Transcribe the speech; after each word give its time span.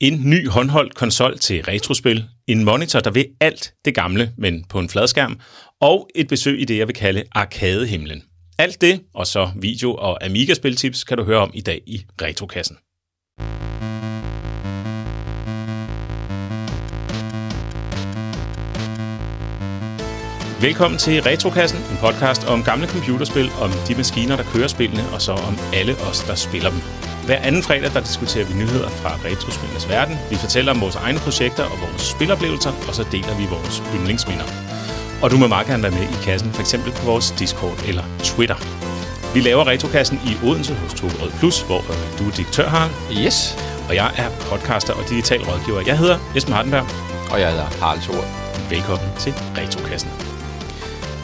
En 0.00 0.30
ny 0.30 0.48
håndholdt 0.48 0.94
konsol 0.94 1.38
til 1.38 1.62
retrospil, 1.64 2.24
en 2.46 2.64
monitor, 2.64 3.00
der 3.00 3.10
vil 3.10 3.26
alt 3.40 3.72
det 3.84 3.94
gamle, 3.94 4.32
men 4.38 4.64
på 4.64 4.78
en 4.78 4.88
fladskærm, 4.88 5.40
og 5.80 6.08
et 6.14 6.28
besøg 6.28 6.60
i 6.60 6.64
det, 6.64 6.78
jeg 6.78 6.88
vil 6.88 6.94
kalde 6.94 7.24
arkadehimlen. 7.32 8.22
Alt 8.58 8.80
det, 8.80 9.00
og 9.14 9.26
så 9.26 9.50
video- 9.56 9.94
og 9.94 10.24
Amiga-spiltips, 10.24 11.04
kan 11.04 11.18
du 11.18 11.24
høre 11.24 11.38
om 11.38 11.50
i 11.54 11.60
dag 11.60 11.80
i 11.86 12.04
Retrokassen. 12.22 12.76
Velkommen 20.60 20.98
til 20.98 21.22
Retrokassen, 21.22 21.78
en 21.78 21.96
podcast 22.00 22.44
om 22.44 22.64
gamle 22.64 22.86
computerspil, 22.88 23.50
om 23.60 23.70
de 23.88 23.94
maskiner, 23.94 24.36
der 24.36 24.44
kører 24.44 24.68
spillene, 24.68 25.04
og 25.14 25.22
så 25.22 25.32
om 25.32 25.58
alle 25.74 25.94
os, 26.08 26.20
der 26.20 26.34
spiller 26.34 26.70
dem. 26.70 26.80
Hver 27.26 27.36
anden 27.36 27.62
fredag, 27.62 27.90
der 27.92 28.00
diskuterer 28.00 28.44
vi 28.46 28.54
nyheder 28.54 28.88
fra 28.88 29.10
retrospillenes 29.24 29.88
verden. 29.88 30.18
Vi 30.30 30.36
fortæller 30.36 30.72
om 30.72 30.80
vores 30.80 30.96
egne 30.96 31.18
projekter 31.18 31.64
og 31.64 31.78
vores 31.80 32.02
spiloplevelser, 32.02 32.72
og 32.88 32.94
så 32.94 33.04
deler 33.12 33.34
vi 33.40 33.46
vores 33.50 33.82
yndlingsminder. 33.94 34.44
Og 35.22 35.30
du 35.30 35.36
må 35.36 35.46
meget 35.46 35.66
gerne 35.66 35.82
være 35.82 35.92
med 35.92 36.02
i 36.02 36.18
kassen, 36.24 36.52
f.eks. 36.52 36.74
på 36.98 37.04
vores 37.04 37.30
Discord 37.38 37.78
eller 37.88 38.04
Twitter. 38.18 38.58
Vi 39.34 39.40
laver 39.40 39.66
Retrokassen 39.66 40.20
i 40.30 40.46
Odense 40.46 40.74
hos 40.74 40.94
Tove 40.94 41.12
Rød 41.22 41.30
Plus, 41.38 41.62
hvor 41.62 41.80
øh, 41.90 42.18
du 42.18 42.28
er 42.28 42.32
direktør, 42.32 42.68
Harald. 42.68 42.92
Yes. 43.24 43.56
Og 43.88 43.94
jeg 43.94 44.10
er 44.16 44.28
podcaster 44.50 44.92
og 44.94 45.08
digital 45.08 45.42
rådgiver. 45.42 45.80
Jeg 45.86 45.98
hedder 45.98 46.18
Esben 46.36 46.54
Hardenberg. 46.54 46.86
Og 47.30 47.40
jeg 47.40 47.50
hedder 47.50 47.68
Harald 47.80 48.00
Thor. 48.00 48.24
Velkommen 48.70 49.08
til 49.18 49.32
Retrokassen. 49.58 50.25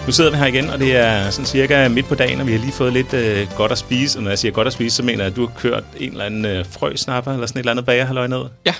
Nu 0.06 0.12
sidder 0.12 0.30
vi 0.30 0.36
her 0.36 0.46
igen, 0.46 0.70
og 0.70 0.78
det 0.78 0.96
er 0.96 1.30
sådan 1.30 1.46
cirka 1.46 1.88
midt 1.88 2.06
på 2.06 2.14
dagen, 2.14 2.40
og 2.40 2.46
vi 2.46 2.52
har 2.52 2.58
lige 2.58 2.72
fået 2.72 2.92
lidt 2.92 3.14
øh, 3.14 3.48
godt 3.56 3.72
at 3.72 3.78
spise. 3.78 4.18
Og 4.18 4.22
når 4.22 4.30
jeg 4.30 4.38
siger 4.38 4.52
godt 4.52 4.66
at 4.66 4.72
spise, 4.72 4.96
så 4.96 5.02
mener 5.02 5.18
jeg, 5.24 5.30
at 5.30 5.36
du 5.36 5.46
har 5.46 5.52
kørt 5.58 5.84
en 5.96 6.10
eller 6.12 6.24
anden 6.24 6.44
øh, 6.44 6.64
frøsnapper 6.70 7.32
eller 7.32 7.46
sådan 7.46 7.58
et 7.58 7.62
eller 7.62 7.70
andet 7.72 7.86
bager, 7.86 8.26
ned. 8.26 8.44
Ja, 8.66 8.74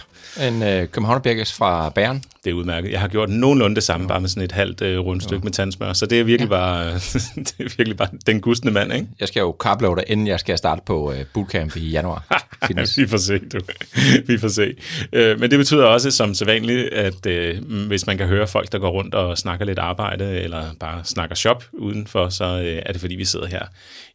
en 0.49 0.63
øh, 0.63 0.89
Københavnerbirkes 0.89 1.53
fra 1.53 1.89
Bæren. 1.91 2.25
Det 2.45 2.51
er 2.51 2.55
udmærket. 2.55 2.93
Jeg 2.93 3.01
har 3.01 3.09
gjort 3.09 3.31
nogenlunde 3.31 3.75
det 3.75 3.83
samme, 3.83 4.09
bare 4.09 4.21
med 4.21 4.29
sådan 4.29 4.43
et 4.43 4.53
halvt 4.53 4.83
øh, 4.83 4.99
rundstykke 4.99 5.41
ja. 5.43 5.45
med 5.45 5.53
tandsmør. 5.53 5.93
Så 5.93 6.07
det 6.07 6.21
er 6.21 6.25
virkelig, 6.25 6.51
ja. 6.51 6.57
bare, 6.57 6.95
det 7.47 7.55
er 7.59 7.77
virkelig 7.77 7.97
bare 7.97 8.09
den 8.27 8.41
gustende 8.41 8.73
mand, 8.73 8.93
ikke? 8.93 9.07
Jeg 9.21 9.29
skal 9.29 9.41
jo 9.41 9.57
carbloade, 9.59 10.05
inden 10.07 10.27
jeg 10.27 10.41
skal 10.41 10.59
starte 10.59 10.83
på 10.87 11.13
øh, 11.13 11.25
bootcamp 11.35 11.77
i 11.77 11.91
januar. 11.91 12.49
vi 12.97 13.07
får 13.07 13.17
se, 13.17 13.39
du. 13.39 13.61
vi 14.33 14.39
får 14.39 14.49
se. 14.49 14.75
Øh, 15.13 15.41
men 15.41 15.51
det 15.51 15.59
betyder 15.59 15.85
også, 15.85 16.11
som 16.11 16.35
sædvanligt, 16.35 16.93
at 16.93 17.27
øh, 17.27 17.65
hvis 17.87 18.07
man 18.07 18.19
kan 18.19 18.27
høre 18.27 18.47
folk, 18.47 18.73
der 18.73 18.79
går 18.79 18.91
rundt 18.91 19.15
og 19.15 19.39
snakker 19.39 19.67
lidt 19.67 19.79
arbejde, 19.79 20.41
eller 20.41 20.65
bare 20.81 21.05
snakker 21.05 21.35
shop 21.37 21.65
udenfor, 21.73 22.29
så 22.29 22.45
øh, 22.45 22.83
er 22.87 22.93
det 22.93 23.01
fordi, 23.01 23.15
vi 23.15 23.25
sidder 23.25 23.47
her 23.47 23.63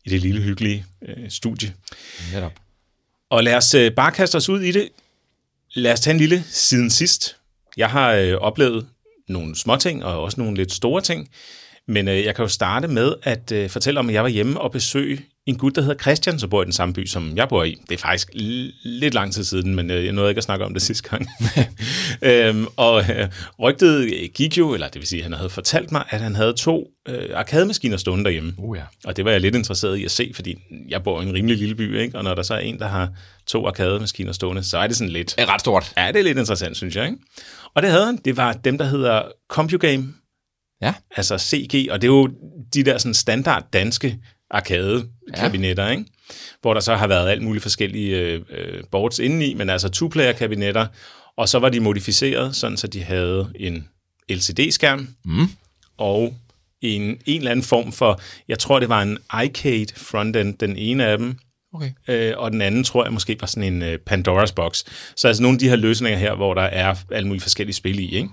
i 0.06 0.10
det 0.10 0.22
lille 0.22 0.42
hyggelige 0.42 0.86
øh, 1.08 1.30
studie. 1.30 1.74
Netop. 2.34 2.54
Og 3.30 3.44
lad 3.44 3.56
os 3.56 3.74
øh, 3.74 3.92
bare 3.92 4.12
kaste 4.12 4.36
os 4.36 4.50
ud 4.50 4.62
i 4.62 4.72
det. 4.72 4.90
Lad 5.74 5.94
os 5.94 6.00
tage 6.00 6.14
en 6.14 6.20
lille 6.20 6.44
siden 6.48 6.90
sidst. 6.90 7.37
Jeg 7.78 7.90
har 7.90 8.14
øh, 8.14 8.34
oplevet 8.34 8.88
nogle 9.30 9.56
små 9.56 9.76
ting 9.76 10.06
og 10.06 10.22
også 10.22 10.42
nogle 10.42 10.58
lidt 10.58 10.72
store 10.72 11.02
ting. 11.02 11.28
Men 11.88 12.08
øh, 12.08 12.24
jeg 12.24 12.36
kan 12.36 12.44
jo 12.44 12.50
starte 12.50 12.88
med 12.88 13.16
at 13.24 13.52
øh, 13.52 13.70
fortælle 13.70 14.00
om, 14.00 14.10
at 14.10 14.14
jeg 14.14 14.24
var 14.24 14.30
hjemme 14.30 14.62
og 14.62 14.72
besøge 14.72 15.26
en 15.48 15.58
gut, 15.58 15.76
der 15.76 15.82
hedder 15.82 15.96
Christian, 15.96 16.40
som 16.40 16.50
bor 16.50 16.62
i 16.62 16.66
den 16.66 16.74
samme 16.74 16.94
by, 16.94 17.06
som 17.06 17.38
jeg 17.38 17.50
bor 17.50 17.64
i. 17.64 17.78
Det 17.90 17.96
er 17.96 17.98
faktisk 17.98 18.30
lidt 18.84 19.14
lang 19.14 19.34
tid 19.34 19.44
siden, 19.44 19.76
men 19.76 19.92
øh, 19.92 20.06
jeg 20.06 20.14
nåede 20.14 20.30
ikke 20.30 20.40
at 20.40 20.44
snakke 20.44 20.66
om 20.66 20.74
det 20.74 20.82
sidste 20.88 21.10
gang. 21.10 21.28
øhm, 22.22 22.68
og 22.76 23.04
øh, 23.10 23.30
rygtet 23.60 24.12
gik 24.34 24.58
jo, 24.58 24.74
eller 24.74 24.88
det 24.88 25.00
vil 25.00 25.08
sige, 25.08 25.20
at 25.20 25.24
han 25.24 25.34
havde 25.34 25.50
fortalt 25.50 25.92
mig, 25.92 26.04
at 26.10 26.22
han 26.22 26.36
havde 26.36 26.54
to 26.54 26.88
øh, 27.08 27.30
arkademaskiner 27.34 27.98
stående 27.98 28.24
derhjemme. 28.26 28.54
Uh, 28.58 28.78
ja. 28.78 28.84
Og 29.06 29.18
det 29.18 29.26
var 29.26 29.32
jeg 29.32 29.42
lidt 29.42 29.56
interesseret 29.56 29.98
i 29.98 30.06
at 30.06 30.12
se, 30.12 30.32
fordi 30.36 30.56
jeg 30.90 31.04
bor 31.04 31.22
i 31.22 31.26
en 31.26 31.34
rimelig 31.34 31.58
lille 31.58 31.76
by, 31.76 32.00
ikke? 32.00 32.18
og 32.18 32.24
når 32.24 32.36
der 32.36 32.44
så 32.44 32.54
er 32.54 32.60
en, 32.60 32.80
der 32.80 32.88
har 32.88 33.10
to 33.48 33.68
arkademaskiner 33.68 34.32
stående, 34.32 34.64
så 34.64 34.78
er 34.78 34.88
det 34.88 34.98
sådan 34.98 35.14
lidt... 35.14 35.34
Det 35.38 35.44
er 35.44 35.54
ret 35.54 35.62
stort. 35.62 35.94
Ja, 35.98 36.08
det 36.08 36.20
er 36.20 36.24
lidt 36.24 36.38
interessant, 36.38 36.78
synes 36.78 36.96
jeg. 36.96 37.06
Ikke? 37.06 37.18
Og 37.76 37.82
det 37.82 37.92
havde 37.92 38.06
han. 38.06 38.18
Det 38.26 38.38
var 38.38 38.54
dem, 38.54 38.78
der 38.78 38.86
hedder 38.86 39.24
CompuGame, 39.50 40.14
Ja. 40.82 40.94
altså 41.16 41.38
CG, 41.38 41.92
og 41.92 42.02
det 42.02 42.08
er 42.08 42.12
jo 42.12 42.30
de 42.74 42.84
der 42.84 42.98
sådan 42.98 43.14
standard 43.14 43.64
danske 43.74 44.20
arcade-kabinetter, 44.52 45.84
ja. 45.86 45.92
ikke? 45.92 46.06
hvor 46.62 46.74
der 46.74 46.82
så 46.82 46.96
har 46.96 47.08
været 47.08 47.30
alt 47.30 47.42
muligt 47.44 47.62
forskellige 47.64 48.18
øh, 48.20 48.42
øh, 48.50 48.84
boards 48.92 49.20
indeni, 49.20 49.54
men 49.54 49.70
altså 49.70 49.90
two-player-kabinetter, 49.90 50.88
og 51.38 51.50
så 51.50 51.60
var 51.60 51.70
de 51.70 51.80
modificeret, 51.80 52.56
sådan 52.56 52.78
så 52.78 52.88
de 52.88 53.04
havde 53.04 53.52
en 53.56 53.88
LCD-skærm 54.30 55.08
Mm. 55.26 55.48
og 55.98 56.34
en, 56.82 57.02
en 57.02 57.38
eller 57.38 57.52
anden 57.52 57.64
form 57.66 57.92
for, 57.92 58.22
jeg 58.48 58.60
tror 58.60 58.80
det 58.80 58.90
var 58.90 59.02
en 59.02 59.18
iCade 59.46 59.88
frontend, 59.96 60.58
den 60.58 60.76
ene 60.78 61.06
af 61.06 61.18
dem, 61.18 61.38
Okay. 61.74 61.92
øh, 62.08 62.34
og 62.38 62.52
den 62.52 62.62
anden 62.62 62.84
tror 62.84 63.04
jeg 63.04 63.14
måske 63.14 63.38
var 63.42 63.48
sådan 63.48 63.74
en 63.74 63.82
øh, 63.82 64.00
Pandora's 64.10 64.54
box. 64.54 64.84
Så 65.16 65.28
altså 65.28 65.44
nogle 65.44 65.56
af 65.56 65.60
de 65.60 65.70
her 65.70 65.76
løsninger 65.76 66.20
her, 66.20 66.36
hvor 66.36 66.54
der 66.54 66.62
er 66.62 66.96
alle 67.12 67.28
mulige 67.28 67.42
forskellige 67.42 67.76
spil 67.76 68.00
i, 68.00 68.16
ikke? 68.16 68.30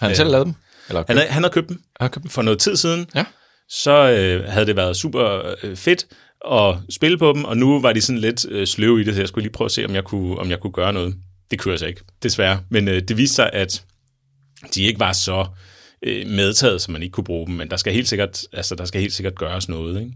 Har 0.00 0.06
han 0.06 0.16
selv 0.16 0.30
lavet 0.30 0.46
dem? 0.46 0.54
Eller 0.88 1.04
Han, 1.08 1.16
havde, 1.16 1.30
han 1.30 1.42
havde 1.42 1.52
købt 1.52 1.68
dem 1.68 1.82
har 2.00 2.08
købt 2.08 2.22
dem? 2.22 2.30
for 2.30 2.42
noget 2.42 2.58
tid 2.58 2.76
siden, 2.76 3.06
Ja. 3.14 3.24
Så 3.70 4.10
øh, 4.10 4.44
havde 4.44 4.66
det 4.66 4.76
været 4.76 4.96
super 4.96 5.54
øh, 5.62 5.76
fedt 5.76 6.06
at 6.50 6.76
spille 6.90 7.18
på 7.18 7.32
dem, 7.32 7.44
og 7.44 7.56
nu 7.56 7.80
var 7.80 7.92
de 7.92 8.00
sådan 8.00 8.18
lidt 8.18 8.46
øh, 8.48 8.66
sløve 8.66 9.00
i 9.00 9.04
det, 9.04 9.14
så 9.14 9.20
jeg 9.20 9.28
skulle 9.28 9.42
lige 9.42 9.52
prøve 9.52 9.66
at 9.66 9.72
se, 9.72 9.84
om 9.84 9.94
jeg 9.94 10.04
kunne, 10.04 10.38
om 10.38 10.50
jeg 10.50 10.60
kunne 10.60 10.72
gøre 10.72 10.92
noget. 10.92 11.14
Det 11.50 11.58
kunne 11.58 11.72
jeg 11.72 11.78
så 11.78 11.86
ikke, 11.86 12.00
desværre. 12.22 12.60
Men 12.68 12.88
øh, 12.88 13.02
det 13.02 13.16
viste 13.16 13.34
sig, 13.34 13.50
at 13.52 13.84
de 14.74 14.82
ikke 14.82 15.00
var 15.00 15.12
så 15.12 15.46
øh, 16.02 16.26
medtaget, 16.26 16.82
så 16.82 16.92
man 16.92 17.02
ikke 17.02 17.12
kunne 17.12 17.24
bruge 17.24 17.46
dem, 17.46 17.54
men 17.54 17.70
der 17.70 17.76
skal 17.76 17.92
helt 17.92 18.08
sikkert, 18.08 18.42
altså, 18.52 18.74
der 18.74 18.84
skal 18.84 19.00
helt 19.00 19.12
sikkert 19.12 19.34
gøres 19.34 19.68
noget. 19.68 20.00
Ikke? 20.00 20.12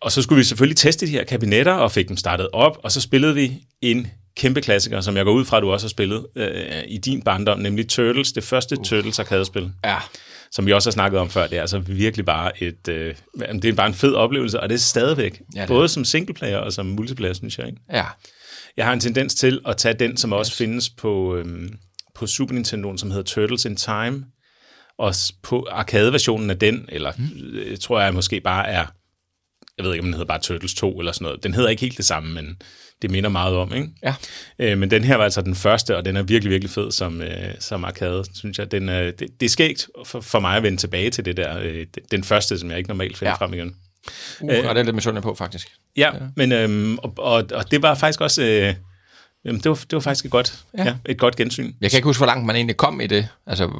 Og 0.00 0.12
så 0.12 0.22
skulle 0.22 0.36
vi 0.36 0.44
selvfølgelig 0.44 0.76
teste 0.76 1.06
de 1.06 1.10
her 1.10 1.24
kabinetter, 1.24 1.72
og 1.72 1.92
fik 1.92 2.08
dem 2.08 2.16
startet 2.16 2.48
op, 2.52 2.78
og 2.82 2.92
så 2.92 3.00
spillede 3.00 3.34
vi 3.34 3.52
en 3.82 4.06
kæmpe 4.36 4.60
klassiker, 4.60 5.00
som 5.00 5.16
jeg 5.16 5.24
går 5.24 5.32
ud 5.32 5.44
fra, 5.44 5.56
at 5.56 5.62
du 5.62 5.70
også 5.70 5.86
har 5.86 5.90
spillet 5.90 6.26
øh, 6.36 6.82
i 6.88 6.98
din 6.98 7.22
barndom, 7.22 7.58
nemlig 7.58 7.88
Turtles, 7.88 8.32
det 8.32 8.44
første 8.44 8.78
uh. 8.78 8.84
Turtles 8.84 9.18
arkadespil 9.18 9.70
Ja. 9.84 9.96
Som 10.52 10.66
vi 10.66 10.72
også 10.72 10.90
har 10.90 10.92
snakket 10.92 11.20
om 11.20 11.30
før, 11.30 11.46
det 11.46 11.56
er 11.56 11.60
altså 11.60 11.78
virkelig 11.78 12.24
bare 12.24 12.62
et, 12.62 12.88
øh, 12.88 13.14
det 13.40 13.64
er 13.64 13.72
bare 13.72 13.86
en 13.86 13.94
fed 13.94 14.14
oplevelse, 14.14 14.60
og 14.60 14.68
det 14.68 14.74
er 14.74 14.78
stadigvæk, 14.78 15.42
Ja, 15.54 15.60
det 15.60 15.68
både 15.68 15.88
som 15.88 16.04
singleplayer 16.04 16.58
og 16.58 16.72
som 16.72 16.86
multiplayer, 16.86 17.32
synes 17.32 17.58
jeg. 17.58 17.66
Ikke? 17.66 17.80
Ja. 17.92 18.06
Jeg 18.76 18.86
har 18.86 18.92
en 18.92 19.00
tendens 19.00 19.34
til 19.34 19.60
at 19.66 19.76
tage 19.76 19.94
den, 19.94 20.16
som 20.16 20.32
også 20.32 20.56
findes 20.56 20.90
på, 20.90 21.36
øhm, 21.36 21.78
på 22.14 22.26
Super 22.26 22.54
Nintendo, 22.54 22.96
som 22.96 23.10
hedder 23.10 23.24
Turtles 23.24 23.64
in 23.64 23.76
Time, 23.76 24.24
og 24.98 25.14
på 25.42 25.66
arcade-versionen 25.70 26.50
af 26.50 26.58
den, 26.58 26.84
eller 26.88 27.12
mm. 27.18 27.76
tror 27.80 28.00
jeg 28.00 28.14
måske 28.14 28.40
bare 28.40 28.68
er, 28.68 28.86
jeg 29.78 29.84
ved 29.84 29.92
ikke, 29.92 30.02
om 30.02 30.06
den 30.06 30.14
hedder 30.14 30.26
bare 30.26 30.40
Turtles 30.40 30.74
2 30.74 30.98
eller 30.98 31.12
sådan 31.12 31.24
noget. 31.24 31.42
Den 31.42 31.54
hedder 31.54 31.68
ikke 31.68 31.80
helt 31.80 31.96
det 31.96 32.04
samme, 32.04 32.34
men 32.34 32.56
det 33.02 33.10
minder 33.10 33.30
meget 33.30 33.56
om, 33.56 33.74
ikke? 33.74 33.88
Ja. 34.02 34.14
Øh, 34.58 34.78
men 34.78 34.90
den 34.90 35.04
her 35.04 35.16
var 35.16 35.24
altså 35.24 35.42
den 35.42 35.54
første, 35.54 35.96
og 35.96 36.04
den 36.04 36.16
er 36.16 36.22
virkelig, 36.22 36.50
virkelig 36.50 36.70
fed 36.70 36.92
som, 36.92 37.22
øh, 37.22 37.54
som 37.58 37.84
arcade, 37.84 38.24
synes 38.34 38.58
jeg. 38.58 38.70
Den, 38.70 38.88
øh, 38.88 39.06
det, 39.06 39.40
det 39.40 39.46
er 39.46 39.50
skægt 39.50 39.88
for, 40.04 40.20
for 40.20 40.40
mig 40.40 40.56
at 40.56 40.62
vende 40.62 40.78
tilbage 40.78 41.10
til 41.10 41.24
det 41.24 41.36
der, 41.36 41.58
øh, 41.62 41.86
den 42.10 42.24
første, 42.24 42.58
som 42.58 42.70
jeg 42.70 42.78
ikke 42.78 42.88
normalt 42.88 43.18
finder 43.18 43.30
ja. 43.30 43.36
Frem 43.36 43.54
igen. 43.54 43.76
Uh, 44.40 44.48
og 44.48 44.74
det 44.74 44.78
er 44.78 44.82
lidt 44.82 44.94
misundelig 44.94 45.22
på, 45.22 45.34
faktisk. 45.34 45.68
Ja, 45.96 46.10
ja. 46.14 46.20
men 46.36 46.52
øhm, 46.52 46.98
og, 46.98 47.14
og, 47.16 47.44
og 47.52 47.70
det 47.70 47.82
var 47.82 47.94
faktisk 47.94 48.20
også, 48.20 48.42
øh, 48.42 48.74
jamen, 49.44 49.60
det, 49.60 49.68
var, 49.68 49.74
det 49.74 49.92
var 49.92 50.00
faktisk 50.00 50.24
et 50.24 50.30
godt. 50.30 50.58
Ja. 50.78 50.84
Ja, 50.84 50.94
et 51.06 51.18
godt 51.18 51.36
gensyn. 51.36 51.72
Jeg 51.80 51.90
kan 51.90 51.98
ikke 51.98 52.06
huske, 52.06 52.18
hvor 52.18 52.26
langt 52.26 52.46
man 52.46 52.56
egentlig 52.56 52.76
kom 52.76 53.00
i 53.00 53.06
det. 53.06 53.28
Altså, 53.46 53.70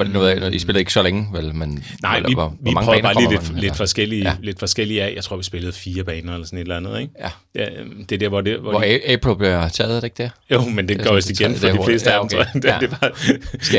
var 0.00 0.04
det 0.04 0.12
noget 0.12 0.54
I 0.54 0.58
spillede 0.58 0.80
ikke 0.80 0.92
så 0.92 1.02
længe, 1.02 1.28
vel? 1.32 1.54
Men, 1.54 1.84
Nej, 2.02 2.16
eller 2.16 2.28
vi, 2.28 2.34
hvor, 2.34 2.56
vi 2.64 2.70
hvor 2.72 2.82
prøvede 2.82 3.02
bare 3.02 3.14
lige 3.14 3.30
lidt, 3.30 3.52
man, 3.52 3.60
lidt, 3.60 3.76
forskellige, 3.76 4.22
ja. 4.22 4.36
Lidt 4.42 4.58
forskellige 4.58 5.02
af. 5.02 5.12
Jeg 5.16 5.24
tror, 5.24 5.36
vi 5.36 5.42
spillede 5.42 5.72
fire 5.72 6.04
baner 6.04 6.32
eller 6.34 6.46
sådan 6.46 6.58
et 6.58 6.62
eller 6.62 6.76
andet, 6.76 7.00
ikke? 7.00 7.12
Ja. 7.20 7.30
ja 7.54 7.66
det 8.08 8.12
er 8.12 8.18
der, 8.18 8.28
hvor 8.28 8.40
det... 8.40 8.58
Hvor 8.58 8.70
Hvor 8.70 8.80
de, 8.80 9.00
April 9.12 9.36
bliver 9.36 9.68
taget, 9.68 9.90
er 9.90 9.94
det 10.00 10.04
ikke 10.04 10.22
det? 10.22 10.30
jo, 10.50 10.60
men 10.60 10.76
det, 10.76 10.88
det 10.88 10.98
det 10.98 11.04
er 11.06 11.08
går 11.08 11.14
vist 11.14 11.30
igen 11.30 11.50
det 11.50 11.58
for 11.58 11.68
er 11.68 11.72
de 11.72 11.84
fleste 11.84 12.12
af 12.12 12.20
dem, 12.20 12.28
tror 12.28 12.38
jeg. 12.38 12.48
Det, 12.62 12.64
Ja. 12.64 12.76
det, 12.80 12.90
var, 12.90 13.12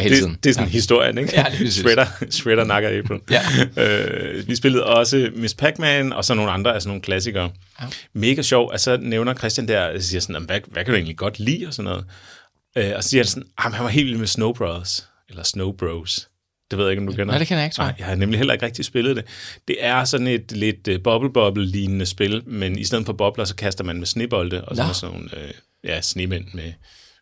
hele 0.01 0.09
det, 0.09 0.17
tiden. 0.17 0.37
det 0.43 0.49
er 0.49 0.53
sådan 0.53 0.67
Ja. 0.67 0.71
historien, 0.71 1.17
ikke? 1.17 1.31
Ja, 1.37 1.43
præcis. 1.49 1.73
Shredder, 1.73 2.05
Shredder 2.29 2.63
nakker 2.63 2.89
April. 2.99 3.19
Ja. 3.31 3.41
Øh, 3.83 4.47
vi 4.47 4.55
spillede 4.55 4.85
også 4.85 5.29
Miss 5.35 5.53
Pac-Man, 5.53 6.13
og 6.13 6.25
så 6.25 6.33
nogle 6.33 6.51
andre, 6.51 6.73
altså 6.73 6.89
nogle 6.89 7.01
klassikere. 7.01 7.49
Ja. 7.81 7.85
Mega 8.13 8.41
sjov. 8.41 8.69
Altså 8.71 8.97
nævner 9.01 9.33
Christian 9.33 9.67
der, 9.67 9.99
siger 9.99 10.21
sådan, 10.21 10.35
"Jamen, 10.35 10.47
hvad, 10.47 10.59
hvad 10.67 10.83
kan 10.83 10.91
du 10.91 10.95
egentlig 10.95 11.17
godt 11.17 11.39
lide, 11.39 11.67
og 11.67 11.73
sådan 11.73 11.89
noget. 11.91 12.05
Øh, 12.77 12.91
og 12.95 13.03
så 13.03 13.09
siger 13.09 13.24
han 13.24 13.27
sådan, 13.27 13.44
han 13.57 13.83
var 13.83 13.89
helt 13.89 14.07
vild 14.07 14.17
med 14.17 14.27
Snow 14.27 14.53
Brothers, 14.53 15.07
eller 15.31 15.44
Snow 15.44 15.72
Bros. 15.72 16.28
Det 16.72 16.78
ved 16.78 16.86
jeg 16.86 16.92
ikke, 16.92 17.01
om 17.01 17.07
du 17.07 17.12
kender. 17.12 17.25
Nej, 17.25 17.38
det 17.38 17.48
kender 17.48 17.62
jeg 17.62 17.66
ikke, 17.66 17.75
tror 17.75 17.83
jeg. 17.83 17.92
Nej, 17.92 17.95
jeg 18.00 18.07
har 18.07 18.16
nemlig 18.16 18.38
heller 18.38 18.54
ikke 18.54 18.66
rigtig 18.66 18.86
spillet 18.86 19.16
det. 19.16 19.25
Det 19.68 19.75
er 19.80 20.04
sådan 20.04 20.28
et 20.28 20.51
lidt 20.51 20.88
uh, 20.88 20.95
bobble-bobble-lignende 21.04 22.06
spil, 22.06 22.44
men 22.45 22.80
i 22.80 22.83
stedet 22.83 23.06
for 23.06 23.13
bobler, 23.13 23.45
så 23.45 23.56
kaster 23.56 23.83
man 23.83 23.98
med 23.98 24.06
snebolde, 24.06 24.66
og 24.66 24.75
så 24.75 24.83
er 24.83 24.94
sådan 24.94 25.16
nogle 25.16 25.30
øh, 25.38 25.51
ja, 25.83 26.01
snemænd 26.01 26.45
med 26.54 26.74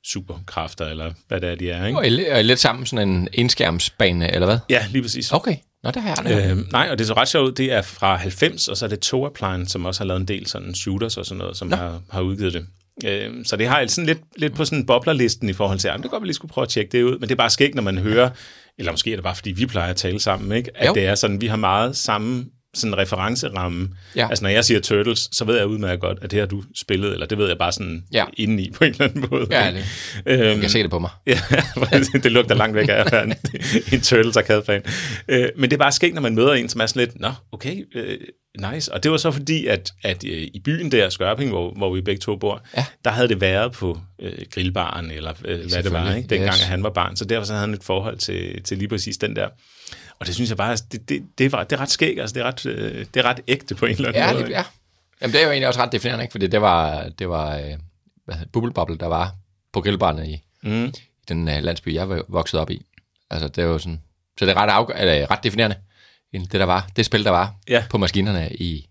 superkræfter, 0.06 0.86
eller 0.86 1.14
hvad 1.28 1.42
det 1.42 1.50
er, 1.50 1.56
de 1.56 1.70
er, 1.70 1.86
ikke? 1.86 2.00
Og 2.00 2.08
I 2.08 2.44
lidt 2.44 2.60
sammen 2.60 2.86
sådan 2.86 3.10
en 3.10 3.28
enskærmsbane, 3.34 4.34
eller 4.34 4.46
hvad? 4.46 4.60
Ja, 4.70 4.86
lige 4.90 5.02
præcis. 5.02 5.32
Okay. 5.32 5.56
Nå, 5.84 5.92
det 5.92 6.02
har 6.02 6.24
jeg. 6.26 6.52
Øh, 6.52 6.58
nej, 6.72 6.88
og 6.92 6.98
det 6.98 7.04
er 7.04 7.08
så 7.08 7.14
ret 7.14 7.28
sjovt, 7.28 7.58
det 7.58 7.72
er 7.72 7.82
fra 7.82 8.16
90, 8.16 8.68
og 8.68 8.78
så 8.78 8.86
er 8.86 8.90
det 8.90 9.00
Toapline, 9.00 9.68
som 9.68 9.86
også 9.86 10.00
har 10.00 10.06
lavet 10.06 10.20
en 10.20 10.28
del 10.28 10.48
sådan 10.48 10.76
shooters 10.76 11.18
og 11.18 11.26
sådan 11.26 11.38
noget, 11.38 11.58
som 11.58 11.72
har, 11.72 12.02
har 12.10 12.22
udgivet 12.22 12.54
det. 12.54 12.66
Øh, 13.06 13.46
så 13.46 13.56
det 13.56 13.68
har 13.68 13.80
jeg 13.80 13.90
sådan 13.90 14.06
lidt, 14.06 14.20
lidt 14.36 14.56
på 14.56 14.66
sådan 14.66 14.86
boblerlisten 14.86 15.50
i 15.50 15.54
forhold 15.54 15.80
til, 15.80 15.88
at 15.88 16.00
det 16.04 16.12
godt, 16.12 16.22
vi 16.24 16.28
lige 16.28 16.36
skulle 16.36 16.52
prøve 16.52 16.64
at 16.64 16.70
tjekke 16.70 16.92
det 16.92 17.04
ud, 17.04 17.12
men 17.12 17.22
det 17.22 17.32
er 17.32 17.36
bare 17.36 17.50
skægt, 17.50 17.76
når 17.76 17.84
man 17.84 17.98
hører, 17.98 18.30
eller 18.78 18.92
måske 18.92 19.12
er 19.12 19.16
det 19.16 19.24
bare, 19.24 19.36
fordi 19.36 19.52
vi 19.52 19.66
plejer 19.66 19.90
at 19.90 19.96
tale 19.96 20.20
sammen, 20.20 20.58
ikke? 20.58 20.72
at 20.76 20.88
Jo. 20.88 20.94
det 20.94 21.06
er 21.06 21.16
sådan, 21.16 21.42
vi 21.42 21.48
har 21.48 21.56
meget 21.58 21.98
samme 21.98 22.46
sådan 22.74 22.94
en 22.94 22.98
referenceramme. 22.98 23.90
Ja. 24.16 24.28
Altså 24.30 24.44
når 24.44 24.50
jeg 24.50 24.66
siger 24.66 24.80
Turtles, 24.80 25.30
så 25.32 25.46
ved 25.46 25.58
jeg 25.58 25.68
udmærket 25.68 26.00
godt, 26.02 26.18
at 26.22 26.32
det 26.32 26.40
har 26.40 26.46
du 26.46 26.64
spillet, 26.76 27.14
eller 27.14 27.26
det 27.26 27.38
ved 27.38 27.48
jeg 27.48 27.58
bare 27.58 27.72
sådan 27.72 28.04
Ja. 28.14 28.26
indeni 28.38 28.72
på 28.72 28.84
en 28.84 28.92
eller 28.92 29.06
anden 29.06 29.26
måde. 29.32 29.48
Ja, 29.52 29.72
det, 29.72 29.84
Øhm, 30.26 30.42
jeg 30.42 30.60
kan 30.62 30.70
se 30.70 30.84
det 30.84 30.90
på 30.90 31.00
mig. 31.00 31.10
Ja, 31.28 31.40
det 32.24 32.32
lugter 32.32 32.56
langt 32.56 32.76
væk 32.76 32.90
af 32.90 32.94
at 32.94 33.12
være 33.12 33.24
en, 33.24 33.34
en 33.94 34.02
Turtles 34.02 34.38
arcade-fan. 34.38 34.82
Øh, 35.28 35.50
men 35.58 35.70
det 35.70 35.74
er 35.76 35.80
bare 35.80 35.92
sket, 35.92 36.14
når 36.14 36.22
man 36.22 36.36
møder 36.36 36.54
en, 36.54 36.70
som 36.70 36.82
er 36.82 36.86
sådan 36.86 37.00
lidt, 37.00 37.20
nå, 37.20 37.32
okay, 37.52 37.84
øh, 37.96 38.18
nice. 38.74 38.94
Og 38.94 39.04
det 39.04 39.12
var 39.12 39.18
så 39.18 39.32
fordi, 39.32 39.66
at, 39.66 39.92
at 40.04 40.24
øh, 40.26 40.32
i 40.54 40.62
byen 40.66 40.92
der, 40.92 41.10
Skørping, 41.10 41.50
hvor, 41.50 41.74
hvor 41.78 41.94
vi 41.96 42.02
begge 42.02 42.20
to 42.20 42.36
bor, 42.36 42.64
Ja. 42.78 42.86
der 43.06 43.12
havde 43.12 43.28
det 43.28 43.42
været 43.42 43.72
på 43.72 44.00
øh, 44.22 44.34
grillbaren, 44.54 45.12
eller 45.12 45.34
øh, 45.46 45.60
hvad 45.72 45.84
det 45.84 45.92
var, 45.92 46.14
ikke? 46.16 46.30
dengang 46.30 46.54
yes. 46.54 46.64
han 46.64 46.84
var 46.84 46.90
barn. 46.90 47.16
Så 47.16 47.26
derfor 47.26 47.46
så 47.46 47.54
havde 47.54 47.66
han 47.66 47.74
et 47.74 47.84
forhold 47.84 48.18
til, 48.18 48.64
til 48.64 48.78
lige 48.78 48.88
præcis 48.90 49.18
den 49.18 49.36
der. 49.36 49.48
Og 50.20 50.26
det 50.26 50.36
synes 50.36 50.50
jeg 50.50 50.58
bare, 50.58 50.78
det, 50.92 51.10
det, 51.10 51.24
det, 51.38 51.52
var, 51.52 51.64
det 51.64 51.76
er 51.76 51.82
ret 51.82 51.90
skægt, 51.90 52.20
altså 52.20 52.34
det 52.34 52.42
er 52.42 52.46
ret, 52.46 52.66
øh, 52.66 53.06
det 53.14 53.20
er 53.20 53.24
ret 53.24 53.40
ægte 53.48 53.76
på 53.76 53.86
en 53.86 53.92
eller 53.92 54.08
anden 54.10 54.22
Ja, 54.24 54.34
måde. 54.34 54.44
det, 54.44 54.50
ja. 54.50 54.64
Jamen, 55.22 55.34
det 55.34 55.42
er 55.42 55.46
jo 55.46 55.52
egentlig 55.52 55.68
også 55.68 55.80
ret 55.82 55.92
definerende, 55.92 56.24
ikke? 56.24 56.32
Fordi 56.32 56.48
det 56.48 56.62
var, 56.62 57.10
det 57.20 57.30
var 57.30 57.56
øh, 57.58 57.64
hvad 58.26 58.36
hedder, 58.36 58.50
Bubble 58.54 58.72
Bobble, 58.74 58.98
der 58.98 59.08
var 59.08 59.36
på 59.74 59.82
grillbarnet 59.82 60.28
i, 60.28 60.42
Mm. 60.64 60.86
i 60.86 60.94
den 61.30 61.48
uh, 61.48 61.54
landsby, 61.64 61.94
jeg 61.94 62.10
var 62.10 62.24
vokset 62.28 62.60
op 62.60 62.70
i. 62.70 62.86
Altså, 63.30 63.48
det 63.48 63.58
er 63.62 63.66
jo 63.66 63.78
sådan... 63.80 64.02
Så 64.40 64.46
det 64.46 64.52
er 64.52 64.58
ret, 64.58 64.70
afgør, 64.70 64.94
eller, 64.96 65.32
ret 65.32 65.44
definerende, 65.44 65.76
end 66.34 66.44
det 66.48 66.60
der 66.60 66.66
var, 66.66 66.88
det 66.96 67.06
spil, 67.06 67.24
der 67.26 67.32
var 67.32 67.54
Ja. 67.68 67.84
på 67.90 67.98
maskinerne 67.98 68.50
i, 68.56 68.89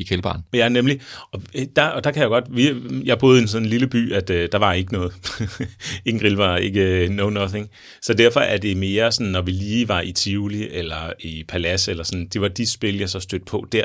i 0.00 0.04
grillbaren. 0.08 0.42
Ja, 0.52 0.68
nemlig. 0.68 1.00
Og 1.32 1.42
øh, 1.54 1.66
der, 1.76 1.84
og 1.84 2.04
der 2.04 2.10
kan 2.10 2.22
jeg 2.22 2.28
godt... 2.28 2.44
Vi, 2.50 2.74
jeg 3.04 3.18
boede 3.18 3.38
i 3.38 3.42
en 3.42 3.48
sådan 3.48 3.68
lille 3.68 3.86
by, 3.86 4.12
at 4.12 4.30
øh, 4.30 4.48
der 4.52 4.58
var 4.58 4.72
ikke 4.72 4.92
noget. 4.92 5.12
Ingen 6.06 6.20
grillvarer, 6.20 6.56
ikke 6.56 6.80
øh, 6.80 7.10
no 7.10 7.30
nothing. 7.30 7.68
Så 8.02 8.14
derfor 8.14 8.40
er 8.40 8.56
det 8.56 8.76
mere 8.76 9.12
sådan, 9.12 9.32
når 9.32 9.42
vi 9.42 9.50
lige 9.50 9.88
var 9.88 10.00
i 10.00 10.12
Tivoli 10.12 10.68
eller 10.70 11.12
i 11.20 11.44
Palace 11.48 11.90
eller 11.90 12.04
sådan, 12.04 12.26
det 12.26 12.40
var 12.40 12.48
de 12.48 12.66
spil, 12.66 12.98
jeg 12.98 13.10
så 13.10 13.20
stødte 13.20 13.44
på 13.44 13.66
der, 13.72 13.84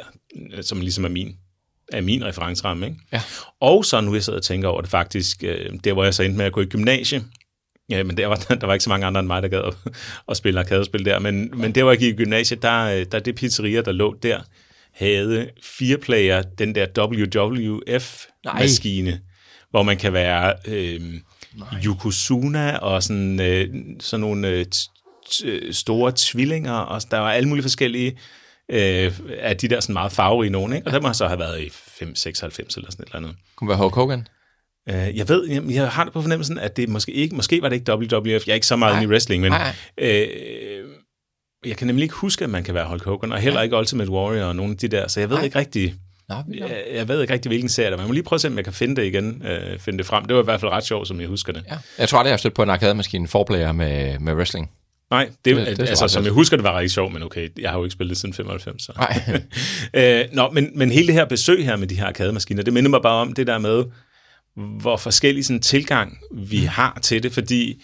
øh, 0.53 0.63
som 0.63 0.81
ligesom 0.81 1.05
er 1.05 1.09
min, 1.09 1.35
er 1.93 2.01
min 2.01 2.25
referenceramme. 2.25 2.85
Ikke? 2.85 2.99
Ja. 3.13 3.21
Og 3.61 3.85
så 3.85 4.01
nu 4.01 4.13
jeg 4.13 4.23
sidder 4.23 4.39
og 4.39 4.43
tænker 4.43 4.67
over 4.67 4.81
det 4.81 4.89
faktisk, 4.89 5.43
øh, 5.43 5.73
der 5.83 5.93
hvor 5.93 6.03
jeg 6.03 6.13
så 6.13 6.23
endte 6.23 6.37
med 6.37 6.45
at 6.45 6.53
gå 6.53 6.61
i 6.61 6.65
gymnasie, 6.65 7.23
Ja, 7.89 8.03
men 8.03 8.17
der 8.17 8.27
var, 8.27 8.35
der 8.61 8.65
var 8.65 8.73
ikke 8.73 8.83
så 8.83 8.89
mange 8.89 9.05
andre 9.05 9.19
end 9.19 9.27
mig, 9.27 9.41
der 9.43 9.47
gad 9.47 9.61
at, 9.61 9.73
at 10.29 10.37
spille 10.37 10.59
arkadespil 10.59 11.05
der. 11.05 11.19
Men, 11.19 11.51
men 11.55 11.75
der, 11.75 11.83
hvor 11.83 11.91
jeg 11.91 11.99
gik 11.99 12.13
i 12.13 12.17
gymnasiet, 12.17 12.61
der, 12.61 12.99
øh, 12.99 13.05
der 13.11 13.19
det 13.19 13.35
pizzeria, 13.35 13.81
der 13.81 13.91
lå 13.91 14.15
der, 14.23 14.41
havde 14.95 15.49
fire 15.63 15.97
player, 15.97 16.41
den 16.41 16.75
der 16.75 16.85
WWF-maskine, 16.97 19.19
hvor 19.69 19.83
man 19.83 19.97
kan 19.97 20.13
være 20.13 20.53
øh, 20.67 21.01
Yokozuna 21.85 22.77
og 22.77 23.03
sådan, 23.03 23.39
øh, 23.39 23.67
sådan 23.99 24.21
nogle 24.21 24.47
øh, 24.47 24.65
t- 24.75 24.89
t- 25.29 25.71
store 25.71 26.13
tvillinger, 26.15 26.73
og 26.73 27.01
der 27.11 27.19
var 27.19 27.31
alle 27.31 27.49
mulige 27.49 27.63
forskellige 27.63 28.17
øh, 28.71 29.11
af 29.39 29.57
de 29.57 29.67
der 29.67 29.79
sådan 29.79 29.93
meget 29.93 30.11
farverige 30.11 30.49
nogen, 30.51 30.73
ikke? 30.73 30.87
og 30.87 30.93
der 30.93 31.01
må 31.01 31.13
så 31.13 31.27
have 31.27 31.39
været 31.39 31.61
i 31.61 31.69
5, 31.71 32.15
96 32.15 32.75
eller 32.75 32.91
sådan 32.91 33.03
et 33.03 33.07
eller 33.07 33.17
andet. 33.17 33.35
Kunne 33.55 33.67
være 33.67 33.77
Hulk 33.77 33.95
Hogan. 33.95 34.27
Øh, 34.89 35.17
jeg 35.17 35.29
ved, 35.29 35.47
jeg, 35.49 35.63
jeg 35.69 35.89
har 35.89 36.03
det 36.03 36.13
på 36.13 36.21
fornemmelsen, 36.21 36.59
at 36.59 36.77
det 36.77 36.89
måske 36.89 37.11
ikke, 37.11 37.35
måske 37.35 37.61
var 37.61 37.69
det 37.69 37.75
ikke 37.75 37.93
WWF, 37.93 38.47
jeg 38.47 38.51
er 38.51 38.53
ikke 38.53 38.67
så 38.67 38.75
meget 38.75 38.93
Nej. 38.93 39.01
inde 39.01 39.09
i 39.09 39.13
wrestling, 39.13 39.41
men 39.41 39.51
Nej, 39.51 39.75
øh, 39.97 40.27
jeg 41.67 41.77
kan 41.77 41.87
nemlig 41.87 42.03
ikke 42.03 42.15
huske, 42.15 42.43
at 42.43 42.49
man 42.49 42.63
kan 42.63 42.73
være 42.73 42.87
Hulk 42.87 43.03
Hogan, 43.03 43.31
og 43.31 43.39
heller 43.39 43.61
ikke 43.61 43.77
Ultimate 43.77 44.11
Warrior 44.11 44.43
og 44.45 44.55
nogle 44.55 44.71
af 44.71 44.77
de 44.77 44.87
der, 44.87 45.07
så 45.07 45.19
jeg 45.19 45.29
ved 45.29 45.37
Nej. 45.37 45.45
ikke 45.45 45.59
rigtig, 45.59 45.95
Nå, 46.29 46.35
ja. 46.53 46.65
jeg, 46.67 46.83
jeg 46.93 47.07
ved 47.07 47.21
ikke 47.21 47.33
rigtig, 47.33 47.49
hvilken 47.49 47.69
serie 47.69 47.87
det 47.87 47.93
er. 47.93 47.97
Man 47.97 48.07
må 48.07 48.13
lige 48.13 48.23
prøve 48.23 48.37
at 48.37 48.41
se, 48.41 48.47
om 48.47 48.55
jeg 48.55 48.63
kan 48.63 48.73
finde 48.73 48.95
det 48.95 49.03
igen, 49.07 49.41
øh, 49.45 49.79
finde 49.79 49.97
det 49.97 50.05
frem. 50.05 50.25
Det 50.25 50.35
var 50.35 50.41
i 50.41 50.45
hvert 50.45 50.59
fald 50.59 50.71
ret 50.71 50.83
sjovt, 50.85 51.07
som 51.07 51.19
jeg 51.21 51.27
husker 51.27 51.53
det. 51.53 51.63
ja. 51.71 51.77
Jeg 51.99 52.09
tror 52.09 52.19
aldrig, 52.19 52.29
jeg 52.29 52.33
har 52.33 52.37
stødt 52.37 52.53
på 52.53 52.63
en 52.63 52.69
arkademaskine 52.69 53.27
forplayer 53.27 53.71
med, 53.71 54.19
med 54.19 54.33
wrestling. 54.33 54.69
Nej, 55.11 55.25
det, 55.25 55.35
Det- 55.45 55.55
det, 55.55 55.65
det 55.65 55.71
er 55.71 55.75
det 55.85 55.97
så 55.97 56.03
altså, 56.03 56.13
som 56.13 56.23
jeg 56.23 56.31
husker, 56.31 56.57
det 56.57 56.63
var 56.63 56.77
rigtig 56.77 56.91
sjovt, 56.91 57.13
men 57.13 57.23
okay, 57.23 57.49
jeg 57.59 57.69
har 57.71 57.77
jo 57.77 57.83
ikke 57.83 57.93
spillet 57.93 58.09
det 58.09 58.17
siden 58.21 58.33
95. 58.33 58.83
Så. 58.83 58.91
Nej. 58.97 59.41
øh, 60.21 60.25
nå, 60.33 60.49
men, 60.49 60.71
men 60.75 60.91
hele 60.91 61.07
det 61.07 61.15
her 61.15 61.25
besøg 61.25 61.65
her 61.65 61.75
med 61.75 61.87
de 61.87 61.95
her 61.95 62.05
arkademaskiner, 62.05 62.63
det 62.63 62.73
minder 62.73 62.89
mig 62.89 63.01
bare 63.01 63.21
om 63.21 63.33
det 63.33 63.47
der 63.47 63.57
med, 63.57 63.83
hvor 64.81 64.97
forskellig 64.97 65.45
sådan 65.45 65.61
tilgang 65.61 66.17
vi 66.35 66.61
mm. 66.61 66.67
har 66.67 66.99
til 67.01 67.23
det, 67.23 67.33
fordi 67.33 67.83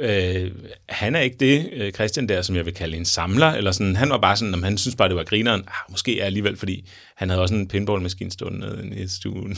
øh, 0.00 0.50
han 0.88 1.14
er 1.14 1.20
ikke 1.20 1.36
det, 1.40 1.68
øh, 1.72 1.92
Christian 1.92 2.28
der, 2.28 2.42
som 2.42 2.56
jeg 2.56 2.66
vil 2.66 2.74
kalde 2.74 2.96
en 2.96 3.04
samler, 3.04 3.46
eller 3.46 3.72
sådan, 3.72 3.96
han 3.96 4.10
var 4.10 4.18
bare 4.18 4.36
sådan, 4.36 4.54
om 4.54 4.62
han 4.62 4.78
synes 4.78 4.96
bare, 4.96 5.08
det 5.08 5.16
var 5.16 5.24
grineren, 5.24 5.60
ah, 5.60 5.90
måske 5.90 6.20
er 6.20 6.24
alligevel, 6.24 6.56
fordi 6.56 6.88
han 7.16 7.28
havde 7.30 7.42
også 7.42 7.54
en 7.54 7.68
pinballmaskine 7.68 8.30
stående 8.30 8.88
nede 8.88 9.02
i 9.02 9.08
stuen. 9.08 9.56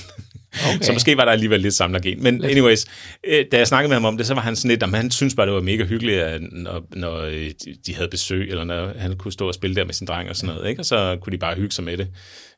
Okay. 0.69 0.79
så 0.85 0.93
måske 0.93 1.17
var 1.17 1.25
der 1.25 1.33
alligevel 1.33 1.61
lidt 1.61 1.75
samlergen. 1.75 2.23
Men 2.23 2.45
anyways, 2.45 2.87
øh, 3.25 3.45
da 3.53 3.59
jeg 3.59 3.67
snakkede 3.67 3.89
med 3.89 3.97
ham 3.97 4.05
om 4.05 4.17
det, 4.17 4.27
så 4.27 4.35
var 4.35 4.41
han 4.43 4.57
sådan 4.57 4.69
lidt, 4.69 4.83
om 4.83 4.93
han 4.95 5.11
synes 5.11 5.35
bare, 5.35 5.47
det 5.47 5.55
var 5.55 5.61
mega 5.61 5.85
hyggeligt, 5.85 6.21
at 6.21 6.41
når, 6.53 6.85
når 6.97 7.17
øh, 7.21 7.33
de- 7.65 7.77
de 7.87 7.95
havde 7.95 8.09
besøg, 8.09 8.51
eller 8.51 8.65
når 8.65 8.93
han 8.99 9.17
kunne 9.17 9.33
stå 9.33 9.49
og 9.49 9.55
spille 9.55 9.77
der 9.77 9.85
med 9.85 9.95
sin 9.95 10.07
dreng 10.07 10.29
og 10.31 10.37
sådan 10.37 10.55
noget, 10.55 10.69
ikke? 10.71 10.83
og 10.83 10.87
så 10.87 11.17
kunne 11.21 11.33
de 11.33 11.39
bare 11.39 11.55
hygge 11.55 11.73
sig 11.73 11.85
med 11.85 11.97
det. 11.97 12.09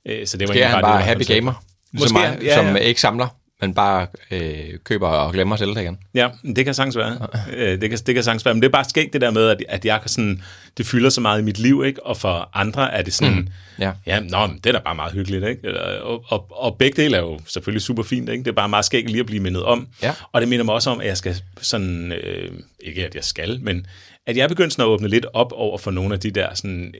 Øh, 0.09 0.27
Så 0.27 0.37
det 0.37 0.49
var 0.49 0.55
Det 0.55 0.63
er 0.63 0.67
han 0.69 0.81
bare 0.83 0.93
var 0.95 1.01
happy 1.01 1.23
gamer. 1.27 1.65
Ligesom 1.93 2.15
Måske, 2.15 2.29
mig, 2.31 2.39
ja, 2.43 2.55
som 2.55 2.67
ja. 2.67 2.75
ikke 2.77 3.01
samler, 3.01 3.29
men 3.61 3.75
bare 3.75 4.07
øh, 4.31 4.79
køber 4.85 5.09
og 5.09 5.33
glemmer 5.33 5.57
selv 5.57 5.75
det 5.75 5.81
igen. 5.81 5.99
Ja, 6.15 6.29
det 6.57 6.65
kan 6.65 6.75
sagtens 6.75 6.97
være. 6.97 7.27
Øh, 7.57 7.81
det, 7.81 7.91
kan, 7.91 7.99
det 8.07 8.15
kan 8.15 8.25
sagtens 8.25 8.45
være. 8.45 8.55
Men 8.55 8.63
det 8.63 8.69
er 8.69 8.73
bare 8.73 8.85
skægt 8.85 9.13
det 9.13 9.21
der 9.21 9.31
med, 9.31 9.49
at, 9.49 9.63
at 9.69 9.85
jeg 9.85 10.01
kan 10.01 10.09
sådan, 10.09 10.43
det 10.79 10.87
fylder 10.87 11.11
så 11.11 11.21
meget 11.21 11.41
i 11.41 11.45
mit 11.45 11.59
liv, 11.59 11.83
ikke? 11.87 12.07
og 12.07 12.17
for 12.17 12.51
andre 12.55 12.93
er 12.93 13.03
det 13.03 13.13
sådan, 13.15 13.35
mm. 13.35 13.49
Ja. 13.79 13.93
ja, 14.07 14.21
nå, 14.21 14.47
men 14.47 14.57
det 14.57 14.67
er 14.67 14.73
da 14.73 14.79
bare 14.85 14.95
meget 14.95 15.13
hyggeligt. 15.13 15.45
Ikke? 15.45 15.61
Eller- 15.65 15.81
Og, 16.01 16.25
og, 16.29 16.47
og 16.51 16.77
begge 16.79 17.03
dele 17.03 17.17
er 17.17 17.21
jo 17.21 17.41
selvfølgelig 17.47 17.83
super 17.83 18.03
fint. 18.03 18.29
Ikke? 18.29 18.45
Det 18.45 18.51
er 18.51 18.55
bare 18.55 18.69
meget 18.69 18.85
skægt 18.85 19.11
lige 19.11 19.21
at 19.21 19.27
blive 19.27 19.43
mindet 19.43 19.63
om. 19.63 19.89
Ja. 20.03 20.15
Og 20.33 20.41
det 20.41 20.49
minder 20.49 20.65
mig 20.65 20.75
også 20.75 20.91
om, 20.91 21.01
at 21.01 21.07
jeg 21.07 21.17
skal 21.17 21.37
sådan, 21.61 22.13
øh, 22.13 22.51
ikke 22.81 23.07
at 23.07 23.15
jeg 23.15 23.25
skal, 23.25 23.59
men 23.63 23.87
at 24.27 24.37
jeg 24.37 24.45
er 24.45 24.49
begyndt 24.49 24.73
sådan 24.73 24.83
at 24.83 24.89
åbne 24.89 25.09
lidt 25.09 25.27
op 25.35 25.53
over 25.53 25.79
for 25.79 25.91
nogle 25.91 26.15
af 26.15 26.21
de 26.21 26.31
der 26.31 26.55
sådan, 26.55 26.95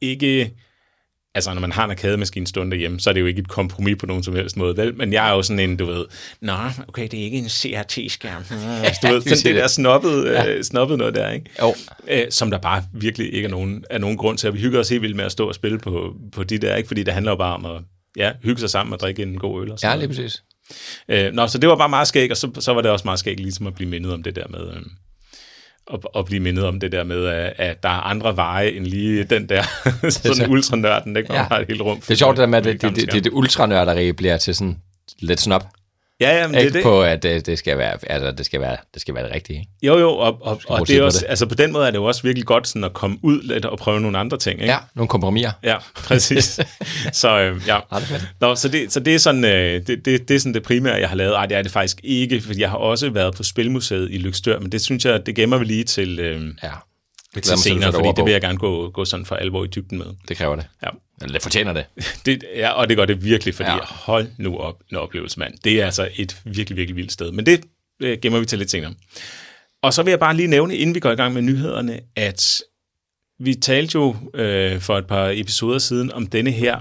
ikke 0.00 0.52
altså 1.34 1.54
når 1.54 1.60
man 1.60 1.72
har 1.72 1.84
en 1.84 1.90
arkademaskine 1.90 2.46
stående 2.46 2.70
derhjemme, 2.70 3.00
så 3.00 3.10
er 3.10 3.14
det 3.14 3.20
jo 3.20 3.26
ikke 3.26 3.40
et 3.40 3.48
kompromis 3.48 3.96
på 4.00 4.06
nogen 4.06 4.22
som 4.22 4.34
helst 4.34 4.56
måde, 4.56 4.76
vel? 4.76 4.96
Men 4.96 5.12
jeg 5.12 5.28
er 5.28 5.32
jo 5.32 5.42
sådan 5.42 5.70
en, 5.70 5.76
du 5.76 5.86
ved, 5.86 6.04
nå, 6.40 6.52
okay, 6.88 7.08
det 7.10 7.20
er 7.20 7.24
ikke 7.24 7.38
en 7.38 7.48
CRT-skærm. 7.48 8.44
Altså, 8.84 9.00
du 9.08 9.12
ved, 9.12 9.22
sådan 9.22 9.54
det 9.54 9.62
der 9.62 9.66
snobbet, 9.66 10.24
ja. 10.24 10.46
øh, 10.46 10.64
snobbet 10.64 10.98
noget 10.98 11.14
der, 11.14 11.30
ikke? 11.30 11.46
Jo. 11.62 11.74
Øh, 12.08 12.26
som 12.30 12.50
der 12.50 12.58
bare 12.58 12.84
virkelig 12.92 13.34
ikke 13.34 13.46
er 13.46 13.50
nogen, 13.50 13.84
er 13.90 13.98
nogen 13.98 14.16
grund 14.16 14.38
til, 14.38 14.48
at 14.48 14.54
vi 14.54 14.60
hygger 14.60 14.80
os 14.80 14.88
helt 14.88 15.02
vildt 15.02 15.16
med 15.16 15.24
at 15.24 15.32
stå 15.32 15.48
og 15.48 15.54
spille 15.54 15.78
på, 15.78 16.14
på 16.32 16.44
de 16.44 16.58
der, 16.58 16.76
ikke? 16.76 16.86
Fordi 16.86 17.02
det 17.02 17.14
handler 17.14 17.32
jo 17.32 17.36
bare 17.36 17.54
om 17.54 17.64
at 17.64 17.82
ja, 18.16 18.32
hygge 18.42 18.60
sig 18.60 18.70
sammen 18.70 18.92
og 18.92 19.00
drikke 19.00 19.22
en 19.22 19.38
god 19.38 19.62
øl 19.62 19.72
og 19.72 19.78
sådan 19.78 19.98
Ja, 19.98 19.98
lige 19.98 20.08
præcis. 20.08 20.42
Øh, 21.08 21.32
nå, 21.32 21.46
så 21.46 21.58
det 21.58 21.68
var 21.68 21.76
bare 21.76 21.88
meget 21.88 22.08
skægt, 22.08 22.30
og 22.30 22.36
så, 22.36 22.50
så 22.58 22.72
var 22.72 22.82
det 22.82 22.90
også 22.90 23.04
meget 23.04 23.18
skægt 23.18 23.40
ligesom 23.40 23.66
at 23.66 23.74
blive 23.74 23.90
mindet 23.90 24.12
om 24.12 24.22
det 24.22 24.36
der 24.36 24.48
med... 24.48 24.60
Øh, 24.60 24.82
at, 25.92 26.00
at 26.16 26.24
blive 26.24 26.40
mindet 26.40 26.64
om 26.64 26.80
det 26.80 26.92
der 26.92 27.04
med, 27.04 27.26
at, 27.56 27.82
der 27.82 27.88
er 27.88 28.00
andre 28.00 28.36
veje 28.36 28.70
end 28.70 28.86
lige 28.86 29.24
den 29.24 29.48
der 29.48 29.62
sådan 30.10 30.50
ultranørden, 30.50 31.16
ikke? 31.16 31.32
Ja. 31.32 31.38
man 31.38 31.48
har 31.48 31.58
et 31.58 31.66
helt 31.68 31.82
rum. 31.82 32.00
Det 32.00 32.10
er 32.10 32.14
sjovt 32.14 32.36
det 32.36 32.40
der 32.40 32.46
med, 32.46 32.58
at 32.58 32.64
det, 32.64 32.82
det, 32.82 32.96
det, 32.96 33.12
det, 33.12 33.24
det 33.24 33.32
ultranørderi 33.32 34.12
bliver 34.12 34.36
til 34.36 34.54
sådan 34.54 34.78
lidt 35.18 35.40
snop. 35.40 35.66
Ja, 36.22 36.40
ja, 36.40 36.46
men 36.46 36.54
det 36.54 36.66
er 36.66 36.70
det. 36.70 36.82
på, 36.82 37.02
at 37.02 37.22
det, 37.22 37.46
det, 37.46 37.58
skal 37.58 37.78
være, 37.78 37.96
altså, 38.06 38.30
det, 38.30 38.46
skal 38.46 38.60
være, 38.60 38.76
det 38.94 39.02
skal 39.02 39.14
være 39.14 39.24
det 39.24 39.34
rigtige. 39.34 39.58
Ikke? 39.58 39.70
Jo, 39.82 39.98
jo, 39.98 40.10
og, 40.10 40.38
og, 40.42 40.60
og 40.66 40.88
det 40.88 40.96
er 40.96 41.02
også, 41.02 41.18
det. 41.20 41.26
altså 41.28 41.46
på 41.46 41.54
den 41.54 41.72
måde 41.72 41.86
er 41.86 41.90
det 41.90 41.98
jo 41.98 42.04
også 42.04 42.22
virkelig 42.22 42.46
godt 42.46 42.68
sådan 42.68 42.84
at 42.84 42.92
komme 42.92 43.18
ud 43.22 43.42
lidt 43.42 43.64
og 43.64 43.78
prøve 43.78 44.00
nogle 44.00 44.18
andre 44.18 44.38
ting, 44.38 44.60
ikke? 44.60 44.72
Ja, 44.72 44.78
nogle 44.94 45.08
kompromiser. 45.08 45.50
Ja, 45.62 45.76
præcis. 45.94 46.60
så 47.12 47.40
øh, 47.40 47.60
ja. 47.66 47.78
Nå, 48.40 48.54
så, 48.54 48.68
det, 48.68 48.92
så 48.92 49.00
det 49.00 49.14
er 49.14 49.18
sådan 49.18 49.44
øh, 49.44 49.86
det, 49.86 50.04
det, 50.04 50.28
det 50.28 50.34
er 50.34 50.38
sådan 50.38 50.54
det 50.54 50.62
primære, 50.62 50.94
jeg 50.94 51.08
har 51.08 51.16
lavet. 51.16 51.34
Ej, 51.34 51.46
det 51.46 51.56
er 51.56 51.62
det 51.62 51.72
faktisk 51.72 52.00
ikke, 52.04 52.40
fordi 52.40 52.60
jeg 52.60 52.70
har 52.70 52.76
også 52.76 53.10
været 53.10 53.34
på 53.34 53.42
Spilmuseet 53.42 54.08
i 54.10 54.18
Lykstør, 54.18 54.58
men 54.58 54.72
det 54.72 54.80
synes 54.80 55.04
jeg, 55.04 55.26
det 55.26 55.34
gemmer 55.34 55.58
vi 55.58 55.64
lige 55.64 55.84
til, 55.84 56.18
øh, 56.18 56.42
Ja, 56.62 56.70
til 57.40 57.58
senere, 57.58 57.92
fordi 57.92 58.08
ord 58.08 58.16
det 58.16 58.24
vil 58.24 58.32
jeg 58.32 58.40
gerne 58.40 58.58
gå, 58.58 58.90
gå 58.90 59.04
sådan 59.04 59.26
for 59.26 59.34
alvor 59.34 59.64
i 59.64 59.66
dybden 59.66 59.98
med. 59.98 60.06
det 60.28 60.36
kræver 60.36 60.56
det. 60.56 60.66
Ja. 60.82 60.88
Eller 61.22 61.32
det 61.32 61.42
fortjener 61.42 61.72
det. 61.72 61.84
Det, 62.26 62.44
ja, 62.56 62.70
og 62.70 62.88
det 62.88 62.96
gør 62.96 63.04
det 63.04 63.24
virkelig, 63.24 63.54
fordi 63.54 63.70
Ja. 63.70 63.78
hold 63.84 64.26
nu 64.38 64.56
op 64.58 64.82
en 64.90 64.96
oplevelse, 64.96 65.38
mand. 65.38 65.54
Det 65.64 65.80
er 65.80 65.84
altså 65.84 66.08
et 66.16 66.36
virkelig, 66.44 66.76
virkelig 66.76 66.96
vildt 66.96 67.12
sted. 67.12 67.32
Men 67.32 67.46
det 67.46 67.64
øh, 68.02 68.18
gemmer 68.22 68.38
vi 68.38 68.46
til 68.46 68.58
lidt 68.58 68.70
senere. 68.70 68.94
Og 69.82 69.94
så 69.94 70.02
vil 70.02 70.10
jeg 70.10 70.20
bare 70.20 70.36
lige 70.36 70.48
nævne, 70.48 70.76
inden 70.76 70.94
vi 70.94 71.00
går 71.00 71.10
i 71.10 71.14
gang 71.14 71.34
med 71.34 71.42
nyhederne, 71.42 72.00
at 72.16 72.62
vi 73.40 73.54
talte 73.54 73.94
jo 73.94 74.16
øh, 74.34 74.80
for 74.80 74.98
et 74.98 75.06
par 75.06 75.30
episoder 75.34 75.78
siden 75.78 76.12
om 76.12 76.26
denne 76.26 76.50
her 76.50 76.78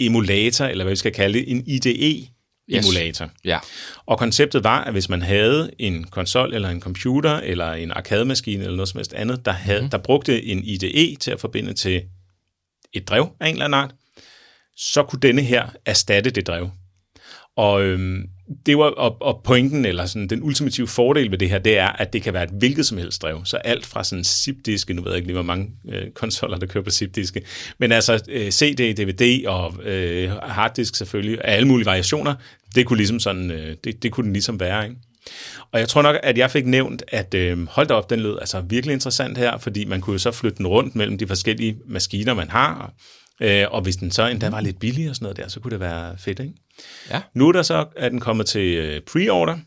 emulator, 0.00 0.64
eller 0.64 0.84
hvad 0.84 0.92
vi 0.92 0.96
skal 0.96 1.12
kalde 1.12 1.38
det, 1.38 1.50
en 1.50 1.64
IDE-emulator. 1.66 3.24
Yes. 3.24 3.32
Ja. 3.44 3.58
Og 4.06 4.18
konceptet 4.18 4.64
var, 4.64 4.84
at 4.84 4.92
hvis 4.92 5.08
man 5.08 5.22
havde 5.22 5.70
en 5.78 6.04
konsol 6.04 6.54
eller 6.54 6.68
en 6.68 6.80
computer 6.80 7.30
eller 7.36 7.72
en 7.72 7.90
arkademaskine 7.90 8.62
eller 8.64 8.76
noget 8.76 8.88
som 8.88 8.98
helst 8.98 9.12
andet, 9.14 9.44
der, 9.44 9.52
havde, 9.52 9.82
mm. 9.82 9.90
der 9.90 9.98
brugte 9.98 10.44
en 10.44 10.64
IDE 10.64 11.16
til 11.16 11.30
at 11.30 11.40
forbinde 11.40 11.72
til 11.74 12.02
et 12.92 13.08
drev 13.08 13.28
af 13.40 13.48
en 13.48 13.54
eller 13.54 13.64
anden 13.64 13.80
art, 13.80 13.94
så 14.76 15.02
kunne 15.02 15.20
denne 15.20 15.42
her 15.42 15.68
erstatte 15.86 16.30
det 16.30 16.46
drev. 16.46 16.70
Og 17.56 17.82
øhm, 17.82 18.28
det 18.66 18.78
var 18.78 18.84
og, 18.84 19.16
og 19.20 19.40
pointen, 19.44 19.84
eller 19.84 20.06
sådan 20.06 20.28
den 20.28 20.42
ultimative 20.42 20.88
fordel 20.88 21.30
ved 21.30 21.38
det 21.38 21.50
her, 21.50 21.58
det 21.58 21.78
er, 21.78 21.88
at 21.88 22.12
det 22.12 22.22
kan 22.22 22.34
være 22.34 22.44
et 22.44 22.50
hvilket 22.50 22.86
som 22.86 22.98
helst 22.98 23.22
drev. 23.22 23.44
Så 23.44 23.56
alt 23.56 23.86
fra 23.86 24.04
sådan 24.04 24.24
zip-diske, 24.24 24.94
nu 24.94 25.02
ved 25.02 25.10
jeg 25.10 25.16
ikke 25.16 25.26
lige, 25.26 25.34
hvor 25.34 25.42
mange 25.42 25.70
øh, 25.88 26.10
konsoller, 26.10 26.58
der 26.58 26.66
kører 26.66 26.84
på 26.84 26.90
zip-diske, 26.90 27.42
men 27.78 27.92
altså 27.92 28.24
øh, 28.28 28.50
CD, 28.50 28.96
DVD 28.96 29.46
og 29.46 29.74
øh, 29.84 30.30
harddisk 30.30 30.94
selvfølgelig, 30.94 31.44
af 31.44 31.56
alle 31.56 31.68
mulige 31.68 31.86
variationer, 31.86 32.34
det 32.74 32.86
kunne 32.86 32.96
ligesom 32.96 33.20
sådan, 33.20 33.50
øh, 33.50 33.76
det, 33.84 34.02
det 34.02 34.12
kunne 34.12 34.24
den 34.24 34.32
ligesom 34.32 34.60
være, 34.60 34.84
ikke? 34.84 34.96
Og 35.72 35.80
jeg 35.80 35.88
tror 35.88 36.02
nok, 36.02 36.16
at 36.22 36.38
jeg 36.38 36.50
fik 36.50 36.66
nævnt, 36.66 37.02
at 37.08 37.34
øh, 37.34 37.68
hold 37.68 37.86
da 37.86 37.94
op, 37.94 38.10
den 38.10 38.20
lød 38.20 38.38
altså 38.40 38.60
virkelig 38.60 38.92
interessant 38.92 39.38
her, 39.38 39.58
fordi 39.58 39.84
man 39.84 40.00
kunne 40.00 40.14
jo 40.14 40.18
så 40.18 40.30
flytte 40.30 40.58
den 40.58 40.66
rundt 40.66 40.94
mellem 40.94 41.18
de 41.18 41.26
forskellige 41.26 41.78
maskiner, 41.86 42.34
man 42.34 42.50
har. 42.50 42.92
Øh, 43.40 43.66
og 43.70 43.82
hvis 43.82 43.96
den 43.96 44.10
så 44.10 44.26
endda 44.26 44.50
var 44.50 44.60
lidt 44.60 44.80
billig 44.80 45.10
og 45.10 45.16
sådan 45.16 45.24
noget 45.24 45.36
der, 45.36 45.48
så 45.48 45.60
kunne 45.60 45.70
det 45.70 45.80
være 45.80 46.18
fedt, 46.18 46.40
ikke? 46.40 46.54
Ja. 47.10 47.22
Nu 47.34 47.48
er 47.48 47.52
der 47.52 47.62
så, 47.62 47.86
er 47.96 48.08
den 48.08 48.20
kommet 48.20 48.46
til 48.46 48.76
øh, 48.76 49.02
pre-order, 49.10 49.58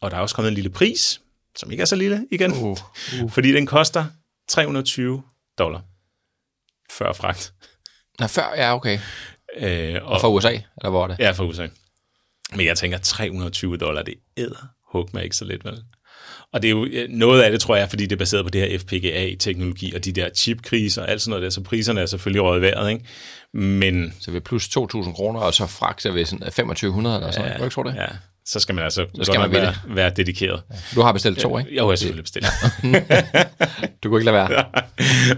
og 0.00 0.10
der 0.10 0.16
er 0.16 0.20
også 0.20 0.34
kommet 0.34 0.48
en 0.48 0.54
lille 0.54 0.70
pris, 0.70 1.20
som 1.56 1.70
ikke 1.70 1.80
er 1.80 1.84
så 1.84 1.96
lille 1.96 2.26
igen, 2.30 2.52
Uh, 2.52 2.78
uh. 3.22 3.30
fordi 3.30 3.52
den 3.52 3.66
koster 3.66 4.04
320 4.48 5.22
dollar 5.58 5.82
før 6.90 7.12
fragt. 7.12 7.52
Nå, 8.18 8.26
før, 8.26 8.54
ja, 8.56 8.74
okay. 8.74 8.98
Øh, 9.56 9.94
og, 10.02 10.12
Og 10.12 10.20
fra 10.20 10.28
USA, 10.28 10.52
eller 10.52 10.90
hvor 10.90 11.04
er 11.04 11.08
det? 11.08 11.18
Ja, 11.18 11.30
fra 11.30 11.44
USA. 11.44 11.68
Men 12.56 12.66
jeg 12.66 12.78
tænker, 12.78 12.98
320 12.98 13.76
dollar, 13.76 14.02
det 14.02 14.14
æder 14.36 14.66
hug 14.92 15.08
mig 15.12 15.24
ikke 15.24 15.36
så 15.36 15.44
lidt, 15.44 15.64
vel? 15.64 15.78
Og 16.52 16.62
det 16.62 16.68
er 16.68 16.72
jo 16.72 16.84
øh, 16.92 17.08
noget 17.08 17.42
af 17.42 17.50
det, 17.50 17.60
tror 17.60 17.76
jeg, 17.76 17.88
fordi 17.90 18.04
det 18.04 18.12
er 18.12 18.16
baseret 18.16 18.44
på 18.44 18.50
det 18.50 18.60
her 18.60 18.78
FPGA-teknologi 18.78 19.94
og 19.94 20.04
de 20.04 20.12
der 20.12 20.28
chipkriser 20.36 21.02
og 21.02 21.10
alt 21.10 21.22
sådan 21.22 21.30
noget 21.30 21.42
der, 21.42 21.50
så 21.50 21.60
priserne 21.62 22.00
er 22.00 22.06
selvfølgelig 22.06 22.42
røget 22.42 22.62
vejret, 22.62 22.90
ikke? 22.90 23.04
Men 23.54 24.14
Så 24.20 24.30
ved 24.30 24.40
plus 24.40 24.68
2.000 24.68 25.12
kroner, 25.12 25.40
og 25.40 25.54
så 25.54 25.66
fragt 25.66 26.06
er 26.06 26.12
ved 26.12 26.24
sådan 26.24 26.46
2.500 26.46 26.48
eller 26.64 26.74
sådan 26.96 27.14
noget. 27.16 27.32
Kan 27.34 27.58
du 27.58 27.64
ikke 27.64 27.74
tro 27.74 27.82
det? 27.82 27.94
ja, 27.94 28.06
så 28.46 28.60
skal 28.60 28.74
man 28.74 28.84
altså 28.84 29.06
så 29.16 29.24
skal 29.24 29.40
man 29.40 29.52
være, 29.52 29.74
være 29.88 30.10
dedikeret. 30.16 30.62
Du 30.94 31.00
har 31.02 31.12
bestilt 31.12 31.38
to, 31.38 31.58
ikke? 31.58 31.74
Jeg 31.74 31.84
har 31.84 31.94
selvfølgelig 31.96 32.24
bestilt. 32.24 32.46
Du 34.04 34.08
kunne 34.08 34.20
ikke 34.20 34.30
lade 34.32 34.34
være. 34.36 34.48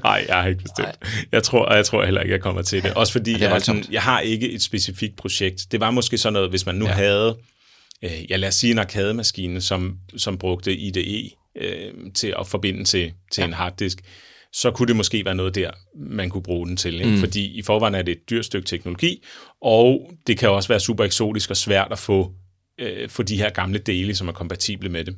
Nej, 0.05 0.25
jeg 0.29 0.37
har 0.37 0.47
ikke 0.49 0.63
bestilt. 0.63 0.89
Jeg 1.33 1.43
tror, 1.43 1.65
og 1.65 1.77
jeg 1.77 1.87
tror 1.87 2.05
heller 2.05 2.21
ikke, 2.21 2.33
jeg 2.33 2.41
kommer 2.41 2.63
til 2.63 2.83
det. 2.83 2.95
Også 2.95 3.13
fordi, 3.13 3.43
er 3.43 3.49
jeg, 3.49 3.63
sådan, 3.63 3.85
jeg 3.91 4.03
har 4.03 4.21
ikke 4.21 4.53
et 4.53 4.63
specifikt 4.63 5.17
projekt. 5.17 5.67
Det 5.73 5.81
var 5.81 5.91
måske 5.91 6.19
sådan 6.19 6.33
noget, 6.33 6.51
hvis 6.51 6.67
man 6.67 6.75
nu 6.75 6.85
Ja. 6.85 6.91
ja. 6.91 6.97
havde, 6.97 7.37
øh, 8.05 8.31
ja 8.31 8.37
lad 8.37 8.49
os 8.49 8.55
sige 8.55 8.71
en 8.71 8.79
arcade-maskine, 8.79 9.61
som, 9.61 9.99
som 10.17 10.39
brugte 10.39 10.77
IDE 10.77 11.31
øh, 11.57 11.93
til 12.15 12.35
at 12.39 12.47
forbinde 12.47 12.85
til, 12.85 13.13
til 13.33 13.41
ja. 13.41 13.47
en 13.47 13.53
harddisk, 13.53 14.03
så 14.53 14.71
kunne 14.71 14.89
det 14.89 14.97
måske 14.97 15.25
være 15.25 15.35
noget 15.35 15.55
der, 15.55 15.71
man 15.97 16.31
kunne 16.31 16.43
bruge 16.43 16.69
den 16.69 16.77
til. 16.77 16.95
Ikke? 16.95 17.11
Mm. 17.11 17.19
Fordi 17.19 17.59
i 17.59 17.63
forvejen 17.63 17.95
er 17.95 18.03
det 18.03 18.13
et 18.13 18.31
dyrt 18.31 18.45
stykke 18.45 18.67
teknologi, 18.67 19.25
og 19.63 20.13
det 20.27 20.39
kan 20.39 20.51
også 20.51 20.69
være 20.69 20.81
super 20.81 21.05
eksotisk 21.05 21.51
og 21.51 21.57
svært 21.57 21.89
at 21.93 21.99
få, 21.99 22.33
øh, 22.79 23.09
få 23.09 23.23
de 23.23 23.37
her 23.37 23.51
gamle 23.51 23.79
dele, 23.79 24.15
som 24.15 24.29
er 24.29 24.33
kompatible 24.33 24.89
med 24.89 25.05
det. 25.05 25.17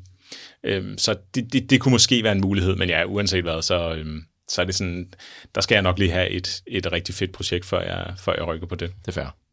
Øhm, 0.65 0.99
så 0.99 1.17
det, 1.35 1.53
det, 1.53 1.71
det 1.71 1.81
kunne 1.81 1.93
måske 1.93 2.23
være 2.23 2.33
en 2.33 2.41
mulighed, 2.41 2.77
men 2.77 2.89
ja, 2.89 3.05
uanset 3.05 3.43
hvad, 3.43 3.63
så, 3.63 3.95
øhm, 3.95 4.23
så 4.49 4.61
er 4.61 4.67
det 4.67 4.75
sådan, 4.75 5.13
der 5.55 5.61
skal 5.61 5.75
jeg 5.75 5.83
nok 5.83 5.99
lige 5.99 6.11
have 6.11 6.31
et, 6.31 6.63
et 6.67 6.93
rigtig 6.93 7.15
fedt 7.15 7.33
projekt, 7.33 7.65
før 7.65 7.81
jeg, 7.81 8.15
før 8.19 8.35
jeg 8.35 8.47
rykker 8.47 8.67
på 8.67 8.75
det. 8.75 8.93
Det 9.01 9.09
er 9.09 9.13
fair. 9.13 9.44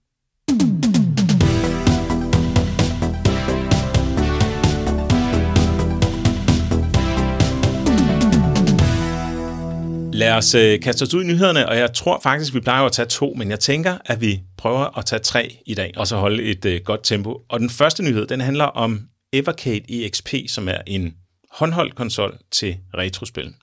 Lad 10.22 10.32
os 10.32 10.56
øh, 10.56 10.80
kaste 10.80 11.04
os 11.04 11.14
ud 11.14 11.24
i 11.24 11.28
nyhederne, 11.28 11.70
og 11.70 11.78
jeg 11.78 11.94
tror 11.94 12.20
faktisk, 12.24 12.54
vi 12.54 12.60
plejer 12.60 12.84
at 12.84 12.92
tage 12.92 13.06
to, 13.06 13.34
men 13.38 13.50
jeg 13.50 13.60
tænker, 13.60 13.98
at 14.06 14.22
vi 14.22 14.42
prøver 14.58 14.98
at 14.98 15.06
tage 15.06 15.20
tre 15.20 15.58
i 15.66 15.74
dag, 15.74 15.92
og 15.98 16.08
så 16.08 16.16
holde 16.18 16.44
et 16.44 16.66
øh, 16.66 16.82
godt 16.86 17.04
tempo. 17.04 17.42
Og 17.50 17.60
den 17.60 17.70
første 17.70 18.04
nyhed, 18.04 18.28
den 18.28 18.42
handler 18.42 18.66
om 18.66 19.02
Evercade 19.34 20.06
EXP, 20.06 20.30
som 20.48 20.68
er 20.68 20.78
en 20.88 21.14
håndholdt 21.52 21.96
konsol 21.96 22.38
til 22.52 22.78
retrospil. 22.94 23.54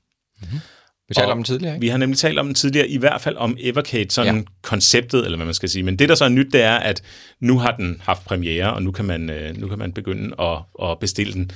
Mhm. 0.41 0.61
Vi 1.09 1.15
talte 1.15 1.31
om 1.31 1.39
den 1.39 1.45
tidligere, 1.45 1.75
ikke? 1.75 1.81
Vi 1.81 1.89
har 1.89 1.99
nemlig 1.99 2.19
talt 2.19 2.39
om 2.39 2.47
den 2.47 2.55
tidligere, 2.55 2.89
i 2.89 2.97
hvert 2.97 3.21
fald 3.21 3.37
om 3.37 3.57
Evercade, 3.61 4.11
sådan 4.11 4.37
Ja. 4.37 4.43
konceptet, 4.63 5.25
eller 5.25 5.37
hvad 5.37 5.45
man 5.47 5.55
skal 5.55 5.69
sige. 5.69 5.83
Men 5.83 5.97
det, 5.99 6.09
der 6.09 6.15
så 6.15 6.25
er 6.25 6.29
nyt, 6.29 6.53
det 6.53 6.63
er, 6.63 6.75
at 6.77 7.03
nu 7.41 7.59
har 7.59 7.71
den 7.77 8.01
haft 8.05 8.25
premiere, 8.25 8.75
og 8.75 8.83
nu 8.83 8.91
kan 8.93 9.05
man, 9.05 9.31
øh, 9.31 9.57
nu 9.57 9.69
kan 9.69 9.79
man 9.79 9.93
begynde 9.93 10.35
at, 10.41 10.59
at 10.89 10.99
bestille 11.01 11.33
den. 11.33 11.51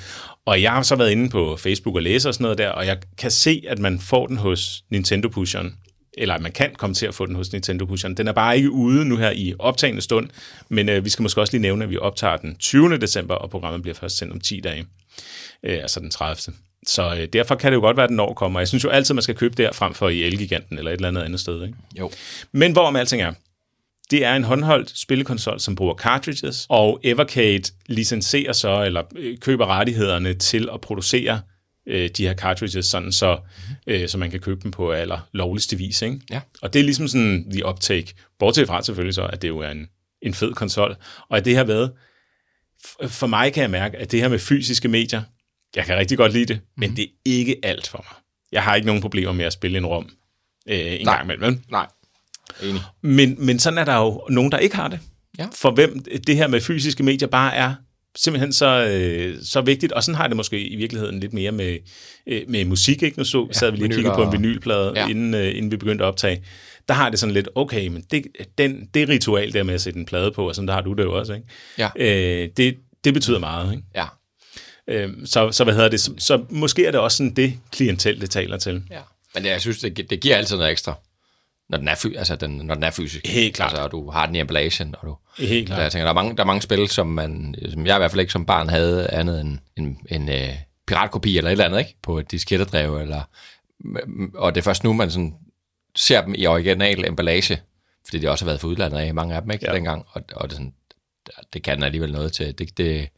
Og 0.47 0.63
jeg 0.63 0.73
har 0.73 0.83
så 0.83 0.97
været 0.97 1.11
inde 1.11 1.29
på 1.31 1.57
Facebook 1.57 1.97
og 1.97 2.03
læse 2.03 2.29
og 2.29 2.35
sådan 2.35 2.43
noget 2.43 2.59
der, 2.59 2.69
og 2.69 2.87
jeg 2.87 2.99
kan 3.19 3.31
se, 3.31 3.63
at 3.69 3.79
man 3.79 3.99
får 4.01 4.27
den 4.27 4.37
hos 4.37 4.85
Nintendo 4.91 5.29
Pusheren. 5.29 5.75
Eller 6.19 6.39
man 6.39 6.53
kan 6.53 6.71
komme 6.79 6.95
til 6.95 7.07
at 7.07 7.15
få 7.15 7.27
den 7.27 7.35
hos 7.37 7.53
Nintendo 7.53 7.87
Pusheren. 7.87 8.17
Den 8.17 8.29
er 8.29 8.33
bare 8.33 8.57
ikke 8.57 8.71
ude 8.71 9.05
nu 9.05 9.17
her 9.17 9.31
i 9.31 9.55
optagende 9.59 10.03
stund, 10.03 10.29
men 10.69 10.89
øh, 10.89 11.05
vi 11.05 11.11
skal 11.11 11.23
måske 11.23 11.41
også 11.41 11.53
lige 11.53 11.63
nævne, 11.63 11.85
at 11.85 11.91
vi 11.91 11.97
optager 11.99 12.37
den 12.37 12.57
20. 12.57 12.99
december, 12.99 13.35
og 13.35 13.51
programmet 13.51 13.83
bliver 13.83 13.95
først 13.95 14.17
sendt 14.17 14.33
om 14.33 14.41
10 14.41 14.61
dage. 14.61 14.87
Øh, 15.67 15.79
altså 15.83 16.01
den 16.01 16.11
30. 16.11 16.37
Så 16.87 17.15
øh, 17.15 17.29
derfor 17.33 17.55
kan 17.55 17.73
det 17.73 17.77
jo 17.77 17.81
godt 17.81 17.97
være, 17.97 18.05
at 18.05 18.09
den 18.09 18.17
når 18.17 18.35
kommer. 18.35 18.61
Jeg 18.61 18.69
synes 18.69 18.85
jo 18.85 18.89
altid, 18.89 19.15
man 19.15 19.23
skal 19.23 19.35
købe 19.35 19.55
der 19.55 19.73
frem 19.73 19.95
for 19.95 20.09
i 20.09 20.23
Elgiganten 20.23 20.79
eller 20.79 20.91
et 20.91 20.95
eller 20.95 21.09
andet 21.09 21.23
andet 21.23 21.41
sted. 21.41 21.63
Ikke? 21.63 21.75
Jo. 21.99 22.11
Men 22.53 22.73
hvorom 22.73 22.97
alting 22.97 23.23
er, 23.23 23.33
det 24.11 24.25
er 24.25 24.35
en 24.35 24.45
håndholdt 24.45 24.99
spillekonsol, 24.99 25.61
som 25.61 25.75
bruger 25.75 25.95
cartridges, 25.95 26.67
og 26.69 27.01
Evercade 27.05 27.63
licenserer 27.87 28.53
så, 28.53 28.83
eller 28.83 29.03
øh, 29.17 29.39
køber 29.39 29.67
rettighederne 29.67 30.35
til 30.35 30.69
at 30.75 30.81
producere 30.81 31.41
øh, 31.87 32.11
de 32.17 32.27
her 32.27 32.35
cartridges, 32.35 32.87
sådan 32.87 33.13
så, 33.13 33.39
øh, 33.87 34.09
så 34.09 34.19
man 34.19 34.31
kan 34.31 34.41
købe 34.41 34.61
dem 34.63 34.71
på 34.71 34.93
aller 34.93 35.29
lovligste 35.33 35.79
vis. 35.79 36.03
Ikke? 36.03 36.21
Ja. 36.31 36.41
Og 36.63 36.73
det 36.73 36.81
er 36.81 36.85
ligesom 36.85 37.09
sådan 37.09 37.51
the 37.51 37.67
uptake. 37.67 38.15
Bortset 38.39 38.67
fra 38.67 38.83
selvfølgelig 38.83 39.15
så, 39.15 39.27
at 39.27 39.43
det 39.43 39.49
jo 39.49 39.59
er 39.59 39.71
en, 39.71 39.87
en 40.23 40.35
fed 40.35 40.53
konsol. 40.53 40.97
Og 41.29 41.37
at 41.37 41.45
det 41.45 41.57
har 41.57 41.65
været, 41.65 41.93
for 43.09 43.27
mig 43.27 43.53
kan 43.53 43.63
jeg 43.63 43.71
mærke, 43.71 43.99
at 43.99 44.13
det 44.13 44.21
her 44.21 44.29
med 44.29 44.39
fysiske 44.39 44.89
medier, 44.89 45.23
jeg 45.77 45.85
kan 45.87 45.97
rigtig 45.97 46.19
godt 46.19 46.33
lide 46.33 46.47
det, 46.47 46.61
men 46.77 46.89
Mhm. 46.89 46.97
det 46.97 47.03
er 47.03 47.09
ikke 47.25 47.57
alt 47.63 47.87
for 47.89 47.99
mig. 48.09 48.17
Jeg 48.53 48.63
har 48.63 48.75
ikke 48.75 48.87
nogen 48.87 49.03
problemer 49.03 49.33
med 49.33 49.45
at 49.45 49.53
spille 49.53 49.79
en 49.79 49.87
rom 49.87 50.09
øh, 50.69 50.79
en 50.79 51.05
Nej. 51.07 51.15
gang 51.17 51.25
imellem. 51.33 51.61
Nej. 51.71 51.87
Enig. 52.63 52.81
Men, 53.03 53.37
men 53.39 53.59
sådan 53.59 53.79
er 53.79 53.85
der 53.85 53.97
jo 53.97 54.27
nogen, 54.31 54.53
der 54.53 54.59
ikke 54.59 54.77
har 54.77 54.89
det. 54.89 55.01
Ja. 55.39 55.47
For 55.55 55.71
hvem 55.71 56.05
det 56.27 56.37
her 56.37 56.47
med 56.47 56.61
fysiske 56.61 57.03
medier 57.03 57.29
bare 57.29 57.55
er 57.55 57.75
simpelthen 58.17 58.53
så, 58.53 58.87
øh, 58.87 59.39
så 59.43 59.61
vigtigt. 59.61 59.93
Og 59.93 60.03
sådan 60.05 60.17
har 60.17 60.27
det 60.27 60.37
måske 60.37 60.69
i 60.69 60.77
virkeligheden 60.77 61.21
lidt 61.21 61.33
mere 61.33 61.53
med, 61.53 61.79
øh, 62.27 62.43
med 62.49 62.65
musik. 62.65 63.03
Ikke? 63.03 63.19
Nu 63.19 63.25
så, 63.25 63.49
sad 63.53 63.71
vi 63.71 63.77
lige 63.77 63.87
og 63.87 63.91
kiggede 63.95 64.15
på 64.15 64.23
en 64.23 64.33
vinylplade, 64.33 64.93
Ja. 64.97 65.01
ja. 65.03 65.09
inden, 65.09 65.35
øh, 65.35 65.57
inden 65.57 65.71
vi 65.71 65.77
begyndte 65.77 66.05
at 66.05 66.09
optage. 66.09 66.45
Der 66.89 66.95
har 66.95 67.11
det 67.11 67.19
sådan 67.19 67.33
lidt, 67.35 67.49
okay, 67.55 67.87
men 67.89 68.03
det, 68.11 68.27
den, 68.59 68.89
det 68.95 69.09
ritual 69.09 69.53
der 69.53 69.63
med 69.63 69.75
at 69.75 69.81
sætte 69.81 69.99
en 69.99 70.07
plade 70.07 70.33
på, 70.33 70.49
og 70.49 70.55
sådan 70.55 70.69
der 70.69 70.75
har 70.75 70.81
du 70.81 70.93
det 70.93 71.03
jo 71.03 71.19
også, 71.19 71.33
ikke? 71.35 71.47
Ja. 71.79 71.89
Øh, 71.97 72.49
det, 72.57 72.77
det 73.05 73.15
betyder 73.15 73.39
meget, 73.39 73.73
ikke? 73.73 73.85
Ja. 73.95 74.05
Øh, 74.89 75.11
så, 75.25 75.53
så 75.53 75.65
hvad 75.65 75.75
hedder 75.75 75.89
det? 75.89 76.01
Så, 76.01 76.15
så 76.19 76.45
måske 76.51 76.87
er 76.87 76.91
det 76.91 77.01
også 77.01 77.17
sådan 77.17 77.35
det 77.35 77.59
klientel, 77.71 78.21
det 78.21 78.31
taler 78.31 78.57
til. 78.57 78.83
ja. 78.91 79.01
Men 79.35 79.45
jeg 79.45 79.61
synes, 79.61 79.79
det, 79.79 80.11
det 80.11 80.21
giver 80.21 80.37
altid 80.37 80.57
noget 80.57 80.71
ekstra, 80.71 80.95
når 81.69 81.79
den 81.79 81.89
er, 81.89 81.95
fy, 81.95 82.07
altså 82.17 82.37
den, 82.37 82.51
når 82.51 82.75
den 82.75 82.83
er 82.83 82.91
fysisk. 82.91 83.27
Helt 83.27 83.55
klart. 83.55 83.71
Altså, 83.71 83.83
og 83.83 83.91
du 83.91 84.11
har 84.11 84.27
den 84.27 84.35
i 84.35 84.41
emballagen, 84.41 84.95
og 84.99 85.07
du... 85.07 85.17
Helt 85.39 85.67
klart. 85.67 85.83
jeg 85.83 85.93
tænker, 85.93 86.05
der 86.05 86.11
er 86.11 86.15
mange, 86.15 86.37
der 86.37 86.43
er 86.43 86.47
mange 86.47 86.63
spil, 86.63 86.89
som, 86.89 87.07
man, 87.07 87.55
som 87.71 87.87
jeg 87.87 87.97
i 87.97 87.99
hvert 87.99 88.11
fald 88.11 88.21
ikke 88.21 88.33
som 88.33 88.47
barn 88.47 88.69
havde 88.69 89.11
andet 89.11 89.41
end 89.41 89.59
en, 89.77 89.99
en 90.11 90.29
øh, 90.29 90.55
piratkopi 90.87 91.39
eller 91.39 91.51
et 91.51 91.53
eller 91.53 91.65
andet, 91.65 91.79
ikke? 91.79 91.97
På 92.03 92.19
et 92.19 92.31
diskettedrev, 92.31 92.97
eller... 92.97 93.23
Og 94.35 94.55
det 94.55 94.61
er 94.61 94.65
først 94.65 94.85
nu, 94.85 94.93
man 94.93 95.11
sådan 95.11 95.35
ser 95.97 96.25
dem 96.25 96.35
i 96.39 96.47
original 96.47 97.05
emballage, 97.05 97.61
fordi 98.05 98.19
de 98.19 98.31
også 98.31 98.45
har 98.45 98.51
været 98.51 98.61
for 98.61 98.69
udlandet 98.69 98.99
af, 98.99 99.15
mange 99.15 99.35
af 99.35 99.43
dem, 99.43 99.51
ikke? 99.51 99.65
Ja. 99.65 99.71
Ja. 99.71 99.77
Dengang, 99.77 100.07
og, 100.11 100.23
og 100.35 100.49
det, 100.49 100.55
er 100.55 100.57
sådan, 100.57 100.75
det 101.53 101.63
kan 101.63 101.83
alligevel 101.83 102.13
noget 102.13 102.33
til. 102.33 102.59
Det, 102.59 102.79
det, 102.79 103.09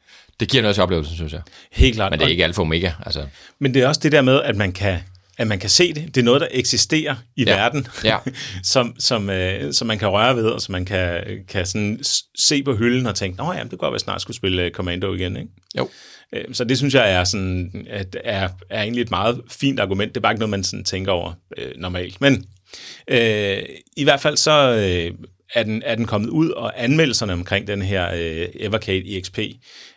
det 0.41 0.49
giver 0.49 0.63
noget 0.63 0.75
til 0.75 0.83
oplevelsen, 0.83 1.17
synes 1.17 1.33
jeg. 1.33 1.41
Helt 1.73 1.95
klart. 1.95 2.13
Men 2.13 2.19
det 2.21 2.27
er 2.27 2.31
ikke 2.31 2.45
alfa 2.45 2.61
og 2.61 2.67
omega, 2.67 2.91
altså. 3.07 3.27
Men 3.59 3.75
det 3.75 3.83
er 3.83 3.89
også 3.89 4.01
det 4.05 4.13
der 4.13 4.23
med, 4.23 4.43
at 4.43 4.57
man 4.57 4.73
kan, 4.73 4.99
at 5.39 5.47
man 5.47 5.59
kan 5.59 5.71
se 5.71 5.93
det. 5.95 6.15
Det 6.15 6.21
er 6.21 6.25
noget, 6.25 6.41
der 6.41 6.49
eksisterer 6.51 7.15
i 7.37 7.45
Ja. 7.45 7.55
verden, 7.57 7.87
Ja. 8.05 8.19
som, 8.63 8.95
som, 8.99 9.31
øh, 9.31 9.73
som 9.73 9.87
man 9.87 9.99
kan 9.99 10.09
røre 10.09 10.37
ved, 10.37 10.45
og 10.47 10.61
som 10.63 10.73
man 10.73 10.85
kan, 10.85 11.25
kan 11.49 11.67
sådan 11.67 12.01
se 12.39 12.63
på 12.63 12.75
hylden 12.77 13.07
og 13.07 13.15
tænke, 13.15 13.39
nå 13.39 13.53
ja, 13.53 13.61
det 13.61 13.71
kunne 13.71 13.79
godt 13.79 13.93
være, 13.93 13.99
snart 14.01 14.23
skulle 14.23 14.37
spille 14.37 14.63
øh, 14.63 14.71
Commando 14.71 15.15
igen. 15.15 15.37
Ikke? 15.37 15.49
Jo. 15.79 15.89
Øh, 16.33 16.45
Så 16.53 16.65
det 16.65 16.79
synes 16.79 16.95
jeg 16.95 17.13
er, 17.13 17.25
sådan, 17.25 17.87
at 17.91 18.17
er, 18.25 18.49
er 18.71 18.83
egentlig 18.83 19.03
et 19.03 19.11
meget 19.11 19.41
fint 19.51 19.81
argument. 19.81 20.15
Det 20.15 20.17
er 20.17 20.23
bare 20.23 20.33
ikke 20.33 20.41
noget, 20.41 20.51
man 20.51 20.65
sådan 20.65 20.85
tænker 20.85 21.13
over 21.13 21.33
øh, 21.59 21.73
normalt. 21.77 22.21
Men 22.21 22.47
øh, 23.09 23.59
i 23.97 24.05
hvert 24.05 24.21
fald 24.21 24.37
så 24.37 24.53
øh, 24.75 25.15
er, 25.55 25.63
den, 25.63 25.83
er 25.85 25.95
den 25.95 26.07
kommet 26.07 26.29
ud, 26.29 26.51
og 26.51 26.85
anmeldelserne 26.85 27.33
omkring 27.33 27.67
den 27.67 27.83
her 27.83 28.11
øh, 28.15 28.49
Evercade 28.55 29.17
EXP 29.17 29.39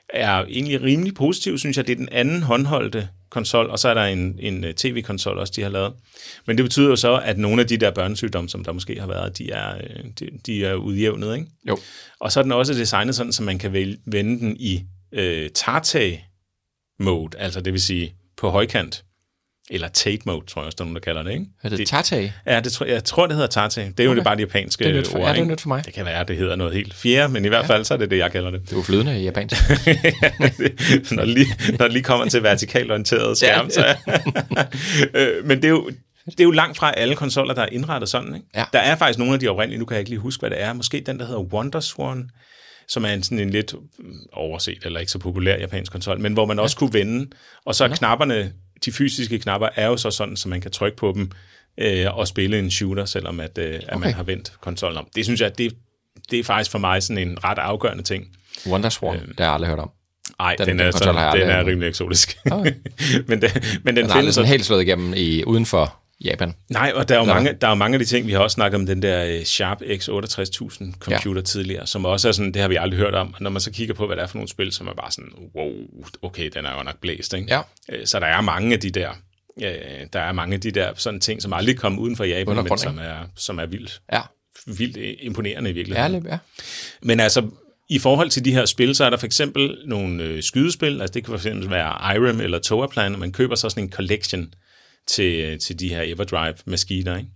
er 0.09 0.45
egentlig 0.45 0.81
rimelig 0.81 1.13
positiv, 1.13 1.57
synes 1.57 1.77
jeg. 1.77 1.87
Det 1.87 1.93
er 1.93 1.97
den 1.97 2.09
anden 2.11 2.43
håndholdte 2.43 3.07
konsol, 3.29 3.69
og 3.69 3.79
så 3.79 3.89
er 3.89 3.93
der 3.93 4.03
en, 4.03 4.39
en 4.39 4.63
øh, 4.63 4.73
tv-konsol 4.73 5.37
også, 5.37 5.53
de 5.55 5.61
har 5.61 5.69
lavet. 5.69 5.93
Men 6.45 6.57
det 6.57 6.65
betyder 6.65 6.89
jo 6.89 6.95
så, 6.95 7.21
at 7.23 7.37
nogle 7.37 7.61
af 7.61 7.67
de 7.67 7.77
der 7.77 7.91
børnesygdomme, 7.91 8.49
som 8.49 8.63
der 8.63 8.71
måske 8.71 8.99
har 8.99 9.07
været, 9.07 9.37
de 9.37 9.51
er, 9.51 9.75
øh, 9.75 10.03
de, 10.19 10.29
de 10.45 10.65
er 10.65 10.73
udjævnet, 10.73 11.35
ikke? 11.35 11.47
Jo. 11.67 11.77
Og 12.19 12.31
så 12.31 12.39
er 12.39 12.43
den 12.43 12.51
også 12.51 12.73
designet 12.73 13.15
sådan, 13.15 13.33
så 13.33 13.43
man 13.43 13.59
kan 13.59 13.73
vælge, 13.73 13.97
vende 14.05 14.39
den 14.39 14.57
i 14.59 14.83
øh, 15.11 15.49
Tarte-mode, 15.49 17.37
altså 17.37 17.61
det 17.61 17.73
vil 17.73 17.81
sige 17.81 18.13
på 18.37 18.49
højkant. 18.49 19.03
Eller 19.71 19.87
Tate-mode, 19.87 20.45
tror 20.45 20.61
jeg 20.61 20.65
også, 20.65 20.75
der 20.75 20.81
er 20.83 20.85
nogen, 20.85 20.95
der 20.95 21.01
kalder 21.01 21.23
det, 21.23 21.31
ikke? 21.31 21.45
Er 21.63 21.69
det, 21.69 21.77
det 21.79 21.87
Tarte? 21.87 22.33
Ja, 22.45 22.59
det 22.59 22.71
tror, 22.71 22.85
jeg 22.85 23.03
tror, 23.03 23.27
det 23.27 23.35
hedder 23.35 23.47
Tarte. 23.47 23.81
Det 23.81 23.99
er 23.99 24.03
jo 24.03 24.09
Okay. 24.09 24.15
det 24.15 24.23
bare 24.23 24.35
de 24.35 24.41
japanske 24.41 24.83
Det 24.83 24.95
er 24.95 24.99
nyt 24.99 25.07
for- 25.07 25.19
ord, 25.19 25.27
ja, 25.27 25.33
det 25.33 25.39
er 25.41 25.45
nyt 25.45 25.61
for 25.61 25.67
mig. 25.67 25.85
Det 25.85 25.93
kan 25.93 26.05
være, 26.05 26.23
det 26.23 26.37
hedder 26.37 26.55
noget 26.55 26.73
helt 26.73 26.93
fjerde, 26.93 27.33
men 27.33 27.45
i 27.45 27.47
hvert 27.47 27.65
fald 27.65 27.85
så 27.85 27.93
er 27.93 27.97
det 27.97 28.09
det, 28.11 28.17
jeg 28.17 28.31
kalder 28.31 28.51
det. 28.51 28.61
Det 28.61 28.71
er 28.71 28.75
jo 28.75 28.81
flydende 28.81 29.19
i 29.21 29.23
japansk. 29.23 29.55
når, 31.11 31.25
det 31.25 31.27
lige, 31.33 31.47
når 31.79 31.85
det 31.85 31.93
lige 31.93 32.03
kommer 32.03 32.29
til 32.29 32.43
vertikalt 32.43 32.91
orienteret 32.91 33.37
skærm. 33.37 33.69
Så, 33.69 33.95
øh, 35.13 35.45
men 35.45 35.57
det 35.57 35.65
er, 35.65 35.69
jo, 35.69 35.89
det 36.25 36.39
er 36.39 36.43
jo 36.43 36.51
langt 36.51 36.77
fra 36.77 36.93
alle 36.97 37.15
konsoller, 37.15 37.53
der 37.53 37.61
er 37.61 37.69
indrettet 37.71 38.09
sådan. 38.09 38.35
Ikke? 38.35 38.47
Ja. 38.55 38.63
Der 38.73 38.79
er 38.79 38.95
faktisk 38.95 39.19
nogle 39.19 39.33
af 39.33 39.39
de 39.39 39.47
oprindelige, 39.47 39.79
nu 39.79 39.85
kan 39.85 39.95
jeg 39.95 39.99
ikke 39.99 40.09
lige 40.11 40.19
huske, 40.19 40.41
hvad 40.41 40.49
det 40.49 40.61
er. 40.61 40.73
Måske 40.73 41.03
den, 41.05 41.19
der 41.19 41.25
hedder 41.25 41.41
Wonderswan, 41.41 42.29
som 42.87 43.05
er 43.05 43.09
en, 43.09 43.23
sådan 43.23 43.39
en 43.39 43.49
lidt 43.49 43.73
mm, 43.99 44.13
overset 44.33 44.77
eller 44.85 44.99
ikke 44.99 45.11
så 45.11 45.19
populær 45.19 45.57
japansk 45.57 45.91
konsol, 45.91 46.19
men 46.19 46.33
hvor 46.33 46.45
man 46.45 46.59
også 46.59 46.77
kunne 46.77 46.93
vende. 46.93 47.29
Og 47.65 47.75
så 47.75 47.83
er 47.83 47.87
knapperne, 47.87 48.51
de 48.85 48.91
fysiske 48.91 49.39
knapper, 49.39 49.69
er 49.75 49.87
jo 49.87 49.97
så 49.97 50.11
sådan, 50.11 50.37
så 50.37 50.49
man 50.49 50.61
kan 50.61 50.71
trykke 50.71 50.97
på 50.97 51.11
dem 51.15 51.31
øh, 51.77 52.17
og 52.17 52.27
spille 52.27 52.59
en 52.59 52.71
shooter, 52.71 53.05
selvom 53.05 53.39
at, 53.39 53.57
øh, 53.57 53.75
at 53.75 53.83
okay. 53.83 54.05
man 54.05 54.13
har 54.13 54.23
vendt 54.23 54.53
konsollen 54.61 54.97
om. 54.97 55.07
Det 55.15 55.25
synes 55.25 55.41
jeg, 55.41 55.57
det, 55.57 55.73
det 56.31 56.39
er 56.39 56.43
faktisk 56.43 56.71
for 56.71 56.79
mig 56.79 57.03
sådan 57.03 57.27
en 57.27 57.43
ret 57.43 57.59
afgørende 57.59 58.03
ting. 58.03 58.27
Wonderswan, 58.67 59.15
øh, 59.15 59.27
det 59.27 59.39
har 59.39 59.45
jeg 59.45 59.53
aldrig 59.53 59.69
hørt 59.69 59.79
om. 59.79 59.91
Nej, 60.39 60.55
den, 60.55 60.67
den, 60.67 60.79
er, 60.79 60.91
sådan, 60.91 61.39
den 61.39 61.49
er 61.49 61.65
rimelig 61.65 61.89
eksotisk. 61.89 62.37
Okay. 62.51 62.73
men, 63.27 63.41
det, 63.41 63.79
men 63.83 63.95
den, 63.95 64.05
den 64.05 64.13
findes 64.13 64.35
sådan 64.35 64.49
helt 64.49 64.65
slået 64.65 64.81
igennem 64.81 65.13
i, 65.17 65.43
uden 65.43 65.65
for 65.65 65.95
Japan. 66.23 66.53
Nej, 66.69 66.91
og 66.95 67.09
der 67.09 67.15
er 67.15 67.19
jo 67.19 67.25
mange, 67.25 67.53
der 67.53 67.67
er 67.67 67.71
jo 67.71 67.75
mange 67.75 67.95
af 67.95 67.99
de 67.99 68.05
ting, 68.05 68.27
vi 68.27 68.31
har 68.31 68.39
også 68.39 68.55
snakket 68.55 68.79
om, 68.79 68.85
den 68.85 69.01
der 69.01 69.25
øh, 69.25 69.43
Sharp 69.43 69.81
X68000 69.81 70.99
computer 70.99 71.41
ja. 71.41 71.45
tidligere, 71.45 71.87
som 71.87 72.05
også 72.05 72.27
er 72.27 72.31
sådan, 72.31 72.51
det 72.53 72.61
har 72.61 72.69
vi 72.69 72.75
aldrig 72.75 72.99
hørt 72.99 73.15
om. 73.15 73.33
Og 73.33 73.41
når 73.41 73.49
man 73.49 73.61
så 73.61 73.71
kigger 73.71 73.93
på, 73.93 74.07
hvad 74.07 74.15
det 74.15 74.23
er 74.23 74.27
for 74.27 74.37
nogle 74.37 74.49
spil, 74.49 74.71
som 74.71 74.87
er 74.87 74.93
bare 74.93 75.11
sådan, 75.11 75.31
wow, 75.55 75.71
okay, 76.21 76.49
den 76.53 76.65
er 76.65 76.77
jo 76.77 76.83
nok 76.83 76.99
blæst, 77.01 77.33
ikke? 77.33 77.47
Ja. 77.49 77.61
Øh, 77.89 78.05
så 78.05 78.19
der 78.19 78.25
er 78.25 78.41
mange 78.41 78.73
af 78.73 78.79
de 78.79 78.89
der, 78.89 79.09
der 80.13 80.19
er 80.19 80.31
mange 80.31 80.53
af 80.53 80.61
de 80.61 80.71
der 80.71 80.91
sådan 80.95 81.19
ting, 81.19 81.41
som 81.41 81.53
aldrig 81.53 81.77
kommer 81.77 82.01
uden 82.01 82.15
for 82.15 82.23
Japan, 82.23 82.55
men 82.55 82.77
som 82.77 82.97
er, 82.97 83.17
som 83.35 83.59
er 83.59 83.65
vildt, 83.65 84.01
ja. 84.13 84.21
vildt 84.65 84.97
øh, 84.97 85.13
imponerende 85.19 85.69
i 85.69 85.73
virkeligheden. 85.73 86.15
Ærligt, 86.15 86.31
ja. 86.31 86.37
Men 87.01 87.19
altså, 87.19 87.49
i 87.89 87.99
forhold 87.99 88.29
til 88.29 88.45
de 88.45 88.51
her 88.51 88.65
spil, 88.65 88.95
så 88.95 89.05
er 89.05 89.09
der 89.09 89.17
for 89.17 89.25
eksempel 89.25 89.77
nogle 89.85 90.23
øh, 90.23 90.43
skydespil, 90.43 91.01
altså 91.01 91.13
det 91.13 91.23
kan 91.23 91.31
for 91.31 91.35
eksempel 91.35 91.69
være 91.69 92.15
Irem 92.15 92.41
eller 92.41 92.59
Toaplan, 92.59 93.13
og 93.13 93.19
man 93.19 93.31
køber 93.31 93.55
så 93.55 93.69
sådan 93.69 93.83
en 93.83 93.91
collection 93.91 94.53
til, 95.07 95.59
til 95.59 95.79
de 95.79 95.89
her 95.89 96.01
Everdrive-maskiner. 96.01 97.17
Ikke? 97.17 97.29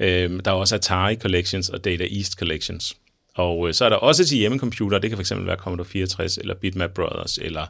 Øh, 0.00 0.40
der 0.44 0.50
er 0.50 0.54
også 0.54 0.74
Atari 0.74 1.16
Collections 1.16 1.68
og 1.68 1.84
Data 1.84 2.04
East 2.04 2.32
Collections. 2.32 2.96
Og 3.34 3.68
øh, 3.68 3.74
så 3.74 3.84
er 3.84 3.88
der 3.88 3.96
også 3.96 4.24
til 4.24 4.38
hjemmecomputer, 4.38 4.98
det 4.98 5.10
kan 5.10 5.18
fx 5.18 5.32
være 5.36 5.56
Commodore 5.56 5.86
64 5.86 6.38
eller 6.38 6.54
Bitmap 6.54 6.90
Brothers 6.90 7.38
eller 7.38 7.66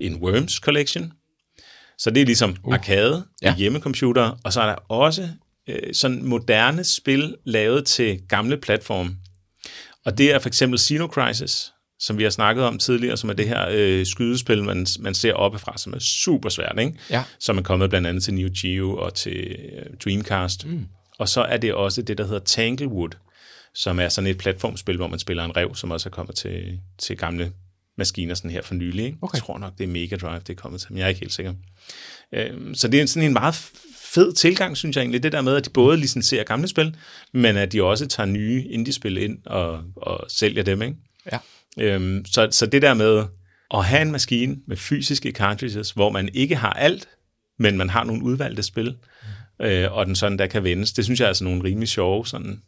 en 0.00 0.16
Worms 0.16 0.52
Collection. 0.52 1.12
Så 1.98 2.10
det 2.10 2.22
er 2.22 2.26
ligesom 2.26 2.56
uh. 2.64 2.74
arcade 2.74 3.24
ja. 3.42 3.54
hjemmecomputer, 3.56 4.38
og 4.44 4.52
så 4.52 4.60
er 4.60 4.66
der 4.66 4.74
også 4.88 5.28
øh, 5.68 5.94
sådan 5.94 6.24
moderne 6.24 6.84
spil 6.84 7.36
lavet 7.44 7.86
til 7.86 8.20
gamle 8.28 8.56
platforme. 8.56 9.16
Og 10.04 10.18
det 10.18 10.32
er 10.32 10.38
for 10.38 10.48
eksempel 10.48 10.78
Xeno 10.78 11.06
Crisis, 11.06 11.72
som 12.00 12.18
vi 12.18 12.22
har 12.22 12.30
snakket 12.30 12.64
om 12.64 12.78
tidligere, 12.78 13.16
som 13.16 13.30
er 13.30 13.34
det 13.34 13.48
her 13.48 13.66
øh, 13.70 14.06
skydespil, 14.06 14.64
man, 14.64 14.86
man 15.00 15.14
ser 15.14 15.32
oppefra, 15.32 15.78
som 15.78 15.92
er 15.92 15.98
super 15.98 16.48
svært, 16.48 16.78
ikke? 16.80 16.94
Ja. 17.10 17.24
som 17.40 17.58
er 17.58 17.62
kommet 17.62 17.90
blandt 17.90 18.06
andet 18.06 18.22
til 18.22 18.34
Neo 18.34 18.50
Geo 18.62 18.96
og 18.96 19.14
til 19.14 19.56
øh, 19.72 19.96
Dreamcast. 20.04 20.66
Mm. 20.66 20.86
Og 21.18 21.28
så 21.28 21.42
er 21.42 21.56
det 21.56 21.74
også 21.74 22.02
det, 22.02 22.18
der 22.18 22.24
hedder 22.26 22.38
Tanglewood, 22.38 23.10
som 23.74 24.00
er 24.00 24.08
sådan 24.08 24.30
et 24.30 24.38
platformspil, 24.38 24.96
hvor 24.96 25.06
man 25.06 25.18
spiller 25.18 25.44
en 25.44 25.56
rev, 25.56 25.74
som 25.74 25.90
også 25.90 26.08
er 26.08 26.10
kommet 26.10 26.36
til, 26.36 26.80
til 26.98 27.16
gamle 27.16 27.52
maskiner 27.98 28.34
sådan 28.34 28.50
her 28.50 28.62
for 28.62 28.74
nylig. 28.74 29.04
Ikke? 29.04 29.18
Okay. 29.22 29.36
Jeg 29.36 29.42
tror 29.42 29.58
nok, 29.58 29.78
det 29.78 29.84
er 29.84 29.88
Mega 29.88 30.16
Drive, 30.16 30.38
det 30.38 30.50
er 30.50 30.54
kommet 30.54 30.80
til, 30.80 30.92
men 30.92 30.98
jeg 30.98 31.04
er 31.04 31.08
ikke 31.08 31.20
helt 31.20 31.32
sikker. 31.32 31.54
Øh, 32.32 32.74
så 32.74 32.88
det 32.88 33.00
er 33.00 33.06
sådan 33.06 33.26
en 33.26 33.32
meget 33.32 33.54
fed 33.96 34.32
tilgang, 34.32 34.76
synes 34.76 34.96
jeg 34.96 35.02
egentlig, 35.02 35.22
det 35.22 35.32
der 35.32 35.40
med, 35.40 35.56
at 35.56 35.64
de 35.64 35.70
både 35.70 35.96
licenserer 35.96 36.44
gamle 36.44 36.68
spil, 36.68 36.96
men 37.32 37.56
at 37.56 37.72
de 37.72 37.82
også 37.82 38.06
tager 38.06 38.26
nye 38.26 38.64
indie-spil 38.70 39.16
ind 39.16 39.38
og, 39.46 39.82
og 39.96 40.24
sælger 40.28 40.62
dem. 40.62 40.82
Ikke? 40.82 40.96
Ja. 41.32 41.38
Øhm, 41.80 42.24
så, 42.24 42.48
så 42.50 42.66
det 42.66 42.82
der 42.82 42.94
med 42.94 43.24
at 43.74 43.84
have 43.84 44.02
en 44.02 44.12
maskine 44.12 44.56
med 44.66 44.76
fysiske 44.76 45.30
cartridges, 45.30 45.90
hvor 45.90 46.10
man 46.10 46.28
ikke 46.34 46.56
har 46.56 46.72
alt, 46.72 47.08
men 47.58 47.76
man 47.76 47.90
har 47.90 48.04
nogle 48.04 48.22
udvalgte 48.22 48.62
spil, 48.62 48.96
øh, 49.62 49.92
og 49.92 50.06
den 50.06 50.16
sådan 50.16 50.38
der 50.38 50.46
kan 50.46 50.64
vendes, 50.64 50.92
det 50.92 51.04
synes 51.04 51.20
jeg 51.20 51.24
er 51.26 51.28
altså 51.28 51.44
nogle 51.44 51.64
rimelig 51.64 51.88
sjove 51.88 52.26
sådan, 52.26 52.62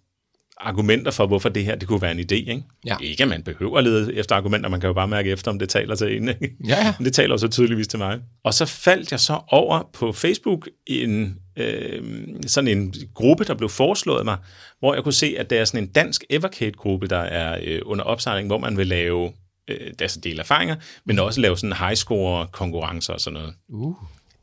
argumenter 0.60 1.10
for, 1.10 1.26
hvorfor 1.26 1.48
det 1.48 1.64
her 1.64 1.74
det 1.74 1.88
kunne 1.88 2.02
være 2.02 2.12
en 2.12 2.18
idé. 2.18 2.34
Ikke, 2.34 2.62
ja. 2.86 2.96
ikke 3.00 3.22
at 3.22 3.28
man 3.28 3.42
behøver 3.42 3.78
at 3.78 3.84
lede 3.84 4.14
efter 4.14 4.36
argumenter, 4.36 4.70
man 4.70 4.80
kan 4.80 4.86
jo 4.86 4.94
bare 4.94 5.08
mærke 5.08 5.30
efter, 5.30 5.50
om 5.50 5.58
det 5.58 5.68
taler 5.68 5.94
til 5.94 6.16
en. 6.16 6.28
Ikke? 6.28 6.50
Ja, 6.68 6.86
ja. 6.86 6.94
Det 7.04 7.12
taler 7.12 7.32
også 7.32 7.48
tydeligvis 7.48 7.88
til 7.88 7.98
mig. 7.98 8.20
Og 8.44 8.54
så 8.54 8.66
faldt 8.66 9.12
jeg 9.12 9.20
så 9.20 9.40
over 9.48 9.90
på 9.92 10.12
Facebook 10.12 10.68
en, 10.86 11.38
øh, 11.56 12.02
sådan 12.46 12.68
en 12.68 12.94
gruppe, 13.14 13.44
der 13.44 13.54
blev 13.54 13.68
foreslået 13.68 14.24
mig, 14.24 14.36
hvor 14.78 14.94
jeg 14.94 15.02
kunne 15.02 15.12
se, 15.12 15.34
at 15.38 15.50
der 15.50 15.60
er 15.60 15.64
sådan 15.64 15.84
en 15.84 15.90
dansk 15.92 16.24
Evercade-gruppe, 16.30 17.06
der 17.06 17.18
er 17.18 17.58
øh, 17.64 17.80
under 17.84 18.04
opsejling, 18.04 18.46
hvor 18.46 18.58
man 18.58 18.76
vil 18.76 18.86
lave 18.86 19.32
øh, 19.68 19.92
altså 20.00 20.20
dele 20.20 20.40
erfaringer, 20.40 20.76
men 21.04 21.18
også 21.18 21.40
lave 21.40 21.56
sådan 21.56 21.76
high-score-konkurrencer 21.76 23.12
og 23.12 23.20
sådan 23.20 23.40
noget. 23.40 23.54
Uh. 23.68 23.94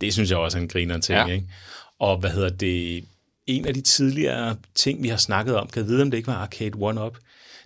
Det 0.02 0.14
synes 0.14 0.30
jeg 0.30 0.38
også 0.38 0.58
er 0.58 0.62
en 0.62 0.68
griner 0.68 1.00
ting, 1.00 1.18
ja. 1.18 1.26
ikke? 1.34 1.48
Og 2.00 2.18
hvad 2.18 2.30
hedder 2.30 2.50
det 2.50 3.04
en 3.48 3.66
af 3.66 3.74
de 3.74 3.82
tidligere 3.82 4.56
ting, 4.76 5.04
vi 5.04 5.08
har 5.08 5.18
snakket 5.18 5.56
om, 5.56 5.68
kan 5.68 5.82
jeg 5.82 5.90
vide, 5.90 6.02
om 6.02 6.12
det 6.12 6.18
ikke 6.18 6.28
var 6.28 6.36
Arcade 6.36 6.78
One-Up, 6.78 7.18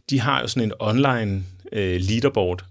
de 0.10 0.20
har 0.20 0.41
jo 0.41 0.48
sådan 0.48 0.67
en 0.67 0.74
online 0.80 1.44
øh, 1.74 2.02
leaderboard, 2.02 2.65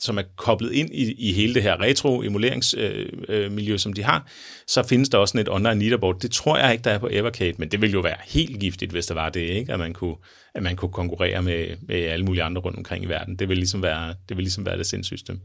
som 0.00 0.18
er 0.18 0.22
koblet 0.36 0.72
ind 0.72 0.90
i, 0.92 1.12
i 1.12 1.32
hele 1.32 1.54
det 1.54 1.62
her 1.62 1.80
retro-emuleringsmiljø, 1.80 3.68
øh, 3.68 3.72
øh, 3.72 3.78
som 3.78 3.92
de 3.92 4.02
har, 4.02 4.30
så 4.66 4.82
findes 4.82 5.08
der 5.08 5.18
også 5.18 5.32
sådan 5.32 5.46
et 5.46 5.48
online 5.48 5.80
leaderboard. 5.80 6.20
Det 6.20 6.30
tror 6.30 6.58
jeg 6.58 6.72
ikke, 6.72 6.84
der 6.84 6.90
er 6.90 6.98
på 6.98 7.08
Evercade, 7.12 7.54
men 7.58 7.68
det 7.68 7.80
ville 7.80 7.92
jo 7.92 8.00
være 8.00 8.16
helt 8.26 8.60
giftigt, 8.60 8.90
hvis 8.90 9.06
der 9.06 9.14
var 9.14 9.28
det, 9.28 9.40
ikke? 9.40 9.72
At, 9.72 9.78
man 9.78 9.92
kunne, 9.92 10.16
at 10.54 10.62
man 10.62 10.76
kunne 10.76 10.92
konkurrere 10.92 11.42
med, 11.42 11.66
med 11.88 11.96
alle 11.96 12.24
mulige 12.24 12.42
andre 12.42 12.62
rundt 12.62 12.78
omkring 12.78 13.04
i 13.04 13.08
verden. 13.08 13.36
Det 13.36 13.48
ville 13.48 13.60
ligesom 13.60 13.82
være 13.82 14.14
det, 14.28 14.36
vil 14.36 14.44
ligesom 14.44 14.66
være 14.66 14.78
det 14.78 14.86
sindssygste. 14.86 15.38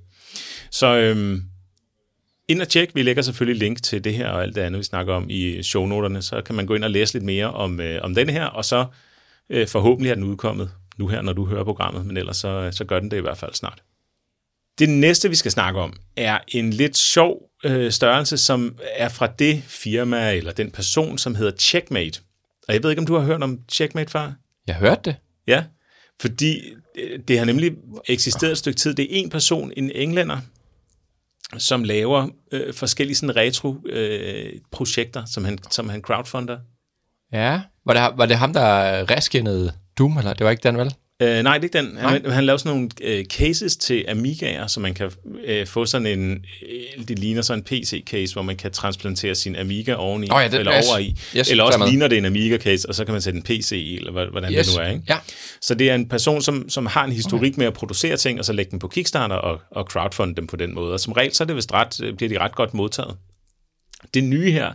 Så 0.71 0.97
øhm, 0.97 1.41
ind 2.47 2.61
og 2.61 2.67
tjek. 2.67 2.95
Vi 2.95 3.03
lægger 3.03 3.21
selvfølgelig 3.21 3.59
link 3.59 3.83
til 3.83 4.03
det 4.03 4.13
her 4.13 4.29
og 4.29 4.43
alt 4.43 4.55
det 4.55 4.61
andet, 4.61 4.79
vi 4.79 4.83
snakker 4.83 5.13
om 5.13 5.25
i 5.29 5.63
shownoterne. 5.63 6.21
Så 6.21 6.41
kan 6.41 6.55
man 6.55 6.65
gå 6.65 6.75
ind 6.75 6.83
og 6.83 6.91
læse 6.91 7.13
lidt 7.13 7.23
mere 7.23 7.51
om, 7.53 7.79
øh, 7.79 7.99
om 8.03 8.15
den 8.15 8.29
her, 8.29 8.45
og 8.45 8.65
så 8.65 8.85
øh, 9.49 9.67
forhåbentlig 9.67 10.09
er 10.09 10.15
den 10.15 10.23
udkommet 10.23 10.71
nu 10.97 11.07
her, 11.07 11.21
når 11.21 11.33
du 11.33 11.45
hører 11.45 11.63
programmet, 11.63 12.05
men 12.05 12.17
ellers 12.17 12.37
så, 12.37 12.69
så 12.71 12.85
gør 12.85 12.99
den 12.99 13.11
det 13.11 13.17
i 13.17 13.21
hvert 13.21 13.37
fald 13.37 13.53
snart. 13.53 13.83
Det 14.79 14.89
næste, 14.89 15.29
vi 15.29 15.35
skal 15.35 15.51
snakke 15.51 15.79
om, 15.79 15.93
er 16.15 16.39
en 16.47 16.73
lidt 16.73 16.97
sjov 16.97 17.49
øh, 17.63 17.91
størrelse, 17.91 18.37
som 18.37 18.77
er 18.95 19.09
fra 19.09 19.27
det 19.27 19.63
firma 19.67 20.33
eller 20.33 20.51
den 20.51 20.71
person, 20.71 21.17
som 21.17 21.35
hedder 21.35 21.51
Checkmate. 21.57 22.19
Og 22.67 22.73
jeg 22.73 22.83
ved 22.83 22.89
ikke, 22.89 22.99
om 22.99 23.05
du 23.05 23.15
har 23.15 23.25
hørt 23.25 23.43
om 23.43 23.59
Checkmate 23.71 24.11
før? 24.11 24.31
Jeg 24.67 24.75
har 24.75 24.87
hørt 24.87 25.05
det. 25.05 25.15
Ja, 25.47 25.63
fordi 26.21 26.61
øh, 26.97 27.19
det 27.27 27.37
har 27.37 27.45
nemlig 27.45 27.71
eksisteret 28.07 28.51
et 28.51 28.57
stykke 28.57 28.77
tid. 28.77 28.93
Det 28.93 29.03
er 29.03 29.07
en 29.09 29.29
person, 29.29 29.71
en 29.77 29.91
englænder, 29.91 30.37
som 31.57 31.83
laver 31.83 32.27
øh, 32.51 32.73
forskellige 32.73 33.15
sådan 33.15 33.35
retro-projekter, 33.35 35.21
øh, 35.21 35.27
som, 35.27 35.45
han, 35.45 35.57
som 35.69 35.89
han 35.89 36.01
crowdfunder. 36.01 36.59
Ja, 37.31 37.61
var 37.85 37.93
det, 37.93 38.17
var 38.17 38.25
det 38.25 38.37
ham, 38.37 38.53
der 38.53 39.11
reskinnede 39.11 39.73
Doom, 39.97 40.17
eller 40.17 40.33
det 40.33 40.45
var 40.45 40.51
ikke 40.51 40.63
den, 40.63 40.77
vel? 40.77 40.93
Øh, 41.21 41.43
nej, 41.43 41.57
det 41.57 41.75
er 41.75 41.79
ikke 41.79 41.89
den. 41.89 41.97
Han, 41.97 42.31
han 42.31 42.45
laver 42.45 42.57
sådan 42.57 42.77
nogle 42.77 42.89
øh, 43.01 43.25
cases 43.25 43.77
til 43.77 44.05
Amigaer, 44.07 44.67
så 44.67 44.79
man 44.79 44.93
kan 44.93 45.11
øh, 45.45 45.67
få 45.67 45.85
sådan 45.85 46.07
en, 46.07 46.45
øh, 46.69 47.07
det 47.07 47.19
ligner 47.19 47.41
sådan 47.41 47.59
en 47.59 47.63
PC-case, 47.63 48.33
hvor 48.33 48.41
man 48.41 48.55
kan 48.55 48.71
transplantere 48.71 49.35
sin 49.35 49.55
Amiga 49.55 49.93
oveni, 49.93 50.27
oh, 50.31 50.41
ja, 50.41 50.47
det, 50.47 50.59
eller 50.59 50.77
yes, 50.77 50.87
over 50.89 50.97
i. 50.97 51.15
Yes, 51.37 51.51
eller 51.51 51.63
også 51.63 51.85
ligner 51.89 52.07
det 52.07 52.17
en 52.17 52.25
Amiga-case, 52.25 52.87
og 52.87 52.95
så 52.95 53.05
kan 53.05 53.11
man 53.11 53.21
sætte 53.21 53.37
en 53.37 53.43
PC 53.43 53.71
i, 53.71 53.97
eller 53.97 54.11
hvordan 54.11 54.53
yes, 54.53 54.67
det 54.67 54.75
nu 54.77 54.83
er. 54.83 54.87
Ikke? 54.87 55.03
Ja. 55.09 55.17
Så 55.61 55.75
det 55.75 55.89
er 55.89 55.95
en 55.95 56.09
person, 56.09 56.41
som, 56.41 56.69
som 56.69 56.85
har 56.85 57.03
en 57.03 57.11
historik 57.11 57.51
okay. 57.53 57.59
med 57.59 57.67
at 57.67 57.73
producere 57.73 58.17
ting, 58.17 58.39
og 58.39 58.45
så 58.45 58.53
lægge 58.53 58.71
dem 58.71 58.79
på 58.79 58.87
Kickstarter 58.87 59.35
og, 59.35 59.61
og 59.71 59.85
crowdfund 59.85 60.35
dem 60.35 60.47
på 60.47 60.55
den 60.55 60.75
måde. 60.75 60.93
Og 60.93 60.99
som 60.99 61.13
regel, 61.13 61.33
så 61.33 61.43
er 61.43 61.45
det 61.45 61.55
vist 61.55 61.73
ret, 61.73 62.03
øh, 62.03 62.13
bliver 62.13 62.29
de 62.29 62.39
ret 62.39 62.55
godt 62.55 62.73
modtaget. 62.73 63.15
Det 64.13 64.23
nye 64.23 64.51
her, 64.51 64.73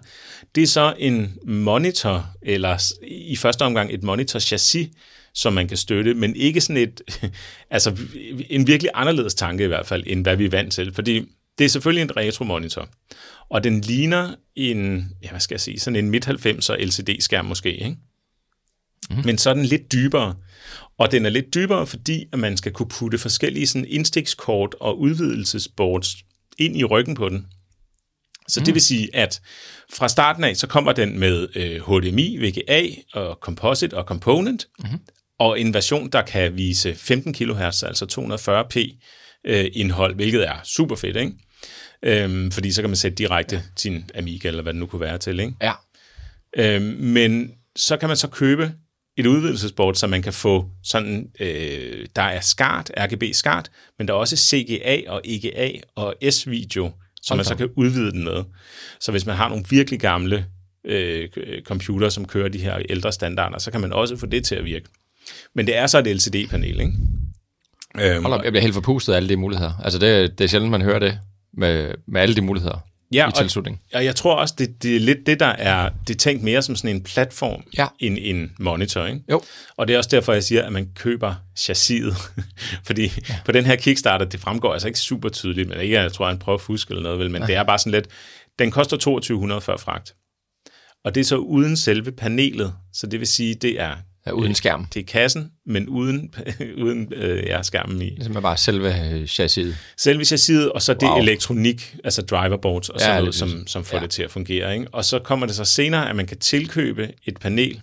det 0.55 0.63
er 0.63 0.67
så 0.67 0.95
en 0.99 1.35
monitor, 1.45 2.27
eller 2.43 2.93
i 3.03 3.37
første 3.37 3.63
omgang 3.63 3.95
et 3.95 4.03
monitor 4.03 4.39
chassis, 4.39 4.89
som 5.35 5.53
man 5.53 5.68
kan 5.68 5.77
støtte, 5.77 6.14
men 6.14 6.37
ikke 6.37 6.61
sådan 6.61 6.83
et, 6.83 7.01
altså 7.71 7.97
en 8.51 8.66
virkelig 8.66 8.90
anderledes 8.95 9.35
tanke 9.35 9.64
i 9.64 9.66
hvert 9.66 9.87
fald, 9.87 10.05
end 10.07 10.23
hvad 10.23 10.37
vi 10.37 10.45
er 10.45 10.51
vant 10.51 10.73
til, 10.73 10.95
fordi 10.95 11.25
det 11.59 11.64
er 11.64 11.68
selvfølgelig 11.68 12.03
en 12.03 12.16
retro-monitor, 12.16 12.88
og 13.49 13.64
den 13.64 13.81
ligner 13.81 14.35
en, 14.57 15.11
ja, 15.23 15.31
hvad 15.31 15.40
skal 15.40 15.55
jeg 15.55 15.61
sige, 15.61 15.81
sådan 15.81 16.05
en 16.05 16.11
midt-90'er 16.11 16.85
LCD-skærm 16.85 17.45
måske, 17.45 17.75
ikke? 17.75 17.97
Mm. 19.11 19.16
Men 19.25 19.38
så 19.38 19.51
er 19.51 19.55
den 19.55 19.64
lidt 19.64 19.92
dybere, 19.92 20.35
og 20.99 21.12
den 21.12 21.27
er 21.27 21.31
lidt 21.31 21.55
dybere, 21.55 21.87
fordi 21.87 22.25
at 22.33 22.38
man 22.38 22.57
skal 22.57 22.73
kunne 22.73 22.88
putte 22.88 23.18
forskellige 23.18 23.66
sådan 23.66 23.88
indstikskort 23.88 24.75
og 24.81 25.01
udvidelsesboards 25.01 26.16
ind 26.59 26.77
i 26.77 26.85
ryggen 26.85 27.14
på 27.14 27.29
den. 27.29 27.47
Så 28.49 28.61
mm. 28.61 28.64
det 28.64 28.75
vil 28.75 28.83
sige, 28.83 29.16
at 29.16 29.40
fra 29.92 30.09
starten 30.09 30.45
af, 30.45 30.57
så 30.57 30.66
kommer 30.66 30.92
den 30.92 31.18
med 31.18 31.49
øh, 31.55 31.81
HDMI, 31.81 32.37
VGA 32.37 32.87
og 33.12 33.38
Composite 33.40 33.97
og 33.97 34.05
Component, 34.05 34.68
mm 34.79 35.01
og 35.43 35.61
en 35.61 35.75
version, 35.75 36.09
der 36.09 36.23
kan 36.23 36.57
vise 36.57 36.95
15 36.95 37.35
kHz, 37.35 37.83
altså 37.83 38.05
240p 38.05 38.99
øh, 39.47 39.71
indhold, 39.73 40.15
hvilket 40.15 40.49
er 40.49 40.57
super 40.65 40.97
fedt, 40.97 41.17
ikke? 41.17 41.33
Øhm, 42.03 42.51
fordi 42.51 42.73
så 42.73 42.83
kan 42.83 42.91
man 42.91 42.97
sætte 42.97 43.15
direkte 43.15 43.57
ja. 43.57 43.63
sin 43.77 44.11
Amiga, 44.15 44.49
eller 44.49 44.63
hvad 44.63 44.73
det 44.73 44.81
nu 44.81 44.87
kunne 44.87 45.01
være 45.01 45.19
til, 45.19 45.41
ikke? 45.41 45.55
Ja. 45.63 45.73
Øhm, 46.57 46.85
men 47.01 47.51
så 47.77 47.97
kan 47.97 48.09
man 48.09 48.17
så 48.17 48.29
købe 48.29 48.73
et 49.17 49.27
udvidelsesbord, 49.27 49.95
så 49.95 50.07
man 50.07 50.23
kan 50.23 50.33
få 50.33 50.69
sådan, 50.85 51.31
øh, 51.41 52.07
der 52.17 52.23
er 52.23 52.41
SCART, 52.41 52.91
RGB 52.99 53.23
SCART, 53.33 53.71
men 53.99 54.09
der 54.09 54.15
er 54.15 54.19
også 54.19 54.37
CGA 54.37 55.01
og 55.07 55.21
EGA 55.25 55.71
og 55.95 56.15
S-video, 56.31 56.93
som 57.23 57.37
man 57.37 57.45
så 57.45 57.55
kan 57.55 57.71
udvide 57.77 58.13
den 58.13 58.25
med. 58.25 58.45
Så 59.01 59.11
hvis 59.11 59.27
man 59.27 59.37
har 59.37 59.49
nogle 59.49 59.65
virkelig 59.71 60.01
gamle 60.01 60.47
øh, 60.85 61.29
computer, 61.65 62.09
som 62.09 62.27
kører 62.27 62.49
de 62.49 62.59
her 62.59 62.79
ældre 62.89 63.13
standarder, 63.13 63.59
så 63.59 63.71
kan 63.71 63.81
man 63.81 63.93
også 63.93 64.17
få 64.17 64.27
det 64.27 64.45
til 64.45 64.55
at 64.55 64.65
virke. 64.65 64.89
Men 65.55 65.66
det 65.66 65.77
er 65.77 65.87
så 65.87 65.99
et 65.99 66.07
LCD-panel, 66.07 66.81
ikke? 66.81 66.92
Øhm, 68.01 68.23
Hold 68.25 68.35
op, 68.35 68.45
jeg 68.45 68.53
bliver 68.53 68.62
helt 68.62 68.75
forpustet 68.75 69.12
af 69.12 69.16
alle 69.16 69.29
de 69.29 69.37
muligheder. 69.37 69.73
Altså, 69.85 69.99
det, 69.99 70.38
det 70.38 70.45
er 70.45 70.49
sjældent, 70.49 70.71
man 70.71 70.83
hører 70.83 70.99
det 70.99 71.18
med, 71.59 71.95
med 72.09 72.21
alle 72.21 72.35
de 72.37 72.40
muligheder. 72.40 72.79
Ja, 73.12 73.25
i 73.27 73.27
og- 73.27 73.35
tilslutning. 73.35 73.81
Og 73.95 74.05
jeg 74.05 74.16
tror 74.16 74.35
også, 74.35 74.55
det, 74.59 74.83
det 74.83 74.97
er 74.97 75.01
lidt 75.01 75.18
det, 75.27 75.40
der 75.40 75.47
er, 75.47 75.90
det 76.09 76.14
er 76.14 76.18
tænkt 76.18 76.42
mere 76.42 76.62
som 76.62 76.77
sådan 76.77 76.97
en 76.97 77.03
platform 77.03 77.62
Ja. 77.79 77.87
end 78.01 78.18
en 78.21 78.53
monitor. 78.59 79.07
Ikke? 79.07 79.21
Jo. 79.31 79.42
Og 79.77 79.88
det 79.88 79.95
er 79.95 79.99
også 79.99 80.11
derfor, 80.12 80.33
jeg 80.33 80.45
siger, 80.45 80.62
at 80.62 80.73
man 80.73 80.88
køber 80.95 81.35
chassiset. 81.57 82.14
Fordi 82.87 83.03
ja. 83.29 83.35
på 83.45 83.53
den 83.53 83.64
her 83.66 83.77
Kickstarter, 83.77 84.25
det 84.27 84.40
fremgår 84.40 84.73
altså 84.73 84.88
ikke 84.88 84.99
super 84.99 85.29
tydeligt, 85.29 85.68
men 85.68 85.81
ikke, 85.81 86.01
jeg 86.01 86.12
tror, 86.12 86.27
han 86.29 86.38
prøver 86.38 86.59
at 86.59 86.62
fuske 86.62 86.90
eller 86.90 87.03
noget, 87.03 87.18
vel, 87.18 87.31
men 87.31 87.42
det 87.42 87.55
er 87.55 87.62
bare 87.62 87.79
sådan 87.79 87.92
lidt, 87.92 88.09
den 88.59 88.71
koster 88.71 88.97
2200 88.97 89.61
før 89.61 89.77
fragt. 89.77 90.14
Og 91.05 91.14
det 91.14 91.21
er 91.21 91.25
så 91.25 91.37
uden 91.37 91.77
selve 91.77 92.12
panelet, 92.12 92.73
så 92.92 93.07
det 93.07 93.21
vil 93.21 93.29
sige, 93.29 93.55
det 93.55 93.81
er, 93.81 93.95
Ja, 94.27 94.31
uden 94.33 94.55
skærm. 94.55 94.87
det 94.95 95.01
er 95.01 95.05
kassen, 95.05 95.53
men 95.67 95.89
uden, 95.89 96.35
uden 96.85 97.13
øh, 97.17 97.47
ja, 97.47 97.63
skærmen 97.63 98.03
i. 98.03 98.05
Det 98.05 98.11
er 98.13 98.15
simpelthen 98.17 98.43
bare 98.43 98.57
selve 98.57 99.11
øh, 99.13 99.27
chassiset. 99.27 99.77
Selve 99.99 100.25
chassiset, 100.25 100.73
og 100.73 100.83
så 100.83 100.95
det 100.95 101.03
Wow. 101.09 101.19
elektronik, 101.19 101.97
altså 102.05 102.23
driverboards 102.23 102.89
og 102.89 103.01
Ja, 103.01 103.05
sådan 103.05 103.21
noget, 103.23 103.35
som, 103.35 103.67
som 103.67 103.85
får 103.85 103.97
Ja. 103.97 104.03
det 104.03 104.11
til 104.11 104.23
at 104.23 104.31
fungere. 104.31 104.75
Ikke? 104.75 104.87
Og 104.93 105.05
så 105.05 105.19
kommer 105.19 105.47
det 105.47 105.55
så 105.57 105.65
senere, 105.65 106.11
at 106.11 106.17
man 106.17 106.27
kan 106.27 106.39
tilkøbe 106.39 107.13
et 107.25 107.39
panel, 107.41 107.81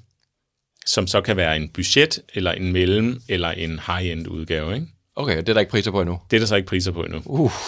som 0.85 1.07
så 1.07 1.21
kan 1.21 1.37
være 1.37 1.55
en 1.55 1.69
budget, 1.69 2.19
eller 2.33 2.51
en 2.51 2.71
mellem, 2.71 3.21
eller 3.29 3.49
en 3.51 3.79
high-end 3.87 4.27
udgave. 4.27 4.75
Ikke? 4.75 4.87
Okay, 5.19 5.37
det 5.37 5.49
er 5.49 5.53
der 5.53 5.59
ikke 5.59 5.71
priser 5.71 5.91
på 5.91 6.01
endnu. 6.01 6.19
Det 6.31 6.37
er 6.37 6.39
der 6.39 6.47
så 6.47 6.55
ikke 6.55 6.67
priser 6.67 6.91
på 6.91 7.03
endnu. 7.03 7.21
Uh, 7.25 7.39
uh 7.39 7.51
så 7.51 7.61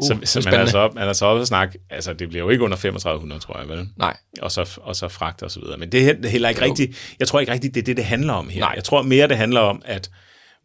så 0.00 0.14
man, 0.14 0.20
er 0.22 0.40
spændende. 0.40 0.70
så 0.70 0.78
op, 0.78 0.94
man 0.94 1.08
er 1.08 1.12
så 1.12 1.26
oppe 1.26 1.40
at 1.40 1.48
snakke, 1.48 1.78
altså 1.90 2.12
det 2.12 2.28
bliver 2.28 2.44
jo 2.44 2.50
ikke 2.50 2.64
under 2.64 2.76
3500, 2.76 3.40
tror 3.40 3.58
jeg, 3.58 3.68
vel? 3.68 3.88
Nej, 3.96 4.16
og 4.42 4.52
så, 4.52 4.78
og 4.82 4.96
så 4.96 5.08
fragt 5.08 5.42
og 5.42 5.50
så 5.50 5.60
videre. 5.60 5.78
Men 5.78 5.92
det 5.92 6.08
er 6.08 6.14
he- 6.14 6.28
heller 6.28 6.48
ikke 6.48 6.62
rigtigt, 6.62 7.14
jeg 7.18 7.28
tror 7.28 7.40
ikke 7.40 7.52
rigtigt, 7.52 7.74
det 7.74 7.80
er 7.80 7.84
det, 7.84 7.96
det 7.96 8.04
handler 8.04 8.32
om 8.32 8.48
her. 8.48 8.60
Nej. 8.60 8.72
Jeg 8.76 8.84
tror 8.84 9.02
mere, 9.02 9.28
det 9.28 9.36
handler 9.36 9.60
om, 9.60 9.82
at 9.84 10.10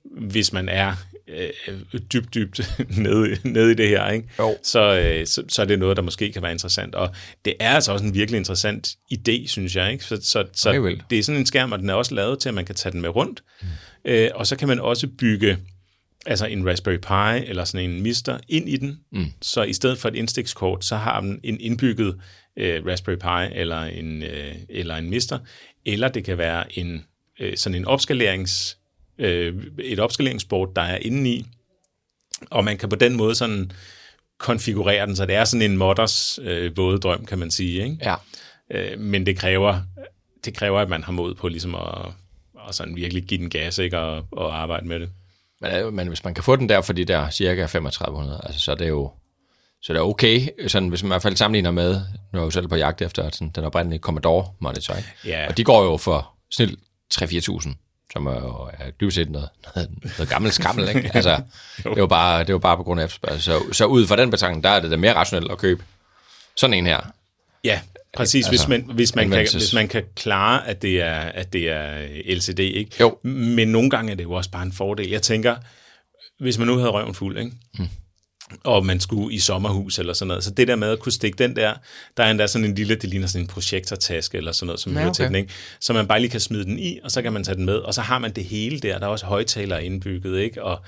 hvis 0.06 0.54
man 0.54 0.70
er 0.70 0.94
øh, 1.28 1.50
dybt, 2.14 2.34
dybt 2.34 2.62
nede, 3.04 3.38
nede 3.44 3.72
i 3.72 3.76
det 3.76 3.90
her, 3.90 4.10
ikke? 4.10 4.28
Jo. 4.40 4.58
Så, 4.64 5.00
øh, 5.00 5.28
så, 5.28 5.44
så 5.50 5.62
er 5.62 5.66
det 5.66 5.80
noget, 5.80 5.98
der 5.98 6.04
måske 6.04 6.32
kan 6.32 6.42
være 6.42 6.52
interessant. 6.52 6.96
Og 6.96 7.10
det 7.46 7.54
er 7.60 7.70
altså 7.70 7.92
også 7.92 8.06
en 8.06 8.14
virkelig 8.14 8.38
interessant 8.38 8.88
idé, 9.14 9.48
synes 9.48 9.76
jeg. 9.76 9.92
Ikke? 9.92 10.04
Så, 10.04 10.20
så, 10.22 10.46
så 10.54 10.70
Okay, 10.70 10.98
det 11.10 11.20
er 11.20 11.24
sådan 11.24 11.40
en 11.40 11.46
skærm, 11.46 11.72
og 11.72 11.80
den 11.80 11.90
er 11.90 11.94
også 11.94 12.16
lavet 12.16 12.40
til, 12.40 12.50
at 12.50 12.56
man 12.56 12.66
kan 12.66 12.76
tage 12.76 12.94
den 12.94 13.02
med 13.02 13.10
rundt. 13.10 13.44
Mm. 13.62 13.68
Øh, 14.06 14.30
og 14.36 14.48
så 14.48 14.56
kan 14.56 14.68
man 14.68 14.80
også 14.80 15.08
bygge 15.08 15.58
altså 16.26 16.46
en 16.46 16.70
Raspberry 16.70 16.98
Pi 16.98 17.50
eller 17.50 17.66
sådan 17.66 17.90
en 17.90 18.02
Mister 18.02 18.38
ind 18.48 18.70
i 18.70 18.78
den. 18.78 19.00
Mm. 19.12 19.26
Så 19.42 19.64
i 19.64 19.74
stedet 19.74 19.98
for 19.98 20.10
et 20.10 20.16
indstikskort, 20.16 20.86
så 20.86 20.96
har 20.96 21.22
den 21.22 21.40
en 21.44 21.60
indbygget 21.60 22.22
øh, 22.58 22.86
Raspberry 22.86 23.16
Pi 23.16 23.60
eller 23.60 23.82
en, 23.82 24.24
øh, 24.24 24.56
eller 24.70 24.96
en 24.96 25.10
Mister. 25.10 25.40
Eller 25.86 26.08
det 26.08 26.24
kan 26.24 26.38
være 26.38 26.80
en 26.80 27.06
øh, 27.40 27.58
sådan 27.58 27.76
en 27.76 27.86
opskalerings, 27.86 28.78
øh, 29.18 29.64
et 29.80 30.00
opskaleringsbord, 30.00 30.76
der 30.76 30.82
er 30.82 30.98
inde 30.98 31.30
i. 31.30 31.46
Og 32.50 32.64
man 32.64 32.78
kan 32.78 32.90
på 32.90 32.96
den 32.96 33.16
måde 33.16 33.36
sådan 33.36 33.72
konfigurere 34.38 35.06
den, 35.06 35.16
så 35.16 35.26
det 35.26 35.36
er 35.36 35.46
sådan 35.46 35.72
en 35.72 35.78
modders 35.78 36.40
øh, 36.42 36.78
våde 36.78 37.00
drøm, 37.00 37.26
kan 37.26 37.40
man 37.40 37.52
sige. 37.52 37.84
Ikke? 37.84 37.98
ja. 38.02 38.16
Øh, 38.72 39.00
men 39.00 39.26
det 39.26 39.38
kræver, 39.38 39.82
det 40.46 40.54
kræver, 40.54 40.80
at 40.80 40.90
man 40.90 41.04
har 41.04 41.12
mod 41.12 41.36
på 41.36 41.48
ligesom 41.48 41.76
at, 41.76 42.12
at 42.70 42.76
sådan 42.76 42.96
virkelig 42.96 43.24
give 43.24 43.40
den 43.40 43.50
gas 43.50 43.78
ikke? 43.78 44.00
Og, 44.00 44.26
og 44.32 44.62
arbejde 44.62 44.88
med 44.88 45.00
det. 45.00 45.10
Men, 45.62 45.96
men 45.96 46.08
hvis 46.08 46.24
man 46.24 46.34
kan 46.34 46.44
få 46.44 46.56
den 46.56 46.70
der 46.70 46.82
for 46.82 46.94
de 46.94 47.06
der 47.06 47.30
cirka 47.30 47.62
3500, 47.62 48.42
altså, 48.44 48.60
så 48.60 48.72
er 48.72 48.76
det 48.76 48.90
jo 48.90 49.12
så 49.86 49.94
er 49.94 49.98
det 49.98 50.02
okay, 50.02 50.48
sådan, 50.68 50.90
hvis 50.90 51.04
man 51.04 51.08
i 51.08 51.12
hvert 51.12 51.22
fald 51.22 51.36
sammenligner 51.36 51.72
med, 51.72 52.02
nu 52.34 52.40
er 52.40 52.44
jo 52.44 52.52
selv 52.52 52.68
på 52.68 52.76
jagt 52.76 53.02
efter 53.02 53.30
sådan, 53.34 53.50
den 53.50 53.64
oprindelige 53.64 54.00
Commodore 54.00 54.48
monitor, 54.60 54.96
ikke? 54.96 55.10
Ja. 55.26 55.48
og 55.48 55.58
de 55.58 55.64
går 55.64 55.84
jo 55.84 55.98
for 55.98 56.32
snilt 56.52 56.80
3-4.000, 57.14 57.74
som 58.14 58.28
er 58.28 58.32
jo 58.32 58.70
er 58.80 58.92
dybest 59.02 59.16
set 59.16 59.30
noget, 59.30 59.50
noget, 59.76 59.90
noget 60.18 60.30
gammelt 60.30 60.54
skrammel, 60.54 60.90
ikke? 60.90 61.12
Altså, 61.14 61.42
det 61.78 61.86
er 61.86 61.96
jo 61.98 62.08
bare, 62.08 62.40
det 62.40 62.50
er 62.50 62.54
jo 62.54 62.60
bare 62.60 62.78
på 62.78 62.84
grund 62.84 63.00
af 63.00 63.06
efterspørgsel. 63.06 63.42
Så, 63.42 63.74
så 63.74 63.86
ud 63.86 64.08
fra 64.08 64.16
den 64.16 64.32
betragtning, 64.32 64.64
der 64.64 64.70
er 64.70 64.80
det 64.80 64.92
da 64.92 64.98
mere 64.98 65.14
rationelt 65.14 65.52
at 65.52 65.58
købe 65.58 65.84
sådan 66.56 66.74
en 66.74 66.86
her. 66.86 67.00
Ja, 67.64 67.80
præcis. 68.16 68.48
Altså, 68.48 68.50
hvis, 68.52 68.68
man, 68.68 68.96
hvis, 68.96 69.16
man 69.16 69.30
kan, 69.30 69.48
hvis 69.52 69.74
man 69.74 69.88
kan 69.88 70.04
klare, 70.16 70.68
at 70.68 70.82
det 70.82 71.02
er, 71.02 71.20
at 71.20 71.54
det 71.54 71.70
er 71.70 72.08
LCD, 72.36 72.60
ikke? 72.60 72.92
Jo. 73.00 73.18
Men 73.24 73.68
nogle 73.68 73.90
gange 73.90 74.12
er 74.12 74.16
det 74.16 74.24
jo 74.24 74.32
også 74.32 74.52
bare 74.52 74.64
en 74.64 74.74
fordel. 74.74 75.10
Jeg 75.10 75.22
tænker, 75.22 75.56
hvis 76.40 76.58
man 76.58 76.68
nu 76.68 76.78
havde 76.78 76.90
røven 76.90 77.14
fuld, 77.14 77.38
ikke? 77.38 77.52
Mm. 77.80 77.88
og 78.64 78.86
man 78.86 79.00
skulle 79.00 79.36
i 79.36 79.40
sommerhus 79.40 80.00
eller 80.00 80.14
sådan 80.14 80.28
noget, 80.28 80.44
så 80.44 80.52
det 80.52 80.68
der 80.68 80.76
med 80.76 80.90
at 80.90 81.00
kunne 81.00 81.12
stikke 81.12 81.38
den 81.38 81.56
der, 81.56 81.74
der 82.18 82.24
er 82.24 82.32
endda 82.32 82.48
sådan 82.48 82.66
en 82.66 82.76
lille, 82.76 82.96
det 82.96 83.10
ligner 83.10 83.28
sådan 83.28 83.42
en 83.42 83.48
projektortaske 83.48 84.38
eller 84.38 84.52
sådan 84.52 84.68
noget, 84.68 84.80
som 84.80 84.94
Ja, 84.94 85.00
hører 85.00 85.14
til 85.14 85.24
okay. 85.26 85.28
den, 85.28 85.36
ikke? 85.36 85.54
Så 85.80 85.94
man 85.94 86.08
bare 86.08 86.20
lige 86.20 86.32
kan 86.32 86.40
smide 86.40 86.64
den 86.66 86.80
i, 86.80 87.00
og 87.04 87.12
så 87.12 87.22
kan 87.22 87.34
man 87.34 87.44
tage 87.44 87.56
den 87.56 87.66
med, 87.66 87.76
og 87.76 87.94
så 87.94 88.02
har 88.02 88.20
man 88.20 88.32
det 88.32 88.44
hele 88.46 88.80
der. 88.80 89.00
Der 89.00 89.06
er 89.06 89.10
også 89.10 89.26
højtalere 89.26 89.86
indbygget, 89.86 90.40
ikke? 90.40 90.64
Og 90.64 90.82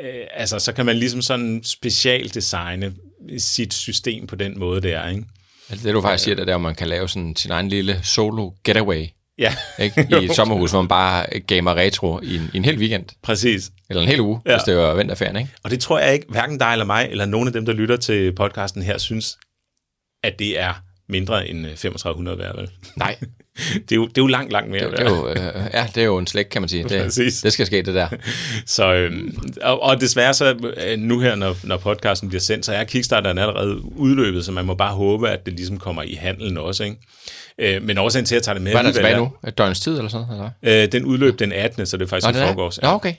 øh, 0.00 0.26
altså, 0.34 0.58
så 0.58 0.72
kan 0.72 0.86
man 0.86 0.96
ligesom 0.96 1.22
sådan 1.22 1.60
specialdesigne 1.64 2.94
sit 3.38 3.74
system 3.74 4.26
på 4.26 4.36
den 4.36 4.58
måde 4.58 4.80
der, 4.80 5.08
ikke? 5.08 5.24
Altså, 5.72 5.86
det 5.86 5.94
du 5.94 6.00
faktisk 6.00 6.24
siger, 6.24 6.34
det 6.34 6.42
er, 6.42 6.46
der, 6.46 6.54
at 6.54 6.60
man 6.60 6.74
kan 6.74 6.88
lave 6.88 7.08
sådan 7.08 7.36
sin 7.36 7.50
egen 7.50 7.68
lille 7.68 8.00
solo 8.02 8.50
getaway 8.64 9.06
Ja, 9.38 9.54
ikke? 9.78 10.06
i 10.20 10.24
et 10.24 10.34
sommerhus, 10.34 10.70
hvor 10.70 10.82
man 10.82 10.88
bare 10.88 11.40
gamer 11.40 11.74
retro 11.74 12.20
i 12.22 12.36
en, 12.36 12.50
i 12.54 12.56
en 12.56 12.64
hel 12.64 12.78
weekend, 12.78 13.04
præcis. 13.22 13.70
eller 13.90 14.02
en 14.02 14.08
hel 14.08 14.20
uge, 14.20 14.40
ja. 14.46 14.54
Hvis 14.56 14.62
det 14.62 14.76
var 14.76 14.94
vinterferien, 14.94 15.36
ikke? 15.36 15.50
Og 15.62 15.70
det 15.70 15.80
tror 15.80 15.98
jeg 15.98 16.14
ikke, 16.14 16.26
hverken 16.28 16.58
dig 16.58 16.72
eller 16.72 16.84
mig, 16.84 17.08
eller 17.10 17.26
nogen 17.26 17.46
af 17.48 17.52
dem, 17.52 17.66
der 17.66 17.72
lytter 17.72 17.96
til 17.96 18.32
podcasten 18.34 18.82
her, 18.82 18.98
synes, 18.98 19.38
at 20.24 20.38
det 20.38 20.60
er 20.60 20.72
mindre 21.08 21.48
end 21.48 21.66
øh, 21.66 21.76
3500 21.76 22.38
værd, 22.38 22.56
vel? 22.56 22.70
Nej, 22.96 23.16
Det 23.88 23.92
er 23.92 23.96
jo, 23.96 24.06
det 24.06 24.18
er 24.18 24.22
jo 24.22 24.26
langt, 24.26 24.52
langt 24.52 24.70
mere 24.70 24.90
det, 24.90 24.98
det, 24.98 25.06
er 25.06 25.10
jo, 25.10 25.28
øh, 25.28 25.36
ja, 25.74 25.86
det 25.94 26.00
er 26.00 26.04
jo 26.04 26.18
en 26.18 26.26
slægt, 26.26 26.48
kan 26.48 26.62
man 26.62 26.68
sige. 26.68 26.84
Det, 26.84 27.04
Præcis. 27.04 27.40
det 27.40 27.52
skal 27.52 27.66
ske, 27.66 27.82
det 27.82 27.94
der. 27.94 28.08
Så, 28.66 28.94
øhm, 28.94 29.36
og, 29.62 29.82
og 29.82 30.00
desværre 30.00 30.34
så, 30.34 30.72
øh, 30.86 30.98
nu 30.98 31.20
her, 31.20 31.34
når, 31.34 31.56
når 31.62 31.76
podcasten 31.76 32.28
bliver 32.28 32.40
sendt, 32.40 32.66
så 32.66 32.72
er 32.72 32.84
Kickstarteren 32.84 33.38
allerede 33.38 33.96
udløbet, 33.96 34.44
så 34.44 34.52
man 34.52 34.64
må 34.64 34.74
bare 34.74 34.94
håbe, 34.94 35.28
at 35.30 35.46
det 35.46 35.54
ligesom 35.54 35.78
kommer 35.78 36.02
i 36.02 36.14
handelen 36.14 36.58
også, 36.58 36.84
ikke? 36.84 36.96
Øh, 37.58 37.82
men 37.82 37.98
årsagen 37.98 38.26
til, 38.26 38.34
at 38.34 38.36
jeg 38.36 38.42
tager 38.42 38.54
det 38.54 38.62
med... 38.62 38.72
Hvad 38.72 38.80
er 38.80 38.84
der 38.84 38.92
tilbage 38.92 39.16
nu? 39.16 39.32
Et 39.48 39.58
døgns 39.58 39.80
tid 39.80 39.96
eller 39.96 40.08
sådan 40.08 40.26
noget? 40.26 40.52
Eller? 40.62 40.82
Øh, 40.84 40.92
den 40.92 41.04
udløb 41.04 41.38
den 41.38 41.52
18. 41.52 41.86
så 41.86 41.96
det 41.96 42.04
er 42.04 42.08
faktisk 42.08 42.34
Nå, 42.34 42.44
i 42.44 42.46
forgårs. 42.46 42.82
Nå, 42.82 42.88
okay. 42.88 43.14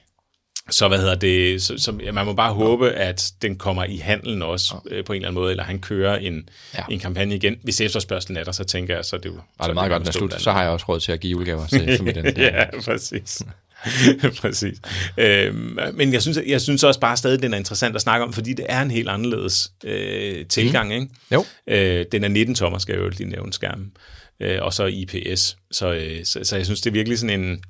Så 0.69 0.88
hvad 0.88 0.97
hedder 0.99 1.15
det? 1.15 1.62
Så, 1.62 1.73
så, 1.78 1.93
ja, 2.04 2.12
man 2.12 2.26
må 2.26 2.34
bare 2.34 2.54
håbe, 2.54 2.91
at 2.91 3.32
den 3.41 3.56
kommer 3.58 3.84
i 3.84 3.97
handelen 3.97 4.41
også 4.41 4.76
øh, 4.91 5.04
på 5.06 5.13
en 5.13 5.15
eller 5.17 5.28
anden 5.28 5.41
måde, 5.41 5.52
eller 5.52 5.63
han 5.63 5.80
kører 5.80 6.17
en, 6.17 6.49
Ja. 6.73 6.80
ja. 6.89 6.93
en 6.93 6.99
kampagne 6.99 7.36
igen. 7.36 7.56
Hvis 7.63 7.82
efterspørgselen 7.82 8.38
er 8.38 8.43
der, 8.43 8.52
så 8.52 8.63
tænker 8.63 8.95
jeg, 8.95 9.06
så 9.06 9.15
er 9.15 9.19
det 9.19 9.30
jo... 9.30 9.36
Og 9.36 9.63
det 9.63 9.69
er 9.69 9.73
meget 9.73 9.91
godt, 9.91 10.08
er 10.08 10.12
slut. 10.12 10.41
Så 10.41 10.52
har 10.52 10.62
jeg 10.62 10.71
også 10.71 10.86
råd 10.89 10.99
til 10.99 11.12
at 11.12 11.19
give 11.19 11.32
julegaver 11.32 11.67
til 11.67 11.97
familien. 11.97 12.26
Ja, 12.38 12.82
præcis. 12.82 13.41
præcis. 14.41 14.78
Øhm, 15.17 15.78
men 15.93 16.13
jeg 16.13 16.21
synes, 16.21 16.39
jeg 16.47 16.62
synes 16.62 16.84
også 16.84 16.99
bare 16.99 17.17
stadig, 17.17 17.41
den 17.41 17.54
er 17.54 17.58
interessant 17.58 17.95
at 17.95 18.02
snakke 18.02 18.26
om, 18.26 18.34
fordi 18.34 18.54
det 18.54 18.65
er 18.69 18.82
en 18.82 18.91
helt 18.91 19.10
anderledes 19.10 19.71
øh, 19.84 20.45
tilgang. 20.45 20.88
Mm. 20.88 20.93
Ikke? 20.93 21.08
Jo. 21.32 21.45
Øh, 21.67 22.06
den 22.12 22.23
er 22.23 22.28
19 22.28 22.56
tommer, 22.56 22.80
skal 22.80 22.93
jeg 22.93 23.04
jo 23.04 23.10
lige 23.10 23.30
nævne 23.30 23.54
skærmen. 23.54 23.91
Øh, 24.39 24.58
og 24.62 24.73
så 24.73 24.86
IPS. 24.86 25.58
Så, 25.71 25.93
øh, 25.93 26.26
så, 26.26 26.39
så 26.43 26.56
jeg 26.56 26.65
synes, 26.65 26.82
det 26.82 26.89
er 26.89 26.93
virkelig 26.93 27.19
sådan 27.19 27.39
en... 27.39 27.63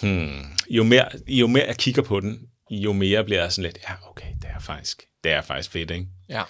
Hmm, 0.00 0.44
jo, 0.70 0.82
mere, 0.82 1.08
jo 1.28 1.46
mere 1.46 1.64
jeg 1.66 1.76
kigger 1.76 2.02
på 2.02 2.20
den, 2.20 2.40
jo 2.70 2.92
mere 2.92 3.24
bliver 3.24 3.42
jeg 3.42 3.52
sådan 3.52 3.64
lidt, 3.64 3.78
ja, 3.88 3.94
okay, 4.10 4.26
det 4.42 4.48
er 4.54 4.60
faktisk, 4.60 5.02
det 5.24 5.32
er 5.32 5.42
faktisk 5.42 5.70
fedt, 5.70 5.90
ikke? 5.90 6.06
Ja. 6.28 6.42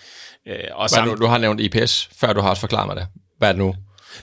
Øh, 0.47 0.65
og 0.73 0.91
det 0.91 1.05
nu, 1.05 1.15
du 1.15 1.27
har 1.27 1.39
nævnt 1.39 1.61
IPS, 1.61 2.11
før 2.17 2.33
du 2.33 2.41
har 2.41 2.51
også 2.51 2.61
forklaret 2.61 2.87
mig 2.87 2.97
det. 2.97 3.07
Hvad 3.39 3.49
er 3.49 3.53
det 3.53 3.59
nu? 3.59 3.75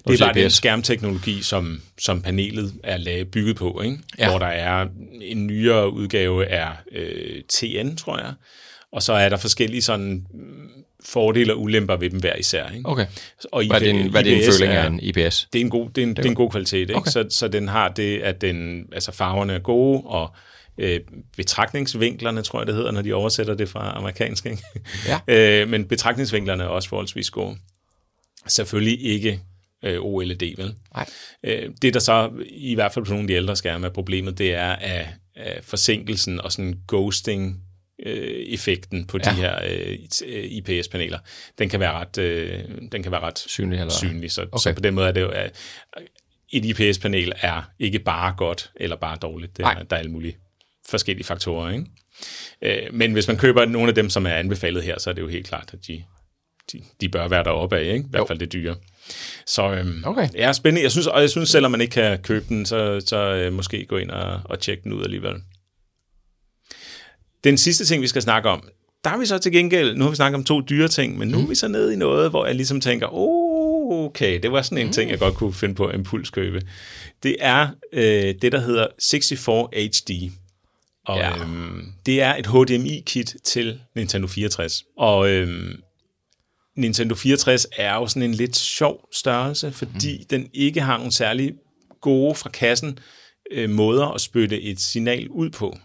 Det 0.08 0.22
er 0.22 0.26
bare 0.26 0.34
den 0.34 0.46
IPS. 0.46 0.54
skærmteknologi, 0.54 1.42
som, 1.42 1.82
som 2.00 2.22
panelet 2.22 2.74
er 2.84 2.98
lavet, 2.98 3.32
bygget 3.32 3.56
på, 3.56 3.82
ikke? 3.82 3.98
Ja. 4.20 4.30
Hvor 4.30 4.40
der 4.40 4.46
er 4.46 4.88
en 5.22 5.48
nyere 5.48 5.94
udgave 5.94 6.46
af 6.46 6.72
øh, 6.92 7.42
TN, 7.50 7.96
tror 7.96 8.18
jeg, 8.18 8.34
og 8.92 9.04
så 9.04 9.14
er 9.14 9.30
der 9.30 9.38
forskellige 9.38 9.82
sådan 9.82 10.26
fordele 11.06 11.54
og 11.54 11.62
ulemper 11.62 11.96
ved 11.96 12.10
dem 12.10 12.20
hver 12.20 12.36
især. 12.36 12.70
Ikke? 12.70 12.90
Okay. 12.90 13.06
Og 13.52 13.66
Hvad 13.68 13.82
er 13.82 13.86
din, 13.86 14.12
hvad 14.12 14.22
er 14.22 14.24
din 14.24 14.38
IPS 14.38 14.58
føling 14.58 14.74
af 14.74 14.88
en 14.88 15.00
IPS? 15.00 15.48
Det 15.54 15.62
er 15.62 15.64
en 15.66 15.70
god, 15.70 15.90
det 15.90 16.02
er 16.02 16.08
en, 16.08 16.16
det 16.16 16.26
er 16.26 16.30
en 16.30 16.36
god 16.36 16.52
kvalitet, 16.52 16.80
ikke? 16.80 16.96
Okay. 16.96 17.12
Så, 17.12 17.26
så 17.30 17.48
den 17.48 17.68
har 17.68 17.88
det, 17.88 18.20
at 18.20 18.42
den, 18.42 18.86
altså 18.92 19.12
farverne 19.12 19.54
er 19.54 19.60
gode, 19.60 20.02
og 20.06 20.34
øh, 20.78 21.00
betragtningsvinklerne, 21.38 22.42
tror 22.42 22.60
jeg 22.60 22.68
det 22.68 22.76
hedder, 22.76 22.92
når 22.92 23.02
de 23.02 23.14
oversætter 23.14 23.54
det 23.54 23.70
fra 23.70 23.98
amerikansk, 23.98 24.46
ikke? 24.46 24.64
Ja. 25.08 25.20
øh, 25.62 25.70
men 25.70 25.86
betragtningsvinklerne 25.86 26.64
er 26.64 26.68
også 26.68 26.90
forholdsvis 26.90 27.30
gode. 27.30 27.58
Selvfølgelig 28.48 29.06
ikke 29.06 29.42
øh, 29.84 29.98
OLED, 30.02 30.58
vel? 30.58 30.76
Nej. 30.96 31.10
Øh, 31.44 31.70
det, 31.82 31.94
der 31.94 32.00
så 32.00 32.32
i 32.50 32.76
hvert 32.76 32.94
fald 32.94 33.06
på 33.06 33.12
nogle 33.12 33.24
af 33.24 33.28
de 33.28 33.34
ældre 33.34 33.56
skærme 33.56 33.88
er 33.88 33.92
problemet, 33.92 34.38
det 34.38 34.54
er 34.54 34.72
at, 34.72 35.08
at 35.36 35.66
forsinkelsen 35.66 36.42
og 36.42 36.52
sådan 36.52 36.80
ghosting 36.88 37.64
øh, 38.06 38.46
effekten 38.48 39.08
på 39.08 39.18
Ja. 39.26 39.30
de 39.30 39.36
her 39.36 39.60
øh, 39.70 39.98
IPS-paneler, 40.46 41.20
den 41.60 41.70
kan 41.70 41.80
være 41.80 41.92
ret, 41.94 42.18
øh, 42.18 42.60
den 42.92 43.04
kan 43.04 43.12
være 43.12 43.22
ret 43.22 43.40
Synlig 43.40 43.80
eller? 43.80 43.94
synlig. 43.94 44.32
Så, 44.32 44.42
Okay. 44.42 44.58
så 44.60 44.74
på 44.74 44.82
den 44.82 44.94
måde 44.94 45.08
er 45.08 45.12
det 45.12 45.22
jo, 45.22 45.30
at 45.30 45.56
et 46.54 46.66
IPS-panel 46.66 47.32
er 47.42 47.70
ikke 47.80 48.00
bare 48.00 48.34
godt 48.38 48.72
eller 48.76 48.96
bare 48.96 49.18
dårligt. 49.22 49.58
Det 49.58 49.66
er, 49.66 49.74
der 49.84 49.96
er 49.96 50.00
alle 50.00 50.12
mulige 50.12 50.38
forskellige 50.90 51.26
faktorer. 51.26 51.72
Ikke? 51.72 51.86
Øh, 52.62 52.94
men 52.94 53.14
hvis 53.14 53.28
man 53.28 53.38
køber 53.38 53.66
nogle 53.66 53.90
af 53.90 53.96
dem, 53.96 54.10
som 54.10 54.26
er 54.26 54.34
anbefalet 54.34 54.84
her, 54.84 55.00
så 55.00 55.10
er 55.10 55.14
det 55.14 55.22
jo 55.22 55.28
helt 55.28 55.48
klart, 55.48 55.70
at 55.74 55.80
de, 55.88 56.04
de, 56.72 56.82
de 57.02 57.10
bør 57.10 57.28
være 57.28 57.44
deroppe 57.44 57.78
af, 57.78 57.84
ikke? 57.84 58.06
i 58.06 58.10
hvert 58.10 58.28
fald 58.28 58.40
det 58.40 58.54
dyre. 58.54 58.76
Så 59.48 59.72
øhm, 59.74 60.04
Okay. 60.06 60.28
ja, 60.36 60.54
spændende. 60.54 60.84
Jeg 60.84 60.92
synes, 60.92 61.08
og 61.08 61.22
jeg 61.22 61.30
synes, 61.30 61.50
selvom 61.50 61.72
man 61.72 61.82
ikke 61.82 61.92
kan 61.94 62.18
købe 62.22 62.46
den, 62.50 62.66
så, 62.66 63.02
så 63.06 63.18
øh, 63.34 63.54
måske 63.54 63.86
gå 63.86 63.98
ind 63.98 64.12
og, 64.12 64.42
og 64.46 64.60
tjekke 64.60 64.84
den 64.84 64.94
ud 64.94 65.04
alligevel. 65.04 65.34
Den 67.44 67.58
sidste 67.58 67.86
ting, 67.86 68.02
vi 68.02 68.08
skal 68.08 68.22
snakke 68.22 68.50
om, 68.50 68.64
der 69.04 69.10
er 69.10 69.18
vi 69.18 69.26
så 69.26 69.38
til 69.38 69.52
gengæld, 69.52 69.96
nu 69.96 70.04
har 70.04 70.10
vi 70.10 70.16
snakket 70.16 70.36
om 70.36 70.44
to 70.44 70.62
dyre 70.62 70.88
ting, 70.88 71.18
men 71.18 71.28
nu 71.28 71.38
mm. 71.38 71.44
er 71.44 71.48
vi 71.48 71.56
så 71.56 71.68
nede 71.68 71.94
i 71.94 71.96
noget, 71.96 72.30
hvor 72.30 72.46
jeg 72.46 72.56
ligesom 72.56 72.82
tænker, 72.82 73.08
oh, 73.12 74.06
okay, 74.06 74.40
det 74.44 74.52
var 74.52 74.62
sådan 74.62 74.78
en 74.78 74.86
mm. 74.86 74.94
ting, 74.94 75.12
jeg 75.12 75.20
godt 75.20 75.36
kunne 75.36 75.54
finde 75.54 75.76
på 75.76 75.86
at 75.86 75.96
impulskøbe. 75.96 76.62
Det 77.24 77.36
er 77.40 77.68
øh, 77.94 78.36
det, 78.42 78.52
der 78.52 78.60
hedder 78.60 78.88
64 79.12 80.00
HD. 80.00 80.32
Og 81.06 81.18
ja. 81.18 81.38
øhm, 81.38 81.86
det 82.06 82.22
er 82.22 82.36
et 82.36 82.48
HDMI-kit 82.48 83.36
til 83.44 83.80
Nintendo 83.96 84.28
64. 84.28 84.84
Og 84.98 85.30
øhm, 85.30 85.82
Nintendo 86.76 87.16
64 87.16 87.68
er 87.78 87.96
jo 87.96 88.08
sådan 88.08 88.30
en 88.30 88.34
lidt 88.34 88.56
sjov 88.56 89.08
størrelse, 89.14 89.72
fordi 89.72 90.18
mm. 90.18 90.26
den 90.30 90.50
ikke 90.54 90.82
har 90.82 90.98
nogle 90.98 91.12
særlig 91.12 91.54
gode 92.02 92.36
fra 92.36 92.50
kassen 92.50 93.00
øh, 93.52 93.70
måder 93.70 94.06
at 94.06 94.22
spytte 94.22 94.62
et 94.62 94.80
signal 94.80 95.30
ud 95.30 95.50
på. 95.50 95.78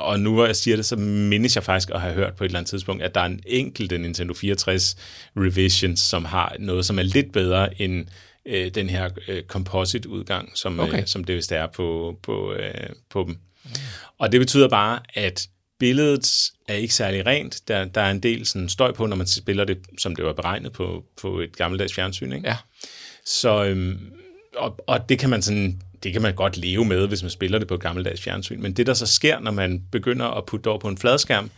Og 0.00 0.20
nu 0.20 0.34
hvor 0.34 0.46
jeg 0.46 0.56
siger 0.56 0.76
det, 0.76 0.84
så 0.86 0.96
mindes 0.96 1.56
jeg 1.56 1.64
faktisk 1.64 1.90
at 1.90 2.00
have 2.00 2.14
hørt 2.14 2.36
på 2.36 2.44
et 2.44 2.48
eller 2.48 2.58
andet 2.58 2.70
tidspunkt, 2.70 3.02
at 3.02 3.14
der 3.14 3.20
er 3.20 3.26
en 3.26 3.40
enkelt 3.46 4.00
Nintendo 4.00 4.34
64 4.34 4.96
Revisions, 5.36 6.00
som 6.00 6.24
har 6.24 6.56
noget, 6.58 6.86
som 6.86 6.98
er 6.98 7.02
lidt 7.02 7.32
bedre 7.32 7.82
end 7.82 8.06
øh, 8.46 8.70
den 8.74 8.90
her 8.90 9.10
øh, 9.28 9.42
composite-udgang, 9.42 10.50
som, 10.54 10.80
okay. 10.80 11.00
øh, 11.00 11.06
som 11.06 11.24
det 11.24 11.36
vist 11.36 11.52
er 11.52 11.66
på, 11.66 12.18
på, 12.22 12.52
øh, 12.52 12.88
på 13.10 13.24
dem. 13.28 13.38
Og 14.18 14.32
det 14.32 14.40
betyder 14.40 14.68
bare, 14.68 15.00
at 15.14 15.48
billedet 15.78 16.50
er 16.68 16.74
ikke 16.74 16.94
særlig 16.94 17.26
rent. 17.26 17.68
Der, 17.68 17.84
der 17.84 18.00
er 18.00 18.10
en 18.10 18.20
del 18.20 18.46
sådan 18.46 18.68
støj 18.68 18.92
på, 18.92 19.06
når 19.06 19.16
man 19.16 19.26
spiller 19.26 19.64
det, 19.64 19.78
som 19.98 20.16
det 20.16 20.24
var 20.24 20.32
beregnet 20.32 20.72
på, 20.72 21.04
på 21.20 21.40
et 21.40 21.56
gammeldags 21.56 21.94
fjernsyn. 21.94 22.32
Ikke? 22.32 22.48
Ja. 22.48 22.56
Så, 23.26 23.64
øhm, 23.64 24.12
og, 24.56 24.78
og 24.86 25.08
det 25.08 25.18
kan 25.18 25.30
man 25.30 25.42
sådan 25.42 25.82
det 26.02 26.12
kan 26.12 26.22
man 26.22 26.34
godt 26.34 26.56
leve 26.56 26.84
med, 26.84 27.06
hvis 27.08 27.22
man 27.22 27.30
spiller 27.30 27.58
det 27.58 27.68
på 27.68 27.74
et 27.74 27.80
gammeldags 27.80 28.20
fjernsyn. 28.20 28.62
Men 28.62 28.72
det, 28.72 28.86
der 28.86 28.94
så 28.94 29.06
sker, 29.06 29.40
når 29.40 29.50
man 29.50 29.82
begynder 29.92 30.26
at 30.26 30.46
putte 30.46 30.64
det 30.64 30.70
over 30.70 30.78
på 30.80 30.88
en 30.88 30.98
fladskærm 30.98 31.50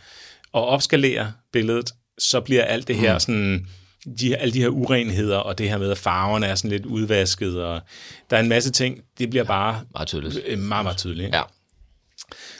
og 0.51 0.65
opskalere 0.65 1.33
billedet, 1.53 1.91
så 2.17 2.41
bliver 2.41 2.63
alt 2.63 2.87
det 2.87 2.95
her 2.95 3.19
sådan 3.19 3.67
de, 4.19 4.35
alle 4.35 4.53
de 4.53 4.59
her 4.61 4.67
urenheder, 4.69 5.37
og 5.37 5.57
det 5.57 5.69
her 5.69 5.77
med, 5.77 5.91
at 5.91 5.97
farverne 5.97 6.45
er 6.45 6.55
sådan 6.55 6.71
lidt 6.71 6.85
udvasket, 6.85 7.63
og 7.63 7.81
der 8.29 8.37
er 8.37 8.41
en 8.41 8.49
masse 8.49 8.71
ting, 8.71 9.01
det 9.19 9.29
bliver 9.29 9.43
bare 9.43 9.81
Meget 9.93 10.07
tydeligt. 10.07 10.39
øh, 10.45 10.59
meget, 10.59 10.85
meget 10.85 10.97
tydeligt. 10.97 11.35
Ja. 11.35 11.41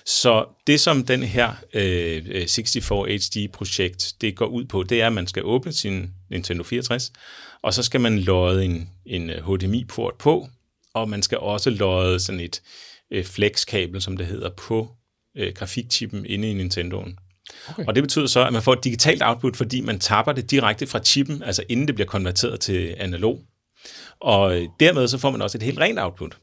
Så 0.06 0.46
det, 0.68 0.80
som 0.80 1.06
den 1.06 1.24
her 1.24 1.54
øh, 1.74 2.48
64 2.48 3.28
HD-projekt, 3.28 4.14
det 4.22 4.36
går 4.36 4.46
ud 4.46 4.66
på, 4.66 4.84
det 4.84 5.02
er, 5.02 5.08
at 5.08 5.14
man 5.14 5.28
skal 5.28 5.44
åbne 5.46 5.74
sin 5.74 6.10
Nintendo 6.30 6.64
64, 6.64 7.12
og 7.62 7.74
så 7.74 7.84
skal 7.84 8.02
man 8.02 8.20
lodde 8.20 8.66
en, 8.66 8.90
en 9.06 9.30
øh, 9.30 9.46
HDMI-port 9.46 10.14
på, 10.20 10.50
og 10.94 11.10
man 11.10 11.24
skal 11.24 11.38
også 11.38 11.70
lodde 11.70 12.20
sådan 12.20 12.42
et 12.42 12.62
øh, 13.12 13.26
flex-kabel, 13.26 14.02
som 14.02 14.18
det 14.18 14.28
hedder, 14.28 14.50
på 14.50 14.92
øh, 15.38 15.54
grafikchippen 15.56 16.26
inde 16.26 16.50
i 16.50 16.54
Nintendoen. 16.54 17.20
Okay. 17.70 17.86
Og 17.88 17.96
det 17.96 18.04
betyder 18.04 18.28
så, 18.28 18.46
at 18.46 18.54
man 18.54 18.62
får 18.62 18.74
et 18.74 18.84
digitalt 18.84 19.24
output, 19.24 19.58
fordi 19.58 19.82
man 19.82 20.00
tapper 20.00 20.32
det 20.32 20.52
direkte 20.52 20.88
fra 20.88 21.00
chippen, 21.00 21.44
altså 21.44 21.64
inden 21.70 21.88
det 21.88 21.96
bliver 21.96 22.08
konverteret 22.08 22.60
til 22.60 22.96
analog. 22.98 23.42
Og 24.20 24.62
øh, 24.62 24.68
dermed 24.80 25.08
så 25.08 25.18
får 25.18 25.32
man 25.32 25.42
også 25.42 25.58
et 25.58 25.64
helt 25.64 25.80
rent 25.80 26.00
output. 26.00 26.38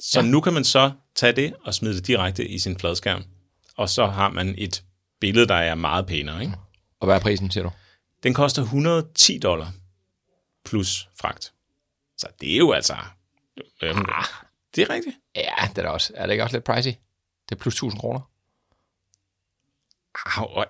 Så 0.00 0.20
ja. 0.20 0.26
nu 0.26 0.40
kan 0.40 0.54
man 0.54 0.64
så 0.64 0.90
tage 1.14 1.32
det 1.32 1.54
og 1.64 1.74
smide 1.74 1.94
det 1.94 2.06
direkte 2.06 2.48
i 2.48 2.58
sin 2.58 2.78
fladskærm. 2.78 3.24
Og 3.76 3.88
så 3.88 4.06
har 4.06 4.30
man 4.30 4.54
et 4.58 4.82
billede, 5.20 5.48
der 5.48 5.54
er 5.54 5.74
meget 5.74 6.06
pænere. 6.06 6.40
Ikke? 6.42 6.54
Og 7.00 7.06
hvad 7.06 7.14
er 7.14 7.20
prisen, 7.20 7.50
siger 7.50 7.64
du? 7.64 7.70
Den 8.22 8.34
koster 8.34 8.62
110 8.62 9.38
dollar 9.38 9.72
plus 10.64 11.08
fragt. 11.20 11.52
Så 12.18 12.26
det 12.40 12.52
er 12.52 12.56
jo 12.56 12.72
altså... 12.72 12.96
Øhm, 13.82 14.04
det 14.76 14.82
er 14.82 14.90
rigtigt. 14.94 15.16
Ja, 15.36 15.68
det 15.68 15.78
er 15.78 15.82
da 15.82 15.88
også. 15.88 16.12
Er 16.16 16.26
det 16.26 16.32
ikke 16.32 16.44
også 16.44 16.56
lidt 16.56 16.64
pricey? 16.64 16.90
Det 17.48 17.54
er 17.54 17.56
plus 17.60 17.74
1000 17.74 18.00
kroner. 18.00 18.20
Au. 20.36 20.64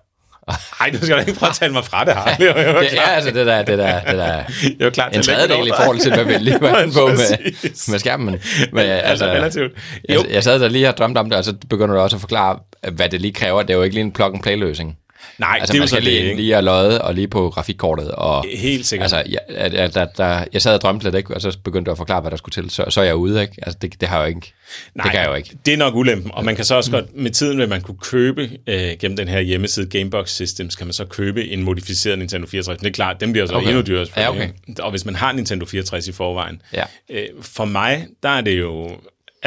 Ej, 0.81 0.90
nu 0.90 0.99
skal 0.99 1.14
du 1.16 1.20
ikke 1.20 1.35
prøve 1.35 1.51
at 1.51 1.57
tale 1.57 1.72
mig 1.72 1.85
fra 1.85 2.05
det 2.05 2.14
her. 2.14 2.37
Det 2.81 2.99
er 2.99 3.03
altså 3.03 3.31
det 3.31 3.46
der, 3.46 3.62
det 3.62 3.79
der, 3.79 4.01
det 4.01 4.14
der 4.18 4.27
Jeg 4.79 4.87
er 4.87 4.90
klar 4.90 5.09
til 5.09 5.18
en 5.18 5.22
tredjedel 5.25 5.66
i 5.66 5.70
forhold 5.77 5.99
til, 5.99 6.14
hvad 6.14 6.25
vi 6.25 6.33
lige 6.33 6.61
var 6.61 6.79
inde 6.83 6.92
på 6.94 7.07
med, 7.07 7.90
med 7.90 7.99
skærmen. 7.99 8.27
Men, 8.27 8.40
men 8.72 8.81
Altså, 8.87 9.05
altså, 9.05 9.27
relativt. 9.27 9.72
Jo, 10.09 10.22
jeg, 10.22 10.31
jeg 10.31 10.44
sad 10.44 10.61
der 10.61 10.68
lige 10.68 10.88
og 10.88 10.96
drømte 10.96 11.18
om 11.18 11.31
det, 11.31 11.38
og 11.38 11.44
så 11.44 11.57
begynder 11.70 11.94
du 11.94 12.01
også 12.01 12.16
at 12.16 12.20
forklare, 12.20 12.59
hvad 12.92 13.09
det 13.09 13.20
lige 13.20 13.33
kræver. 13.33 13.62
Det 13.62 13.70
er 13.70 13.77
jo 13.77 13.83
ikke 13.83 13.94
lige 13.94 14.05
en 14.05 14.12
plug-and-play-løsning. 14.12 14.99
Nej, 15.38 15.56
Altså, 15.60 15.72
det 15.72 15.78
er 15.78 15.78
jo 15.78 15.82
man 15.82 15.88
så 15.88 15.94
skal 15.94 16.04
det, 16.04 16.12
lige, 16.12 16.24
ikke? 16.24 16.36
lige 16.42 16.56
at 16.56 16.64
lodde 16.64 17.02
og 17.02 17.14
lige 17.14 17.28
på 17.28 17.50
grafikkortet. 17.50 18.10
Og, 18.10 18.44
Helt 18.54 18.86
sikkert. 18.86 19.12
Altså, 19.12 19.30
jeg, 19.32 19.40
at, 19.56 19.94
der, 19.94 20.04
der, 20.04 20.44
jeg 20.52 20.62
sad 20.62 20.74
og 20.74 20.80
drømte 20.80 21.04
lidt, 21.06 21.14
ikke? 21.14 21.34
og 21.34 21.40
så 21.42 21.58
begyndte 21.64 21.88
du 21.88 21.92
at 21.92 21.96
forklare, 21.98 22.20
hvad 22.20 22.30
der 22.30 22.36
skulle 22.36 22.52
til. 22.62 22.70
Så, 22.70 22.84
så 22.88 23.00
er 23.00 23.04
jeg 23.04 23.16
ude, 23.16 23.42
ikke? 23.42 23.54
Altså, 23.62 23.78
det, 23.82 24.00
det 24.00 24.08
har 24.08 24.16
jeg 24.16 24.24
jo 24.24 24.36
ikke. 24.36 24.52
Nej, 24.94 25.02
det 25.02 25.12
kan 25.12 25.20
jeg 25.20 25.28
jo 25.28 25.34
ikke. 25.34 25.50
Det 25.66 25.72
er 25.74 25.78
nok 25.78 25.94
ulempen, 25.94 26.30
og 26.34 26.44
man 26.44 26.56
kan 26.56 26.64
så 26.64 26.74
også 26.74 26.90
godt, 26.90 27.16
med 27.16 27.30
tiden 27.30 27.58
vil 27.58 27.68
man 27.68 27.80
kunne 27.80 27.98
købe, 28.02 28.50
øh, 28.66 28.90
gennem 29.00 29.16
den 29.16 29.28
her 29.28 29.40
hjemmeside 29.40 29.86
Gamebox 29.98 30.30
Systems, 30.30 30.76
kan 30.76 30.86
man 30.86 30.92
så 30.92 31.04
købe 31.04 31.48
en 31.48 31.62
modificeret 31.62 32.18
Nintendo 32.18 32.46
64. 32.46 32.78
Men 32.80 32.84
det 32.84 32.90
er 32.90 32.94
klart, 32.94 33.20
den 33.20 33.32
bliver 33.32 33.46
så 33.46 33.52
Okay. 33.52 33.62
okay. 33.66 33.68
endnu 33.76 33.82
dyrere. 33.86 34.06
Ja, 34.16 34.32
ikke? 34.32 34.54
Og 34.80 34.90
hvis 34.90 35.04
man 35.04 35.14
har 35.14 35.32
Nintendo 35.32 35.66
64 35.66 36.08
i 36.08 36.12
forvejen, 36.12 36.62
Ja. 36.72 36.82
øh, 37.10 37.26
for 37.42 37.64
mig, 37.64 38.06
der 38.22 38.28
er 38.28 38.40
det 38.40 38.58
jo, 38.58 38.90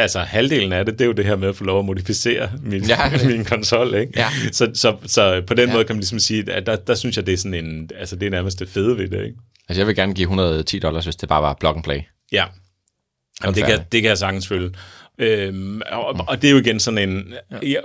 altså 0.01 0.19
halvdelen 0.19 0.73
af 0.73 0.85
det, 0.85 0.93
det 0.93 1.01
er 1.01 1.05
jo 1.05 1.11
det 1.11 1.25
her 1.25 1.35
med 1.35 1.49
at 1.49 1.55
få 1.55 1.63
lov 1.63 1.79
at 1.79 1.85
modificere 1.85 2.51
min, 2.63 2.83
Ja, 2.83 2.97
det- 3.13 3.25
min 3.27 3.45
konsol, 3.45 3.95
ikke? 3.95 4.13
Ja. 4.15 4.27
Så, 4.51 4.71
så, 4.73 4.95
så 5.05 5.41
på 5.47 5.53
den 5.53 5.63
Ja. 5.65 5.69
ja. 5.69 5.73
måde 5.73 5.85
kan 5.85 5.95
man 5.95 5.99
ligesom 5.99 6.19
sige, 6.19 6.51
at 6.51 6.65
der, 6.65 6.75
der 6.75 6.95
synes 6.95 7.17
jeg, 7.17 7.25
det 7.25 7.33
er 7.33 7.37
sådan 7.37 7.65
en, 7.65 7.89
altså 7.99 8.15
det 8.15 8.25
er 8.25 8.29
nærmest 8.31 8.59
det 8.59 8.69
fede 8.69 8.97
ved 8.97 9.07
det, 9.09 9.23
ikke? 9.25 9.37
Altså, 9.69 9.79
jeg 9.81 9.87
vil 9.87 9.95
gerne 9.95 10.13
give 10.13 10.23
110 10.23 10.79
dollars, 10.79 11.03
hvis 11.03 11.15
det 11.15 11.29
bare 11.29 11.41
var 11.41 11.53
plug 11.59 11.75
and 11.75 11.83
play. 11.83 11.99
Ja, 12.31 12.45
Jamen, 13.43 13.55
det, 13.55 13.63
kan, 13.65 13.79
det 13.91 14.01
kan 14.01 14.09
jeg 14.09 14.17
sagtens 14.17 14.47
følge. 14.47 14.69
Øhm, 15.17 15.81
og, 15.91 16.15
mm. 16.15 16.19
og 16.19 16.41
det 16.41 16.47
er 16.47 16.51
jo 16.51 16.57
igen 16.57 16.79
sådan 16.79 17.09
en... 17.09 17.33
Jeg, 17.63 17.77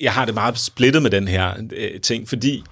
jeg 0.00 0.12
har 0.12 0.24
det 0.24 0.34
meget 0.34 0.58
splittet 0.58 1.02
med 1.02 1.10
den 1.10 1.28
her 1.28 1.52
øh, 1.76 2.00
ting, 2.00 2.28
fordi 2.28 2.62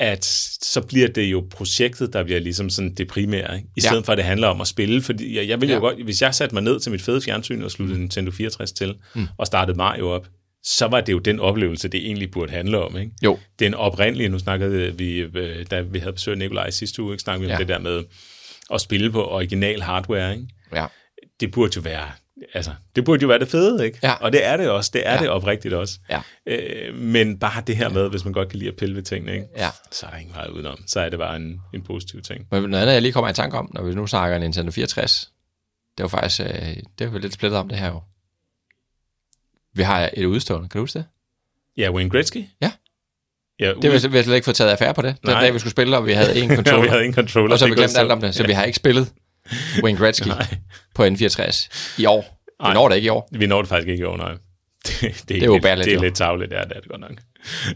at 0.00 0.24
så 0.62 0.80
bliver 0.80 1.08
det 1.08 1.22
jo 1.22 1.46
projektet, 1.50 2.12
der 2.12 2.22
bliver 2.24 2.40
ligesom 2.40 2.70
sådan 2.70 2.94
det 2.94 3.08
primære, 3.08 3.56
ikke? 3.56 3.68
i 3.76 3.80
Ja. 3.84 3.88
stedet 3.88 4.04
for 4.04 4.12
at 4.12 4.18
det 4.18 4.24
handler 4.24 4.48
om 4.48 4.60
at 4.60 4.66
spille, 4.66 5.02
fordi 5.02 5.36
jeg, 5.36 5.48
jeg 5.48 5.60
vil 5.60 5.68
jo 5.68 5.74
Ja. 5.74 5.80
godt, 5.80 6.04
hvis 6.04 6.22
jeg 6.22 6.34
satte 6.34 6.54
mig 6.54 6.62
ned 6.62 6.80
til 6.80 6.92
mit 6.92 7.02
fede 7.02 7.20
fjernsyn 7.20 7.62
og 7.62 7.70
sluttede 7.70 7.98
Nintendo 8.00 8.30
64 8.30 8.72
til, 8.72 8.94
mm. 9.14 9.26
og 9.38 9.46
startede 9.46 9.76
Mario 9.76 10.08
op, 10.10 10.28
så 10.64 10.86
var 10.86 11.00
det 11.00 11.12
jo 11.12 11.18
den 11.18 11.40
oplevelse, 11.40 11.88
det 11.88 12.06
egentlig 12.06 12.30
burde 12.30 12.52
handle 12.52 12.78
om, 12.82 12.96
ikke? 12.98 13.10
Jo. 13.24 13.38
Det 13.58 13.64
er 13.64 13.68
en 13.68 13.74
oprindelig, 13.74 14.28
nu 14.28 14.38
snakkede 14.38 14.98
vi, 14.98 15.18
øh, 15.18 15.66
da 15.70 15.80
vi 15.80 15.98
havde 15.98 16.12
besøg 16.12 16.32
af 16.32 16.38
Nikolaj 16.38 16.66
i 16.66 16.72
sidste 16.72 17.02
uge, 17.02 17.12
ikke? 17.14 17.22
snakkede 17.22 17.46
vi 17.46 17.50
Ja. 17.50 17.56
om 17.56 17.58
det 17.60 17.68
der 17.68 17.78
med 17.78 18.02
at 18.74 18.80
spille 18.80 19.10
på 19.12 19.24
original 19.28 19.82
hardware, 19.82 20.32
ikke? 20.32 20.46
Ja. 20.74 20.86
det 21.40 21.50
burde 21.52 21.72
jo 21.76 21.80
være, 21.80 22.06
altså, 22.54 22.70
det 22.96 23.04
burde 23.04 23.22
jo 23.22 23.28
være 23.28 23.38
det 23.38 23.48
fede, 23.48 23.86
ikke? 23.86 23.98
Ja. 24.02 24.12
Og 24.14 24.32
det 24.32 24.44
er 24.46 24.56
det 24.56 24.70
også, 24.70 24.90
det 24.94 25.02
er 25.06 25.10
Ja. 25.10 25.16
ja. 25.16 25.22
det 25.22 25.28
oprigtigt 25.30 25.74
også. 25.74 25.98
Ja. 26.10 26.20
Øh, 26.46 26.94
men 26.94 27.38
bare 27.38 27.62
det 27.66 27.76
her 27.76 27.88
med, 27.88 28.10
hvis 28.10 28.24
man 28.24 28.32
godt 28.32 28.48
kan 28.48 28.58
lide 28.58 28.70
at 28.70 28.76
pille 28.76 28.94
ved 28.96 29.02
tingene, 29.02 29.32
ikke? 29.34 29.46
Ja. 29.56 29.68
så 29.92 30.06
er 30.06 30.10
der 30.10 30.16
ingen 30.18 30.34
vej 30.34 30.46
udenom. 30.52 30.78
Så 30.86 31.00
er 31.00 31.08
det 31.08 31.18
bare 31.18 31.36
en, 31.36 31.60
en 31.74 31.82
positiv 31.82 32.22
ting. 32.22 32.46
Men 32.50 32.62
noget 32.62 32.82
andet, 32.82 32.94
jeg 32.94 33.02
lige 33.02 33.12
kommer 33.12 33.30
i 33.30 33.34
tanke 33.34 33.58
om, 33.58 33.70
når 33.74 33.82
vi 33.82 33.94
nu 33.94 34.06
snakker 34.06 34.38
Nintendo 34.38 34.70
64, 34.72 35.30
det 35.98 36.02
var 36.02 36.08
faktisk, 36.08 36.40
øh, 36.40 36.76
det 36.98 37.12
jo 37.12 37.18
lidt 37.18 37.32
splittet 37.32 37.58
om 37.60 37.68
det 37.68 37.78
her 37.78 37.86
jo. 37.88 38.02
Vi 39.74 39.82
har 39.82 40.10
et 40.14 40.24
udstående, 40.24 40.68
kan 40.68 40.78
du 40.78 40.82
huske 40.82 40.98
det? 40.98 41.06
Ja, 41.76 41.90
Wayne 41.90 42.10
Gretzky? 42.10 42.44
Ja. 42.62 42.72
Ja, 43.60 43.72
Det 43.82 43.84
har 43.92 44.08
vi, 44.08 44.16
har 44.16 44.22
slet 44.24 44.34
ikke 44.34 44.44
fået 44.44 44.56
taget 44.56 44.70
affære 44.70 44.94
på 44.94 45.02
det. 45.02 45.16
Den 45.22 45.30
Nej. 45.30 45.40
dag, 45.42 45.54
vi 45.54 45.58
skulle 45.58 45.70
spille, 45.70 45.96
og 45.96 46.06
vi 46.06 46.12
havde 46.12 46.38
en 46.42 46.48
ja, 46.50 46.56
controller. 46.56 46.82
vi 46.82 46.88
havde 46.88 47.00
ingen 47.04 47.14
controller. 47.14 47.52
og 47.52 47.58
så 47.58 47.64
har 47.66 47.70
vi 47.74 47.76
glemt 47.80 47.98
alt 47.98 48.10
om 48.12 48.20
det, 48.20 48.34
så 48.34 48.46
vi 48.46 48.52
har 48.52 48.64
ikke 48.64 48.76
spillet 48.76 49.12
Wayne 49.82 49.98
Gretzky 49.98 50.28
Nej. 50.28 50.46
på 50.94 51.04
N64 51.04 51.68
i 51.98 52.06
år. 52.06 52.20
Vi 52.46 52.64
Nej. 52.64 52.74
når 52.74 52.88
det 52.88 52.96
ikke 52.96 53.06
i 53.06 53.08
år. 53.08 53.28
Vi 53.32 53.46
når 53.46 53.62
det 53.62 53.68
faktisk 53.68 53.88
ikke 53.88 54.00
i 54.00 54.04
år, 54.04 54.16
nej. 54.16 54.32
Det, 54.86 55.00
det, 55.02 55.28
det 55.28 55.42
er, 55.42 55.46
jo 55.46 55.52
lidt, 55.52 55.60
ubærligt, 55.64 55.84
Det 55.84 55.90
er 55.92 55.96
jo. 55.96 56.02
lidt 56.02 56.14
tavligt, 56.16 56.52
ja, 56.52 56.60
det 56.60 56.72
er 56.76 56.80
det 56.80 56.88
godt 56.90 57.00
nok. 57.00 57.10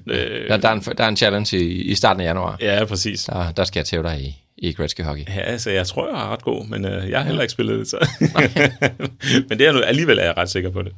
Øh, 0.06 0.48
Der, 0.48 0.56
der, 0.56 0.68
er, 0.68 0.72
en, 0.72 0.80
der 0.80 1.04
er 1.04 1.08
en 1.08 1.16
challenge 1.16 1.58
i, 1.58 1.82
i 1.82 1.94
starten 1.94 2.20
af 2.20 2.24
januar. 2.24 2.56
ja, 2.60 2.84
præcis. 2.84 3.24
Der, 3.24 3.52
der 3.52 3.64
skal 3.64 3.80
jeg 3.80 3.86
tæve 3.86 4.02
dig 4.02 4.20
i, 4.20 4.36
i 4.58 4.72
Gretzky 4.72 5.00
hockey. 5.00 5.22
Ja, 5.28 5.40
altså, 5.40 5.70
jeg 5.70 5.86
tror, 5.86 6.08
jeg 6.08 6.24
er 6.24 6.32
ret 6.32 6.42
god, 6.42 6.66
men 6.66 6.84
øh, 6.84 7.10
jeg 7.10 7.18
har 7.18 7.26
heller 7.26 7.42
ikke 7.42 7.52
spillet 7.52 7.78
det, 7.78 7.88
så. 7.88 8.08
men 9.48 9.58
det 9.58 9.66
er 9.66 9.72
nu, 9.72 9.80
alligevel 9.80 10.18
er 10.18 10.24
jeg 10.24 10.36
ret 10.36 10.50
sikker 10.50 10.70
på 10.70 10.82
det. 10.82 10.92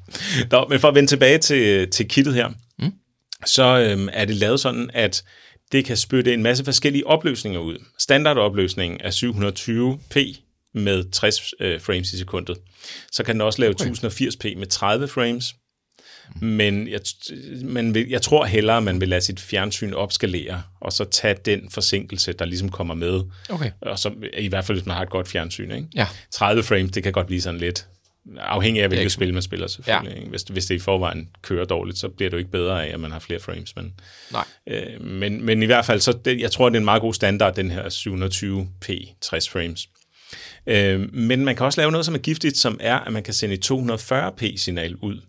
Nå, 0.51 0.67
men 0.71 0.81
for 0.81 0.89
at 0.89 0.95
vende 0.95 1.09
tilbage 1.11 1.39
til, 1.39 1.91
til 1.91 2.09
kittet 2.09 2.35
her, 2.35 2.49
mm. 2.79 2.93
så 3.47 3.79
øhm, 3.79 4.09
er 4.13 4.25
det 4.25 4.37
lavet 4.37 4.61
sådan, 4.61 4.91
at 4.95 5.25
det 5.73 5.85
kan 5.85 5.97
spytte 5.97 6.35
en 6.35 6.43
masse 6.43 6.65
forskellige 6.65 7.07
opløsninger 7.07 7.61
ud. 7.61 7.79
Standardopløsningen 7.99 9.01
er 9.05 9.11
720p 9.11 10.43
med 10.77 11.11
60 11.13 11.53
øh, 11.61 11.81
frames 11.81 12.13
i 12.13 12.19
sekundet. 12.19 12.57
Så 13.13 13.25
kan 13.25 13.35
den 13.35 13.41
også 13.41 13.61
lave 13.61 13.75
okay. 13.81 13.91
1080p 13.91 14.59
med 14.59 14.67
30 14.67 15.09
frames. 15.09 15.55
Men 16.41 16.89
jeg, 16.89 17.01
man 17.65 17.95
vil, 17.95 18.09
jeg 18.09 18.23
tror 18.23 18.45
hellere, 18.45 18.83
man 18.83 19.01
vil 19.01 19.09
lade 19.09 19.21
sit 19.21 19.41
fjernsyn 19.41 19.93
opskalere, 19.93 20.63
og 20.81 20.93
så 20.93 21.05
tage 21.05 21.37
den 21.45 21.71
forsinkelse, 21.71 22.33
der 22.33 22.45
ligesom 22.45 22.69
kommer 22.69 22.95
med. 22.95 23.21
Okay. 23.49 23.71
Og 23.81 23.99
så, 23.99 24.13
I 24.39 24.49
hvert 24.49 24.65
fald, 24.65 24.79
hvis 24.79 24.87
man 24.87 24.97
har 24.97 25.03
et 25.03 25.11
godt 25.11 25.29
fjernsyn. 25.29 25.71
Ikke? 25.71 25.87
Ja. 25.95 26.07
30 26.31 26.63
frames, 26.63 26.91
det 26.93 27.03
kan 27.03 27.13
godt 27.13 27.27
blive 27.27 27.41
sådan 27.41 27.61
lidt, 27.61 27.87
afhængig 28.39 28.83
af, 28.83 28.89
hvilket 28.89 29.03
ikke- 29.03 29.11
spil 29.13 29.33
man 29.35 29.43
spiller 29.43 29.67
selvfølgelig. 29.67 30.11
Ja. 30.13 30.19
Ikke? 30.19 30.31
Hvis, 30.31 30.43
hvis 30.43 30.67
det 30.67 30.75
i 30.75 30.79
forvejen 30.79 31.29
kører 31.43 31.65
dårligt, 31.65 31.99
så 31.99 32.09
bliver 32.09 32.31
det 32.31 32.35
jo 32.35 32.39
ikke 32.39 32.51
bedre 32.51 32.87
af, 32.87 32.93
at 32.95 33.01
man 33.01 33.11
har 33.13 33.19
flere 33.19 33.41
frames. 33.41 33.77
Men, 33.77 33.95
Nej. 34.33 34.45
øh, 34.67 35.01
men, 35.05 35.45
men 35.45 35.63
i 35.63 35.67
hvert 35.67 35.85
fald, 35.85 36.01
så 36.01 36.13
det, 36.25 36.41
jeg 36.41 36.51
tror, 36.51 36.69
det 36.69 36.77
er 36.77 36.81
en 36.81 36.85
meget 36.85 37.01
god 37.03 37.15
standard, 37.15 37.55
den 37.55 37.71
her 37.71 37.89
720p 37.89 39.15
60 39.21 39.49
frames. 39.49 39.89
Øh, 40.67 41.15
men 41.15 41.45
man 41.45 41.57
kan 41.57 41.67
også 41.67 41.81
lave 41.81 41.91
noget, 41.91 42.07
som 42.07 42.15
er 42.15 42.19
giftigt, 42.19 42.57
som 42.57 42.79
er, 42.81 42.99
at 42.99 43.13
man 43.13 43.23
kan 43.23 43.35
sende 43.35 43.55
et 43.55 43.71
240p 43.71 44.57
signal 44.57 44.97
ud. 44.97 45.21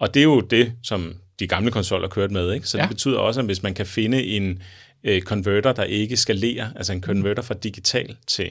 Og 0.00 0.14
det 0.14 0.20
er 0.20 0.24
jo 0.24 0.40
det, 0.40 0.72
som 0.82 1.14
de 1.38 1.46
gamle 1.46 1.70
konsoller 1.70 2.08
kørte 2.08 2.32
med. 2.32 2.52
Ikke? 2.52 2.66
Så 2.66 2.78
ja. 2.78 2.82
det 2.82 2.90
betyder 2.90 3.18
også, 3.18 3.40
at 3.40 3.46
hvis 3.46 3.62
man 3.62 3.74
kan 3.74 3.86
finde 3.86 4.24
en 4.24 4.62
øh, 5.04 5.22
converter, 5.22 5.72
der 5.72 5.84
ikke 5.84 6.16
skalerer, 6.16 6.72
altså 6.76 6.92
en 6.92 7.02
converter 7.02 7.42
fra 7.42 7.54
digital 7.54 8.16
til 8.26 8.50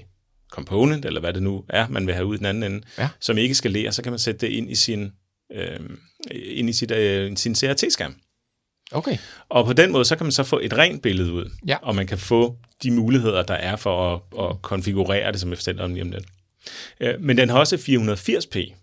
component, 0.52 1.06
eller 1.06 1.20
hvad 1.20 1.34
det 1.34 1.44
nu 1.44 1.64
er, 1.70 1.88
man 1.88 2.08
vil 2.08 2.16
have 2.16 2.26
ud 2.26 2.36
i 2.36 2.38
den 2.38 2.46
anden 2.46 2.64
ende, 2.64 2.86
ja. 2.98 3.10
som 3.20 3.38
ikke 3.38 3.56
skalerer, 3.56 3.92
så 3.92 4.04
kan 4.04 4.12
man 4.12 4.20
sætte 4.20 4.48
det 4.48 4.54
ind 4.54 4.72
i 4.72 4.76
sin, 4.76 5.12
øh, 5.54 5.80
ind 6.32 6.70
i 6.70 6.74
sit, 6.74 6.92
øh, 6.92 7.38
sin 7.38 7.56
CRT-skærm. 7.56 8.16
Okay. 8.92 9.18
Og 9.50 9.66
på 9.66 9.74
den 9.74 9.92
måde, 9.92 10.06
så 10.06 10.16
kan 10.16 10.26
man 10.26 10.32
så 10.32 10.44
få 10.44 10.60
et 10.64 10.74
rent 10.78 11.02
billede 11.02 11.32
ud, 11.34 11.50
Ja. 11.68 11.78
og 11.82 11.96
man 11.96 12.08
kan 12.08 12.18
få 12.18 12.58
de 12.84 12.92
muligheder, 12.92 13.44
der 13.44 13.54
er 13.54 13.76
for 13.76 14.16
at, 14.16 14.46
at 14.50 14.62
konfigurere 14.62 15.32
det, 15.32 15.40
som 15.42 15.50
jeg 15.50 15.58
fortæller 15.58 15.84
om 15.84 15.94
lige 15.94 16.02
om 16.04 16.12
lidt. 16.12 16.26
Øh, 17.00 17.22
Men 17.22 17.38
den 17.38 17.50
har 17.50 17.60
også 17.60 17.76
480p, 17.76 18.74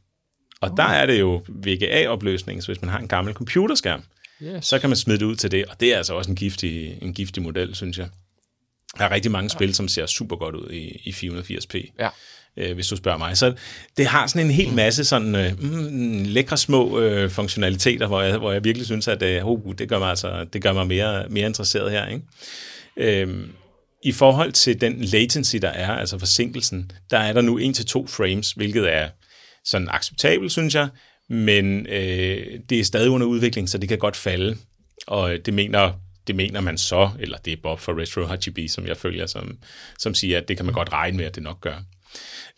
og 0.61 0.71
der 0.77 0.85
er 0.85 1.07
det 1.07 1.21
jo 1.21 1.43
VGA-opløsning, 1.49 2.63
så 2.63 2.67
hvis 2.73 2.83
man 2.83 2.91
har 2.91 2.99
en 2.99 3.09
gammel 3.09 3.35
computerskærm, 3.35 4.03
Yes. 4.43 4.67
så 4.67 4.79
kan 4.79 4.91
man 4.91 4.97
smide 4.97 5.19
det 5.19 5.25
ud 5.25 5.37
til 5.37 5.51
det, 5.51 5.65
og 5.67 5.81
det 5.81 5.93
er 5.93 5.97
altså 5.97 6.15
også 6.15 6.31
en 6.31 6.37
giftig, 6.37 6.99
en 7.03 7.15
giftig 7.15 7.43
model, 7.43 7.75
synes 7.75 7.99
jeg. 7.99 8.09
Der 8.99 9.05
er 9.05 9.11
rigtig 9.11 9.31
mange 9.31 9.51
spil, 9.51 9.75
som 9.75 9.89
ser 9.89 10.07
super 10.07 10.37
godt 10.37 10.55
ud 10.55 10.71
i, 10.71 11.01
i 11.05 11.11
480p, 11.11 11.93
Ja. 11.99 12.09
Øh, 12.57 12.75
hvis 12.75 12.89
du 12.89 12.97
spørger 12.97 13.19
mig. 13.19 13.37
Så 13.37 13.55
det 13.97 14.07
har 14.07 14.27
sådan 14.27 14.47
en 14.47 14.53
hel 14.53 14.73
masse 14.73 15.05
sådan 15.05 15.35
øh, 15.35 15.53
mm, 15.63 16.23
lækre 16.25 16.57
små 16.57 17.01
øh, 17.01 17.31
funktionaliteter, 17.31 18.07
hvor 18.07 18.23
jeg, 18.23 18.39
hvor 18.39 18.53
jeg 18.53 18.65
virkelig 18.65 18.87
synes, 18.87 19.09
at 19.09 19.23
øh, 19.23 19.47
uh, 19.47 19.75
det 19.79 19.89
gør 19.89 19.99
mig, 19.99 20.11
altså, 20.11 20.45
det 20.53 20.63
gør 20.63 20.73
mig 20.73 20.87
mere, 20.87 21.29
mere 21.29 21.47
interesseret 21.47 21.91
her. 21.91 22.07
Ikke? 22.07 22.23
Øhm, 22.97 23.53
I 24.03 24.13
forhold 24.13 24.53
til 24.53 24.81
den 24.81 25.01
latency, 25.01 25.57
der 25.57 25.69
er, 25.69 25.91
altså 25.91 26.19
forsinkelsen, 26.19 26.91
der 27.11 27.19
er 27.19 27.33
der 27.33 27.41
nu 27.41 27.59
1-2 27.59 27.63
frames, 28.07 28.53
hvilket 28.53 28.95
er 28.95 29.09
sådan 29.65 29.89
acceptabelt, 29.91 30.53
synes 30.53 30.75
jeg, 30.75 30.89
men 31.29 31.87
øh, 31.87 32.61
det 32.71 32.81
er 32.81 32.85
stadig 32.85 33.11
under 33.11 33.27
udvikling, 33.27 33.69
så 33.69 33.79
det 33.79 33.89
kan 33.89 33.99
godt 33.99 34.17
falde. 34.17 34.57
Og 35.07 35.39
det 35.47 35.55
mener, 35.55 35.93
det 36.27 36.37
mener 36.37 36.61
man 36.61 36.79
så, 36.79 37.11
eller 37.21 37.39
det 37.39 37.53
er 37.53 37.57
Bob 37.63 37.81
fra 37.81 37.93
Retro 37.93 38.35
HGB, 38.35 38.71
som 38.71 38.87
jeg 38.87 38.97
følger, 38.97 39.27
som, 39.27 39.59
som 39.99 40.15
siger, 40.15 40.39
at 40.39 40.49
det 40.49 40.57
kan 40.57 40.67
man 40.67 40.75
godt 40.75 40.93
regne 40.93 41.17
med, 41.17 41.25
at 41.25 41.35
det 41.35 41.43
nok 41.43 41.61
gør. 41.61 41.83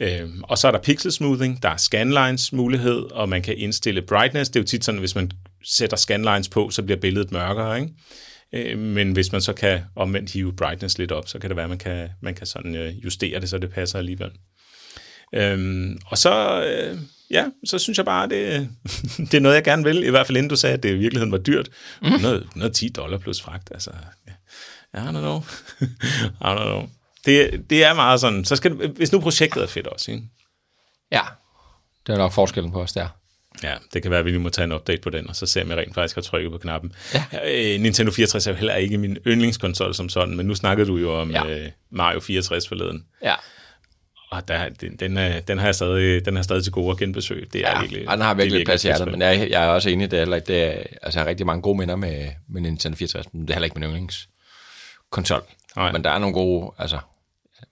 Øhm, 0.01 0.43
og 0.43 0.59
så 0.59 0.69
er 0.69 0.73
der 0.73 0.79
pixel 0.79 1.13
smoothing, 1.13 1.63
der 1.63 1.69
er 1.69 1.77
scanlines 1.77 2.53
mulighed, 2.53 3.13
og 3.13 3.29
man 3.29 3.43
kan 3.43 3.59
indstille 3.59 4.03
brightness. 4.03 4.51
Det 4.51 4.57
er 4.57 4.63
jo 4.63 4.67
tit 4.67 4.85
sådan, 4.85 5.01
hvis 5.01 5.15
man 5.15 5.31
sætter 5.65 5.97
scanlines 5.97 6.49
på, 6.49 6.71
så 6.71 6.83
bliver 6.83 7.01
billedet 7.01 7.33
mørkere, 7.33 7.81
ikke? 7.81 7.93
Øh, 8.53 8.79
men 8.79 9.13
hvis 9.13 9.33
man 9.33 9.41
så 9.41 9.53
kan 9.53 9.81
omvendt 9.97 10.33
hive 10.33 10.57
brightness 10.57 10.99
lidt 10.99 11.13
op, 11.13 11.29
så 11.29 11.39
kan 11.39 11.51
det 11.51 11.57
være, 11.57 11.65
at 11.65 11.71
man 11.71 11.79
kan, 11.79 12.09
man 12.23 12.35
kan 12.35 12.47
sådan 12.47 12.75
øh, 12.75 13.05
justere 13.05 13.41
det, 13.41 13.49
så 13.49 13.59
det 13.59 13.71
passer 13.71 13.99
alligevel. 13.99 14.31
Øhm, 15.35 15.99
og 16.07 16.19
så, 16.19 16.65
øh, 16.65 16.99
ja, 17.31 17.45
så 17.65 17.79
synes 17.79 17.99
jeg 17.99 18.05
bare, 18.05 18.29
det, 18.29 18.69
det 19.31 19.35
er 19.35 19.41
noget, 19.41 19.55
jeg 19.55 19.65
gerne 19.65 19.85
vil. 19.85 20.05
I 20.05 20.11
hvert 20.11 20.27
fald 20.27 20.37
inden 20.37 20.51
du 20.51 20.57
sagde, 20.57 20.75
at 20.75 20.83
det 20.83 20.91
i 20.91 20.97
virkeligheden 20.97 21.33
var 21.33 21.39
dyrt. 21.39 21.69
100, 22.03 22.37
110 22.37 22.89
dollar 22.89 23.19
plus 23.19 23.41
fragt, 23.41 23.69
altså. 23.71 23.91
Ja, 24.95 25.03
I 25.05 25.09
don't 25.09 25.11
know. 25.11 25.43
I 26.47 26.55
don't 26.55 26.65
know. 26.65 26.89
Det, 27.27 27.71
det 27.71 27.85
er 27.85 27.95
meget 27.95 28.21
sådan, 28.21 28.45
så 28.45 28.57
skal 28.57 28.73
hvis 28.97 29.13
nu 29.13 29.21
projektet 29.21 29.63
er 29.63 29.67
fedt 29.67 29.87
også, 29.87 30.11
ikke? 30.11 30.23
Ja. 31.13 31.23
Det 32.07 32.13
er 32.13 32.19
nok 32.19 32.33
forskellen 32.33 32.73
på 32.73 32.81
os 32.83 32.93
der. 32.93 33.09
Ja, 33.63 33.75
det 33.93 34.03
kan 34.03 34.11
være, 34.11 34.21
at 34.21 34.27
vi 34.27 34.31
lige 34.31 34.41
må 34.41 34.49
tage 34.49 34.65
en 34.65 34.73
update 34.73 35.01
på 35.03 35.11
den, 35.11 35.29
og 35.29 35.37
så 35.37 35.47
se, 35.47 35.63
om 35.63 35.69
jeg 35.71 35.79
rent 35.79 35.95
faktisk 35.95 36.15
har 36.15 36.23
trykket 36.23 36.53
på 36.53 36.59
knappen. 36.59 36.93
Ja. 37.15 37.25
Øh, 37.75 37.81
Nintendo 37.81 38.13
64 38.13 38.47
er 38.47 38.51
jo 38.51 38.57
heller 38.57 38.75
ikke 38.75 38.99
min 38.99 39.17
yndlingskonsol 39.27 39.95
som 39.95 40.09
sådan, 40.09 40.37
men 40.37 40.47
nu 40.47 40.55
snakkede 40.55 40.89
du 40.89 40.97
jo 40.97 41.21
om 41.21 41.31
Ja. 41.31 41.47
øh, 41.47 41.69
Mario 41.91 42.21
64 42.21 42.69
forleden. 42.69 43.05
Ja. 43.23 43.35
Og 44.31 44.49
der, 44.49 44.69
den, 44.69 44.97
den, 44.97 45.17
er, 45.17 45.41
den, 45.41 45.59
har 45.59 45.65
jeg 45.67 45.75
stadig, 45.75 46.25
den 46.25 46.37
har 46.37 46.43
stadig 46.43 46.63
til 46.63 46.73
gode 46.73 46.91
at 46.91 46.99
genbesøge. 46.99 47.47
Det 47.53 47.61
er 47.67 47.71
Ja, 47.71 47.81
virkelig, 47.81 48.09
og 48.09 48.13
den 48.17 48.23
har 48.23 48.31
er 48.31 48.35
virkelig 48.35 48.65
plads 48.67 48.85
i 48.85 48.89
et 48.89 48.95
hjertet, 48.97 49.13
men 49.13 49.23
jeg, 49.23 49.51
jeg 49.51 49.65
er 49.65 49.69
også 49.69 49.91
enig, 49.91 50.11
det 50.11 50.17
er 50.17 50.21
heller 50.21 50.37
ikke, 50.37 50.47
det 50.47 50.63
er, 50.63 50.71
altså 51.03 51.19
jeg 51.19 51.25
har 51.25 51.27
rigtig 51.27 51.47
mange 51.47 51.63
gode 51.63 51.79
minder 51.79 51.97
med, 51.97 52.29
med 52.49 52.61
Nintendo 52.61 52.97
64, 52.97 53.27
men 53.33 53.43
det 53.43 53.51
er 53.51 53.55
heller 53.55 53.65
ikke 53.65 53.79
min 53.81 53.89
yndlingskonsol. 53.89 55.43
Nej. 55.77 55.93
Men 55.93 56.05
der 56.05 56.11
er 56.11 56.19
nogle 56.19 56.35
gode, 56.35 56.73
altså, 56.79 56.99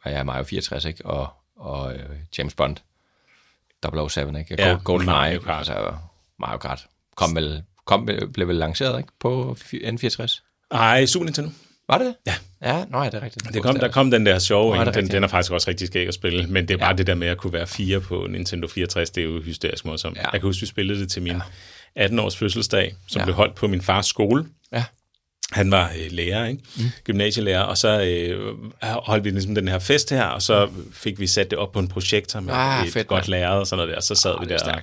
hvad 0.05 0.12
er 0.12 0.23
Mario 0.23 0.45
64, 0.45 0.85
ikke? 0.85 1.07
Og, 1.07 1.29
og 1.57 1.95
øh, 1.95 2.01
James 2.38 2.55
Bond, 2.55 2.77
007, 4.09 4.21
ikke? 4.38 4.55
Ja, 4.59 4.69
Ja, 4.69 4.77
Golden 4.85 5.07
Mario 5.07 5.40
Kart. 5.40 5.59
altså 5.59 5.95
Mario 6.38 6.59
Kart. 6.59 6.87
Kom 7.17 7.35
vel, 7.37 7.62
kom, 7.85 8.09
blev 8.35 8.49
vel 8.49 8.57
lanceret, 8.57 8.99
ikke? 8.99 9.09
På 9.21 9.57
N64. 9.75 10.40
Ej, 10.71 11.07
Super 11.07 11.25
Nintendo. 11.25 11.51
Var 11.88 11.99
det? 11.99 12.14
Ja. 12.27 12.35
Ja, 12.62 12.85
nå 12.90 12.99
ja, 13.03 13.07
det 13.11 13.14
er 13.14 13.23
rigtigt. 13.23 13.55
Det 13.55 13.62
kom, 13.62 13.79
der 13.79 13.88
kom 13.88 14.11
den 14.11 14.27
der 14.27 14.38
sjove, 14.38 14.77
Nå, 14.85 14.85
den, 14.90 15.09
den 15.11 15.25
er 15.25 15.29
faktisk 15.29 15.53
også 15.53 15.71
rigtig 15.71 15.87
skæg 15.87 16.09
at 16.09 16.14
spille, 16.14 16.47
men 16.47 16.69
det 16.69 16.75
er 16.75 16.79
bare 16.79 16.88
Ja. 16.90 16.97
det 16.97 17.07
der 17.07 17.14
med 17.14 17.29
at 17.29 17.38
kunne 17.38 17.53
være 17.53 17.67
fire 17.67 18.01
på 18.01 18.27
Nintendo 18.31 18.69
64, 18.69 19.11
det 19.11 19.21
er 19.21 19.25
jo 19.25 19.43
hysterisk 19.43 19.85
morsomt. 19.85 20.17
Ja. 20.17 20.23
Jeg 20.23 20.31
kan 20.31 20.40
huske, 20.40 20.61
vi 20.61 20.67
spillede 20.67 21.01
det 21.01 21.11
til 21.11 21.23
min 21.23 21.37
18-års 22.01 22.37
fødselsdag, 22.37 22.95
som 23.09 23.21
Ja. 23.21 23.25
blev 23.25 23.35
holdt 23.35 23.55
på 23.55 23.67
min 23.67 23.83
fars 23.83 24.07
skole. 24.07 24.47
Han 25.55 25.71
var 25.71 25.90
øh, 25.99 26.07
lærer, 26.12 26.47
ikke? 26.47 26.61
Mm. 26.77 26.85
gymnasielærer, 27.05 27.61
og 27.61 27.79
så 27.79 28.01
øh, 28.01 28.55
holdt 28.83 29.25
vi 29.25 29.31
ligesom 29.31 29.55
den 29.55 29.69
her 29.69 29.79
fest 29.79 30.11
her, 30.11 30.25
og 30.25 30.43
så 30.43 30.69
fik 30.93 31.21
vi 31.21 31.27
sat 31.27 31.51
det 31.51 31.59
op 31.59 31.73
på 31.73 31.79
en 31.79 31.88
projektor 31.88 32.40
med 32.40 32.55
Ah, 32.57 32.87
et 32.87 32.93
fedt, 32.93 33.07
godt 33.07 33.29
lærred 33.29 33.59
og 33.59 33.67
sådan 33.67 33.79
noget 33.79 33.90
der, 33.90 33.97
og 33.97 34.03
så 34.03 34.14
sad 34.14 34.31
Ah, 34.40 34.49
vi 34.49 34.55
er 34.55 34.59
der 34.59 34.73
og 34.73 34.81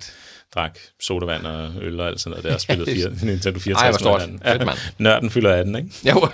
drak 0.56 0.80
sodavand 1.02 1.46
og 1.46 1.72
øl 1.82 2.00
og 2.00 2.08
alt 2.08 2.22
sådan 2.22 2.30
noget 2.30 2.44
der, 2.44 2.54
og 2.54 2.62
spillede 2.68 2.92
fire, 2.92 3.10
Nintendo 3.24 3.60
64. 3.60 3.82
Ej, 3.82 3.90
hvor 3.90 3.98
stort. 3.98 4.22
Fedt, 4.52 4.66
mand. 4.66 4.78
Nørden 4.98 5.30
fylder 5.30 5.54
18, 5.54 5.76
ikke? 5.76 5.90
Jo. 6.10 6.28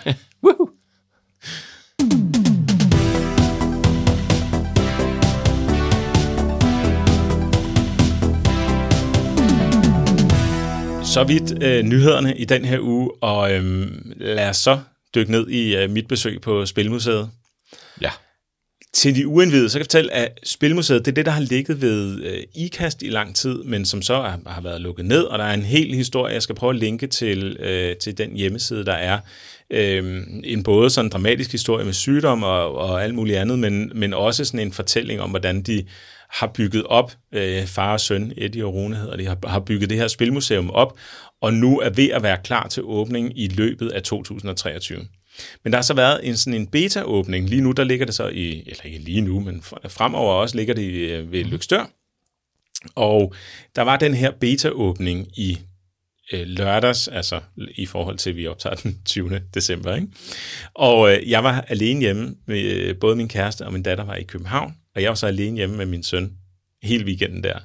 Så 11.18 11.24
vidt 11.24 11.64
øh, 11.64 11.84
nyhederne 11.84 12.38
i 12.38 12.46
den 12.46 12.66
her 12.66 12.80
uge, 12.80 13.12
og 13.22 13.54
øhm, 13.54 14.14
lad 14.16 14.50
os 14.50 14.58
så 14.58 14.80
dykke 15.16 15.32
ned 15.32 15.48
i 15.50 15.76
øh, 15.76 15.90
mit 15.90 16.08
besøg 16.08 16.42
på 16.42 16.66
Spilmuseet. 16.66 17.30
Ja. 18.02 18.10
Til 18.94 19.16
de 19.16 19.28
uindvidede, 19.28 19.70
så 19.70 19.74
kan 19.74 19.80
jeg 19.80 19.86
fortælle, 19.86 20.14
at 20.14 20.40
Spilmuseet, 20.44 21.06
det 21.06 21.12
er 21.12 21.16
det, 21.16 21.26
der 21.26 21.32
har 21.32 21.42
ligget 21.42 21.82
ved 21.82 22.24
øh, 22.24 22.44
IKAST 22.56 23.02
i 23.02 23.10
lang 23.10 23.36
tid, 23.36 23.64
men 23.64 23.86
som 23.86 24.02
så 24.02 24.16
har, 24.16 24.40
har 24.48 24.62
været 24.62 24.82
lukket 24.82 25.06
ned, 25.06 25.24
og 25.24 25.40
der 25.40 25.46
er 25.46 25.54
en 25.54 25.62
hel 25.62 25.96
historie, 25.96 26.34
jeg 26.34 26.42
skal 26.42 26.56
prøve 26.56 26.70
at 26.70 26.80
linke 26.80 27.08
til, 27.08 27.58
øh, 27.60 27.96
til 27.96 28.18
den 28.18 28.36
hjemmeside, 28.36 28.86
der 28.86 28.94
er. 28.94 29.20
Øh, 29.70 30.24
en 30.44 30.64
både 30.64 30.90
sådan 30.90 31.10
dramatisk 31.10 31.52
historie 31.52 31.86
med 31.86 31.94
sygdom 31.94 32.44
og, 32.44 32.76
og 32.76 33.04
alt 33.04 33.16
muligt 33.16 33.38
andet, 33.38 33.60
men, 33.60 33.92
men 33.96 34.14
også 34.14 34.46
sådan 34.46 34.60
en 34.60 34.74
fortælling 34.74 35.22
om, 35.22 35.30
hvordan 35.30 35.62
de 35.62 35.86
har 36.30 36.48
bygget 36.48 36.84
op, 36.84 37.12
øh, 37.32 37.66
far 37.66 37.94
og 37.94 38.00
søn, 38.00 38.34
Eddie 38.38 38.66
og 38.66 38.74
Rune 38.74 38.96
hedder 38.96 39.18
de, 39.18 39.26
har, 39.26 39.38
har 39.48 39.60
bygget 39.60 39.90
det 39.90 39.98
her 39.98 40.08
spilmuseum 40.08 40.70
op, 40.70 40.98
og 41.42 41.54
nu 41.54 41.80
er 41.80 41.90
ved 41.90 42.10
at 42.10 42.24
være 42.24 42.38
klar 42.44 42.68
til 42.68 42.84
åbning 42.84 43.40
i 43.40 43.48
løbet 43.48 43.90
af 43.90 44.04
2023. 44.04 45.08
Men 45.64 45.74
der 45.74 45.78
har 45.78 45.84
så 45.84 45.94
været 45.94 46.28
en 46.28 46.38
sådan 46.38 46.62
en 46.62 46.68
beta-åbning. 46.68 47.50
Lige 47.50 47.62
nu, 47.62 47.72
der 47.72 47.84
ligger 47.84 48.06
det 48.06 48.16
så 48.16 48.28
i, 48.28 48.64
eller 48.68 48.84
ikke 48.84 49.00
lige 49.00 49.22
nu, 49.22 49.40
men 49.40 49.64
fremover 49.90 50.34
også 50.34 50.56
ligger 50.56 50.74
det 50.74 50.92
øh, 50.92 51.32
ved 51.32 51.44
Lykstør. 51.44 51.90
Og 52.96 53.34
der 53.76 53.82
var 53.82 53.98
den 53.98 54.14
her 54.14 54.32
beta-åbning 54.32 55.28
i 55.38 55.60
øh, 56.34 56.48
lørdags, 56.48 57.08
altså 57.08 57.40
i 57.76 57.86
forhold 57.86 58.18
til, 58.18 58.30
at 58.30 58.36
vi 58.36 58.48
optager 58.48 58.76
den 58.76 59.02
20. 59.06 59.42
december. 59.54 59.96
Ikke? 59.96 60.08
Og 60.74 61.14
øh, 61.14 61.30
jeg 61.30 61.44
var 61.44 61.66
alene 61.68 62.00
hjemme, 62.00 62.36
med, 62.48 62.62
øh, 62.62 62.96
både 63.00 63.16
min 63.16 63.30
kæreste 63.30 63.66
og 63.66 63.74
min 63.74 63.84
datter 63.84 64.04
var 64.04 64.16
i 64.16 64.24
København, 64.24 64.74
og 64.98 65.04
jeg 65.04 65.10
var 65.10 65.16
så 65.16 65.28
alene 65.28 65.58
hjemme 65.58 65.78
med 65.78 65.86
min 65.86 66.04
søn 66.04 66.34
hele 66.84 67.06
weekenden 67.06 67.44
der. 67.44 67.60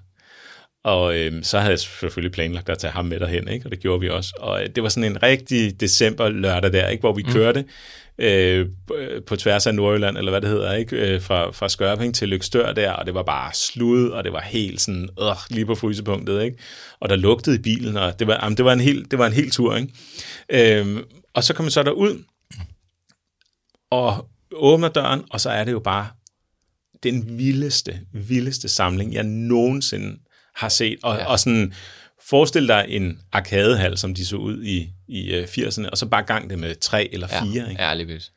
Og 0.84 1.18
øh, 1.18 1.44
så 1.44 1.58
havde 1.58 1.70
jeg 1.70 1.78
selvfølgelig 1.78 2.32
planlagt 2.32 2.68
at 2.68 2.78
tage 2.78 2.90
ham 2.92 3.04
med 3.04 3.20
derhen, 3.20 3.48
ikke? 3.48 3.66
og 3.66 3.70
det 3.70 3.80
gjorde 3.80 4.00
vi 4.00 4.08
også. 4.08 4.32
Og 4.40 4.62
øh, 4.62 4.68
det 4.74 4.82
var 4.82 4.88
sådan 4.88 5.10
en 5.10 5.22
rigtig 5.22 5.80
december 5.80 6.28
lørdag 6.28 6.72
der, 6.72 6.88
ikke? 6.88 7.00
hvor 7.00 7.12
vi 7.12 7.22
mm. 7.26 7.32
kørte 7.32 7.64
øh, 8.18 8.66
på- 8.86 8.96
på 9.26 9.36
tværs 9.36 9.66
af 9.66 9.74
Nordjylland, 9.74 10.18
eller 10.18 10.30
hvad 10.30 10.40
det 10.40 10.48
hedder, 10.50 10.74
ikke? 10.74 10.96
Øh, 10.96 11.22
fra, 11.22 11.50
fra 11.50 11.68
Skørping 11.68 12.14
til 12.14 12.28
Lykstør 12.28 12.72
der, 12.72 12.90
og 12.92 13.06
det 13.06 13.14
var 13.14 13.22
bare 13.22 13.54
slud, 13.54 14.08
og 14.08 14.24
det 14.24 14.32
var 14.32 14.40
helt 14.40 14.80
sådan, 14.80 15.08
øh, 15.20 15.36
lige 15.50 15.66
på 15.66 15.74
frysepunktet, 15.74 16.42
ikke? 16.42 16.56
Og 17.00 17.08
der 17.08 17.16
lugtede 17.16 17.56
i 17.56 17.62
bilen, 17.62 17.96
og 17.96 18.18
det 18.18 18.26
var, 18.26 18.40
jamen, 18.42 18.56
det 18.56 18.64
var 18.64 18.72
en 18.72 18.80
hel, 18.80 19.10
det 19.10 19.18
var 19.18 19.26
en 19.26 19.32
hel 19.32 19.50
tur, 19.50 19.76
ikke? 19.76 19.92
Øh, 20.80 21.02
og 21.34 21.44
så 21.44 21.54
kom 21.54 21.64
jeg 21.66 21.72
så 21.72 21.82
derud, 21.82 22.22
og 23.90 24.28
åbner 24.52 24.88
døren, 24.88 25.22
og 25.30 25.40
så 25.40 25.50
er 25.50 25.64
det 25.64 25.72
jo 25.72 25.78
bare 25.80 26.08
den 27.02 27.38
vildeste, 27.38 28.00
vildeste 28.12 28.68
samling, 28.68 29.14
jeg 29.14 29.22
nogensinde 29.24 30.18
har 30.54 30.68
set. 30.68 30.98
Og, 31.02 31.14
Ja. 31.16 31.20
ja. 31.20 31.26
og 31.26 31.38
sådan, 31.40 31.74
forestil 32.28 32.68
dig 32.68 32.84
en 32.88 33.18
arkadehal, 33.32 33.98
som 33.98 34.14
de 34.14 34.26
så 34.26 34.36
ud 34.36 34.62
i, 34.64 34.88
i 35.08 35.30
øh, 35.32 35.44
80'erne, 35.44 35.88
og 35.90 35.98
så 35.98 36.06
bare 36.06 36.22
gang 36.22 36.50
det 36.50 36.58
med 36.58 36.74
tre 36.74 37.08
eller 37.12 37.28
Ja, 37.30 37.42
fire. 37.42 37.70
Ikke? 37.70 37.82
ja 37.82 37.94
lige 37.94 38.06
vildt. 38.06 38.30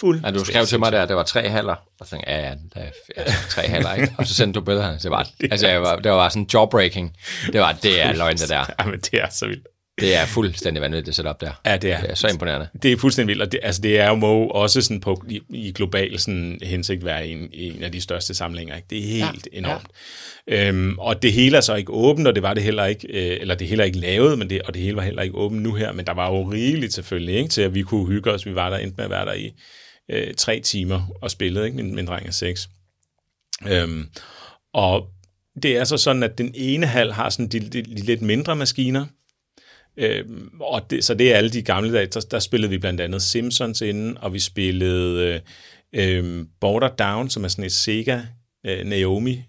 Fuld. 0.00 0.20
Ja, 0.24 0.30
du 0.30 0.44
skrev 0.44 0.66
til 0.66 0.78
mig 0.78 0.92
der, 0.92 1.02
at 1.02 1.08
det 1.08 1.16
var 1.16 1.22
tre 1.22 1.48
haller, 1.48 1.74
og 2.00 2.06
så 2.06 2.10
tænkte 2.10 2.30
jeg, 2.30 2.40
ja, 2.42 2.48
ja, 2.48 2.54
der 2.74 2.80
er 2.80 2.90
ja, 3.16 3.32
tre 3.50 3.68
haller, 3.68 3.94
ikke? 3.94 4.14
Og 4.18 4.26
så 4.26 4.34
sendte 4.34 4.60
du 4.60 4.64
billederne, 4.64 4.98
så 4.98 5.02
det 5.02 5.10
var, 5.10 5.30
altså, 5.50 5.68
jeg 5.68 5.82
var, 5.82 5.96
det 5.96 6.12
var 6.12 6.28
sådan 6.28 6.46
jawbreaking. 6.54 7.16
Det 7.52 7.60
var, 7.60 7.72
det 7.72 8.02
er 8.02 8.12
løgn, 8.12 8.36
det 8.36 8.48
der. 8.48 8.64
Ja, 8.78 8.84
men 8.84 9.00
det 9.00 9.14
er 9.22 9.28
så 9.30 9.46
vildt. 9.46 9.66
Det 10.00 10.16
er 10.16 10.26
fuldstændig 10.26 10.82
vanvittigt 10.82 11.16
setup 11.16 11.40
der. 11.40 11.60
Ja, 11.66 11.76
det 11.76 11.92
er. 11.92 12.00
Det 12.00 12.10
er 12.10 12.14
så 12.14 12.28
imponerende. 12.28 12.68
Det 12.82 12.92
er 12.92 12.96
fuldstændig 12.96 13.28
vildt, 13.28 13.42
og 13.42 13.52
det, 13.52 13.60
altså 13.62 13.82
det 13.82 14.00
er 14.00 14.08
jo 14.08 14.14
må 14.14 14.46
også 14.46 14.80
sådan 14.80 15.00
på, 15.00 15.24
i, 15.28 15.40
i 15.50 15.72
global 15.72 16.18
sådan, 16.18 16.58
hensigt 16.62 17.04
være 17.04 17.26
en, 17.26 17.48
en 17.52 17.82
af 17.82 17.92
de 17.92 18.00
største 18.00 18.34
samlinger. 18.34 18.76
Ikke? 18.76 18.86
Det 18.90 18.98
er 18.98 19.02
helt 19.02 19.48
ja, 19.52 19.58
enormt. 19.58 19.86
Ja. 20.48 20.68
Øhm, 20.68 20.98
og 20.98 21.22
det 21.22 21.32
hele 21.32 21.56
er 21.56 21.60
så 21.60 21.74
ikke 21.74 21.92
åbent, 21.92 22.28
og 22.28 22.34
det 22.34 22.42
var 22.42 22.54
det 22.54 22.62
heller 22.62 22.84
ikke, 22.84 23.08
øh, 23.08 23.40
eller 23.40 23.54
det 23.54 23.68
heller 23.68 23.84
ikke 23.84 23.98
lavet, 23.98 24.38
men 24.38 24.50
det, 24.50 24.62
og 24.62 24.74
det 24.74 24.82
hele 24.82 24.96
var 24.96 25.02
heller 25.02 25.22
ikke 25.22 25.36
åbent 25.36 25.62
nu 25.62 25.74
her, 25.74 25.92
men 25.92 26.06
der 26.06 26.14
var 26.14 26.30
jo 26.30 26.42
rigeligt 26.42 26.94
selvfølgelig, 26.94 27.34
ikke, 27.34 27.48
til 27.48 27.62
at 27.62 27.74
vi 27.74 27.82
kunne 27.82 28.06
hygge 28.06 28.30
os. 28.30 28.46
Vi 28.46 28.54
var 28.54 28.70
der 28.70 28.76
endte 28.76 28.94
med 28.96 29.04
at 29.04 29.10
være 29.10 29.24
der 29.24 29.32
i 29.32 29.52
øh, 30.10 30.34
tre 30.34 30.60
timer 30.60 31.02
og 31.22 31.30
spillede, 31.30 31.64
ikke, 31.64 31.76
min, 31.76 31.94
min 31.94 32.06
dreng 32.06 32.26
er 32.26 32.30
seks. 32.32 32.68
Øhm, 33.68 34.08
og 34.72 35.06
det 35.62 35.76
er 35.76 35.84
så 35.84 35.96
sådan, 35.96 36.22
at 36.22 36.38
den 36.38 36.52
ene 36.54 36.86
hal 36.86 37.12
har 37.12 37.30
sådan 37.30 37.48
de, 37.48 37.60
de, 37.60 37.82
de 37.82 38.02
lidt 38.02 38.22
mindre 38.22 38.56
maskiner, 38.56 39.06
øhm, 39.98 40.50
og 40.60 40.90
det, 40.90 41.04
så 41.04 41.14
det 41.14 41.32
er 41.32 41.36
alle 41.36 41.50
de 41.50 41.62
gamle 41.62 41.92
dage. 41.92 42.06
Der, 42.06 42.26
der 42.30 42.38
spillede 42.38 42.70
vi 42.70 42.78
blandt 42.78 43.00
andet 43.00 43.22
Simpsons 43.22 43.80
inden, 43.80 44.18
og 44.18 44.34
vi 44.34 44.38
spillede 44.38 45.40
øh, 45.94 46.18
øh, 46.18 46.44
Border 46.60 46.88
Down, 46.88 47.30
som 47.30 47.44
er 47.44 47.48
sådan 47.48 47.64
et 47.64 47.72
Sega 47.72 48.20
øh, 48.66 48.84
Naomi 48.84 49.42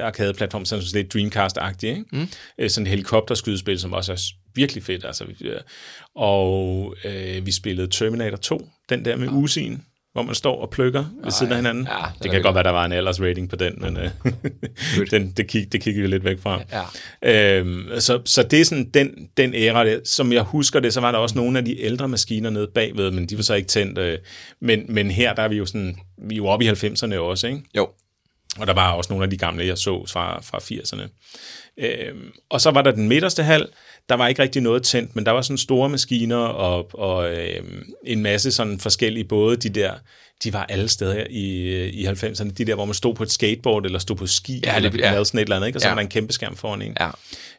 arcade-platform, 0.00 0.64
sådan 0.64 0.84
lidt 0.94 1.14
Dreamcast-agtig, 1.14 1.86
ikke? 1.86 2.04
Mm. 2.12 2.28
Øh, 2.58 2.70
sådan 2.70 2.86
et 2.86 2.90
helikopterskydespil, 2.90 3.78
som 3.78 3.92
også 3.92 4.12
er 4.12 4.32
virkelig 4.54 4.82
fedt. 4.82 5.04
Altså, 5.04 5.24
og 6.14 6.94
øh, 7.04 7.46
vi 7.46 7.52
spillede 7.52 7.88
Terminator 7.90 8.36
2, 8.36 8.68
den 8.88 9.04
der 9.04 9.16
med 9.16 9.28
ja. 9.28 9.34
Usin, 9.34 9.82
hvor 10.14 10.22
man 10.22 10.34
står 10.34 10.62
og 10.62 10.70
plukker 10.70 11.04
ved 11.24 11.32
siden 11.32 11.52
af 11.52 11.58
hinanden. 11.58 11.86
Ja, 11.90 12.06
det, 12.14 12.22
det 12.22 12.30
kan 12.30 12.42
godt 12.42 12.54
være, 12.54 12.64
der 12.64 12.70
var 12.70 12.84
en 12.84 12.92
aldersrating 12.92 13.48
på 13.48 13.56
den, 13.56 13.74
men 13.76 13.96
øh, 13.96 14.10
den, 15.10 15.30
det, 15.30 15.48
kig, 15.48 15.72
det 15.72 15.80
kigger 15.80 16.02
vi 16.02 16.08
lidt 16.08 16.24
væk 16.24 16.40
fra. 16.40 16.60
Ja. 17.22 17.58
Øhm, 17.58 17.88
så, 17.98 18.20
så 18.24 18.42
det 18.42 18.60
er 18.60 18.64
sådan 18.64 18.90
den, 18.94 19.28
den 19.36 19.54
æra, 19.54 19.84
det, 19.84 20.08
som 20.08 20.32
jeg 20.32 20.42
husker 20.42 20.80
det, 20.80 20.94
så 20.94 21.00
var 21.00 21.12
der 21.12 21.18
også 21.18 21.38
nogle 21.38 21.58
af 21.58 21.64
de 21.64 21.80
ældre 21.80 22.08
maskiner 22.08 22.50
nede 22.50 22.66
bagved, 22.74 23.10
men 23.10 23.26
de 23.26 23.36
var 23.36 23.42
så 23.42 23.54
ikke 23.54 23.68
tændt. 23.68 23.98
Øh, 23.98 24.18
men, 24.60 24.84
men 24.88 25.10
her 25.10 25.34
der 25.34 25.42
er 25.42 25.48
vi 25.48 25.56
jo 25.56 25.66
sådan, 25.66 25.96
vi 26.18 26.34
er 26.34 26.36
jo 26.36 26.46
oppe 26.46 26.64
i 26.64 26.68
90'erne 26.68 27.16
også, 27.16 27.46
ikke? 27.46 27.62
Jo. 27.76 27.88
Og 28.58 28.66
der 28.66 28.72
var 28.72 28.92
også 28.92 29.12
nogle 29.12 29.24
af 29.24 29.30
de 29.30 29.36
gamle, 29.36 29.66
jeg 29.66 29.78
så 29.78 30.06
fra, 30.06 30.40
fra 30.40 30.58
80'erne. 30.58 31.08
Øhm, 31.78 32.32
og 32.50 32.60
så 32.60 32.70
var 32.70 32.82
der 32.82 32.90
den 32.90 33.08
midterste 33.08 33.42
hal, 33.42 33.68
der 34.08 34.14
var 34.14 34.28
ikke 34.28 34.42
rigtig 34.42 34.62
noget 34.62 34.82
tændt, 34.82 35.16
men 35.16 35.26
der 35.26 35.32
var 35.32 35.42
sådan 35.42 35.58
store 35.58 35.88
maskiner 35.88 36.36
og, 36.36 36.90
og 36.94 37.32
øh, 37.32 37.62
en 38.04 38.22
masse 38.22 38.52
sådan 38.52 38.80
forskellige 38.80 39.24
både 39.24 39.56
de 39.56 39.68
der, 39.68 39.94
de 40.44 40.52
var 40.52 40.66
alle 40.68 40.88
steder 40.88 41.26
i, 41.30 41.88
i 41.88 42.06
90'erne, 42.06 42.50
de 42.50 42.64
der, 42.64 42.74
hvor 42.74 42.84
man 42.84 42.94
stod 42.94 43.14
på 43.14 43.22
et 43.22 43.32
skateboard 43.32 43.84
eller 43.84 43.98
stod 43.98 44.16
på 44.16 44.26
ski, 44.26 44.60
ja, 44.64 44.76
eller 44.76 44.90
ja. 44.98 45.10
lavede 45.10 45.24
sådan 45.24 45.38
et 45.38 45.42
eller 45.42 45.56
andet, 45.56 45.66
ikke? 45.66 45.76
og 45.76 45.80
så 45.80 45.86
ja. 45.86 45.90
var 45.90 46.00
der 46.00 46.02
en 46.02 46.10
kæmpe 46.10 46.32
skærm 46.32 46.56
foran 46.56 46.82
en. 46.82 46.96
Ja. 47.00 47.10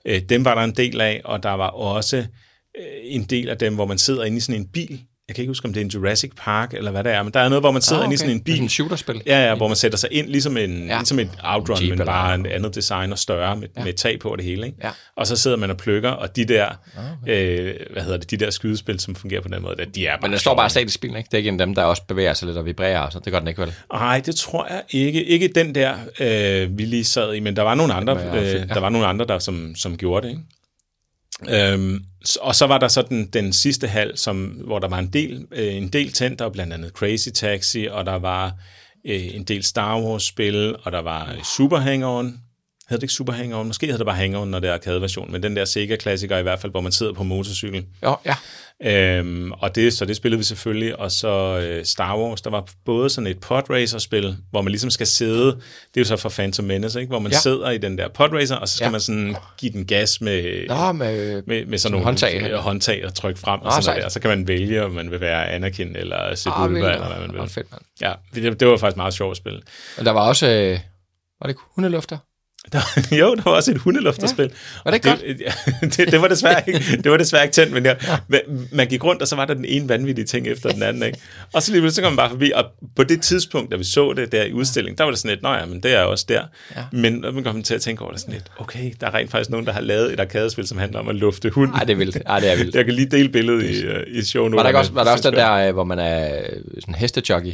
Øh, 0.06 0.22
dem 0.22 0.46
var 0.46 0.56
der 0.56 0.62
en 0.62 0.76
del 0.76 1.02
af, 1.02 1.22
og 1.26 1.44
der 1.44 1.52
var 1.52 1.68
også 1.68 2.18
øh, 2.18 2.86
en 3.04 3.24
del 3.24 3.50
af 3.50 3.58
dem, 3.58 3.76
hvor 3.76 3.86
man 3.86 3.98
sidder 3.98 4.24
inde 4.24 4.38
i 4.38 4.40
sådan 4.40 4.62
en 4.62 4.68
bil, 4.68 5.02
jeg 5.28 5.36
kan 5.36 5.42
ikke 5.42 5.50
huske, 5.50 5.66
om 5.66 5.74
det 5.74 5.82
er 5.82 5.86
en 5.86 5.92
Jurassic 5.92 6.32
Park, 6.38 6.74
eller 6.74 6.92
hvad 6.92 7.04
det 7.04 7.12
er, 7.12 7.24
men 7.24 7.34
der 7.34 7.40
er 7.40 7.50
noget, 7.50 7.62
hvor 7.62 7.72
man 7.72 7.82
sidder 7.82 8.02
ah, 8.02 8.08
okay. 8.08 8.08
inde 8.08 8.14
i 8.14 8.18
sådan 8.18 8.36
en 8.36 8.42
bil. 8.42 8.54
Sådan 8.54 8.66
en 8.66 8.70
shooterspil. 8.70 9.22
Ja, 9.26 9.48
ja, 9.48 9.56
hvor 9.56 9.68
man 9.68 9.78
sætter 9.78 9.98
sig 9.98 10.10
ind, 10.12 10.28
ligesom, 10.28 10.58
en, 10.58 10.88
ja. 10.88 10.98
ligesom 10.98 11.20
et 11.20 11.30
outrun, 11.44 11.82
Jeep, 11.82 11.98
men 11.98 12.06
bare 12.06 12.36
en 12.36 12.46
andet 12.46 12.76
design 12.76 13.12
og 13.12 13.20
større, 13.20 13.58
med, 13.58 13.68
ja. 13.78 13.84
med 13.84 13.94
tag 13.94 14.20
på 14.20 14.36
det 14.36 14.46
hele. 14.46 14.66
Ikke? 14.66 14.78
Ja. 14.84 14.90
Og 15.16 15.28
så 15.28 15.36
sidder 15.36 15.58
man 15.58 15.70
og 15.70 15.78
plukker, 15.78 16.10
og 16.10 16.36
de 16.36 16.46
der, 16.46 16.66
ah, 16.66 17.04
okay. 17.24 17.60
øh, 17.60 17.76
hvad 17.94 18.04
hedder 18.04 18.18
det, 18.18 18.32
de 18.32 18.38
der 18.38 18.50
skydespil, 18.50 19.00
som 19.00 19.16
fungerer 19.16 19.42
på 19.42 19.48
den 19.48 19.62
måde, 19.62 19.76
der, 19.78 19.86
de 19.86 20.08
er 20.08 20.12
bare 20.12 20.20
Men 20.22 20.32
den 20.32 20.40
står 20.40 20.56
bare 20.56 20.70
statisk 20.70 21.02
bilen, 21.02 21.18
ikke? 21.18 21.28
Det 21.28 21.34
er 21.34 21.38
ikke 21.38 21.50
en 21.50 21.60
dem, 21.60 21.76
der 21.76 21.84
også 21.84 22.04
bevæger 22.08 22.34
sig 22.34 22.46
lidt 22.46 22.58
og 22.58 22.66
vibrerer, 22.66 23.10
så 23.10 23.20
det 23.20 23.34
gør 23.34 23.40
den 23.40 23.48
ikke 23.48 23.62
vel? 23.62 23.74
Nej, 23.94 24.22
det 24.26 24.36
tror 24.36 24.68
jeg 24.70 24.82
ikke. 24.90 25.24
Ikke 25.24 25.48
den 25.48 25.76
der, 25.76 25.96
øh, 26.20 26.78
vi 26.78 26.86
lige 26.86 27.06
sad 27.06 27.34
i, 27.34 27.40
men 27.40 27.56
der 27.56 27.62
var 27.62 27.76
nogle 27.76 27.94
andre, 27.94 28.14
øh, 28.14 28.70
der 28.70 28.80
var 28.80 28.90
nogle 28.90 29.08
andre 29.08 29.26
der, 29.26 29.40
som, 29.40 29.76
som 29.76 29.98
gjorde 29.98 30.28
det, 30.28 30.34
ikke? 30.34 30.44
Øhm, 31.50 32.00
og 32.42 32.56
så 32.56 32.68
var 32.68 32.78
der 32.78 32.88
så 32.88 33.02
den, 33.02 33.28
den 33.28 33.54
sidste 33.54 33.88
halv, 33.88 34.18
som, 34.18 34.46
hvor 34.46 34.80
der 34.80 34.88
var 34.88 35.00
en 35.00 35.14
del, 35.14 35.48
øh, 35.52 35.76
en 35.76 35.88
del 35.88 36.12
tændt, 36.12 36.40
der 36.40 36.46
var 36.46 36.52
blandt 36.52 36.74
andet 36.74 36.92
Crazy 36.92 37.30
Taxi, 37.30 37.86
og 37.86 38.06
der 38.06 38.16
var 38.16 38.54
øh, 39.06 39.36
en 39.36 39.44
del 39.44 39.64
Star 39.64 40.02
Wars-spil, 40.02 40.76
og 40.84 40.92
der 40.92 41.02
var 41.02 41.36
Super 41.58 41.80
Hang-On. 41.80 42.45
Hed 42.90 42.98
det 42.98 43.04
ikke 43.04 43.14
Super 43.14 43.34
Hang-On? 43.34 43.64
Måske 43.64 43.88
hed 43.88 43.98
det 43.98 44.06
bare 44.06 44.26
Hang-On, 44.26 44.46
når 44.46 44.60
det 44.60 44.70
er 44.70 44.74
arcade-version, 44.74 45.32
men 45.32 45.44
den 45.44 45.56
der 45.56 45.66
Sega-klassiker 45.66 46.38
i 46.38 46.42
hvert 46.42 46.60
fald, 46.60 46.72
hvor 46.72 46.82
man 46.82 46.92
sidder 46.92 47.14
på 47.14 47.24
motorcykel. 47.24 47.86
Ja, 48.04 48.14
ja. 48.26 48.36
Øhm, 48.84 49.52
og 49.52 49.76
det, 49.76 49.94
så 49.94 50.06
det 50.06 50.16
spillede 50.16 50.38
vi 50.38 50.44
selvfølgelig, 50.44 51.00
og 51.00 51.12
så 51.12 51.60
øh, 51.60 51.86
Star 51.86 52.18
Wars, 52.18 52.42
der 52.42 52.50
var 52.50 52.68
både 52.86 53.10
sådan 53.10 53.28
et 53.28 53.40
podracer-spil, 53.40 54.38
hvor 54.52 54.62
man 54.62 54.72
ligesom 54.72 54.90
skal 54.90 55.08
sidde, 55.08 55.46
det 55.46 55.56
er 55.96 56.02
jo 56.02 56.06
så 56.06 56.18
for 56.18 56.30
Phantom 56.30 56.66
Menace, 56.66 57.00
ikke? 57.00 57.10
hvor 57.10 57.20
man 57.20 57.32
ja. 57.32 57.38
sidder 57.38 57.70
i 57.70 57.78
den 57.78 57.98
der 57.98 58.08
podracer, 58.08 58.56
og 58.56 58.68
så 58.68 58.76
skal 58.76 58.86
ja. 58.86 58.92
man 58.92 59.02
sådan 59.02 59.36
give 59.58 59.72
den 59.72 59.86
gas 59.86 60.22
med, 60.22 60.68
Nå, 60.68 60.92
med, 60.92 61.44
med, 61.48 61.66
med 61.66 61.78
sådan 61.78 61.92
nogle 61.92 62.06
håndtag, 62.06 62.52
øh, 62.52 62.58
håndtag 62.58 63.06
og 63.06 63.14
trykke 63.14 63.40
frem, 63.40 63.60
Nå, 63.60 63.66
og 63.66 63.84
sådan 63.84 64.02
der. 64.02 64.10
så 64.10 64.20
kan 64.20 64.30
man 64.30 64.48
vælge, 64.48 64.84
om 64.84 64.92
man 64.92 65.12
vil 65.12 65.22
være 65.22 65.50
Anakin 65.50 65.96
eller 65.96 66.36
Sebulba, 66.36 66.94
eller 66.94 67.08
hvad 67.08 67.28
man 67.28 67.42
vil. 67.42 67.50
Fedt, 67.50 67.72
man. 67.72 67.80
Ja, 68.02 68.14
det, 68.36 68.60
det 68.60 68.68
var 68.68 68.78
faktisk 68.78 68.98
meget 68.98 69.14
sjovt 69.14 69.32
at 69.32 69.38
spille. 69.38 69.62
Og 69.98 70.06
der 70.06 70.12
var 70.12 70.28
også, 70.28 70.48
øh, 70.48 70.80
var 71.42 71.48
det 71.48 71.56
hundelufter? 71.76 72.18
Der, 72.72 72.80
jo, 73.22 73.36
der 73.36 73.42
var 73.46 73.52
også 73.52 73.72
et 73.72 73.78
hundelufterspil. 73.78 74.46
Ja. 74.46 74.82
Var 74.86 74.92
det 74.92 75.04
godt? 75.04 75.22
Det, 75.22 75.92
det, 75.98 76.12
det, 76.12 76.22
var 76.22 76.28
desværre 76.28 76.64
ikke, 76.68 77.02
det 77.04 77.12
var 77.12 77.18
desværre 77.18 77.44
ikke 77.44 77.54
tændt, 77.54 77.74
men 77.74 77.86
jeg, 77.86 77.98
ja. 78.32 78.38
man 78.72 78.88
gik 78.88 79.04
rundt, 79.04 79.22
og 79.22 79.28
så 79.28 79.36
var 79.36 79.46
der 79.46 79.54
den 79.54 79.66
ene 79.66 79.90
vanvittige 79.90 80.26
ting 80.26 80.48
efter 80.48 80.70
den 80.70 80.84
anden. 80.84 81.04
Ikke? 81.04 81.20
Og 81.54 81.62
så 81.62 81.72
lige 81.72 81.92
så 81.92 82.02
kom 82.02 82.12
man 82.12 82.18
bare 82.18 82.30
forbi, 82.30 82.52
og 82.56 82.66
på 82.96 83.04
det 83.04 83.22
tidspunkt, 83.22 83.72
da 83.72 83.78
vi 83.78 83.84
så 83.84 84.14
det 84.14 84.32
der 84.32 84.44
i 84.44 84.54
udstillingen, 84.54 84.98
der 84.98 85.04
var 85.04 85.12
det 85.12 85.20
sådan 85.20 85.30
lidt, 85.30 85.44
nå 85.44 85.54
ja, 85.54 85.66
men 85.66 85.84
det 85.84 85.94
er 85.94 86.02
også 86.02 86.26
der. 86.30 86.44
Ja. 86.76 86.84
Men 86.92 87.22
man 87.22 87.44
kom 87.44 87.64
til 87.64 87.76
at 87.76 87.82
tænke 87.82 88.02
over 88.02 88.12
det 88.12 88.22
sådan 88.22 88.34
lidt, 88.34 88.52
okay, 88.58 88.92
der 89.02 89.08
er 89.08 89.14
rent 89.14 89.32
faktisk 89.32 89.50
nogen, 89.50 89.66
der 89.66 89.72
har 89.72 89.82
lavet 89.82 90.14
et 90.14 90.20
arkadespil, 90.20 90.68
som 90.68 90.78
handler 90.78 91.00
om 91.00 91.08
at 91.08 91.16
lufte 91.16 91.50
hund. 91.50 91.72
Nej, 91.72 91.84
det 91.84 91.94
er 91.94 91.98
vildt. 91.98 92.18
Ej, 92.26 92.40
det 92.40 92.52
er 92.52 92.56
vildt. 92.56 92.76
Jeg 92.76 92.86
kan 92.86 92.94
lige 92.94 93.10
dele 93.12 93.30
billedet 93.30 93.64
i, 93.64 93.82
øh, 93.82 94.04
i 94.08 94.22
show 94.22 94.50
Var 94.50 94.64
der, 94.64 94.78
også, 94.78 94.92
var 94.92 95.04
der 95.04 95.12
også 95.12 95.30
den 95.30 95.40
der, 95.40 95.52
øh, 95.52 95.74
hvor 95.74 95.84
man 95.84 96.00
er 96.00 96.44
sådan 96.80 96.96
hestejockey? 96.96 97.54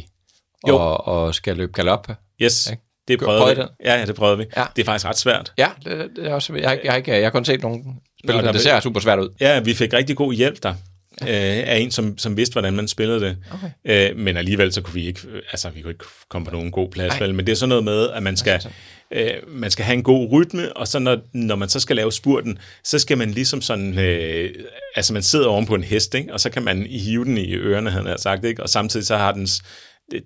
Og, 0.64 1.08
og 1.08 1.34
skal 1.34 1.56
løbe 1.56 1.72
galop? 1.72 2.08
Yes. 2.42 2.70
Ikke? 2.70 2.82
Det 3.08 3.18
prøvede, 3.18 3.40
prøvede 3.40 3.56
vi. 3.56 3.62
Det? 3.62 3.68
Ja, 3.84 3.98
ja, 3.98 4.06
det 4.06 4.14
prøvede 4.14 4.38
vi. 4.38 4.44
Ja. 4.56 4.64
Det 4.76 4.82
er 4.82 4.86
faktisk 4.86 5.06
ret 5.06 5.18
svært. 5.18 5.52
Ja, 5.58 5.68
det, 5.84 6.10
det 6.16 6.26
er 6.26 6.34
også, 6.34 6.54
jeg, 6.54 6.80
jeg, 6.84 6.92
har 6.92 6.96
ikke, 6.96 7.12
jeg 7.12 7.24
har 7.24 7.30
kun 7.30 7.44
set 7.44 7.62
nogen 7.62 7.84
spille 8.24 8.42
det. 8.42 8.54
Det 8.54 8.60
ser 8.62 8.80
super 8.80 9.00
svært 9.00 9.18
ud. 9.18 9.28
Ja, 9.40 9.60
vi 9.60 9.74
fik 9.74 9.92
rigtig 9.92 10.16
god 10.16 10.34
hjælp 10.34 10.62
der. 10.62 10.74
Øh, 11.22 11.28
af 11.28 11.76
en, 11.76 11.90
som, 11.90 12.18
som 12.18 12.36
vidste, 12.36 12.52
hvordan 12.52 12.72
man 12.72 12.88
spillede 12.88 13.20
det. 13.20 13.36
Okay. 13.52 14.10
Øh, 14.10 14.16
men 14.16 14.36
alligevel, 14.36 14.72
så 14.72 14.80
kunne 14.80 14.94
vi 14.94 15.06
ikke, 15.06 15.20
altså 15.52 15.70
vi 15.70 15.80
kunne 15.80 15.90
ikke 15.90 16.04
komme 16.28 16.46
på 16.46 16.52
nogen 16.52 16.70
god 16.70 16.90
plads. 16.90 17.20
Vel? 17.20 17.34
Men 17.34 17.46
det 17.46 17.52
er 17.52 17.56
sådan 17.56 17.68
noget 17.68 17.84
med, 17.84 18.10
at 18.10 18.22
man 18.22 18.36
skal, 18.36 18.66
øh, 19.10 19.30
man 19.48 19.70
skal 19.70 19.84
have 19.84 19.94
en 19.94 20.02
god 20.02 20.32
rytme, 20.32 20.76
og 20.76 20.88
så 20.88 20.98
når, 20.98 21.18
når 21.32 21.56
man 21.56 21.68
så 21.68 21.80
skal 21.80 21.96
lave 21.96 22.12
spurten, 22.12 22.58
så 22.84 22.98
skal 22.98 23.18
man 23.18 23.30
ligesom 23.30 23.62
sådan, 23.62 23.98
øh, 23.98 24.50
altså 24.96 25.12
man 25.12 25.22
sidder 25.22 25.46
oven 25.46 25.66
på 25.66 25.74
en 25.74 25.84
hest, 25.84 26.14
ikke? 26.14 26.32
og 26.32 26.40
så 26.40 26.50
kan 26.50 26.62
man 26.62 26.86
hive 26.90 27.24
den 27.24 27.38
i 27.38 27.54
ørerne, 27.54 27.90
han 27.90 28.06
har 28.06 28.16
sagt, 28.16 28.44
ikke? 28.44 28.62
og 28.62 28.68
samtidig 28.68 29.06
så 29.06 29.16
har 29.16 29.32
dens 29.32 29.62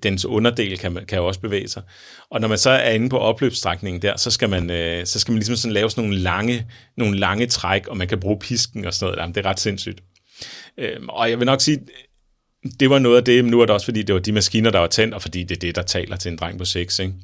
dens 0.02 0.24
underdel 0.24 0.78
kan, 0.78 0.98
kan 1.08 1.18
jo 1.18 1.26
også 1.26 1.40
bevæge 1.40 1.68
sig. 1.68 1.82
Og 2.30 2.40
når 2.40 2.48
man 2.48 2.58
så 2.58 2.70
er 2.70 2.90
inde 2.90 3.08
på 3.08 3.18
opløbsstrækningen 3.18 4.02
der, 4.02 4.16
så 4.16 4.30
skal 4.30 4.50
man, 4.50 4.70
øh, 4.70 5.06
så 5.06 5.20
skal 5.20 5.32
man 5.32 5.38
ligesom 5.38 5.56
sådan 5.56 5.72
lave 5.72 5.90
sådan 5.90 6.04
nogle 6.04 6.18
lange, 6.18 6.66
nogle 6.96 7.18
lange 7.18 7.46
træk, 7.46 7.86
og 7.86 7.96
man 7.96 8.08
kan 8.08 8.20
bruge 8.20 8.38
pisken 8.38 8.84
og 8.84 8.94
sådan 8.94 9.06
noget. 9.06 9.20
Jamen, 9.20 9.34
det 9.34 9.46
er 9.46 9.50
ret 9.50 9.60
sindssygt. 9.60 10.02
Øh, 10.78 10.96
og 11.08 11.30
jeg 11.30 11.38
vil 11.38 11.46
nok 11.46 11.60
sige, 11.60 11.78
det 12.80 12.90
var 12.90 12.98
noget 12.98 13.16
af 13.16 13.24
det, 13.24 13.44
men 13.44 13.50
nu 13.50 13.60
er 13.60 13.66
det 13.66 13.74
også, 13.74 13.86
fordi 13.86 14.02
det 14.02 14.14
var 14.14 14.20
de 14.20 14.32
maskiner, 14.32 14.70
der 14.70 14.78
var 14.78 14.86
tændt, 14.86 15.14
og 15.14 15.22
fordi 15.22 15.42
det 15.42 15.56
er 15.56 15.60
det, 15.60 15.76
der 15.76 15.82
taler 15.82 16.16
til 16.16 16.30
en 16.30 16.38
dreng 16.38 16.58
på 16.58 16.64
6, 16.64 16.98
ikke? 16.98 17.14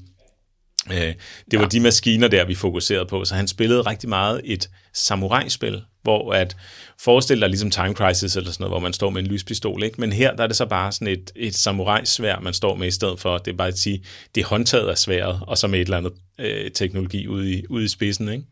Øh, 0.91 1.15
det 1.51 1.59
var 1.59 1.65
ja. 1.65 1.69
de 1.69 1.81
maskiner 1.81 2.29
der, 2.29 2.45
vi 2.45 2.55
fokuserede 2.55 3.07
på, 3.07 3.25
så 3.25 3.35
han 3.35 3.49
spillede 3.49 3.81
rigtig 3.81 4.09
meget 4.09 4.41
et 4.45 4.71
samurai-spil, 4.95 5.83
hvor 6.03 6.33
at 6.33 6.57
forestille 7.01 7.41
dig 7.41 7.49
ligesom 7.49 7.71
Time 7.71 7.95
Crisis 7.95 8.37
eller 8.37 8.51
sådan 8.51 8.63
noget, 8.63 8.73
hvor 8.73 8.81
man 8.81 8.93
står 8.93 9.11
med 9.11 9.23
en 9.23 9.29
lyspistol, 9.29 9.83
ikke? 9.83 10.01
men 10.01 10.13
her 10.13 10.37
der 10.37 10.43
er 10.43 10.47
det 10.47 10.57
så 10.57 10.67
bare 10.67 10.93
sådan 10.93 11.09
et, 11.09 11.31
et 11.37 11.55
samurai-svær, 11.55 12.41
man 12.41 12.55
står 12.55 12.75
med 12.77 12.89
i 12.89 12.91
stedet 12.91 13.21
for, 13.21 13.39
det 13.39 13.53
er 13.53 13.57
bare 13.57 13.69
at 13.69 13.79
sige, 13.79 14.05
det 14.35 14.41
er 14.41 14.47
håndtaget 14.47 14.89
af 14.89 14.99
sværet, 14.99 15.41
og 15.47 15.59
så 15.59 15.67
med 15.67 15.79
et 15.79 15.85
eller 15.85 15.99
andet 15.99 16.13
øh, 16.39 16.71
teknologi 16.71 17.29
ude 17.29 17.53
i, 17.53 17.65
ude 17.71 17.85
i 17.85 17.89
spidsen. 17.89 18.29
Ikke? 18.29 18.45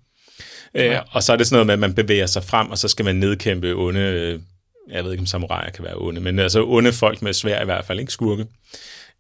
Øh, 0.75 0.85
ja. 0.85 0.95
Øh, 0.95 1.03
og 1.11 1.23
så 1.23 1.33
er 1.33 1.37
det 1.37 1.47
sådan 1.47 1.55
noget 1.55 1.67
med, 1.67 1.73
at 1.73 1.79
man 1.79 1.95
bevæger 1.95 2.27
sig 2.27 2.45
frem, 2.45 2.71
og 2.71 2.79
så 2.79 2.89
skal 2.89 3.05
man 3.05 3.17
nedkæmpe 3.17 3.73
onde, 3.73 4.01
øh, 4.01 4.41
jeg 4.91 5.05
ved 5.05 5.13
ikke 5.13 5.23
om 5.23 5.27
samuraier 5.27 5.71
kan 5.71 5.85
være 5.85 5.97
onde, 5.97 6.21
men 6.21 6.39
altså 6.39 6.65
onde 6.65 6.93
folk 6.93 7.23
med 7.23 7.33
svær 7.33 7.63
i 7.63 7.65
hvert 7.65 7.85
fald, 7.85 8.01
ikke 8.01 8.13
skurke. 8.13 8.47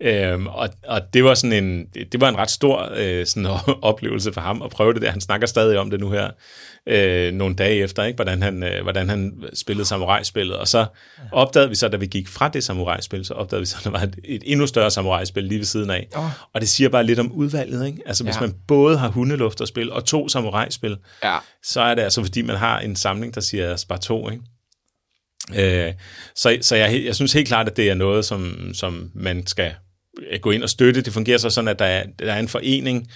Øhm, 0.02 0.46
og, 0.46 0.68
og 0.88 1.14
det 1.14 1.24
var 1.24 1.34
sådan 1.34 1.64
en, 1.64 1.86
det 2.12 2.20
var 2.20 2.28
en 2.28 2.38
ret 2.38 2.50
stor 2.50 2.92
øh, 2.96 3.26
sådan 3.26 3.50
oplevelse 3.82 4.32
for 4.32 4.40
ham 4.40 4.62
at 4.62 4.70
prøve 4.70 4.94
det 4.94 5.02
der. 5.02 5.10
Han 5.10 5.20
snakker 5.20 5.46
stadig 5.46 5.78
om 5.78 5.90
det 5.90 6.00
nu 6.00 6.10
her 6.10 6.30
øh, 6.86 7.32
nogle 7.32 7.54
dage 7.54 7.74
efter, 7.74 8.04
ikke? 8.04 8.16
Hvordan, 8.16 8.42
han, 8.42 8.62
øh, 8.62 8.82
hvordan 8.82 9.08
han 9.08 9.44
spillede 9.54 9.86
samurai-spillet. 9.86 10.56
Og 10.56 10.68
så 10.68 10.86
opdagede 11.32 11.68
vi 11.68 11.74
så, 11.74 11.88
da 11.88 11.96
vi 11.96 12.06
gik 12.06 12.28
fra 12.28 12.48
det 12.48 12.64
samurai-spil, 12.64 13.24
så 13.24 13.34
opdagede 13.34 13.60
vi 13.60 13.66
så, 13.66 13.76
at 13.78 13.84
der 13.84 13.90
var 13.90 14.00
et, 14.00 14.18
et 14.24 14.42
endnu 14.46 14.66
større 14.66 14.90
samurai-spil 14.90 15.44
lige 15.44 15.58
ved 15.58 15.66
siden 15.66 15.90
af. 15.90 16.08
Oh. 16.14 16.24
Og 16.54 16.60
det 16.60 16.68
siger 16.68 16.88
bare 16.88 17.04
lidt 17.04 17.18
om 17.18 17.32
udvalget. 17.32 17.86
Ikke? 17.86 18.02
Altså 18.06 18.24
hvis 18.24 18.36
ja. 18.36 18.40
man 18.40 18.54
både 18.68 18.98
har 18.98 19.08
hundelufterspil 19.08 19.92
og 19.92 20.04
to 20.04 20.28
samurai-spil, 20.28 20.96
ja. 21.24 21.38
så 21.62 21.80
er 21.80 21.94
det 21.94 22.02
altså 22.02 22.22
fordi, 22.22 22.42
man 22.42 22.56
har 22.56 22.80
en 22.80 22.96
samling, 22.96 23.34
der 23.34 23.40
siger 23.40 23.76
spar 23.76 23.96
to. 23.96 24.30
Ikke? 24.30 24.42
Øh, 25.56 25.92
så 26.36 26.58
så 26.60 26.76
jeg, 26.76 27.02
jeg 27.04 27.14
synes 27.14 27.32
helt 27.32 27.48
klart, 27.48 27.68
at 27.68 27.76
det 27.76 27.90
er 27.90 27.94
noget, 27.94 28.24
som, 28.24 28.70
som 28.74 29.10
man 29.14 29.46
skal 29.46 29.72
gå 30.40 30.50
ind 30.50 30.62
og 30.62 30.70
støtte. 30.70 31.00
Det 31.02 31.12
fungerer 31.12 31.38
så 31.38 31.50
sådan, 31.50 31.68
at 31.68 31.78
der 31.78 31.84
er, 31.84 32.04
der 32.18 32.32
er 32.32 32.38
en 32.38 32.48
forening, 32.48 33.10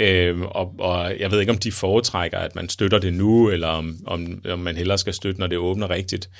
Øh, 0.00 0.40
og, 0.40 0.74
og 0.78 1.18
jeg 1.18 1.30
ved 1.30 1.40
ikke, 1.40 1.52
om 1.52 1.58
de 1.58 1.72
foretrækker, 1.72 2.38
at 2.38 2.54
man 2.54 2.68
støtter 2.68 2.98
det 2.98 3.14
nu, 3.14 3.50
eller 3.50 3.68
om, 3.68 3.96
om, 4.06 4.42
om 4.50 4.58
man 4.58 4.76
hellere 4.76 4.98
skal 4.98 5.14
støtte, 5.14 5.40
når 5.40 5.46
det 5.46 5.58
åbner 5.58 5.90
rigtigt. 5.90 6.30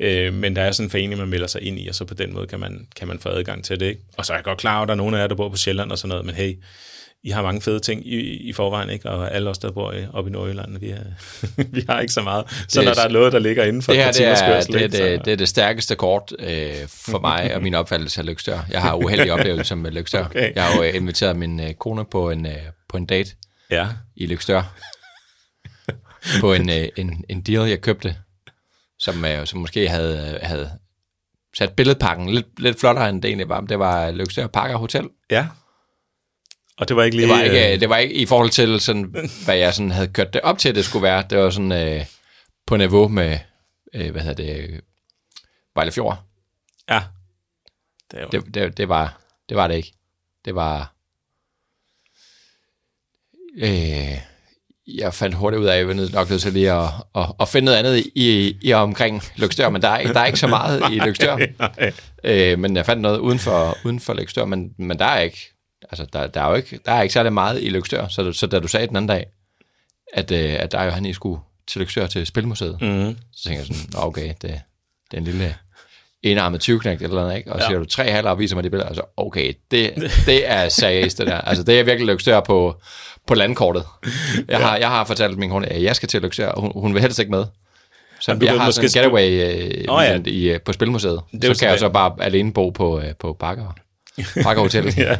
Øh, 0.00 0.34
men 0.34 0.56
der 0.56 0.62
er 0.62 0.72
sådan 0.72 0.86
en 0.86 0.90
forening, 0.90 1.20
man 1.20 1.28
melder 1.28 1.46
sig 1.46 1.62
ind 1.62 1.78
i, 1.78 1.88
og 1.88 1.94
så 1.94 2.04
på 2.04 2.14
den 2.14 2.34
måde 2.34 2.46
kan 2.46 2.60
man, 2.60 2.86
kan 2.96 3.08
man 3.08 3.18
få 3.18 3.28
adgang 3.28 3.64
til 3.64 3.80
det. 3.80 3.86
Ikke? 3.86 4.00
Og 4.16 4.26
så 4.26 4.32
er 4.32 4.36
jeg 4.36 4.44
godt 4.44 4.58
klar 4.58 4.74
over, 4.74 4.82
at 4.82 4.88
der 4.88 4.94
er 4.94 4.96
nogen 4.96 5.14
af 5.14 5.18
jer, 5.18 5.26
der 5.26 5.34
bor 5.34 5.48
på 5.48 5.56
Sjælland 5.56 5.90
og 5.90 5.98
sådan 5.98 6.08
noget, 6.08 6.24
men 6.26 6.34
hey, 6.34 6.54
I 7.24 7.30
har 7.30 7.42
mange 7.42 7.60
fede 7.60 7.80
ting 7.80 8.06
i, 8.06 8.16
i 8.20 8.52
forvejen, 8.52 8.90
ikke? 8.90 9.10
og 9.10 9.34
alle 9.34 9.50
os, 9.50 9.58
der 9.58 9.70
bor 9.72 9.92
i- 9.92 10.06
oppe 10.12 10.30
i 10.30 10.32
Nordjylland, 10.32 10.78
vi, 10.78 10.90
er, 10.90 11.02
vi 11.76 11.84
har 11.88 12.00
ikke 12.00 12.12
så 12.12 12.22
meget. 12.22 12.44
Så 12.68 12.80
Det 12.80 12.86
når 12.88 12.94
der 12.94 13.02
er 13.04 13.08
noget, 13.08 13.32
der 13.32 13.38
ligger 13.38 13.64
inden 13.64 13.82
for 13.82 13.92
Det 13.92 14.02
her 14.02 14.08
et 14.08 14.14
det 14.16 14.26
er, 14.26 14.46
kørsel, 14.46 14.72
det, 14.72 14.82
er 14.84 14.90
så- 14.90 15.04
det, 15.04 15.24
det 15.24 15.32
er 15.32 15.36
det 15.36 15.48
stærkeste 15.48 15.94
kort 15.96 16.32
øh, 16.38 16.72
for 16.88 17.18
mig 17.18 17.54
og 17.54 17.62
min 17.62 17.74
opfattelse 17.74 18.20
af 18.20 18.26
Lykstør. 18.26 18.58
Jeg 18.70 18.82
har 18.82 18.94
uheldige 18.94 19.32
oplevelser 19.38 19.74
med 19.74 19.90
Lykstør. 19.90 20.24
Okay. 20.24 20.52
Jeg 20.54 20.64
har 20.64 20.76
jo 20.76 20.82
øh, 20.82 20.94
inviteret 20.94 21.36
min 21.36 21.60
øh, 21.60 21.74
kone 21.74 22.04
på 22.04 22.30
en, 22.30 22.46
øh, 22.46 22.52
på 22.88 22.96
en 22.96 23.06
date 23.06 23.30
Ja, 23.70 23.88
i 24.16 24.26
Lykstør. 24.26 24.62
på 26.40 26.52
en, 26.52 26.70
øh, 26.70 26.88
en, 26.96 27.24
en 27.28 27.40
deal, 27.40 27.68
jeg 27.68 27.80
købte, 27.80 28.16
som, 28.98 29.24
øh, 29.24 29.46
som 29.46 29.60
måske 29.60 29.88
havde, 29.88 30.32
øh, 30.34 30.48
havde 30.48 30.70
sat 31.58 31.72
billedpakken 31.72 32.28
lidt, 32.28 32.46
lidt 32.60 32.80
flottere, 32.80 33.08
end 33.08 33.22
det 33.22 33.28
egentlig 33.28 33.48
var. 33.48 33.60
Det 33.60 33.78
var 33.78 34.10
Lykstør 34.10 34.46
Parker 34.46 34.76
Hotel. 34.76 35.08
ja. 35.30 35.46
Og 36.78 36.88
det 36.88 36.96
var 36.96 37.02
ikke 37.04 37.16
lige... 37.16 37.28
Det 37.28 37.34
var 37.36 37.42
ikke, 37.42 37.74
øh, 37.74 37.80
det 37.80 37.88
var 37.88 37.96
ikke 37.96 38.14
i 38.14 38.26
forhold 38.26 38.50
til, 38.50 38.80
sådan, 38.80 39.14
hvad 39.44 39.56
jeg 39.56 39.74
sådan 39.74 39.90
havde 39.90 40.08
kørt 40.08 40.32
det 40.32 40.40
op 40.40 40.58
til, 40.58 40.74
det 40.74 40.84
skulle 40.84 41.02
være. 41.02 41.24
Det 41.30 41.38
var 41.38 41.50
sådan 41.50 41.72
øh, 41.72 42.06
på 42.66 42.76
niveau 42.76 43.08
med, 43.08 43.38
øh, 43.94 44.10
hvad 44.10 44.22
hedder 44.22 44.44
det, 44.44 44.56
øh, 44.70 44.78
Vejlefjord. 45.74 46.22
Ja. 46.90 47.02
Det 48.10 48.20
jo, 48.22 48.28
Det, 48.32 48.54
det, 48.54 48.76
det, 48.76 48.88
var, 48.88 49.20
det 49.48 49.56
var 49.56 49.68
det 49.68 49.74
ikke. 49.74 49.92
Det 50.44 50.54
var... 50.54 50.94
Øh, 53.56 54.18
jeg 54.86 55.14
fandt 55.14 55.34
hurtigt 55.36 55.60
ud 55.60 55.66
af, 55.66 55.72
at 55.72 55.78
jeg 55.78 55.88
var 55.88 55.94
nok 56.12 56.30
nødt 56.30 56.42
til 56.42 56.52
lige 56.52 56.72
at, 56.72 56.88
at, 57.14 57.26
at 57.40 57.48
finde 57.48 57.64
noget 57.64 57.78
andet 57.78 58.06
i, 58.14 58.56
i 58.62 58.72
omkring 58.72 59.22
Lykstør, 59.36 59.68
men 59.68 59.82
der 59.82 59.88
er, 59.88 59.98
ikke- 59.98 60.14
der 60.14 60.20
er 60.20 60.26
ikke 60.26 60.38
så 60.38 60.46
meget 60.46 60.82
i 60.92 60.98
Lykstør. 61.06 61.36
Nej. 61.58 61.92
Øh, 62.24 62.58
men 62.58 62.76
jeg 62.76 62.86
fandt 62.86 63.02
noget 63.02 63.18
uden 63.18 63.38
for, 63.38 63.76
uden 63.84 64.00
for 64.00 64.14
Lykstør, 64.14 64.44
men, 64.44 64.74
men 64.78 64.98
der 64.98 65.04
er 65.04 65.20
ikke, 65.20 65.51
altså 65.92 66.06
der, 66.12 66.26
der 66.26 66.40
er 66.42 66.48
jo 66.48 66.54
ikke, 66.54 66.78
der 66.86 66.92
er 66.92 67.02
ikke 67.02 67.12
særlig 67.12 67.32
meget 67.32 67.62
i 67.62 67.68
Lykstør, 67.68 68.08
så, 68.08 68.32
så 68.32 68.46
da 68.46 68.60
du 68.60 68.68
sagde 68.68 68.86
den 68.86 68.96
anden 68.96 69.08
dag, 69.08 69.26
at, 70.14 70.30
øh, 70.30 70.54
at 70.58 70.72
der 70.72 70.78
er 70.78 70.84
jo 70.84 70.90
han, 70.90 71.06
I 71.06 71.12
skulle 71.12 71.40
til 71.68 71.80
Lykstør 71.80 72.06
til 72.06 72.26
Spilmuseet, 72.26 72.78
Mm. 72.80 73.16
så 73.32 73.42
tænker 73.44 73.60
jeg 73.60 73.66
sådan, 73.66 73.82
"Nå, 73.92 74.00
okay, 74.00 74.28
det, 74.28 74.40
det 74.42 75.14
er 75.14 75.18
en 75.18 75.24
lille 75.24 75.54
enarmet 76.22 76.60
20 76.60 76.80
eller 76.92 77.08
noget, 77.08 77.36
ikke? 77.36 77.52
Og 77.52 77.60
så 77.60 77.64
Ja. 77.64 77.68
siger 77.70 77.78
du 77.78 77.84
tre 77.84 78.10
halver 78.10 78.30
og 78.30 78.38
viser 78.38 78.56
mig 78.56 78.64
de 78.64 78.70
billeder, 78.70 78.88
altså 78.88 79.02
okay, 79.16 79.52
det, 79.70 79.94
det 80.26 80.50
er 80.50 80.68
seriøst 80.68 81.18
det 81.18 81.26
der. 81.26 81.40
Altså 81.40 81.64
det 81.64 81.80
er 81.80 81.84
virkelig 81.84 82.14
Lykstør 82.14 82.40
på, 82.40 82.76
på 83.26 83.34
landkortet. 83.34 83.84
Jeg, 84.48 84.58
har, 84.58 84.76
jeg 84.76 84.88
har 84.88 85.04
fortalt 85.04 85.38
min 85.38 85.50
kone, 85.50 85.66
at 85.66 85.82
jeg 85.82 85.96
skal 85.96 86.08
til 86.08 86.22
Lykstør, 86.22 86.48
og 86.48 86.60
hun, 86.60 86.72
hun 86.74 86.94
vil 86.94 87.02
helst 87.02 87.18
ikke 87.18 87.30
med. 87.30 87.44
Så 88.20 88.30
Jamen, 88.32 88.44
jeg 88.44 88.58
har 88.58 88.66
måske 88.66 88.88
sådan 88.88 89.04
en 89.10 89.16
getaway 89.16 89.54
øh, 89.80 89.86
Nå 89.86 90.00
ja. 90.00 90.20
i, 90.26 90.48
øh, 90.50 90.60
på 90.60 90.72
Spilmuseet. 90.72 91.20
Det 91.32 91.56
så 91.56 91.60
kan 91.64 91.70
jeg 91.70 91.78
så 91.78 91.88
bare 91.88 92.14
alene 92.20 92.52
bo 92.52 92.70
på, 92.70 93.00
øh, 93.00 93.14
på 93.18 93.32
Bakker. 93.32 93.74
Bakker 94.42 94.62
Hotel. 94.62 94.94
Ja. 94.96 95.02
ja. 95.02 95.16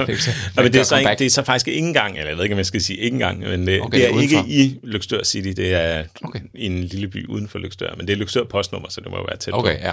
Ja, 0.57 0.62
men 0.62 0.72
det, 0.72 0.76
er 0.80 0.82
så 0.82 0.97
ikke, 0.99 1.11
det 1.18 1.26
er 1.26 1.30
så 1.30 1.43
faktisk 1.43 1.68
ikke 1.68 1.78
engang, 1.78 2.16
eller 2.16 2.28
jeg 2.28 2.36
ved 2.36 2.45
ikke, 2.45 2.55
om 2.55 2.59
jeg 2.59 2.66
skal 2.66 2.80
sige 2.80 2.97
ikke 2.99 3.14
engang, 3.14 3.38
men 3.40 3.66
det, 3.66 3.80
Okay, 3.80 3.86
okay, 3.86 3.99
det 3.99 4.07
er 4.07 4.11
udenfor. 4.12 4.38
ikke 4.49 4.64
i 4.64 4.78
Lykstør 4.84 5.22
City, 5.22 5.49
det 5.49 5.74
er 5.74 5.99
Okay. 5.99 6.38
okay. 6.40 6.40
en 6.55 6.84
lille 6.84 7.09
by 7.09 7.26
uden 7.28 7.49
for 7.49 7.59
Lykstør, 7.59 7.95
men 7.97 8.07
det 8.07 8.12
er 8.12 8.16
Lykstør 8.16 8.45
postnummer, 8.45 8.88
så 8.88 9.01
det 9.01 9.11
må 9.11 9.16
jo 9.16 9.22
være 9.28 9.36
tæt 9.36 9.55
Okay, 9.55 9.76
på. 9.76 9.80
ja. 9.82 9.93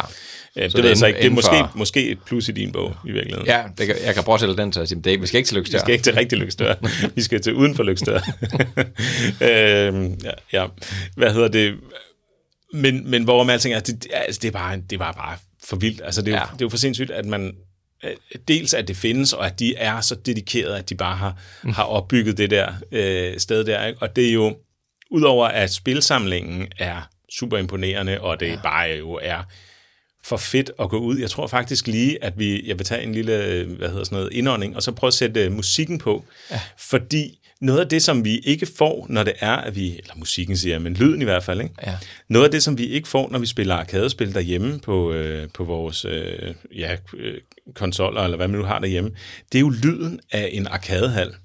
Ja, 0.55 0.63
det, 0.63 0.71
Så 0.71 0.75
det 0.77 0.83
ved 0.83 0.89
jeg 0.89 0.97
så 0.97 1.05
ikke. 1.05 1.19
Det 1.19 1.25
er 1.25 1.29
måske, 1.29 1.49
for- 1.57 1.71
måske 1.75 2.09
et 2.09 2.17
plus 2.25 2.49
i 2.49 2.51
din 2.51 2.71
bog, 2.71 2.95
i 3.05 3.11
virkeligheden. 3.11 3.47
Ja, 3.47 3.63
det 3.77 3.87
kan, 3.87 3.95
jeg 4.05 4.13
kan 4.13 4.23
prøve 4.23 4.33
at 4.33 4.39
sælge 4.39 4.57
den, 4.57 4.73
jeg 4.75 4.87
siger, 4.87 5.01
det, 5.01 5.21
vi 5.21 5.27
skal 5.27 5.37
ikke 5.37 5.47
til 5.47 5.57
Lykstør. 5.57 5.77
Vi 5.77 5.79
skal 5.81 5.91
ikke 5.93 6.03
til 6.03 6.13
rigtig 6.13 6.37
Lykstør. 6.37 6.73
Vi 7.15 7.21
skal 7.21 7.41
til 7.41 7.53
uden 7.53 7.75
for 7.75 7.83
Lykstør. 7.83 8.19
øhm, 9.41 10.17
ja, 10.23 10.31
ja, 10.53 10.65
hvad 11.17 11.33
hedder 11.33 11.47
det? 11.47 11.75
Men, 12.73 13.09
men 13.11 13.23
hvor 13.23 13.43
man 13.43 13.53
alting 13.53 13.73
er, 13.75 13.79
det, 13.79 14.07
altså, 14.13 14.39
det, 14.41 14.47
er 14.47 14.51
bare, 14.51 14.77
det 14.89 14.99
var 14.99 15.11
bare 15.11 15.37
for 15.63 15.75
vildt. 15.75 16.01
Altså, 16.05 16.21
det, 16.21 16.27
er, 16.33 16.35
Ja. 16.35 16.39
ja. 16.39 16.45
det 16.53 16.61
er 16.61 16.65
jo 16.65 16.69
for 16.69 16.77
sindssygt, 16.77 17.11
at 17.11 17.25
man 17.25 17.45
øh, 17.47 17.53
dels 18.47 18.73
at 18.73 18.87
det 18.87 18.97
findes, 18.97 19.33
og 19.33 19.45
at 19.45 19.59
de 19.59 19.75
er 19.75 20.01
så 20.01 20.15
dedikerede, 20.15 20.77
at 20.77 20.89
de 20.89 20.95
bare 20.95 21.15
har, 21.15 21.37
Mm. 21.63 21.73
har 21.73 21.83
opbygget 21.83 22.37
det 22.37 22.49
der 22.49 22.73
øh, 22.91 23.39
sted 23.39 23.63
der. 23.63 23.85
Ikke? 23.85 24.01
Og 24.01 24.15
det 24.15 24.29
er 24.29 24.33
jo, 24.33 24.57
udover 25.11 25.47
at 25.47 25.73
spilsamlingen 25.73 26.67
er 26.77 27.01
super 27.39 27.57
imponerende, 27.57 28.21
og 28.21 28.39
det 28.39 28.47
ja. 28.47 28.59
bare 28.63 28.89
jo 28.89 29.19
er 29.21 29.43
for 30.23 30.37
fedt 30.37 30.71
at 30.79 30.89
gå 30.89 30.97
ud. 30.99 31.17
Jeg 31.19 31.29
tror 31.29 31.47
faktisk 31.47 31.87
lige, 31.87 32.23
at 32.23 32.39
vi, 32.39 32.67
jeg 32.67 32.77
vil 32.79 32.85
tage 32.85 33.03
en 33.03 33.13
lille, 33.13 33.45
øh, 33.45 33.71
hvad 33.77 33.89
hedder 33.89 34.03
sådan 34.03 34.15
noget, 34.15 34.33
indånding, 34.33 34.75
og 34.75 34.83
så 34.83 34.91
prøve 34.91 35.07
at 35.07 35.13
sætte 35.13 35.45
øh, 35.45 35.51
musikken 35.51 35.97
på. 35.97 36.25
Ja. 36.51 36.59
Fordi 36.77 37.38
noget 37.61 37.79
af 37.79 37.87
det, 37.87 38.03
som 38.03 38.25
vi 38.25 38.37
ikke 38.37 38.65
får, 38.65 39.05
når 39.09 39.23
det 39.23 39.33
er, 39.39 39.55
at 39.55 39.75
vi, 39.75 39.97
eller 39.97 40.15
musikken 40.15 40.57
siger 40.57 40.73
jeg, 40.73 40.81
men 40.81 40.93
lyden 40.93 41.21
i 41.21 41.25
hvert 41.25 41.43
fald, 41.43 41.61
ikke? 41.61 41.75
Ja. 41.85 41.97
Noget 42.29 42.45
af 42.45 42.51
det, 42.51 42.63
som 42.63 42.77
vi 42.77 42.85
ikke 42.85 43.07
får, 43.07 43.29
når 43.31 43.39
vi 43.39 43.45
spiller 43.45 43.75
arkadespil 43.75 44.33
derhjemme 44.33 44.79
på, 44.79 45.13
øh, 45.13 45.49
på 45.53 45.63
vores 45.63 46.05
øh, 46.05 46.55
ja, 46.75 46.97
øh, 47.17 47.37
konsoller, 47.75 48.21
eller 48.21 48.37
hvad 48.37 48.47
man 48.47 48.59
nu 48.59 48.65
har 48.65 48.79
derhjemme, 48.79 49.11
det 49.51 49.57
er 49.57 49.59
jo 49.59 49.69
lyden 49.69 50.19
af 50.31 50.49
en 50.53 50.67
arkadehal. 50.67 51.35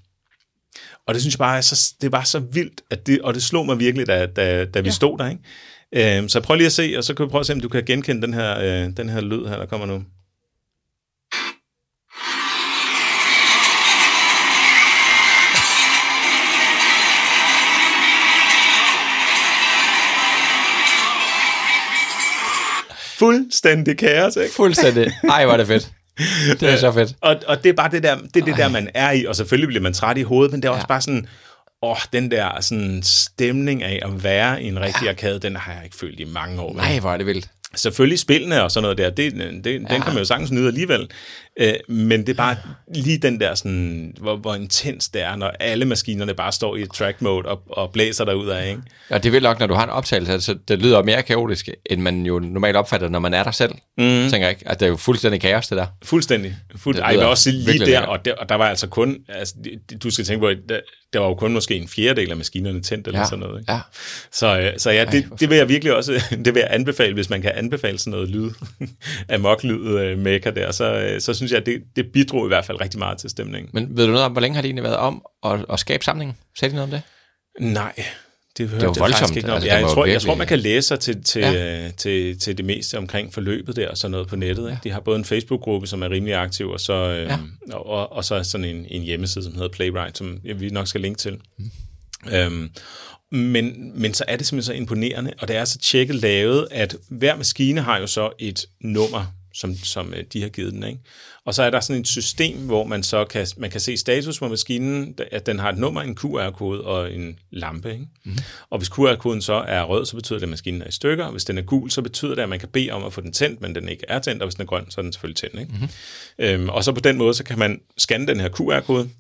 Og 1.07 1.15
det 1.15 1.23
synes 1.23 1.35
jeg 1.35 1.39
bare, 1.39 1.57
er 1.57 1.61
så, 1.61 1.95
det 2.01 2.13
var 2.13 2.25
så 2.25 2.39
vildt, 2.39 2.83
at 2.91 3.07
det, 3.07 3.21
og 3.21 3.35
det 3.35 3.43
slog 3.43 3.67
mig 3.67 3.79
virkelig, 3.79 4.07
da, 4.07 4.27
da, 4.27 4.65
da 4.65 4.81
vi 4.81 4.89
ja. 4.89 4.93
stod 4.93 5.19
der. 5.19 5.31
Ikke? 5.31 6.17
Øhm, 6.19 6.29
så 6.29 6.41
prøv 6.41 6.57
lige 6.57 6.67
at 6.67 6.73
se, 6.73 6.95
og 6.97 7.05
så 7.05 7.15
kan 7.15 7.27
vi 7.27 7.31
prøve 7.31 7.41
at 7.41 7.47
se, 7.47 7.53
om 7.53 7.61
du 7.61 7.69
kan 7.69 7.85
genkende 7.85 8.23
den 8.23 8.35
her, 8.35 8.59
øh, 8.59 8.97
den 8.97 9.09
her 9.09 9.21
lyd 9.21 9.47
her, 9.47 9.57
der 9.57 9.67
kommer 9.67 9.87
nu. 9.87 10.05
Fuldstændig 23.25 23.99
kaos, 23.99 24.37
ikke? 24.37 24.55
Fuldstændig. 24.55 25.13
Ej, 25.31 25.43
er 25.43 25.57
det 25.57 25.67
fedt. 25.67 25.91
Det 26.61 26.73
er 26.73 26.77
så 26.77 26.93
fedt. 26.93 27.13
Og, 27.21 27.37
og 27.47 27.63
det 27.65 27.69
er 27.69 27.73
bare 27.73 27.91
det 27.91 28.03
der, 28.03 28.17
det, 28.35 28.41
er 28.41 28.45
det 28.45 28.57
der, 28.57 28.69
man 28.69 28.89
er 28.95 29.11
i, 29.11 29.25
og 29.25 29.37
selvfølgelig 29.37 29.69
bliver 29.69 29.83
man 29.83 29.93
træt 29.95 30.19
i 30.19 30.23
hovedet, 30.23 30.53
men 30.53 30.63
det 30.63 30.69
er 30.69 30.73
også 30.73 30.81
Ja. 30.83 30.87
bare 30.87 31.01
sådan, 31.01 31.27
åh, 31.83 31.97
den 32.13 32.31
der 32.31 32.61
sådan, 32.61 33.03
stemning 33.05 33.83
af 33.83 34.01
at 34.03 34.25
være 34.25 34.63
i 34.63 34.69
en 34.69 34.81
rigtig 34.81 35.03
ja. 35.05 35.09
arkade, 35.11 35.39
den 35.39 35.57
har 35.57 35.73
jeg 35.73 35.85
ikke 35.85 35.97
følt 35.97 36.21
i 36.21 36.25
mange 36.25 36.61
år. 36.63 36.75
Nej, 36.75 36.99
hvor 36.99 37.13
er 37.13 37.17
det 37.17 37.27
vildt. 37.27 37.49
Selvfølgelig 37.77 38.19
spillene 38.19 38.63
og 38.63 38.71
sådan 38.71 38.83
noget 38.83 38.99
der, 38.99 39.11
det, 39.11 39.35
det, 39.35 39.65
den 39.65 39.87
kan 39.87 40.03
man 40.07 40.19
jo 40.19 40.25
sagtens 40.25 40.51
nyde 40.51 40.67
alligevel. 40.67 41.11
Øh, 41.61 41.75
men 41.89 42.21
det 42.21 42.29
er 42.29 42.35
bare 42.35 42.57
lige 42.95 43.19
den 43.19 43.41
der, 43.41 43.55
sådan, 43.55 44.15
hvor, 44.21 44.37
hvor 44.37 44.55
intens 44.55 45.09
det 45.09 45.23
er, 45.23 45.37
når 45.37 45.49
alle 45.61 45.85
maskinerne 45.85 46.35
bare 46.35 46.53
står 46.53 46.77
i 46.77 46.87
track 46.87 47.23
mode 47.23 47.49
og, 47.49 47.63
og 47.67 47.93
blæser 47.93 48.25
derud 48.25 48.49
af, 48.49 48.69
ikke? 48.69 48.83
Og 49.11 49.23
det 49.23 49.33
vel 49.33 49.43
nok, 49.43 49.59
når 49.59 49.67
du 49.67 49.75
har 49.75 49.85
en 49.85 49.91
optagelse, 49.91 50.41
så 50.41 50.57
det 50.69 50.79
lyder 50.79 51.03
mere 51.03 51.23
kaotisk, 51.23 51.69
end 51.91 52.01
man 52.01 52.27
jo 52.27 52.39
normalt 52.39 52.77
opfatter, 52.77 53.09
når 53.09 53.19
man 53.19 53.35
er 53.35 53.43
der 53.43 53.51
selv. 53.51 53.73
Mm. 53.99 54.31
Tænker 54.31 54.49
ikke, 54.49 54.63
at 54.67 54.81
det 54.81 54.87
er 54.87 54.91
jo 54.91 54.97
fuldstændig 54.97 55.41
kaos, 55.41 55.69
det 55.69 55.79
der. 55.79 55.87
Fuldstændig. 56.03 56.57
Fuld... 56.77 56.95
Det 56.95 57.03
Ej, 57.03 57.17
men 57.17 57.23
også 57.23 57.51
lige 57.51 57.87
der, 57.87 58.01
og 58.01 58.25
der, 58.25 58.35
og 58.35 58.49
der 58.49 58.55
var 58.55 58.69
altså 58.69 58.87
kun, 58.87 59.17
altså, 59.29 59.55
du 60.03 60.11
skal 60.11 60.25
tænke 60.25 60.41
på, 60.41 60.49
at 60.49 60.59
der, 60.69 60.81
der 61.15 61.21
var 61.21 61.27
jo 61.29 61.35
kun 61.35 61.53
måske 61.53 61.77
en 61.77 61.89
fjerdedel 61.89 62.31
af 62.31 62.37
maskinerne 62.37 62.83
tændt 62.83 63.07
eller 63.07 63.21
Ja, 63.21 63.27
sådan 63.27 63.39
noget. 63.39 63.61
Ikke? 63.61 63.73
ja. 63.73 63.81
Så, 64.33 64.59
øh, 64.61 64.73
så 64.79 64.91
ja, 64.91 65.05
det, 65.05 65.27
det 65.41 65.51
vil 65.51 65.59
jeg 65.59 65.69
virkelig 65.69 65.97
også, 65.97 66.13
det 66.45 66.55
vil 66.55 66.61
jeg 66.61 66.69
anbefale, 66.71 67.15
hvis 67.15 67.31
man 67.31 67.43
kan 67.43 67.53
anbefale 67.55 67.99
sådan 67.99 68.11
noget 68.11 68.29
lyd, 68.29 68.51
amok-lyd 69.35 69.99
øh, 69.99 70.19
maker 70.19 70.51
der, 70.51 70.73
så, 70.73 70.95
øh, 70.95 71.21
så 71.21 71.35
synes 71.35 71.53
jeg, 71.53 71.61
at 71.61 71.67
det, 71.67 71.83
det 71.97 72.13
bidrog 72.13 72.47
i 72.47 72.49
hvert 72.49 72.65
fald 72.65 72.81
rigtig 72.81 72.99
meget 72.99 73.19
til 73.19 73.31
stemningen. 73.31 73.71
Men 73.73 73.97
ved 73.97 74.07
du 74.07 74.11
noget 74.11 74.27
om, 74.27 74.33
hvor 74.33 74.41
længe 74.41 74.55
har 74.55 74.63
de 74.63 74.69
egentlig 74.69 74.85
været 74.85 74.97
om 74.97 75.23
at, 75.45 75.65
at 75.73 75.81
skabe 75.81 76.05
samlingen? 76.05 76.37
Sagde 76.59 76.71
de 76.71 76.77
noget 76.77 76.93
om 76.95 77.01
det? 77.01 77.03
Nej, 77.73 77.93
det 78.59 78.69
hørte 78.69 78.83
var 78.87 78.93
jeg 78.93 79.01
voldsomt. 79.01 79.19
faktisk 79.19 79.37
ikke 79.37 79.47
noget. 79.47 79.57
Altså, 79.63 79.69
ja, 79.71 79.77
det 79.77 79.83
jeg, 79.83 79.91
tror, 79.91 80.05
jeg 80.05 80.13
virkelig- 80.13 80.27
tror, 80.29 80.35
man 80.35 80.47
kan 80.47 80.59
læse 80.59 80.89
sig 80.89 81.01
til, 81.01 81.23
til, 81.25 81.41
Ja. 81.41 81.83
ja. 81.83 81.91
til, 81.91 82.39
til 82.39 82.57
det 82.59 82.65
meste 82.65 82.99
omkring 82.99 83.35
forløbet 83.35 83.77
der 83.77 83.89
og 83.89 83.99
sådan 83.99 84.11
noget 84.11 84.29
på 84.29 84.37
nettet. 84.37 84.71
Ikke? 84.71 84.81
De 84.85 84.91
har 84.91 85.01
både 85.01 85.19
en 85.19 85.25
Facebook-gruppe, 85.25 85.87
som 85.87 86.03
er 86.03 86.11
rimelig 86.11 86.35
aktiv, 86.35 86.69
og 86.69 86.81
så, 86.81 86.93
øh, 86.93 87.23
Ja. 87.29 87.39
og, 87.73 87.87
og, 87.87 88.13
og 88.13 88.25
så 88.25 88.43
sådan 88.45 88.65
en, 88.65 88.87
en 88.89 89.03
hjemmeside, 89.03 89.45
som 89.45 89.55
hedder 89.55 89.69
Playwright, 89.69 90.19
som 90.19 90.41
jeg, 90.45 90.61
vi 90.61 90.69
nok 90.69 90.87
skal 90.89 91.01
linke 91.01 91.19
til. 91.19 91.39
Mm. 91.59 91.71
Øhm, 92.35 92.71
men, 93.33 93.93
men 94.01 94.15
så 94.15 94.25
er 94.29 94.37
det 94.37 94.47
simpelthen 94.47 94.75
så 94.75 94.81
imponerende, 94.81 95.33
og 95.39 95.49
det 95.49 95.57
er 95.57 95.65
så 95.65 95.79
tjekket 95.79 96.17
lavet, 96.17 96.69
at 96.71 96.97
hver 97.11 97.37
maskine 97.37 97.81
har 97.81 97.99
jo 97.99 98.07
så 98.07 98.31
et 98.39 98.67
nummer, 98.81 99.35
som, 99.55 99.75
som 99.77 100.15
øh, 100.15 100.25
de 100.33 100.43
har 100.43 100.49
givet 100.49 100.73
den. 100.73 100.85
Ikke? 100.85 101.01
Og 101.45 101.55
så 101.55 101.63
er 101.63 101.71
der 101.71 101.81
sådan 101.81 102.01
et 102.01 102.09
system, 102.09 102.57
hvor 102.59 102.85
man 102.85 103.03
så 103.03 103.25
kan, 103.25 103.47
man 103.57 103.71
kan 103.71 103.81
se 103.81 103.97
status 103.97 104.39
på 104.39 104.49
maskinen, 104.49 105.19
at 105.33 105.47
den 105.47 105.59
har 105.59 105.69
et 105.69 105.79
nummer, 105.79 106.03
en 106.03 106.17
QR-kode 106.17 106.85
og 106.85 107.13
en 107.13 107.39
lampe. 107.51 107.93
Ikke? 107.93 108.07
Mm. 108.25 108.39
Og 108.71 108.79
hvis 108.79 108.89
QR-koden 108.89 109.43
så 109.43 109.55
er 109.55 109.83
rød, 109.83 110.07
så 110.07 110.17
betyder 110.17 110.39
det, 110.39 110.43
at 110.43 110.51
maskinen 110.51 110.83
er 110.83 110.87
i 110.87 110.93
stykker. 110.93 111.31
Hvis 111.31 111.45
den 111.45 111.59
er 111.59 111.63
gul, 111.63 111.91
så 111.91 112.03
betyder 112.03 112.35
det, 112.35 112.43
at 112.43 112.49
man 112.49 112.61
kan 112.61 112.69
bede 112.69 112.91
om 112.91 113.05
at 113.05 113.13
få 113.13 113.21
den 113.21 113.33
tændt, 113.33 113.61
men 113.61 113.75
den 113.75 113.89
ikke 113.89 114.05
er 114.09 114.19
tændt, 114.19 114.43
og 114.43 114.47
hvis 114.47 114.55
den 114.55 114.63
er 114.63 114.67
grøn, 114.67 114.91
så 114.91 115.01
er 115.01 115.03
den 115.03 115.13
selvfølgelig 115.13 115.37
tændt. 115.37 115.61
Ikke? 115.61 115.73
Mm. 115.81 115.89
Øhm, 116.45 116.69
og 116.69 116.85
så 116.85 116.93
på 116.93 117.01
den 117.01 117.19
måde, 117.19 117.35
så 117.35 117.45
kan 117.45 117.59
man 117.59 117.81
scanne 117.99 118.27
den 118.27 118.41
her 118.41 118.49
QR-kode, 118.49 119.11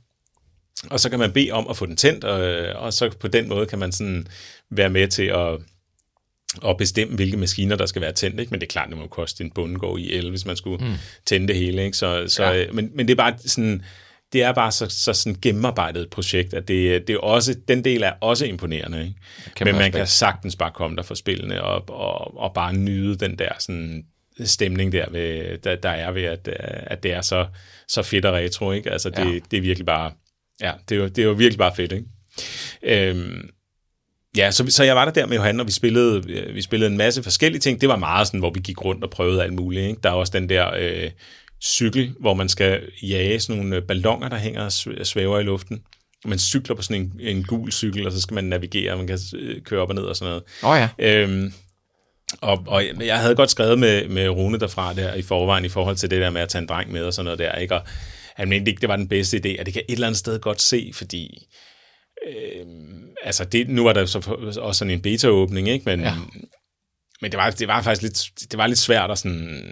og 0.91 1.01
så 1.01 1.11
kan 1.11 1.19
man 1.19 1.33
bede 1.33 1.51
om 1.51 1.67
at 1.71 1.77
få 1.77 1.87
den 1.87 1.97
tændt, 1.97 2.25
og, 2.25 2.41
og 2.83 2.93
så 2.93 3.11
på 3.21 3.29
den 3.29 3.49
måde 3.49 3.67
kan 3.67 3.79
man 3.79 3.93
sådan 3.93 4.27
være 4.71 4.91
med 4.91 5.09
til 5.09 5.23
at, 5.23 5.59
at 6.67 6.77
bestemme, 6.77 7.17
hvilke 7.17 7.37
maskiner, 7.37 7.77
der 7.77 7.87
skal 7.87 8.03
være 8.03 8.13
tændt. 8.13 8.41
Ikke? 8.41 8.51
Men 8.51 8.61
det 8.61 8.67
er 8.67 8.71
klart, 8.71 8.89
det 8.89 8.99
må 8.99 9.07
koste 9.07 9.45
en 9.45 9.51
bundegård 9.51 9.99
i 9.99 10.15
el, 10.17 10.31
hvis 10.31 10.47
man 10.47 10.57
skulle 10.57 10.87
mm. 10.87 10.95
tænde 11.27 11.49
det 11.49 11.57
hele. 11.57 11.85
Ikke? 11.85 11.97
Så, 11.97 12.25
så, 12.29 12.45
Ja. 12.45 12.53
ja. 12.53 12.67
men, 12.73 12.91
men 12.95 13.09
det 13.09 13.13
er 13.13 13.17
bare 13.17 13.35
sådan, 13.39 13.83
det 14.33 14.43
er 14.43 14.53
bare 14.53 14.73
så, 14.73 14.87
så 14.89 15.13
sådan 15.13 15.39
gennemarbejdet 15.43 16.03
et 16.03 16.11
projekt, 16.11 16.55
at 16.55 16.69
det, 16.69 17.07
det 17.09 17.15
er 17.15 17.19
også, 17.19 17.57
den 17.69 17.85
del 17.85 18.03
er 18.03 18.13
også 18.21 18.47
imponerende. 18.47 19.01
Ikke? 19.01 19.15
Kæmpe 19.55 19.65
Men 19.65 19.75
man 19.75 19.81
respekt. 19.81 19.97
kan 19.97 20.07
sagtens 20.07 20.57
bare 20.57 20.71
komme 20.75 20.97
der 20.97 21.03
for 21.03 21.15
spillene 21.15 21.63
og, 21.63 21.89
og, 21.89 22.39
og 22.39 22.55
bare 22.55 22.73
nyde 22.73 23.17
den 23.17 23.39
der 23.39 23.49
sådan 23.59 24.05
stemning 24.45 24.93
der, 24.93 25.11
ved, 25.11 25.59
der, 25.59 25.77
der 25.77 25.89
er 25.91 26.11
ved, 26.11 26.23
at, 26.23 26.49
øh, 26.49 26.55
at 26.87 27.03
det 27.03 27.13
er 27.13 27.21
så, 27.21 27.47
så 27.89 28.03
fedt 28.03 28.25
og 28.25 28.35
retro. 28.35 28.73
Ikke? 28.73 28.91
Altså, 28.91 29.11
det, 29.11 29.19
ja. 29.35 29.39
det 29.51 29.57
er 29.57 29.61
virkelig 29.61 29.87
bare, 29.87 30.13
ja, 30.61 30.73
det 30.89 30.95
er, 30.95 31.01
jo, 31.01 31.09
det 31.09 31.19
er 31.19 31.27
jo 31.27 31.33
virkelig 31.33 31.59
bare 31.59 31.75
fedt. 31.77 31.93
Ikke? 31.93 32.07
Øhm, 32.83 33.51
Ja, 34.37 34.51
så, 34.51 34.67
så 34.69 34.85
jeg 34.85 34.97
var 34.97 35.05
der 35.05 35.13
der 35.13 35.27
med 35.27 35.37
Johan, 35.37 35.61
og 35.61 35.67
vi 35.67 35.73
spillede, 35.73 36.23
øh, 36.29 36.55
vi 36.55 36.63
spillede 36.63 36.91
en 36.91 36.97
masse 36.97 37.23
forskellige 37.23 37.61
ting. 37.61 37.81
Det 37.81 37.89
var 37.89 37.97
meget 37.97 38.27
sådan, 38.27 38.41
hvor 38.41 38.51
vi 38.51 38.61
gik 38.61 38.85
rundt 38.85 39.05
og 39.05 39.11
prøvede 39.11 39.43
alt 39.43 39.53
muligt. 39.53 39.89
Ikke? 39.89 40.01
Der 40.03 40.11
er 40.11 40.15
også 40.15 40.33
den 40.33 40.49
der 40.49 40.71
øh, 40.79 41.11
cykel, 41.65 42.15
hvor 42.21 42.35
man 42.35 42.49
skal 42.49 42.83
jage 43.03 43.41
sådan 43.41 43.63
nogle 43.63 43.77
øh, 43.77 43.83
ballonger, 43.83 44.29
der 44.29 44.37
hænger 44.37 44.63
og 44.63 44.69
sv- 44.69 45.05
svæver 45.05 45.39
i 45.39 45.43
luften. 45.43 45.81
Man 46.25 46.39
cykler 46.39 46.77
på 46.77 46.83
sådan 46.83 47.03
en, 47.03 47.13
en 47.21 47.45
gul 47.45 47.73
cykel, 47.73 48.07
og 48.07 48.13
så 48.13 48.21
skal 48.21 48.35
man 48.35 48.45
navigere, 48.45 48.93
og 48.93 48.99
man 48.99 49.07
kan 49.07 49.19
øh, 49.37 49.63
køre 49.63 49.81
op 49.81 49.89
og 49.89 49.95
ned 49.95 50.03
og 50.03 50.17
sådan 50.17 50.31
noget. 50.31 50.43
Åh 50.63 50.71
oh, 50.71 50.79
ja. 50.79 50.89
Øhm, 50.99 51.53
og, 52.41 52.65
og 52.67 52.85
jeg 53.01 53.19
havde 53.19 53.35
godt 53.35 53.51
skrevet 53.51 53.79
med, 53.79 54.09
med 54.09 54.29
Rune 54.29 54.59
derfra 54.59 54.95
der 54.95 55.15
i 55.15 55.23
forvejen 55.23 55.65
i 55.65 55.69
forhold 55.69 55.97
til 55.97 56.11
det 56.11 56.21
der 56.21 56.31
med 56.31 56.41
at 56.41 56.49
tage 56.49 56.63
en 56.63 56.69
dreng 56.69 56.93
med 56.93 57.03
og 57.03 57.15
sådan 57.15 57.25
noget 57.25 57.39
der, 57.39 57.55
ikke? 57.55 57.75
Og 57.75 57.83
han 58.37 58.49
mente 58.49 58.71
ikke, 58.71 58.81
det 58.81 58.89
var 58.89 58.97
den 58.97 59.09
bedste 59.09 59.37
idé, 59.37 59.61
og 59.61 59.67
det 59.67 59.73
kan 59.75 59.83
et 59.89 59.93
eller 59.93 60.07
andet 60.07 60.19
sted 60.19 60.41
godt 60.41 60.63
se, 60.63 60.91
fordi 60.95 61.47
øhm, 62.27 63.05
altså 63.23 63.45
det, 63.45 63.69
nu 63.69 63.85
var 63.85 63.93
der 63.93 64.07
så 64.07 64.19
også 64.61 64.79
sådan 64.79 64.93
en 64.93 65.01
beta-åbning, 65.01 65.69
ikke? 65.69 65.83
Men, 65.87 66.01
Ja. 66.01 66.13
men 67.23 67.31
det 67.31 67.39
var, 67.39 67.51
det 67.51 67.69
var 67.69 67.83
faktisk 67.83 68.03
lidt, 68.03 68.51
det 68.51 68.59
var 68.59 68.67
lidt 68.67 68.79
svært 68.79 69.11
at 69.11 69.19
sådan 69.19 69.65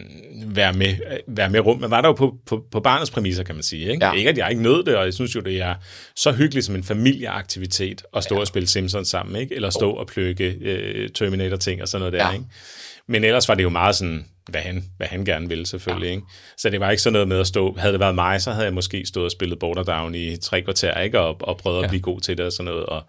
være 0.47 0.73
med, 0.73 0.97
være 1.29 1.51
med 1.51 1.61
rum. 1.61 1.81
Man 1.81 1.91
var 1.91 2.01
der 2.01 2.09
jo 2.09 2.13
på, 2.13 2.35
på, 2.47 2.65
på 2.73 2.81
barnets 2.81 3.11
præmisser, 3.11 3.43
kan 3.45 3.55
man 3.55 3.65
sige. 3.65 3.91
Ikke? 3.93 4.07
Ja. 4.07 4.13
Ikke, 4.13 4.31
at 4.31 4.39
jeg 4.39 4.51
ikke 4.51 4.63
nød 4.63 4.85
det, 4.85 4.97
og 4.97 5.05
jeg 5.05 5.15
synes 5.15 5.35
jo, 5.35 5.41
det 5.41 5.61
er 5.61 5.75
så 6.17 6.33
hyggeligt 6.33 6.67
som 6.67 6.75
en 6.75 6.85
familieaktivitet 6.85 8.03
at 8.17 8.25
stå 8.25 8.35
ja. 8.35 8.41
og 8.41 8.47
spille 8.47 8.69
Simpsons 8.69 9.09
sammen, 9.09 9.37
ikke? 9.41 9.55
eller 9.55 9.71
stå 9.71 9.91
og 9.91 10.07
pløkke 10.07 10.57
øh, 10.61 11.11
Terminator-ting 11.11 11.83
og 11.83 11.89
sådan 11.89 12.01
noget 12.01 12.13
der. 12.13 12.27
Ja. 12.27 12.33
Ikke? 12.33 12.45
Men 13.09 13.25
ellers 13.25 13.49
var 13.49 13.55
det 13.55 13.63
jo 13.63 13.69
meget 13.69 13.97
sådan, 13.97 14.27
hvad 14.51 14.61
han, 14.61 14.85
hvad 14.97 15.07
han 15.07 15.25
gerne 15.25 15.49
ville 15.49 15.67
selvfølgelig. 15.67 16.07
Ja. 16.07 16.15
Ikke? 16.15 16.27
Så 16.59 16.71
det 16.71 16.81
var 16.81 16.91
ikke 16.91 17.03
sådan 17.03 17.13
noget 17.13 17.29
med 17.29 17.41
at 17.41 17.47
stå, 17.47 17.77
havde 17.79 17.93
det 17.93 18.01
været 18.01 18.15
mig, 18.15 18.43
så 18.43 18.53
havde 18.53 18.65
jeg 18.65 18.75
måske 18.75 19.07
stået 19.07 19.25
og 19.25 19.31
spillet 19.31 19.59
Border 19.59 19.83
Down 19.83 20.15
i 20.15 20.37
tre 20.37 20.63
kvarter, 20.63 21.01
ikke? 21.01 21.21
Og, 21.21 21.37
og 21.41 21.57
prøvet 21.57 21.77
ja. 21.77 21.81
Ja. 21.81 21.85
at 21.85 21.91
blive 21.91 22.03
god 22.03 22.21
til 22.21 22.39
det 22.39 22.47
og 22.47 22.53
sådan 22.53 22.65
noget, 22.65 22.87
og 22.87 23.03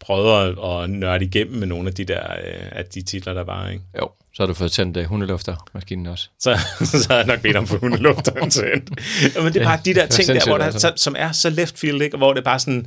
prøvet 0.00 0.48
at, 0.48 0.82
at 0.82 0.90
nørde 0.90 1.24
igennem 1.24 1.58
med 1.58 1.66
nogle 1.66 1.88
af 1.88 1.94
de 1.94 2.04
der, 2.04 2.22
øh, 2.22 2.68
af 2.72 2.84
de 2.84 3.02
titler, 3.02 3.34
der 3.34 3.44
var, 3.44 3.68
ikke? 3.68 3.84
Jo, 3.98 4.10
så 4.34 4.42
har 4.42 4.46
du 4.46 4.54
fået 4.54 4.72
tændt 4.72 4.96
uh, 4.96 5.04
hundeluftermaskinen 5.04 6.06
også. 6.06 6.28
så, 6.40 6.58
så 7.02 7.06
havde 7.08 7.18
jeg 7.18 7.26
nok 7.26 7.40
bedt 7.40 7.56
om 7.56 7.66
for 7.66 7.78
hundelufteren 7.78 8.50
tændt. 8.50 8.90
Men 9.36 9.52
det 9.52 9.56
er 9.56 9.64
bare 9.64 9.80
de 9.84 9.94
der 9.94 10.06
ting 10.06 10.28
der, 10.28 10.46
hvor 10.46 10.58
der, 10.58 10.64
altså. 10.64 10.80
så, 10.80 10.92
som 10.96 11.14
er 11.18 11.32
så 11.32 11.50
left 11.50 11.78
field, 11.78 12.02
ikke? 12.02 12.14
Og 12.14 12.18
hvor 12.18 12.32
det 12.32 12.40
er 12.40 12.44
bare 12.44 12.60
sådan, 12.60 12.86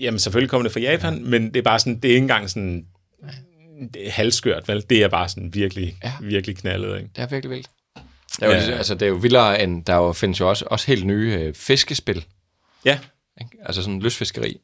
jamen 0.00 0.18
selvfølgelig 0.18 0.50
kommer 0.50 0.62
det 0.62 0.72
fra 0.72 0.80
Japan, 0.80 1.24
men 1.24 1.46
det 1.48 1.56
er 1.56 1.62
bare 1.62 1.78
sådan, 1.78 1.96
det 1.96 2.04
er 2.04 2.14
ikke 2.14 2.22
engang 2.22 2.50
sådan 2.50 2.86
det 3.94 4.06
er 4.06 4.10
halvskørt, 4.10 4.68
vel? 4.68 4.84
Det 4.90 5.02
er 5.02 5.08
bare 5.08 5.28
sådan 5.28 5.54
virkelig, 5.54 5.96
Ja. 6.04 6.12
virkelig 6.20 6.56
knaldet, 6.56 6.96
ikke? 6.96 7.10
Det 7.16 7.22
er 7.22 7.26
virkelig 7.26 7.50
vildt. 7.56 7.70
Det 8.36 8.42
er 8.42 8.46
jo, 8.46 8.52
Ja. 8.52 8.58
ligesom- 8.58 8.74
altså, 8.74 8.94
det 8.94 9.02
er 9.02 9.08
jo 9.08 9.14
vildere 9.14 9.62
end, 9.62 9.84
der 9.84 9.94
jo 9.96 10.12
findes 10.12 10.40
jo 10.40 10.48
også, 10.48 10.64
også 10.70 10.86
helt 10.86 11.06
nye 11.06 11.32
øh, 11.40 11.54
fiskespil. 11.54 12.24
Ja, 12.84 12.98
Ikke? 13.40 13.56
Altså 13.66 13.82
sådan 13.82 14.00
lystfiskeri. 14.00 14.60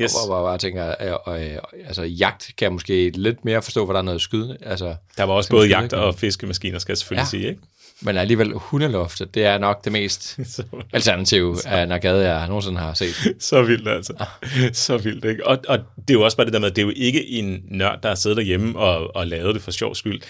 yes. 0.00 0.12
Hvor 0.26 0.36
jeg 0.36 0.44
bare 0.50 0.58
tænker, 0.58 0.94
øh, 1.28 1.52
øh, 1.52 1.58
altså 1.86 2.02
jagt 2.02 2.50
kan 2.58 2.64
jeg 2.64 2.72
måske 2.72 3.10
lidt 3.10 3.44
mere 3.44 3.62
forstå, 3.62 3.84
hvor 3.84 3.92
der 3.94 3.98
er 4.00 4.04
noget 4.04 4.20
skydende. 4.20 4.56
Altså, 4.62 4.96
Der 5.16 5.24
var 5.24 5.34
også 5.34 5.50
både 5.50 5.66
skyde, 5.68 5.78
jagt 5.80 5.92
og 5.92 6.14
fiskemaskiner, 6.14 6.78
skal 6.78 6.92
jeg 6.92 6.98
selvfølgelig 6.98 7.22
ja. 7.22 7.28
sige, 7.30 7.48
ikke? 7.48 7.60
Men 8.00 8.16
alligevel 8.16 8.52
hundeloftet, 8.52 9.34
det 9.34 9.44
er 9.44 9.58
nok 9.58 9.84
det 9.84 9.92
mest 9.92 10.38
alternative 10.92 11.66
af 11.66 11.88
Nagade, 11.88 12.32
jeg 12.32 12.48
nogensinde 12.48 12.78
har 12.78 12.94
set. 12.94 13.14
så 13.38 13.62
vildt, 13.62 13.88
altså. 13.88 14.24
Så 14.72 14.98
vildt, 14.98 15.24
ikke? 15.24 15.46
Og, 15.46 15.58
og 15.68 15.78
det 15.78 16.10
er 16.10 16.14
jo 16.14 16.22
også 16.22 16.36
bare 16.36 16.44
det 16.44 16.52
der 16.52 16.58
med, 16.58 16.70
at 16.70 16.76
det 16.76 16.82
er 16.82 16.86
jo 16.86 16.92
ikke 16.96 17.28
en 17.28 17.60
nørd, 17.70 18.02
der 18.02 18.08
har 18.08 18.14
siddet 18.14 18.36
derhjemme 18.36 18.78
og, 18.78 19.16
og 19.16 19.26
lavet 19.26 19.54
det 19.54 19.62
for 19.62 19.70
sjov 19.70 19.94
skyld. 19.94 20.20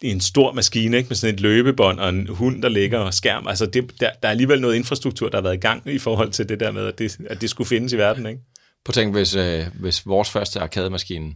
Det 0.00 0.08
er 0.08 0.12
en 0.12 0.20
stor 0.20 0.52
maskine, 0.52 0.96
ikke? 0.96 1.08
Med 1.08 1.16
sådan 1.16 1.34
et 1.34 1.40
løbebånd 1.40 2.00
og 2.00 2.08
en 2.08 2.26
hund, 2.28 2.62
der 2.62 2.68
ligger 2.68 2.98
og 2.98 3.14
skærm. 3.14 3.48
Altså, 3.48 3.66
det, 3.66 4.00
der, 4.00 4.10
der 4.22 4.28
er 4.28 4.30
alligevel 4.30 4.60
noget 4.60 4.74
infrastruktur, 4.74 5.28
der 5.28 5.36
har 5.36 5.42
været 5.42 5.54
i 5.54 5.60
gang 5.60 5.86
i 5.86 5.98
forhold 5.98 6.30
til 6.30 6.48
det 6.48 6.60
der 6.60 6.70
med, 6.70 6.86
at 6.86 6.98
det, 6.98 7.16
at 7.30 7.40
det 7.40 7.50
skulle 7.50 7.68
findes 7.68 7.92
i 7.92 7.98
verden, 7.98 8.26
ikke? 8.26 8.40
På 8.84 8.92
tænk, 8.92 9.14
hvis, 9.14 9.34
øh, 9.34 9.66
hvis 9.80 10.06
vores 10.06 10.30
første 10.30 10.60
arkademaskine 10.60 11.34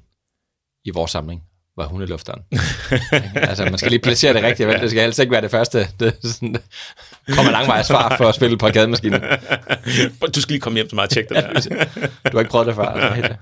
i 0.84 0.90
vores 0.90 1.10
samling 1.10 1.42
var 1.76 1.86
hundelufteren. 1.86 2.42
altså, 3.50 3.64
man 3.64 3.78
skal 3.78 3.90
lige 3.90 4.00
placere 4.00 4.34
det 4.34 4.42
rigtigt, 4.42 4.68
vel? 4.68 4.80
Det 4.80 4.90
skal 4.90 5.00
altså 5.00 5.22
ikke 5.22 5.32
være 5.32 5.42
det 5.42 5.50
første. 5.50 5.88
Det 6.00 6.16
sådan, 6.22 6.56
kommer 7.28 7.52
langvejs 7.52 7.88
fra 7.88 8.16
for 8.16 8.24
at 8.28 8.34
spille 8.34 8.58
på 8.58 8.66
arkademaskinen. 8.66 9.20
Du 10.34 10.40
skal 10.40 10.52
lige 10.52 10.60
komme 10.60 10.76
hjem 10.76 10.88
til 10.88 10.94
mig 10.94 11.04
og 11.04 11.10
tjekke 11.10 11.34
det 11.34 11.44
der. 11.44 11.84
Du 12.30 12.36
har 12.36 12.38
ikke 12.38 12.50
prøvet 12.50 12.66
det 12.66 12.74
før. 12.74 12.84
Altså. 12.84 13.34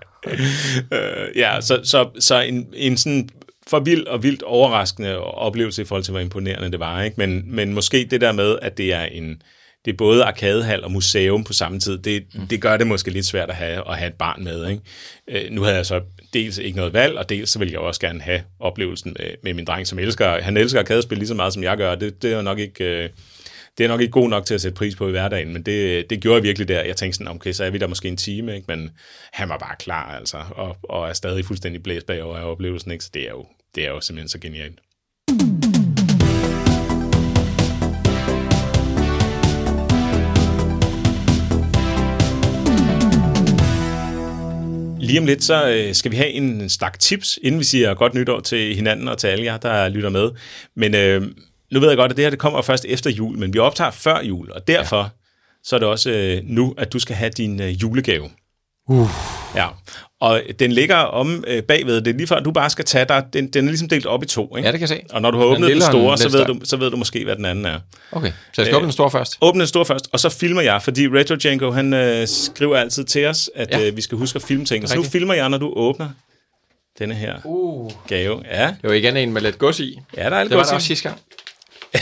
øh, 0.96 1.36
ja, 1.36 1.60
så, 1.60 1.80
så, 1.84 2.08
så 2.18 2.40
en, 2.40 2.66
en 2.74 2.96
sådan 2.96 3.28
for 3.66 3.80
vild 3.80 4.06
og 4.06 4.22
vildt 4.22 4.42
overraskende 4.42 5.18
oplevelse 5.18 5.82
i 5.82 5.84
forhold 5.84 6.04
til, 6.04 6.12
hvor 6.12 6.20
imponerende 6.20 6.70
det 6.70 6.80
var. 6.80 7.02
Ikke? 7.02 7.14
Men, 7.18 7.54
men 7.54 7.74
måske 7.74 8.08
det 8.10 8.20
der 8.20 8.32
med, 8.32 8.58
at 8.62 8.78
det 8.78 8.92
er 8.92 9.02
en 9.02 9.42
det 9.84 9.92
er 9.92 9.96
både 9.96 10.24
arkadehal 10.24 10.84
og 10.84 10.92
museum 10.92 11.44
på 11.44 11.52
samme 11.52 11.80
tid, 11.80 11.98
det, 11.98 12.24
mm. 12.34 12.46
det 12.46 12.60
gør 12.60 12.76
det 12.76 12.86
måske 12.86 13.10
lidt 13.10 13.26
svært 13.26 13.50
at 13.50 13.54
have, 13.54 13.90
at 13.90 13.98
have 13.98 14.08
et 14.08 14.14
barn 14.14 14.44
med. 14.44 14.68
Ikke? 14.68 14.82
Øh, 15.28 15.50
nu 15.50 15.62
havde 15.62 15.76
jeg 15.76 15.86
så 15.86 16.00
dels 16.34 16.58
ikke 16.58 16.76
noget 16.76 16.92
valg, 16.92 17.18
og 17.18 17.28
dels 17.28 17.50
så 17.50 17.58
vil 17.58 17.70
jeg 17.70 17.78
også 17.78 18.00
gerne 18.00 18.20
have 18.20 18.42
oplevelsen 18.60 19.16
med, 19.18 19.30
med 19.42 19.54
min 19.54 19.64
dreng, 19.64 19.86
som 19.86 19.98
elsker, 19.98 20.40
han 20.40 20.56
elsker 20.56 20.80
arkadespil 20.80 21.18
lige 21.18 21.28
så 21.28 21.34
meget, 21.34 21.52
som 21.52 21.62
jeg 21.62 21.76
gør. 21.76 21.94
Det, 21.94 22.22
det 22.22 22.32
er 22.32 22.42
nok 22.42 22.58
ikke... 22.58 22.84
Øh, 22.84 23.08
det 23.78 23.84
er 23.84 23.88
nok 23.88 24.00
ikke 24.00 24.10
god 24.10 24.28
nok 24.28 24.46
til 24.46 24.54
at 24.54 24.60
sætte 24.60 24.76
pris 24.76 24.96
på 24.96 25.08
i 25.08 25.10
hverdagen, 25.10 25.52
men 25.52 25.62
det, 25.62 26.10
det 26.10 26.20
gjorde 26.20 26.36
jeg 26.36 26.42
virkelig 26.42 26.68
der. 26.68 26.82
Jeg 26.82 26.96
tænkte 26.96 27.16
sådan, 27.16 27.32
okay, 27.32 27.52
så 27.52 27.64
er 27.64 27.70
vi 27.70 27.78
der 27.78 27.86
måske 27.86 28.08
en 28.08 28.16
time, 28.16 28.54
ikke? 28.54 28.64
men 28.68 28.90
han 29.32 29.48
var 29.48 29.58
bare 29.58 29.76
klar, 29.78 30.16
altså, 30.16 30.44
og, 30.50 30.76
og 30.82 31.08
er 31.08 31.12
stadig 31.12 31.44
fuldstændig 31.44 31.82
blæst 31.82 32.06
bagover 32.06 32.36
af 32.36 32.50
oplevelsen, 32.50 32.90
ikke? 32.90 33.04
så 33.04 33.10
det 33.14 33.22
er, 33.22 33.30
jo, 33.30 33.46
det 33.74 33.84
er 33.84 33.88
jo 33.88 34.00
simpelthen 34.00 34.28
så 34.28 34.38
genialt. 34.38 34.78
Lige 45.10 45.20
om 45.20 45.26
lidt, 45.26 45.44
så 45.44 45.70
øh, 45.70 45.94
skal 45.94 46.10
vi 46.10 46.16
have 46.16 46.30
en 46.30 46.68
stak 46.68 46.98
tips, 46.98 47.38
inden 47.42 47.58
vi 47.58 47.64
siger 47.64 47.94
godt 47.94 48.14
nytår 48.14 48.40
til 48.40 48.74
hinanden 48.74 49.08
og 49.08 49.18
til 49.18 49.26
alle 49.26 49.44
jer, 49.44 49.56
der 49.56 49.88
lytter 49.88 50.10
med. 50.10 50.30
Men 50.76 50.94
øh, 50.94 51.22
nu 51.72 51.80
ved 51.80 51.88
jeg 51.88 51.96
godt, 51.96 52.10
at 52.10 52.16
det 52.16 52.24
her 52.24 52.30
det 52.30 52.38
kommer 52.38 52.62
først 52.62 52.84
efter 52.88 53.10
jul, 53.10 53.38
men 53.38 53.54
vi 53.54 53.58
optager 53.58 53.90
før 53.90 54.22
jul, 54.22 54.50
og 54.52 54.68
derfor 54.68 55.02
ja. 55.02 55.08
så 55.64 55.76
er 55.76 55.78
det 55.78 55.88
også 55.88 56.10
øh, 56.10 56.40
nu, 56.44 56.74
at 56.78 56.92
du 56.92 56.98
skal 56.98 57.16
have 57.16 57.30
din 57.30 57.60
øh, 57.60 57.82
julegave. 57.82 58.30
Uh. 58.90 59.08
Ja, 59.54 59.66
og 60.20 60.42
den 60.58 60.72
ligger 60.72 60.96
om 60.96 61.44
øh, 61.46 61.62
bagved. 61.62 62.00
Det 62.00 62.08
er 62.08 62.14
lige 62.16 62.26
før, 62.26 62.40
du 62.40 62.50
bare 62.52 62.70
skal 62.70 62.84
tage 62.84 63.04
dig. 63.04 63.24
Den, 63.32 63.48
den 63.48 63.64
er 63.64 63.68
ligesom 63.68 63.88
delt 63.88 64.06
op 64.06 64.22
i 64.22 64.26
to, 64.26 64.56
ikke? 64.56 64.66
Ja, 64.66 64.72
det 64.72 64.80
kan 64.80 64.88
jeg 64.88 64.98
se. 64.98 65.02
Og 65.10 65.22
når 65.22 65.30
du 65.30 65.38
har 65.38 65.44
åbnet 65.44 65.68
den, 65.68 65.70
den 65.80 65.82
store, 65.82 66.18
så 66.18 66.28
ved, 66.28 66.44
du, 66.44 66.60
så 66.64 66.76
ved 66.76 66.90
du 66.90 66.96
måske, 66.96 67.24
hvad 67.24 67.36
den 67.36 67.44
anden 67.44 67.64
er. 67.64 67.78
Okay, 68.12 68.28
så 68.28 68.34
jeg 68.62 68.66
skal 68.66 68.76
åbne 68.76 68.84
den 68.84 68.92
store 68.92 69.10
først. 69.10 69.38
Åbne 69.40 69.60
den 69.60 69.68
store 69.68 69.84
først, 69.84 70.08
og 70.12 70.20
så 70.20 70.28
filmer 70.28 70.62
jeg, 70.62 70.82
fordi 70.82 71.08
Retro 71.08 71.34
Django, 71.34 71.70
han 71.70 71.92
øh, 71.94 72.28
skriver 72.28 72.76
altid 72.76 73.04
til 73.04 73.26
os, 73.26 73.50
at 73.54 73.68
Ja. 73.70 73.78
ja. 73.78 73.86
øh, 73.86 73.96
vi 73.96 74.02
skal 74.02 74.18
huske 74.18 74.36
at 74.36 74.42
filme 74.42 74.64
ting. 74.64 74.88
Så 74.88 74.96
nu 74.96 75.02
filmer 75.02 75.34
jeg, 75.34 75.48
når 75.48 75.58
du 75.58 75.72
åbner 75.76 76.08
denne 76.98 77.14
her 77.14 77.34
Uh. 77.44 77.92
gave. 78.08 78.42
Ja, 78.50 78.66
Det 78.82 78.88
var 78.90 78.92
igen 78.92 79.16
en 79.16 79.32
med 79.32 79.42
lidt 79.42 79.58
gods 79.58 79.80
i. 79.80 79.98
ja 80.16 80.30
der 80.30 80.36
er 80.36 80.42
lidt 80.42 80.50
Det 80.50 80.56
var 80.56 80.62
godt 80.62 80.68
der 80.68 80.74
også 80.74 80.86
sidste 80.86 81.08
gang. 81.08 81.20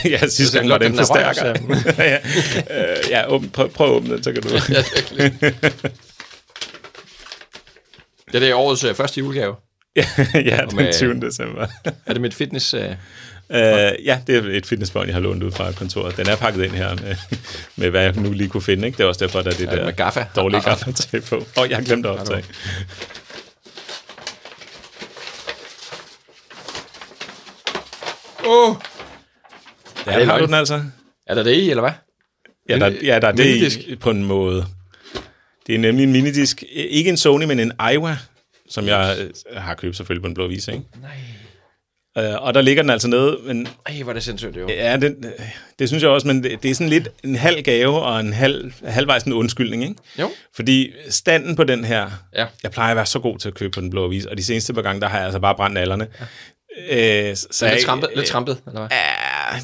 ja, 0.13 0.27
sidste 0.27 0.57
gang 0.57 0.69
var 0.69 0.77
den 0.77 0.95
forstærker. 0.97 1.45
ja, 2.03 2.15
øh, 2.15 2.97
ja 3.09 3.31
åbn, 3.33 3.49
prøv, 3.49 3.69
prøv 3.69 3.87
at 3.87 3.93
åbne 3.93 4.15
den, 4.15 4.23
så 4.23 4.31
kan 4.31 4.41
du... 4.41 4.49
Ja. 8.33 8.39
Det 8.39 8.49
er 8.49 8.55
årets 8.55 8.83
øh, 8.83 8.95
første 8.95 9.19
julegave. 9.19 9.55
ja, 9.95 10.05
ja 10.33 10.61
den 10.69 10.75
med- 10.75 10.93
20. 10.93 11.21
december. 11.21 11.67
Er 12.05 12.13
det 12.13 12.21
mit 12.21 12.33
fitness... 12.33 12.73
Øh... 12.73 12.95
Uh, 13.53 13.55
ja, 14.05 14.21
det 14.27 14.35
er 14.35 14.57
et 14.57 14.65
fitnessbånd, 14.65 15.05
jeg 15.05 15.15
har 15.15 15.21
lånt 15.21 15.43
ud 15.43 15.51
fra 15.51 15.71
kontoret. 15.71 16.17
Den 16.17 16.27
er 16.29 16.35
pakket 16.35 16.63
ind 16.63 16.71
her 16.71 16.95
med, 16.95 17.15
med 17.75 17.89
hvad 17.89 18.03
jeg 18.03 18.13
nu 18.15 18.31
lige 18.31 18.49
kunne 18.49 18.61
finde. 18.61 18.87
Ikke? 18.87 18.97
Det 18.97 19.03
er 19.03 19.07
også 19.07 19.25
derfor, 19.25 19.41
der 19.41 19.51
er 19.51 19.55
det 19.55 19.67
der 19.67 19.85
med 19.85 19.93
gaffa. 19.93 20.25
dårlige 20.35 20.61
gaffa 20.61 20.91
på. 21.29 21.35
Åh, 21.35 21.43
oh, 21.63 21.69
jeg 21.69 21.77
har 21.77 21.83
glemt 21.83 22.05
at 22.05 22.11
optage. 22.19 22.43
Oh. 28.45 28.75
Ja, 30.07 30.11
det 30.11 30.21
er 30.21 30.25
har 30.25 30.33
du 30.33 30.39
løgn. 30.39 30.47
den 30.47 30.53
altså? 30.53 30.81
Er 31.27 31.35
der 31.35 31.43
det 31.43 31.53
i, 31.53 31.69
eller 31.69 31.81
hvad? 31.81 31.91
Ja, 32.69 32.79
der, 32.79 32.91
ja, 33.03 33.19
der 33.19 33.27
er 33.27 33.31
det 33.31 33.75
i, 33.77 33.95
på 33.95 34.09
en 34.09 34.23
måde. 34.23 34.65
Det 35.69 35.75
er 35.75 35.79
nemlig 35.79 36.03
en 36.03 36.11
minidisk. 36.11 36.63
Ikke 36.71 37.09
en 37.09 37.17
Sony, 37.17 37.43
men 37.43 37.59
en 37.59 37.71
Aiwa, 37.79 38.17
som 38.69 38.87
jeg 38.87 39.17
øh, 39.19 39.61
har 39.61 39.73
købt 39.75 39.97
selvfølgelig 39.97 40.21
på 40.23 40.27
en 40.27 40.33
blå 40.33 40.47
vis. 40.47 40.67
Ikke? 40.67 40.81
Nej. 41.01 41.11
Uh, 42.19 42.43
og 42.43 42.53
der 42.53 42.61
ligger 42.61 42.83
den 42.83 42.89
altså 42.89 43.07
nede, 43.07 43.37
men 43.45 43.67
Ej, 43.85 44.01
hvor 44.01 44.11
er 44.11 44.13
det 44.13 44.23
sindssygt, 44.23 44.57
jo. 44.57 44.67
ja, 44.69 44.97
det, 44.97 45.33
det 45.79 45.87
synes 45.87 46.03
jeg 46.03 46.11
også, 46.11 46.27
men 46.27 46.43
det, 46.43 46.63
det 46.63 46.71
er 46.71 46.75
sådan 46.75 46.89
lidt 46.89 47.09
en 47.23 47.35
halv 47.35 47.61
gave 47.63 48.01
og 48.01 48.19
en 48.19 48.33
halv, 48.33 48.71
halvvejs 48.85 49.23
en 49.23 49.33
undskyldning, 49.33 49.83
ikke? 49.83 49.95
Jo. 50.19 50.29
Fordi 50.55 50.91
standen 51.09 51.55
på 51.55 51.63
den 51.63 51.83
her, 51.85 52.09
Ja. 52.35 52.45
jeg 52.63 52.71
plejer 52.71 52.91
at 52.91 52.95
være 52.97 53.05
så 53.05 53.19
god 53.19 53.37
til 53.39 53.47
at 53.47 53.53
købe 53.53 53.71
på 53.71 53.81
den 53.81 53.89
blå 53.89 54.05
avis, 54.05 54.25
og 54.25 54.37
de 54.37 54.43
seneste 54.43 54.73
par 54.73 54.81
gange, 54.81 55.01
der 55.01 55.07
har 55.07 55.17
jeg 55.17 55.25
altså 55.25 55.39
bare 55.39 55.55
brændt 55.55 55.73
nallerne. 55.73 56.07
Ja. 56.89 57.29
Øh, 57.29 57.35
så 57.35 57.47
Så 57.51 57.69
lidt 57.69 57.81
trampet, 57.85 58.09
lidt 58.15 58.27
trampet, 58.27 58.57
eller 58.67 58.79
hvad? 58.79 58.89
Ja, 58.91 59.13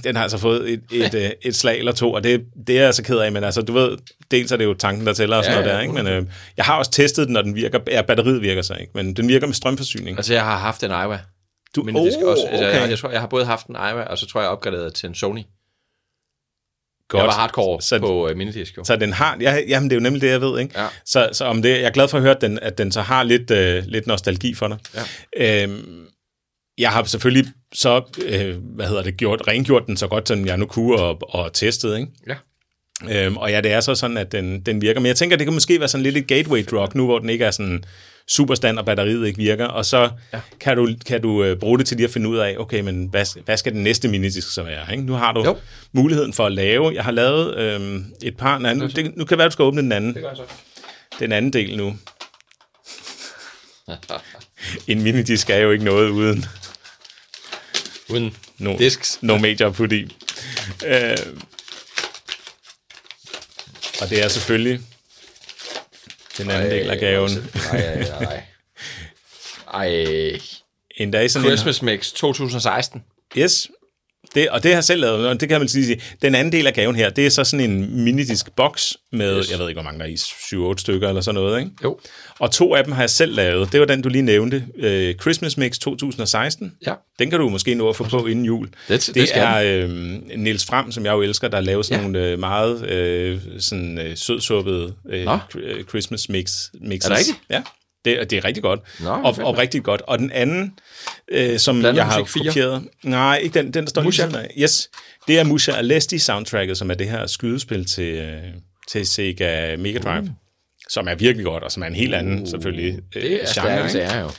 den 0.04 0.16
har 0.16 0.24
altså 0.24 0.38
fået 0.38 0.70
et, 0.74 0.84
et, 0.92 1.14
et, 1.14 1.34
et 1.48 1.56
slag 1.56 1.80
eller 1.80 1.92
to, 1.92 2.12
og 2.14 2.24
det, 2.24 2.46
det 2.68 2.76
er 2.76 2.80
jeg 2.80 2.86
altså 2.88 3.04
ked 3.04 3.18
af, 3.18 3.32
men 3.32 3.44
altså, 3.44 3.62
du 3.62 3.74
ved, 3.74 3.98
dels 4.32 4.52
er 4.52 4.58
det 4.58 4.66
jo 4.66 4.74
tanken, 4.74 5.08
der 5.08 5.14
tæller 5.14 5.38
og 5.38 5.44
sådan 5.44 5.58
Ja, 5.60 5.64
noget 5.66 5.76
der, 5.76 5.82
ikke? 5.82 5.94
men 5.94 6.08
øh, 6.08 6.26
jeg 6.58 6.66
har 6.66 6.78
også 6.78 6.92
testet 6.92 7.28
den, 7.28 7.34
når 7.34 7.42
den 7.42 7.56
virker, 7.56 7.80
ja, 7.88 8.02
batteriet 8.02 8.42
virker 8.42 8.62
så 8.62 8.74
ikke, 8.74 8.92
men 8.96 9.14
den 9.14 9.28
virker 9.28 9.48
med 9.48 9.54
strømforsyning. 9.56 10.18
Altså, 10.18 10.34
jeg 10.34 10.44
har 10.44 10.58
haft 10.58 10.84
en 10.84 10.92
Aiwa. 10.92 11.20
Du, 11.76 11.84
Men 11.84 11.96
det 11.96 12.14
skal 12.14 12.26
også, 12.28 12.48
altså, 12.48 12.68
okay. 12.70 12.82
jeg, 12.82 12.90
jeg, 12.90 13.00
tror, 13.00 13.10
jeg 13.10 13.20
har 13.20 13.28
både 13.28 13.46
haft 13.46 13.68
en 13.68 13.76
Aiwa, 13.76 14.02
og 14.04 14.18
så 14.18 14.26
tror 14.28 14.40
jeg, 14.40 14.44
jeg 14.46 14.52
opgraderet 14.52 14.94
til 14.94 15.08
en 15.10 15.16
Sony. 15.16 15.42
Godt. 17.10 17.22
Jeg 17.22 17.28
var 17.28 17.34
hardcore 17.34 17.82
Så- 17.82 17.88
så, 17.88 18.00
på 18.00 18.30
uh, 18.30 18.38
minidisc, 18.38 18.78
jo. 18.78 18.84
Så 18.84 18.96
den 18.96 19.14
har, 19.14 19.38
ja, 19.42 19.58
jamen 19.68 19.90
det 19.90 19.96
er 19.96 20.00
jo 20.00 20.04
nemlig 20.04 20.22
det, 20.22 20.30
jeg 20.30 20.42
ved, 20.42 20.60
ikke? 20.60 20.80
Ja. 20.82 20.88
Så, 21.06 21.30
så 21.34 21.46
om 21.46 21.62
det, 21.62 21.70
jeg 21.70 21.82
er 21.82 21.90
glad 21.90 22.08
for 22.08 22.18
at 22.18 22.22
høre, 22.24 22.36
at 22.36 22.42
den, 22.42 22.60
at 22.62 22.78
den 22.78 22.92
så 22.92 23.02
har 23.02 23.24
lidt, 23.24 23.52
øh, 23.52 23.84
lidt 23.88 24.08
nostalgi 24.08 24.54
for 24.54 24.68
dig. 24.68 24.78
Ja. 25.38 25.64
Øhm, 25.64 26.08
jeg 26.78 26.90
har 26.92 27.04
selvfølgelig 27.04 27.52
så, 27.74 28.02
øh, 28.26 28.56
hvad 28.76 28.88
hedder 28.88 29.04
det, 29.04 29.18
gjort, 29.18 29.42
rengjort 29.48 29.84
den 29.88 29.98
så 29.98 30.08
godt, 30.08 30.28
som 30.28 30.46
jeg 30.46 30.58
nu 30.58 30.66
kunne, 30.66 31.00
og, 31.00 31.18
og 31.22 31.54
testet, 31.54 31.98
ikke? 31.98 32.12
Ja. 32.28 32.36
Øhm, 33.26 33.38
og 33.38 33.52
ja, 33.52 33.62
det 33.62 33.72
er 33.72 33.80
så 33.80 33.96
sådan, 33.96 34.18
at 34.18 34.32
den, 34.32 34.62
den 34.62 34.82
virker. 34.82 35.00
Men 35.00 35.08
jeg 35.08 35.16
tænker, 35.16 35.38
det 35.38 35.46
kan 35.46 35.54
måske 35.54 35.80
være 35.80 35.88
sådan 35.90 36.04
lidt 36.04 36.18
et 36.18 36.28
gateway 36.28 36.66
drug, 36.72 36.90
nu 36.96 37.06
hvor 37.06 37.20
den 37.20 37.30
ikke 37.30 37.46
er 37.46 37.52
sådan 37.52 37.84
superstand, 38.28 38.80
og 38.80 38.86
batteriet 38.86 39.28
ikke 39.28 39.38
virker. 39.38 39.66
Og 39.66 39.86
så 39.86 40.10
ja. 40.34 40.40
kan 40.60 40.78
du, 40.78 40.90
kan 41.06 41.22
du 41.22 41.44
øh, 41.44 41.58
bruge 41.58 41.78
det 41.80 41.88
til 41.88 41.98
lige 41.98 42.08
at 42.08 42.14
finde 42.14 42.30
ud 42.30 42.38
af, 42.38 42.56
okay, 42.60 42.82
men 42.82 43.06
hvad, 43.06 43.44
hvad 43.46 43.58
skal 43.58 43.74
den 43.74 43.84
næste 43.84 44.08
minidisk 44.08 44.54
så 44.54 44.64
være? 44.64 44.92
Ikke? 44.92 45.04
Nu 45.04 45.14
har 45.14 45.32
du 45.34 45.44
Jo. 45.44 45.58
muligheden 45.92 46.34
for 46.34 46.46
at 46.46 46.52
lave. 46.52 46.92
Jeg 46.96 47.04
har 47.04 47.12
lavet 47.12 47.58
øhm, 47.58 48.06
et 48.24 48.38
par... 48.38 48.58
Nej, 48.60 48.74
nu, 48.74 48.88
det, 48.88 49.18
nu 49.18 49.26
kan 49.26 49.30
det 49.30 49.38
være, 49.38 49.48
du 49.48 49.52
skal 49.52 49.64
åbne 49.64 49.82
den 49.82 49.92
anden, 49.92 50.14
Det 50.14 50.22
gør 50.22 50.30
jeg 50.30 50.38
så. 50.38 50.44
den 51.20 51.32
anden 51.32 51.54
del 51.54 51.78
nu. 51.78 51.96
en 54.88 55.04
minidisk 55.04 55.50
er 55.50 55.58
jo 55.58 55.72
ikke 55.72 55.86
noget 55.86 56.10
uden 56.10 56.46
Uden 58.10 58.38
no, 58.58 58.78
disks. 58.78 59.20
no 59.22 59.38
major 59.38 59.70
put 59.70 59.92
i. 59.92 60.18
Øh, 60.86 61.18
og 64.02 64.10
det 64.10 64.24
er 64.24 64.28
selvfølgelig 64.28 64.82
den 66.38 66.50
anden 66.50 66.72
del 66.72 66.90
af 66.90 67.00
gaven. 67.00 67.32
Nej, 67.72 68.00
nej, 68.00 68.20
nej. 68.20 68.44
Ej. 69.74 70.40
En 70.98 71.12
dag 71.12 71.32
sådan 71.32 71.48
Christmas 71.48 71.82
Mix 71.82 72.12
2016. 72.12 73.04
en... 73.36 73.42
Yes. 73.42 73.68
Det, 74.36 74.50
og 74.50 74.64
det 74.64 74.72
har 74.72 74.76
jeg 74.76 74.84
selv 74.84 75.02
lavet, 75.02 75.28
og 75.28 75.40
det 75.42 75.50
kan 75.50 75.60
man 75.62 75.68
sige. 75.68 76.02
Den 76.22 76.36
anden 76.36 76.52
del 76.52 76.68
af 76.68 76.74
gaven 76.74 76.96
her, 76.96 77.10
det 77.10 77.26
er 77.26 77.30
så 77.30 77.44
sådan 77.44 77.70
en 77.72 78.04
minidisk 78.04 78.52
boks 78.56 78.98
med, 79.12 79.40
Yes. 79.40 79.52
jeg 79.52 79.60
ved 79.60 79.70
ikke, 79.70 79.82
hvor 79.82 79.92
mange 79.92 80.00
der 80.00 80.06
er 80.06 80.10
i, 80.10 80.74
7-8 80.74 80.82
stykker 80.82 81.08
eller 81.10 81.22
sådan 81.22 81.36
noget, 81.42 81.60
ikke? 81.60 81.72
Jo. 81.84 82.00
Og 82.40 82.52
to 82.52 82.76
af 82.76 82.84
dem 82.84 82.94
har 82.94 83.02
jeg 83.02 83.10
selv 83.10 83.36
lavet. 83.36 83.72
Det 83.72 83.80
var 83.80 83.86
den, 83.86 84.02
du 84.02 84.10
lige 84.10 84.22
nævnte. 84.22 84.66
Øh, 84.78 85.16
Christmas 85.16 85.58
Mix 85.58 85.78
2016. 85.80 86.74
Ja. 86.88 86.94
Den 87.20 87.30
kan 87.30 87.40
du 87.40 87.50
måske 87.50 87.76
nå 87.76 87.90
at 87.90 87.96
få 87.96 88.04
på 88.04 88.26
inden 88.26 88.46
jul. 88.46 88.68
Det- 88.88 89.06
det 89.06 89.16
det 89.16 89.30
er 89.38 89.56
øh, 89.84 89.90
Niels 90.38 90.66
Fram, 90.66 90.92
som 90.92 91.06
jeg 91.06 91.12
jo 91.12 91.22
elsker, 91.22 91.48
der 91.48 91.60
laver 91.62 91.82
sådan 91.82 92.00
Ja. 92.00 92.08
nogle 92.08 92.28
øh, 92.32 92.40
meget 92.40 92.90
øh, 92.90 93.40
sådan, 93.60 93.98
øh, 94.00 94.18
sødsuppede 94.18 94.94
øh, 95.10 95.26
Nå. 95.26 95.38
øh, 95.60 95.84
Christmas 95.84 96.30
mix, 96.30 96.52
mixes. 96.82 97.10
Er 97.10 97.16
det 97.16 97.18
rigtigt? 97.20 97.38
Ja. 97.50 97.62
Det, 98.06 98.30
det 98.30 98.38
er 98.38 98.46
rigtig 98.46 98.64
godt. 98.64 98.80
Nå, 99.04 99.10
og, 99.10 99.36
og 99.44 99.58
rigtig 99.58 99.84
godt. 99.84 100.02
Og 100.02 100.20
den 100.20 100.32
anden, 100.32 100.80
øh, 101.28 101.60
som 101.60 101.80
Blandet 101.80 101.98
jeg 101.98 102.06
har 102.06 102.20
kopieret... 102.20 102.88
Nej, 103.04 103.38
ikke 103.44 103.60
den, 103.60 103.74
den 103.74 103.84
der 103.84 103.90
står 103.90 104.02
lige 104.02 104.08
Musha? 104.08 104.24
sådan 104.24 104.46
af. 104.46 104.54
Yes, 104.58 104.90
det 105.28 105.40
er 105.40 105.44
Musha 105.44 105.72
Alesti 105.72 106.20
soundtracket, 106.20 106.78
som 106.78 106.92
er 106.92 106.94
det 106.94 107.10
her 107.10 107.28
skydespil 107.28 107.86
til, 107.86 108.14
øh, 108.14 108.42
til 108.88 109.08
Sega 109.08 109.76
Mega 109.76 110.00
Drive. 110.00 110.22
Uh. 110.22 110.28
Som 110.90 111.08
er 111.08 111.16
virkelig 111.16 111.46
godt, 111.46 111.64
og 111.64 111.72
som 111.72 111.84
er 111.84 111.88
en 111.88 111.96
helt 111.96 112.16
anden, 112.16 112.42
uh, 112.42 112.48
selvfølgelig, 112.48 113.00
øh, 113.16 113.22
Det 113.22 113.44
er 113.44 113.62
genre, 113.62 113.88
det 113.88 114.04
er 114.04 114.22
jo. 114.22 114.30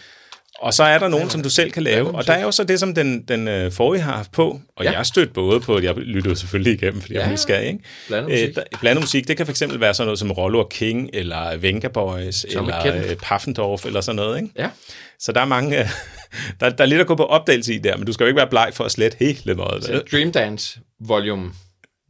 Og 0.59 0.75
så 0.75 0.85
er 0.85 0.99
der 0.99 1.09
nogen, 1.09 1.31
som 1.31 1.43
du 1.43 1.51
selv 1.51 1.71
kan 1.71 1.83
lave. 1.83 2.15
Og 2.15 2.27
der 2.27 2.33
er 2.33 2.43
jo 2.43 2.51
så 2.51 2.65
det, 2.65 2.81
som 2.81 2.95
den, 2.95 3.23
den 3.23 3.49
øh, 3.49 3.73
forrige 3.73 4.03
har 4.03 4.13
haft 4.13 4.33
på. 4.33 4.61
Og 4.77 4.85
ja. 4.85 4.93
Jeg 4.93 5.07
stødt 5.07 5.33
både 5.33 5.61
på, 5.61 5.81
jeg 5.81 5.95
lyttede 5.97 6.37
selvfølgelig 6.37 6.73
igennem, 6.73 7.01
fordi 7.01 7.15
ja. 7.15 7.21
jeg 7.21 7.27
er 7.29 7.33
nysgerrig, 7.33 7.67
ikke? 7.67 7.79
Blandet 8.09 8.31
musik. 8.31 8.55
der, 8.57 8.63
blandet 8.81 9.03
musik, 9.03 9.29
det 9.29 9.37
kan 9.37 9.47
fx 9.47 9.63
være 9.71 9.95
sådan 9.95 10.07
noget 10.07 10.19
som 10.19 10.31
Rollo 10.31 10.59
og 10.59 10.69
King, 10.69 11.11
eller 11.13 11.57
Venga 11.57 11.89
Boys, 11.89 12.45
eller 12.45 12.75
er 12.75 13.11
øh, 13.11 13.17
Paffendorf, 13.17 13.85
eller 13.85 14.01
sådan 14.01 14.17
noget, 14.17 14.37
ikke? 14.43 14.53
Ja. 14.59 14.71
Så 15.19 15.33
der 15.33 15.41
er 15.41 15.45
mange, 15.45 15.81
øh, 15.81 15.89
der, 16.61 16.71
der 16.71 16.85
er 16.85 16.89
lidt 16.89 17.01
at 17.01 17.07
gå 17.07 17.15
på 17.15 17.25
opdagelse 17.25 17.75
i 17.75 17.79
der, 17.79 17.97
men 17.97 18.07
du 18.07 18.13
skal 18.13 18.25
jo 18.25 18.29
ikke 18.29 18.39
være 18.39 18.51
bleg 18.51 18.71
for 18.73 18.85
at 18.85 18.93
slette 18.93 19.17
hele 19.21 19.55
noget. 19.55 19.89
vel? 19.89 20.03
Dream 20.13 20.33
Dance 20.33 20.81
Volume 21.01 21.53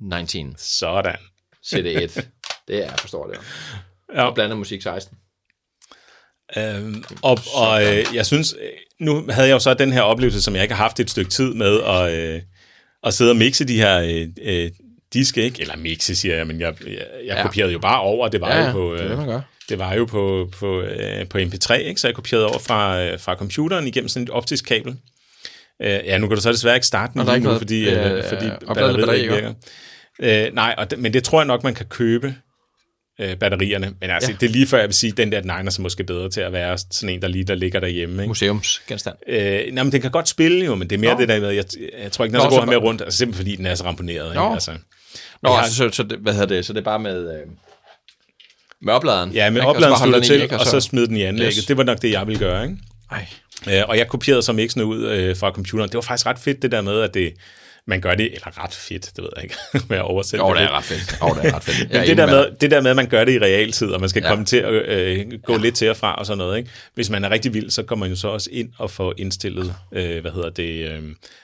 19. 0.01 0.55
Sådan. 0.59 1.17
CD1. 1.67 2.23
Det 2.69 2.77
er, 2.77 2.85
jeg 2.85 2.95
forstår 2.99 3.27
det. 3.27 3.39
Ja. 4.15 4.23
Og 4.25 4.35
blandet 4.35 4.59
musik 4.59 4.83
16. 4.83 5.17
Øhm, 6.57 7.05
og 7.23 7.39
og 7.55 7.85
øh, 7.85 8.05
jeg 8.15 8.27
synes, 8.27 8.55
øh, 8.63 8.69
nu 9.07 9.25
havde 9.31 9.49
jeg 9.49 9.55
jo 9.55 9.59
så 9.59 9.75
den 9.75 9.93
her 9.93 10.01
oplevelse, 10.01 10.43
som 10.43 10.55
jeg 10.55 10.63
ikke 10.63 10.75
har 10.75 10.83
haft 10.85 11.01
et 11.01 11.11
stykke 11.11 11.31
tid 11.31 11.55
med, 11.55 11.81
at, 11.83 12.13
øh, 12.13 12.41
at 13.05 13.15
sidde 13.15 13.31
og 13.31 13.37
mixe 13.37 13.65
de 13.65 13.77
her 13.77 14.01
øh, 14.01 14.27
øh, 14.43 14.71
diske, 15.13 15.43
ikke? 15.43 15.61
Eller 15.63 15.77
mixe, 15.77 16.17
siger 16.17 16.37
jeg, 16.37 16.47
men 16.47 16.61
jeg, 16.61 16.75
jeg, 16.87 16.91
jeg 17.27 17.37
ja. 17.37 17.43
Kopierede 17.43 17.73
jo 17.73 17.79
bare 17.79 18.01
over, 18.01 18.29
det 18.29 18.41
var 18.41 18.57
Ja, 18.57 18.67
jo 18.67 18.73
på... 18.73 18.95
er 18.95 19.09
det, 19.09 19.19
man 19.19 19.27
gør. 19.27 19.41
det 19.69 19.79
var 19.79 19.95
jo 19.95 20.05
på, 20.05 20.51
på, 20.59 20.81
øh, 20.83 21.29
på 21.29 21.39
MP3, 21.39 21.75
ikke? 21.75 22.01
så 22.01 22.07
jeg 22.09 22.15
kopierede 22.15 22.47
over 22.47 22.59
fra, 22.59 23.03
øh, 23.03 23.21
fra 23.21 23.35
computeren 23.35 23.87
igennem 23.87 24.09
sådan 24.09 24.23
et 24.25 24.31
optisk 24.31 24.65
kabel. 24.65 24.97
Øh, 25.83 25.89
ja, 26.05 26.19
nu 26.19 26.29
kan 26.29 26.37
du 26.37 26.43
så 26.43 26.53
desværre 26.53 26.75
ikke 26.77 26.87
starte 26.87 27.13
den 27.15 27.25
lige 27.27 27.39
nu, 27.39 27.45
noget, 27.45 27.59
fordi, 27.61 27.89
øh, 27.89 28.17
øh, 28.17 28.25
fordi 28.25 28.47
opladet 28.47 28.67
batteriet 28.67 28.97
batteri, 28.97 29.21
ikke 29.21 29.35
virker. 29.35 29.53
Øh, 30.49 30.55
nej, 30.55 30.75
og 30.79 30.91
det, 30.91 30.99
men 30.99 31.13
det 31.13 31.25
tror 31.25 31.41
jeg 31.41 31.47
nok, 31.47 31.65
man 31.65 31.75
kan 31.75 31.87
købe 31.87 32.35
øh, 33.21 33.37
batterierne. 33.37 33.93
Men 34.01 34.11
altså, 34.11 34.31
ja. 34.31 34.37
Det 34.41 34.47
er 34.47 34.51
lige 34.51 34.67
før, 34.67 34.79
jeg 34.79 34.89
vil 34.89 34.95
sige, 34.95 35.13
den 35.13 35.33
der 35.33 35.41
Niners 35.41 35.79
er 35.79 35.83
måske 35.83 36.05
bedre 36.05 36.31
til 36.31 36.41
at 36.41 36.53
være 36.53 36.79
sådan 36.79 37.09
en, 37.09 37.23
der 37.23 37.29
lige 37.29 37.45
der 37.45 37.55
ligger 37.55 37.81
derhjemme. 37.81 38.15
Ikke? 38.23 38.29
Museumsgenstand. 38.29 39.17
Øh, 39.29 39.61
nej, 39.73 39.83
men 39.85 39.93
den 39.93 40.01
kan 40.01 40.11
godt 40.11 40.29
spille 40.29 40.65
jo, 40.65 40.75
men 40.75 40.91
det 40.91 40.97
er 40.97 41.01
mere 41.01 41.15
Nå. 41.15 41.21
det 41.21 41.29
der 41.29 41.41
med, 41.41 41.51
jeg, 41.51 41.65
jeg 42.03 42.13
tror 42.13 42.25
ikke, 42.25 42.33
den 42.33 42.41
er 42.41 42.45
så 42.45 42.51
god 42.51 42.61
så 42.61 42.67
med 42.67 42.77
rundt, 42.77 43.03
altså 43.03 43.19
simpelthen 43.19 43.45
fordi 43.45 43.57
den 43.57 43.67
er 43.67 43.75
så 43.75 43.85
ramponeret. 43.85 44.27
Ikke? 44.27 44.35
Nå. 44.35 44.53
Altså, 44.53 44.71
Nå, 45.43 45.49
har- 45.51 45.57
altså, 45.57 45.77
så, 45.77 45.91
så, 45.93 46.03
det, 46.03 46.19
hvad 46.19 46.33
hedder 46.33 46.47
det? 46.47 46.67
Så 46.67 46.73
det 46.73 46.79
er 46.81 46.85
bare 46.85 46.99
med, 46.99 47.35
øh, 47.35 47.41
med 48.83 48.95
opladeren? 48.95 49.31
ja, 49.33 49.51
med 49.51 49.61
så 49.61 49.67
opladeren 49.67 50.23
i, 50.23 50.27
til, 50.27 50.43
ikke? 50.43 50.59
og 50.59 50.67
så 50.67 50.81
smide 50.81 51.07
den 51.07 51.17
i 51.17 51.23
anlægget. 51.23 51.55
Yes. 51.59 51.67
Det 51.67 51.77
var 51.77 51.83
nok 51.83 52.03
det, 52.03 52.11
jeg 52.11 52.27
ville 52.27 52.39
gøre, 52.39 52.63
ikke? 52.65 52.77
Ej. 53.11 53.27
Øh, 53.69 53.83
og 53.89 53.99
jeg 53.99 54.09
kopierede 54.09 54.43
så 54.43 54.53
mixene 54.53 54.85
ud 54.85 55.05
øh, 55.07 55.37
fra 55.37 55.51
computeren. 55.51 55.89
Det 55.89 55.95
var 55.95 56.01
faktisk 56.01 56.27
ret 56.27 56.39
fedt, 56.39 56.63
det 56.63 56.73
der 56.73 56.81
med, 56.81 57.01
at 57.01 57.15
det, 57.15 57.33
man 57.89 58.01
gør 58.01 58.15
det, 58.15 58.35
eller 58.35 58.65
ret 58.65 58.75
fedt, 58.75 59.13
det 59.17 59.25
ved 59.25 59.31
jeg 59.37 59.45
ikke, 59.45 59.57
med 59.89 59.97
at 59.97 60.03
oversætte 60.03 60.47
Jo, 60.47 60.55
det 60.55 60.63
er 60.63 60.71
ret 60.71 60.85
fedt. 60.85 61.19
Jo, 61.23 61.35
det 61.35 61.51
er 61.51 61.57
ret 61.57 61.65
fedt. 61.65 61.93
Men 61.93 62.07
det 62.07 62.17
der, 62.17 62.27
med 62.27 62.57
det 62.61 62.71
der 62.71 62.81
med, 62.81 62.91
at 62.91 62.97
man 62.97 63.09
gør 63.09 63.25
det 63.25 63.33
i 63.33 63.39
realtid, 63.39 63.89
og 63.89 64.01
man 64.01 64.09
skal 64.09 64.23
ja. 64.23 64.29
Komme 64.29 64.45
til 64.45 64.57
at 64.57 64.73
øh, 64.73 65.33
gå 65.45 65.53
ja. 65.53 65.59
lidt 65.59 65.75
til 65.75 65.91
og 65.91 65.97
fra 65.97 66.15
og 66.15 66.27
sådan 66.27 66.39
noget. 66.39 66.59
Ikke? 66.59 66.71
Hvis 66.95 67.11
man 67.11 67.25
er 67.25 67.31
rigtig 67.31 67.55
vild, 67.55 67.71
så 67.71 67.83
kommer 67.83 68.07
man 68.07 68.11
jo 68.11 68.17
så 68.17 68.29
også 68.29 68.51
ind 68.53 68.73
og 68.79 68.91
får 68.91 69.15
indstillet, 69.19 69.75
øh, 69.93 70.21
hvad 70.21 70.31
hedder 70.31 70.51
det, 70.51 70.91
øh, 70.91 71.03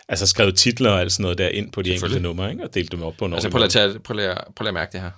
altså 0.08 0.26
skrevet 0.26 0.56
titler 0.56 0.90
og 0.90 1.00
alt 1.00 1.12
sådan 1.12 1.22
noget 1.22 1.38
der 1.38 1.48
ind 1.48 1.72
på 1.72 1.82
de 1.82 1.92
enkelte 1.92 2.20
numre, 2.20 2.50
ikke? 2.50 2.64
og 2.64 2.74
delt 2.74 2.92
dem 2.92 3.02
op 3.02 3.14
på 3.18 3.24
en 3.24 3.34
Altså, 3.34 3.50
prøv 3.50 3.62
at 3.62 3.70
tage, 3.70 3.98
prøv, 3.98 4.18
at, 4.18 4.38
prøv 4.56 4.68
at 4.68 4.74
mærke 4.74 4.92
det 4.92 5.00
her. 5.00 5.10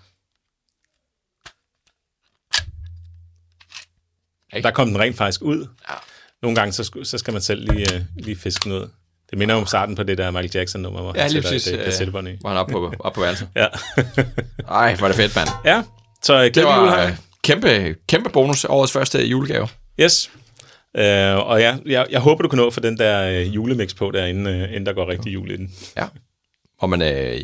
Der 4.62 4.70
kom 4.70 4.88
den 4.88 4.98
rent 4.98 5.16
faktisk 5.16 5.42
ud. 5.42 5.66
Ja. 5.90 5.94
Nogle 6.42 6.56
gange, 6.56 6.72
så, 6.72 7.00
så 7.02 7.18
skal 7.18 7.32
man 7.32 7.42
selv 7.42 7.72
lige, 7.72 7.94
øh, 7.94 8.00
lige 8.16 8.36
fiske 8.36 8.64
den 8.64 8.72
ud. 8.72 8.88
Det 9.34 9.38
minder 9.38 9.54
om 9.54 9.66
starten 9.66 9.94
på 9.94 10.02
det 10.02 10.18
der 10.18 10.30
Michael 10.30 10.50
Jackson-nummer, 10.54 11.00
hvor 11.02 11.12
Ja, 11.16 11.20
han 11.22 11.30
sætter 11.30 11.50
præcis. 11.50 11.66
et 11.72 11.78
øh, 11.78 11.84
kassettebånd 11.84 12.28
i. 12.28 12.36
Hvor 12.40 12.48
han 12.50 12.58
oppe 12.58 12.72
på, 12.72 12.92
oppe 12.98 13.14
på 13.14 13.20
værelset. 13.20 13.48
Ja. 13.56 13.66
Ej, 14.68 14.94
hvor 14.94 15.04
er 15.06 15.08
det 15.12 15.16
fedt, 15.16 15.36
mand. 15.36 15.48
ja, 15.64 15.82
så 16.22 16.34
øh, 16.34 16.44
Det 16.44 16.52
glædelig 16.52 16.76
jul 16.76 16.86
var 16.86 16.96
her. 17.00 17.06
øh, 17.06 17.16
kæmpe, 17.44 17.94
kæmpe 18.08 18.30
bonus. 18.30 18.64
Årets 18.64 18.92
første 18.92 19.26
julegave. 19.26 19.68
Yes. 20.00 20.30
Øh, 20.96 21.36
og 21.36 21.60
ja, 21.60 21.76
jeg, 21.86 22.06
jeg 22.10 22.20
håber, 22.20 22.42
du 22.42 22.48
kan 22.48 22.56
nå 22.56 22.70
få 22.70 22.80
den 22.80 22.98
der 22.98 23.28
øh, 23.40 23.54
julemix 23.54 23.96
på 23.96 24.10
der, 24.10 24.24
inden, 24.26 24.46
øh, 24.46 24.68
inden 24.68 24.86
der 24.86 24.92
går 24.92 25.08
rigtig 25.08 25.34
jul 25.34 25.50
i 25.50 25.56
den. 25.56 25.74
Ja. 25.96 26.04
Og 26.80 26.90
man, 26.90 27.02
øh, 27.02 27.40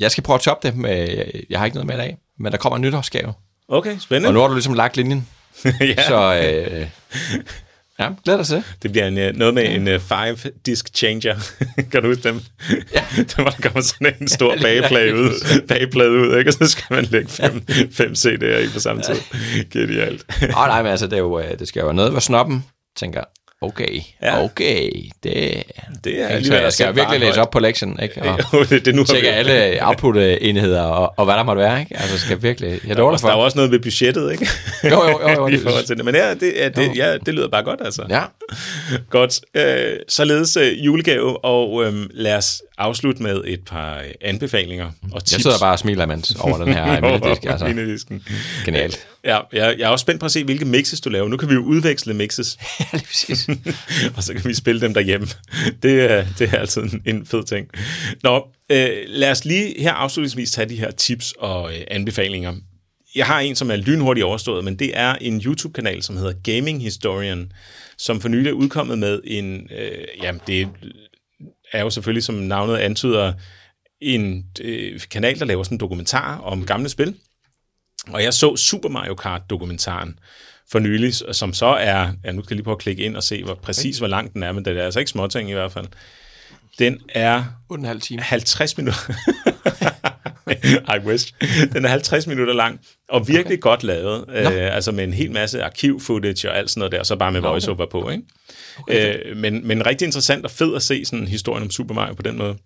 jeg 0.00 0.10
skal 0.10 0.24
prøve 0.24 0.34
at 0.34 0.40
toppe 0.40 0.68
det. 0.68 0.76
Med, 0.76 1.24
jeg 1.50 1.58
har 1.58 1.64
ikke 1.66 1.76
noget 1.76 1.86
med 1.86 1.94
i 1.94 1.98
dag, 1.98 2.16
men 2.38 2.52
der 2.52 2.58
kommer 2.58 2.76
en 2.76 2.82
nytårsgave. 2.82 3.32
Okay, 3.68 3.98
spændende. 3.98 4.28
Og 4.28 4.34
nu 4.34 4.40
har 4.40 4.48
du 4.48 4.54
ligesom 4.54 4.74
lagt 4.74 4.96
linjen. 4.96 5.28
ja. 5.80 6.02
Så 6.08 6.34
øh, 6.44 6.86
ja, 7.98 8.10
glæder 8.24 8.36
dig 8.36 8.46
til. 8.46 8.64
Det 8.82 8.92
bliver 8.92 9.06
en, 9.06 9.18
øh, 9.18 9.36
noget 9.36 9.54
med 9.54 9.74
en 9.74 9.88
uh, 9.88 10.00
five 10.00 10.52
disc 10.66 10.86
changer. 10.94 11.34
kan 11.92 12.02
du 12.02 12.08
huske 12.08 12.22
dem? 12.22 12.40
Ja. 12.94 13.04
der 13.30 13.42
hvor 13.42 13.50
der 13.50 13.62
kommer 13.62 13.80
sådan 13.80 14.14
en 14.20 14.28
stor 14.28 14.54
Ja, 14.56 14.62
bageplade 14.62 15.14
ud, 15.14 15.66
bageplade 15.68 16.10
ud, 16.10 16.38
ikke? 16.38 16.50
og 16.50 16.52
så 16.52 16.68
skal 16.68 16.84
man 16.90 17.04
lægge 17.04 17.28
fem, 17.28 17.66
fem 17.92 18.12
CD'er 18.12 18.58
i 18.58 18.68
på 18.74 18.80
samme 18.80 19.02
tid. 19.02 19.14
Genialt. 19.70 20.24
Åh 20.42 20.62
oh, 20.62 20.66
nej, 20.66 20.82
men 20.82 20.90
altså, 20.90 21.06
det, 21.06 21.12
er 21.12 21.18
jo, 21.18 21.38
øh, 21.40 21.58
det 21.58 21.68
skal 21.68 21.80
jo 21.80 21.86
være 21.86 21.94
noget, 21.94 22.10
hvor 22.10 22.20
snoppen 22.20 22.64
tænker, 22.96 23.24
okay, 23.60 24.00
Ja. 24.22 24.44
okay, 24.44 24.90
det, 25.22 25.62
Det 26.04 26.20
er 26.22 26.26
altså, 26.26 26.36
alligevel 26.36 26.62
jeg 26.62 26.72
skal 26.72 26.86
sætte 26.86 26.94
virkelig 27.00 27.20
læse 27.20 27.40
op 27.40 27.50
på 27.50 27.58
lektionen, 27.58 27.98
ikke? 28.02 28.22
Og 28.22 28.38
Jo, 28.52 28.62
det, 28.70 28.70
det 28.70 28.88
er 28.88 28.92
nu 28.92 29.04
tjekke 29.04 29.30
alle 29.30 29.78
output-enheder 29.86 30.82
og, 30.82 31.14
og 31.16 31.24
hvad 31.24 31.34
der 31.34 31.42
måtte 31.42 31.62
være, 31.62 31.80
ikke? 31.80 31.96
Altså, 31.96 32.18
skal 32.18 32.42
virkelig, 32.42 32.70
jeg 32.70 32.96
Der 32.96 33.02
er 33.02 33.06
jo 33.10 33.16
for. 33.18 33.28
også 33.28 33.58
noget 33.58 33.70
ved 33.70 33.78
budgettet, 33.78 34.32
ikke? 34.32 34.48
Jo, 34.84 34.88
jo, 34.90 35.20
jo, 35.22 35.30
jo, 35.30 35.46
I 35.56 35.56
forhold 35.58 35.84
til 35.84 35.96
det. 35.96 36.04
Men 36.04 36.14
ja, 36.14 36.34
det, 36.34 36.52
ja, 36.56 36.68
det, 36.68 36.96
ja, 36.96 37.12
det 37.26 37.34
lyder 37.34 37.48
bare 37.48 37.62
godt, 37.62 37.80
altså. 37.84 38.02
Ja, 38.10 38.22
Godt. 39.10 39.40
Øh, 39.54 39.96
således 40.08 40.56
øh, 40.56 40.84
julegave, 40.86 41.44
og 41.44 41.84
øh, 41.84 41.94
lad 42.10 42.36
os 42.36 42.62
afslutte 42.78 43.22
med 43.22 43.42
et 43.46 43.60
par 43.64 43.98
øh, 43.98 44.04
anbefalinger 44.20 44.90
og 45.12 45.24
tips. 45.24 45.32
Jeg 45.32 45.40
sidder 45.40 45.58
bare 45.58 45.72
og 45.72 45.78
smiler 45.78 46.04
imens 46.04 46.34
over 46.40 46.64
den 46.64 46.74
her 46.74 47.00
miniddisk. 47.00 47.44
Altså. 47.44 47.66
Minidisken. 47.74 48.22
Genialt. 48.64 49.06
Ja, 49.24 49.38
jeg, 49.52 49.74
jeg 49.78 49.84
er 49.84 49.88
også 49.88 50.02
spændt 50.02 50.20
på 50.20 50.26
at 50.26 50.32
se, 50.32 50.44
hvilke 50.44 50.64
mixes 50.64 51.00
du 51.00 51.08
laver. 51.10 51.28
Nu 51.28 51.36
kan 51.36 51.48
vi 51.48 51.54
jo 51.54 51.60
udveksle 51.60 52.14
mixes, 52.14 52.58
Ja, 52.80 52.84
lige 52.92 53.06
præcis. 53.06 53.48
og 54.16 54.22
så 54.22 54.32
kan 54.34 54.44
vi 54.44 54.54
spille 54.54 54.80
dem 54.80 54.94
derhjemme. 54.94 55.26
Det, 55.82 56.10
er, 56.10 56.26
det 56.38 56.54
er 56.54 56.58
altid 56.58 56.82
en, 56.82 57.02
en 57.06 57.26
fed 57.26 57.44
ting. 57.44 57.66
Nå, 58.22 58.46
øh, 58.70 58.88
lad 59.06 59.30
os 59.30 59.44
lige 59.44 59.74
her 59.82 59.92
afslutningsvis 59.92 60.50
tage 60.52 60.68
de 60.68 60.76
her 60.76 60.90
tips 60.90 61.34
og 61.38 61.74
øh, 61.74 61.80
anbefalinger. 61.90 62.54
Jeg 63.14 63.26
har 63.26 63.40
en, 63.40 63.56
som 63.56 63.70
er 63.70 63.76
lynhurtigt 63.76 64.24
overstået, 64.24 64.64
men 64.64 64.78
det 64.78 64.90
er 64.94 65.14
en 65.14 65.40
YouTube-kanal, 65.40 66.02
som 66.02 66.16
hedder 66.16 66.32
Gaming 66.44 66.82
Historian, 66.82 67.52
som 67.98 68.20
for 68.20 68.28
nylig 68.28 68.48
er 68.48 68.52
udkommet 68.52 68.98
med 68.98 69.20
en, 69.24 69.68
øh, 69.78 70.04
jamen 70.22 70.40
det 70.46 70.60
er 70.60 70.66
jo 71.74 71.90
selvfølgelig, 71.90 72.24
som 72.24 72.34
navnet 72.34 72.76
antyder, 72.76 73.32
en 74.00 74.46
øh, 74.60 75.00
kanal, 75.10 75.38
der 75.38 75.44
laver 75.44 75.62
sådan 75.62 75.74
en 75.74 75.80
dokumentar 75.80 76.38
om 76.38 76.66
gamle 76.66 76.88
spil. 76.88 77.14
Og 78.08 78.22
jeg 78.22 78.34
så 78.34 78.56
Super 78.56 78.88
Mario 78.88 79.14
Kart-dokumentaren 79.14 80.18
for 80.70 80.78
nylig, 80.78 81.14
som 81.14 81.52
så 81.52 81.66
er, 81.66 82.12
ja, 82.24 82.32
nu 82.32 82.42
skal 82.42 82.54
jeg 82.54 82.56
lige 82.56 82.64
prøve 82.64 82.74
at 82.74 82.78
klikke 82.78 83.02
ind 83.02 83.16
og 83.16 83.22
se 83.22 83.44
hvor, 83.44 83.54
præcis, 83.54 83.98
hvor 83.98 84.06
lang 84.06 84.32
den 84.32 84.42
er, 84.42 84.52
men 84.52 84.64
det 84.64 84.78
er 84.78 84.84
altså 84.84 84.98
ikke 84.98 85.10
småting 85.10 85.50
i 85.50 85.52
hvert 85.52 85.72
fald. 85.72 85.86
Den 86.78 87.00
er 87.08 87.44
8,5 87.72 87.98
timer. 87.98 88.22
50 88.22 88.76
minutter. 88.76 89.00
I 90.94 90.98
wish. 91.06 91.32
Den 91.72 91.84
er 91.84 91.88
50 91.88 92.26
minutter 92.26 92.54
lang, 92.54 92.80
og 93.08 93.28
virkelig 93.28 93.46
okay. 93.46 93.60
godt 93.60 93.84
lavet. 93.84 94.24
Øh, 94.28 94.74
altså 94.74 94.92
med 94.92 95.04
en 95.04 95.12
hel 95.12 95.32
masse 95.32 95.62
arkiv-footage 95.62 96.50
og 96.50 96.58
alt 96.58 96.70
sådan 96.70 96.80
noget 96.80 96.92
der, 96.92 96.98
og 96.98 97.06
så 97.06 97.16
bare 97.16 97.32
med 97.32 97.40
voiceover 97.40 97.86
på. 97.86 98.10
Ikke? 98.10 98.22
Okay. 98.78 99.30
Øh, 99.30 99.36
men, 99.36 99.66
men 99.66 99.86
rigtig 99.86 100.06
interessant 100.06 100.44
og 100.44 100.50
fed 100.50 100.74
at 100.74 100.82
se 100.82 101.04
sådan 101.04 101.28
historien 101.28 101.62
om 101.62 101.70
Super 101.70 101.94
Mario 101.94 102.14
på 102.14 102.22
den 102.22 102.38
måde. 102.38 102.56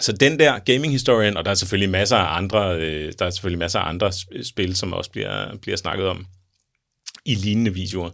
Så 0.00 0.12
den 0.12 0.38
der 0.38 0.58
gaming 0.58 0.92
historien, 0.92 1.36
og 1.36 1.44
der 1.44 1.50
er 1.50 1.54
selvfølgelig 1.54 1.90
masser 1.90 2.16
af 2.16 2.36
andre, 2.36 2.76
øh, 2.80 3.12
der 3.18 3.26
er 3.26 3.30
selvfølgelig 3.30 3.58
masser 3.58 3.78
af 3.78 3.88
andre 3.88 4.08
sp- 4.08 4.48
spil, 4.48 4.76
som 4.76 4.92
også 4.92 5.10
bliver, 5.10 5.56
bliver 5.62 5.76
snakket 5.76 6.06
om 6.06 6.26
i 7.24 7.34
lignende 7.34 7.74
videoer. 7.74 8.10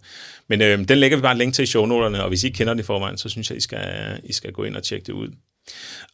Men 0.48 0.62
øh, 0.62 0.88
den 0.88 0.98
lægger 0.98 1.16
vi 1.16 1.22
bare 1.22 1.32
en 1.32 1.38
link 1.38 1.54
til 1.54 1.62
i 1.62 1.66
shownoterne, 1.66 2.22
og 2.22 2.28
hvis 2.28 2.44
I 2.44 2.46
ikke 2.46 2.56
kender 2.56 2.72
den 2.72 2.80
i 2.80 2.82
forvejen, 2.82 3.18
så 3.18 3.28
synes 3.28 3.50
jeg, 3.50 3.56
I 3.58 3.60
skal, 3.60 4.20
I 4.24 4.32
skal 4.32 4.52
gå 4.52 4.64
ind 4.64 4.76
og 4.76 4.82
tjekke 4.82 5.06
det 5.06 5.12
ud. 5.12 5.28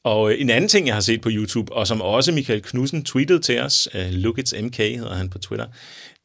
Og 0.02 0.32
øh, 0.32 0.40
en 0.40 0.50
anden 0.50 0.68
ting, 0.68 0.86
jeg 0.86 0.94
har 0.94 1.00
set 1.00 1.20
på 1.20 1.28
YouTube, 1.32 1.72
og 1.72 1.86
som 1.86 2.00
også 2.00 2.32
Michael 2.32 2.62
Knudsen 2.62 3.04
tweetede 3.04 3.38
til 3.38 3.60
os, 3.60 3.88
øh, 3.94 4.10
Look 4.10 4.38
It's 4.38 4.60
MK 4.60 4.76
hedder 4.76 5.14
han 5.14 5.30
på 5.30 5.38
Twitter, 5.38 5.66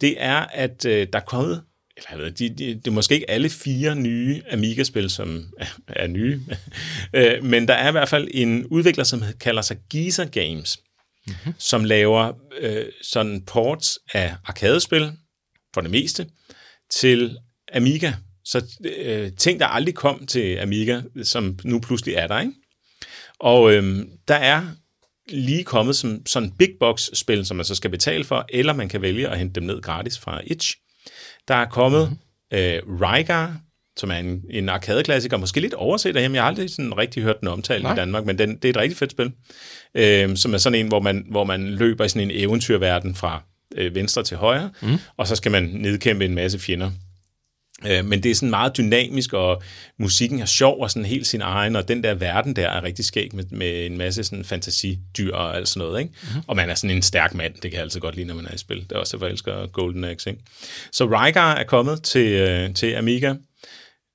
det 0.01 0.15
er, 0.17 0.35
at 0.35 0.85
øh, 0.85 1.07
der 1.13 1.19
er 1.19 1.23
kommet, 1.23 1.63
eller 1.97 2.07
jeg 2.11 2.19
ved, 2.19 2.31
de, 2.31 2.49
de, 2.49 2.75
det 2.75 2.87
er 2.87 2.91
måske 2.91 3.13
ikke 3.13 3.29
alle 3.29 3.49
fire 3.49 3.95
nye 3.95 4.41
Amiga-spil, 4.51 5.09
som 5.09 5.45
er, 5.59 5.65
er 6.03 6.07
nye, 6.07 6.41
øh, 7.15 7.43
men 7.43 7.67
der 7.67 7.73
er 7.73 7.89
i 7.89 7.91
hvert 7.91 8.09
fald 8.09 8.27
en 8.31 8.65
udvikler, 8.65 9.03
som 9.03 9.23
kalder 9.39 9.61
sig 9.61 9.77
Giza 9.89 10.23
Games, 10.23 10.79
mm-hmm. 11.27 11.53
som 11.59 11.83
laver 11.83 12.33
øh, 12.59 12.85
sådan 13.01 13.41
ports 13.41 13.99
af 14.13 14.35
arkadespil, 14.45 15.11
for 15.73 15.81
det 15.81 15.91
meste, 15.91 16.27
til 16.89 17.37
Amiga. 17.73 18.13
Så 18.45 18.79
øh, 18.97 19.31
ting, 19.37 19.59
der 19.59 19.65
aldrig 19.65 19.95
kom 19.95 20.27
til 20.27 20.55
Amiga, 20.55 21.01
som 21.23 21.59
nu 21.63 21.79
pludselig 21.79 22.15
er 22.15 22.27
der, 22.27 22.39
ikke? 22.39 22.53
Og 23.41 23.73
øhm, 23.73 24.09
der 24.27 24.35
er 24.35 24.61
lige 25.29 25.63
kommet 25.63 25.95
som 25.95 26.25
sådan 26.25 26.51
big 26.51 26.69
box 26.79 27.09
spil, 27.13 27.45
som 27.45 27.57
man 27.57 27.65
så 27.65 27.75
skal 27.75 27.89
betale 27.89 28.23
for, 28.23 28.45
eller 28.49 28.73
man 28.73 28.89
kan 28.89 29.01
vælge 29.01 29.27
at 29.27 29.37
hente 29.37 29.59
dem 29.59 29.63
ned 29.63 29.81
gratis 29.81 30.19
fra 30.19 30.41
Itch. 30.43 30.77
Der 31.47 31.55
er 31.55 31.65
kommet 31.65 32.09
mm-hmm. 32.09 32.57
øh, 32.57 33.01
Rygar, 33.01 33.57
som 33.97 34.11
er 34.11 34.15
en, 34.15 34.41
en 34.49 34.69
arcade-klassiker, 34.69 35.37
måske 35.37 35.59
lidt 35.59 35.73
overset 35.73 36.17
af 36.17 36.21
ham. 36.23 36.35
Jeg 36.35 36.43
har 36.43 36.47
aldrig 36.47 36.69
sådan 36.69 36.97
rigtig 36.97 37.23
hørt 37.23 37.39
den 37.39 37.47
omtalt 37.47 37.83
Nej. 37.83 37.93
i 37.93 37.95
Danmark, 37.95 38.25
men 38.25 38.37
den, 38.37 38.55
det 38.55 38.65
er 38.65 38.69
et 38.69 38.77
rigtig 38.77 38.97
fedt 38.97 39.11
spil, 39.11 39.31
øh, 39.95 40.37
som 40.37 40.53
er 40.53 40.57
sådan 40.57 40.79
en, 40.79 40.87
hvor 40.87 40.99
man, 40.99 41.25
hvor 41.31 41.43
man 41.43 41.69
løber 41.69 42.05
i 42.05 42.09
sådan 42.09 42.31
en 42.31 42.37
eventyrverden 42.43 43.15
fra 43.15 43.43
øh, 43.75 43.95
venstre 43.95 44.23
til 44.23 44.37
højre, 44.37 44.71
mm. 44.81 44.97
og 45.17 45.27
så 45.27 45.35
skal 45.35 45.51
man 45.51 45.63
nedkæmpe 45.63 46.25
en 46.25 46.35
masse 46.35 46.59
fjender. 46.59 46.91
Øh, 47.87 48.05
men 48.05 48.23
det 48.23 48.31
er 48.31 48.35
sådan 48.35 48.49
meget 48.49 48.77
dynamisk, 48.77 49.33
og 49.33 49.63
musikken 49.99 50.39
er 50.39 50.45
sjov 50.45 50.81
og 50.81 50.91
sådan 50.91 51.05
helt 51.05 51.27
sin 51.27 51.41
egen, 51.41 51.75
og 51.75 51.87
den 51.87 52.03
der 52.03 52.13
verden 52.13 52.55
der 52.55 52.67
er 52.67 52.83
rigtig 52.83 53.05
skæg 53.05 53.35
med, 53.35 53.43
med 53.51 53.85
en 53.85 53.97
masse 53.97 54.23
sådan 54.23 54.45
fantasidyr 54.45 55.33
og 55.33 55.55
alt 55.55 55.67
sådan 55.67 55.87
noget. 55.87 56.01
Ikke? 56.01 56.13
Mm-hmm. 56.21 56.41
Og 56.47 56.55
man 56.55 56.69
er 56.69 56.75
sådan 56.75 56.95
en 56.95 57.01
stærk 57.01 57.33
mand, 57.33 57.53
det 57.53 57.61
kan 57.61 57.73
jeg 57.73 57.81
altid 57.81 57.99
godt 57.99 58.15
lide, 58.15 58.27
når 58.27 58.35
man 58.35 58.45
er 58.45 58.53
i 58.53 58.57
spil. 58.57 58.81
Det 58.81 58.91
er 58.91 58.97
også 58.97 59.17
derfor, 59.17 59.25
jeg 59.25 59.31
elsker 59.31 59.67
Golden 59.67 60.03
Axe. 60.03 60.29
Ikke? 60.29 60.41
Så 60.91 61.05
Rygar 61.05 61.55
er 61.55 61.63
kommet 61.63 62.03
til, 62.03 62.31
øh, 62.31 62.73
til 62.73 62.93
Amiga. 62.93 63.33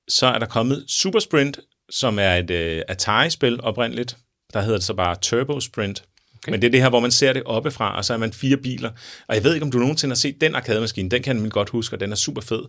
Så 0.07 0.27
er 0.27 0.39
der 0.39 0.45
kommet 0.45 0.85
Super 0.87 1.19
Sprint, 1.19 1.59
som 1.89 2.19
er 2.19 2.35
et 2.35 2.51
øh, 2.51 2.81
Atari-spil 2.87 3.61
oprindeligt. 3.61 4.17
Der 4.53 4.61
hedder 4.61 4.77
det 4.77 4.85
så 4.85 4.93
bare 4.93 5.15
Turbo 5.21 5.59
Sprint. 5.59 6.03
Okay. 6.37 6.51
Men 6.51 6.61
det 6.61 6.67
er 6.67 6.71
det 6.71 6.81
her, 6.81 6.89
hvor 6.89 6.99
man 6.99 7.11
ser 7.11 7.33
det 7.33 7.43
oppefra, 7.43 7.97
og 7.97 8.05
så 8.05 8.13
er 8.13 8.17
man 8.17 8.33
fire 8.33 8.57
biler. 8.57 8.91
Og 9.27 9.35
jeg 9.35 9.43
ved 9.43 9.53
ikke, 9.53 9.63
om 9.63 9.71
du 9.71 9.77
nogensinde 9.77 10.11
har 10.11 10.15
set 10.15 10.41
den 10.41 10.55
arcade-maskine. 10.55 11.09
Den 11.09 11.23
kan 11.23 11.39
man 11.39 11.49
godt 11.49 11.69
huske, 11.69 11.95
og 11.95 11.99
den 11.99 12.11
er 12.11 12.15
super 12.15 12.41
fed. 12.41 12.61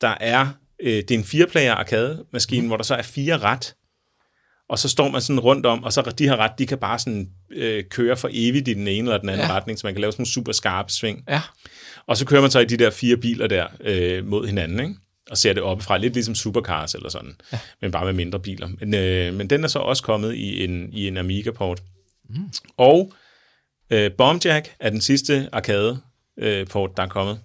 Der 0.00 0.14
er, 0.20 0.48
øh, 0.80 0.92
det 0.92 1.10
er 1.10 1.18
en 1.18 1.24
fireplayer 1.24 1.74
arcade-maskine, 1.74 2.62
mm. 2.62 2.66
hvor 2.66 2.76
der 2.76 2.84
så 2.84 2.94
er 2.94 3.02
fire 3.02 3.38
ret. 3.38 3.74
Og 4.68 4.78
så 4.78 4.88
står 4.88 5.08
man 5.08 5.20
sådan 5.20 5.40
rundt 5.40 5.66
om, 5.66 5.84
og 5.84 5.92
så 5.92 6.14
de 6.18 6.28
her 6.28 6.36
ret, 6.36 6.52
de 6.58 6.66
kan 6.66 6.78
bare 6.78 6.98
sådan 6.98 7.28
øh, 7.50 7.84
køre 7.90 8.16
for 8.16 8.28
evigt 8.32 8.68
i 8.68 8.74
den 8.74 8.88
ene 8.88 9.08
eller 9.08 9.18
den 9.18 9.28
anden 9.28 9.46
ja. 9.46 9.54
retning, 9.54 9.78
så 9.78 9.86
man 9.86 9.94
kan 9.94 10.00
lave 10.00 10.12
sådan 10.12 10.22
en 10.22 10.26
super 10.26 10.52
skarp 10.52 10.90
sving. 10.90 11.24
Ja. 11.28 11.40
Og 12.06 12.16
så 12.16 12.26
kører 12.26 12.40
man 12.40 12.50
så 12.50 12.60
i 12.60 12.64
de 12.64 12.76
der 12.76 12.90
fire 12.90 13.16
biler 13.16 13.46
der 13.46 13.66
øh, 13.80 14.26
mod 14.26 14.46
hinanden, 14.46 14.80
ikke? 14.80 14.94
og 15.30 15.38
ser 15.38 15.52
det 15.52 15.62
oppefra, 15.62 15.98
lidt 15.98 16.14
ligesom 16.14 16.34
supercars 16.34 16.94
eller 16.94 17.08
sådan, 17.08 17.36
ja. 17.52 17.58
men 17.80 17.90
bare 17.90 18.04
med 18.04 18.12
mindre 18.12 18.40
biler. 18.40 18.68
Men, 18.80 18.94
øh, 18.94 19.34
men 19.34 19.50
den 19.50 19.64
er 19.64 19.68
så 19.68 19.78
også 19.78 20.02
kommet 20.02 20.34
i 20.34 20.64
en, 20.64 20.92
i 20.92 21.08
en 21.08 21.16
Amiga-port. 21.16 21.82
Mm. 22.28 22.50
Og 22.76 23.12
øh, 23.90 24.12
Bombjack 24.12 24.74
er 24.80 24.90
den 24.90 25.00
sidste 25.00 25.48
arcade-port, 25.52 26.96
der 26.96 27.02
er 27.02 27.08
kommet, 27.08 27.40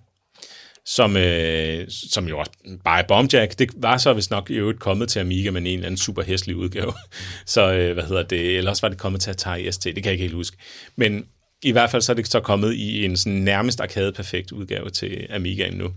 som, 0.86 1.18
øh, 1.18 1.88
som 1.90 2.28
jo 2.28 2.40
også 2.40 2.52
bare 2.86 3.04
er 3.04 3.08
Bombjack. 3.08 3.60
Det 3.60 3.70
var 3.78 3.98
så 3.98 4.14
vist 4.14 4.32
nok 4.32 4.50
i 4.50 4.54
øvrigt 4.54 4.80
kommet 4.80 5.10
til 5.10 5.20
Amiga, 5.20 5.52
men 5.52 5.68
en 5.68 5.74
eller 5.74 5.86
anden 5.86 5.98
super 5.98 6.24
hæslig 6.24 6.56
udgave. 6.56 6.94
så 7.46 7.74
øh, 7.74 7.94
hvad 7.94 8.04
hedder 8.04 8.24
det? 8.24 8.58
Ellers 8.58 8.82
var 8.82 8.90
det 8.90 8.98
kommet 8.98 9.22
til 9.22 9.30
Atari 9.30 9.72
ST, 9.72 9.84
det 9.84 9.96
kan 9.96 10.06
jeg 10.06 10.12
ikke 10.12 10.22
helt 10.22 10.36
huske. 10.36 10.58
Men 10.96 11.26
i 11.64 11.72
hvert 11.72 11.92
fald 11.92 12.02
så 12.02 12.12
er 12.12 12.16
det 12.16 12.28
så 12.28 12.40
kommet 12.40 12.74
i 12.74 13.06
en 13.06 13.18
sådan 13.18 13.40
nærmest 13.40 13.82
arcade-perfekt 13.82 14.52
udgave 14.52 14.90
til 14.90 15.28
Amigaen 15.30 15.74
nu. 15.74 15.94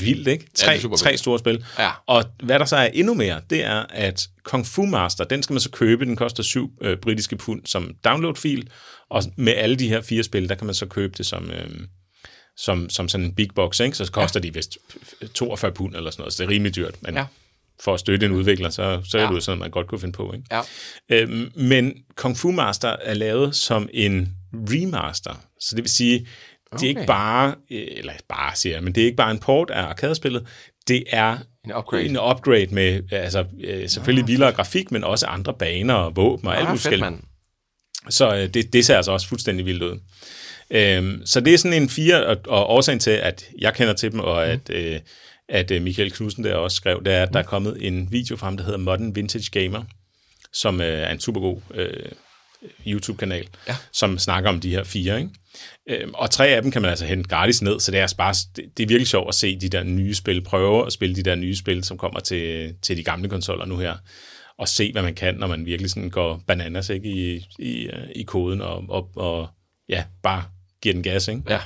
Vildt, 0.00 0.28
ikke? 0.28 0.46
Tre, 0.54 0.72
ja, 0.72 0.96
tre 0.96 1.16
store 1.16 1.38
spil. 1.38 1.64
Ja. 1.78 1.90
Og 2.06 2.24
hvad 2.42 2.58
der 2.58 2.64
så 2.64 2.76
er 2.76 2.86
endnu 2.86 3.14
mere, 3.14 3.40
det 3.50 3.64
er, 3.64 3.84
at 3.90 4.28
Kung 4.44 4.66
Fu 4.66 4.86
Master, 4.86 5.24
den 5.24 5.42
skal 5.42 5.54
man 5.54 5.60
så 5.60 5.70
købe, 5.70 6.04
den 6.04 6.16
koster 6.16 6.42
syv 6.42 6.70
øh, 6.80 6.96
britiske 6.96 7.36
pund 7.36 7.62
som 7.66 7.94
download-fil, 8.04 8.70
og 9.10 9.22
med 9.36 9.54
alle 9.56 9.76
de 9.76 9.88
her 9.88 10.00
fire 10.00 10.22
spil, 10.22 10.48
der 10.48 10.54
kan 10.54 10.66
man 10.66 10.74
så 10.74 10.86
købe 10.86 11.14
det 11.18 11.26
som, 11.26 11.50
øh, 11.50 11.70
som, 12.56 12.90
som 12.90 13.08
sådan 13.08 13.26
en 13.26 13.34
big 13.34 13.48
box, 13.54 13.80
ikke? 13.80 13.96
så 13.96 14.12
koster 14.12 14.40
ja. 14.40 14.48
de 14.48 14.54
vist 14.54 14.78
42 15.34 15.72
pund 15.72 15.96
eller 15.96 16.10
sådan 16.10 16.22
noget, 16.22 16.32
så 16.32 16.42
det 16.42 16.48
er 16.48 16.52
rimelig 16.52 16.76
dyrt, 16.76 16.94
men 17.02 17.14
ja. 17.14 17.26
for 17.80 17.94
at 17.94 18.00
støtte 18.00 18.26
en 18.26 18.32
udvikler, 18.32 18.70
så, 18.70 19.02
så 19.04 19.18
er 19.18 19.22
ja. 19.22 19.28
det 19.28 19.34
jo 19.34 19.40
sådan, 19.40 19.58
man 19.58 19.70
godt 19.70 19.86
kunne 19.86 20.00
finde 20.00 20.12
på. 20.12 20.32
Ikke? 20.32 20.46
Ja. 20.50 20.60
Øhm, 21.08 21.52
men 21.54 21.94
Kung 22.16 22.36
Fu 22.36 22.50
Master 22.50 22.96
er 23.02 23.14
lavet 23.14 23.56
som 23.56 23.88
en 23.92 24.34
remaster, 24.52 25.34
så 25.60 25.76
det 25.76 25.84
vil 25.84 25.90
sige, 25.90 26.26
Okay. 26.72 26.80
Det 26.80 26.86
er 26.86 26.88
ikke 26.88 27.06
bare, 27.06 27.54
eller 27.70 28.12
bare 28.28 28.56
siger 28.56 28.74
jeg, 28.76 28.84
men 28.84 28.94
det 28.94 29.00
er 29.00 29.04
ikke 29.04 29.16
bare 29.16 29.30
en 29.30 29.38
port 29.38 29.70
af 29.70 29.82
arkadespillet, 29.82 30.46
det 30.88 31.04
er 31.10 31.38
en 31.64 31.72
upgrade, 31.72 32.04
en 32.04 32.18
upgrade 32.18 32.66
med 32.66 33.12
altså, 33.12 33.44
selvfølgelig 33.86 34.22
oh, 34.22 34.28
vildere 34.28 34.52
grafik, 34.52 34.90
men 34.90 35.04
også 35.04 35.26
andre 35.26 35.54
baner 35.54 35.94
og 35.94 36.16
våben 36.16 36.48
og 36.48 36.58
alt 36.58 36.68
muligt. 36.68 37.24
Så 38.08 38.46
det, 38.54 38.72
det 38.72 38.86
ser 38.86 38.96
altså 38.96 39.12
også 39.12 39.28
fuldstændig 39.28 39.66
vildt 39.66 39.82
ud. 39.82 39.98
Øhm, 40.72 41.22
så 41.24 41.40
det 41.40 41.54
er 41.54 41.58
sådan 41.58 41.82
en 41.82 41.88
fire, 41.88 42.26
og, 42.26 42.36
og 42.48 42.70
årsagen 42.70 42.98
til, 42.98 43.10
at 43.10 43.44
jeg 43.58 43.74
kender 43.74 43.94
til 43.94 44.12
dem, 44.12 44.20
og 44.20 44.46
at, 44.46 44.68
mm. 44.68 44.74
øh, 44.74 45.00
at 45.48 45.82
Michael 45.82 46.12
Knudsen 46.12 46.44
der 46.44 46.54
også 46.54 46.74
skrev, 46.74 47.02
det 47.04 47.12
er, 47.12 47.22
at 47.22 47.28
mm. 47.28 47.32
der 47.32 47.38
er 47.38 47.44
kommet 47.44 47.76
en 47.80 48.12
video 48.12 48.36
fra 48.36 48.46
ham, 48.46 48.56
der 48.56 48.64
hedder 48.64 48.78
Modern 48.78 49.14
Vintage 49.14 49.50
Gamer, 49.60 49.82
som 50.52 50.80
øh, 50.80 50.86
er 50.86 51.10
en 51.10 51.20
super 51.20 51.40
god 51.40 51.60
øh, 51.74 52.12
YouTube-kanal, 52.86 53.48
ja. 53.68 53.76
som 53.92 54.18
snakker 54.18 54.50
om 54.50 54.60
de 54.60 54.70
her 54.70 54.84
fire, 54.84 55.18
ikke? 55.18 55.30
Øhm, 55.88 56.14
og 56.14 56.30
tre 56.30 56.46
af 56.48 56.62
dem 56.62 56.70
kan 56.70 56.82
man 56.82 56.88
altså 56.88 57.06
hente 57.06 57.28
gratis 57.28 57.62
ned, 57.62 57.80
så 57.80 57.90
det 57.90 58.00
er, 58.00 58.14
bare, 58.18 58.34
det, 58.56 58.64
det 58.76 58.82
er 58.82 58.88
virkelig 58.88 59.08
sjovt 59.08 59.28
at 59.28 59.34
se 59.34 59.60
de 59.60 59.68
der 59.68 59.82
nye 59.82 60.14
spil, 60.14 60.44
prøve 60.44 60.86
at 60.86 60.92
spille 60.92 61.16
de 61.16 61.22
der 61.22 61.34
nye 61.34 61.56
spil, 61.56 61.84
som 61.84 61.98
kommer 61.98 62.20
til, 62.20 62.74
til 62.82 62.96
de 62.96 63.04
gamle 63.04 63.28
konsoller 63.28 63.64
nu 63.64 63.78
her, 63.78 63.96
og 64.58 64.68
se, 64.68 64.92
hvad 64.92 65.02
man 65.02 65.14
kan, 65.14 65.34
når 65.34 65.46
man 65.46 65.66
virkelig 65.66 65.90
sådan 65.90 66.10
går 66.10 66.42
bananas 66.46 66.88
ikke, 66.88 67.08
i, 67.08 67.46
i, 67.58 67.86
øh, 67.86 68.08
i 68.14 68.22
koden, 68.22 68.60
og, 68.60 68.84
og, 68.88 69.10
og 69.16 69.48
ja, 69.88 70.04
bare 70.22 70.44
giver 70.82 70.92
den 70.92 71.02
gas. 71.02 71.28
Ikke? 71.28 71.42
Ja. 71.48 71.60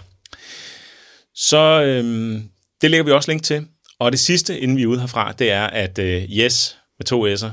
Så 1.35 1.83
øhm, 1.83 2.51
det 2.81 2.91
lægger 2.91 3.05
vi 3.05 3.11
også 3.11 3.31
link 3.31 3.43
til. 3.43 3.67
Og 3.99 4.13
det 4.13 4.21
sidste, 4.21 4.61
inden 4.61 4.77
vi 4.77 4.83
er 4.83 4.87
ude 4.87 5.01
herfra, 5.01 5.33
det 5.33 5.51
er, 5.51 5.67
at 5.67 5.99
øh, 5.99 6.23
Yes, 6.23 6.79
med 6.99 7.07
to 7.07 7.27
S'er, 7.35 7.51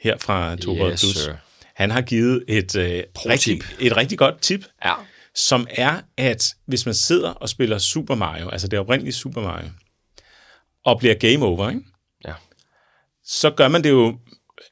her 0.00 0.16
fra 0.16 0.56
To 0.56 0.76
yes, 0.76 1.00
Plus, 1.00 1.16
sir. 1.16 1.34
han 1.74 1.90
har 1.90 2.00
givet 2.00 2.44
et, 2.48 2.76
øh, 2.76 3.02
rigtig, 3.16 3.62
et 3.80 3.96
rigtig 3.96 4.18
godt 4.18 4.40
tip. 4.40 4.66
Ja 4.84 4.94
som 5.34 5.66
er, 5.70 6.00
at 6.16 6.54
hvis 6.66 6.86
man 6.86 6.94
sidder 6.94 7.30
og 7.30 7.48
spiller 7.48 7.78
Super 7.78 8.14
Mario, 8.14 8.48
altså 8.48 8.68
det 8.68 8.78
oprindelige 8.78 9.12
Super 9.12 9.42
Mario, 9.42 9.68
og 10.84 10.98
bliver 10.98 11.14
game 11.14 11.46
over, 11.46 11.68
ikke? 11.70 11.82
Ja. 12.24 12.34
så 13.24 13.50
gør 13.50 13.68
man 13.68 13.84
det 13.84 13.90
jo 13.90 14.18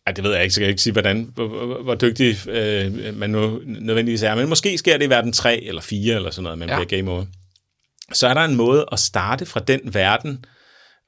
ej, 0.06 0.12
det 0.12 0.24
ved 0.24 0.32
jeg 0.32 0.42
ikke, 0.42 0.54
så 0.54 0.60
kan 0.60 0.64
jeg 0.64 0.70
ikke 0.70 0.82
sige, 0.82 0.92
hvordan, 0.92 1.30
hvor, 1.34 1.66
hvor, 1.66 1.82
hvor 1.82 1.94
dygtig 1.94 2.48
øh, 2.48 3.16
man 3.16 3.30
nu 3.30 3.62
nødvendigvis 3.64 4.22
er. 4.22 4.34
Men 4.34 4.48
måske 4.48 4.78
sker 4.78 4.98
det 4.98 5.06
i 5.06 5.10
verden 5.10 5.32
3 5.32 5.62
eller 5.62 5.82
4 5.82 6.14
eller 6.14 6.30
sådan 6.30 6.42
noget, 6.42 6.58
man 6.58 6.68
ja. 6.68 6.76
bliver 6.76 6.98
game 6.98 7.10
over. 7.10 7.24
Så 8.12 8.28
er 8.28 8.34
der 8.34 8.40
en 8.40 8.56
måde 8.56 8.86
at 8.92 8.98
starte 8.98 9.46
fra 9.46 9.60
den 9.60 9.80
verden, 9.84 10.44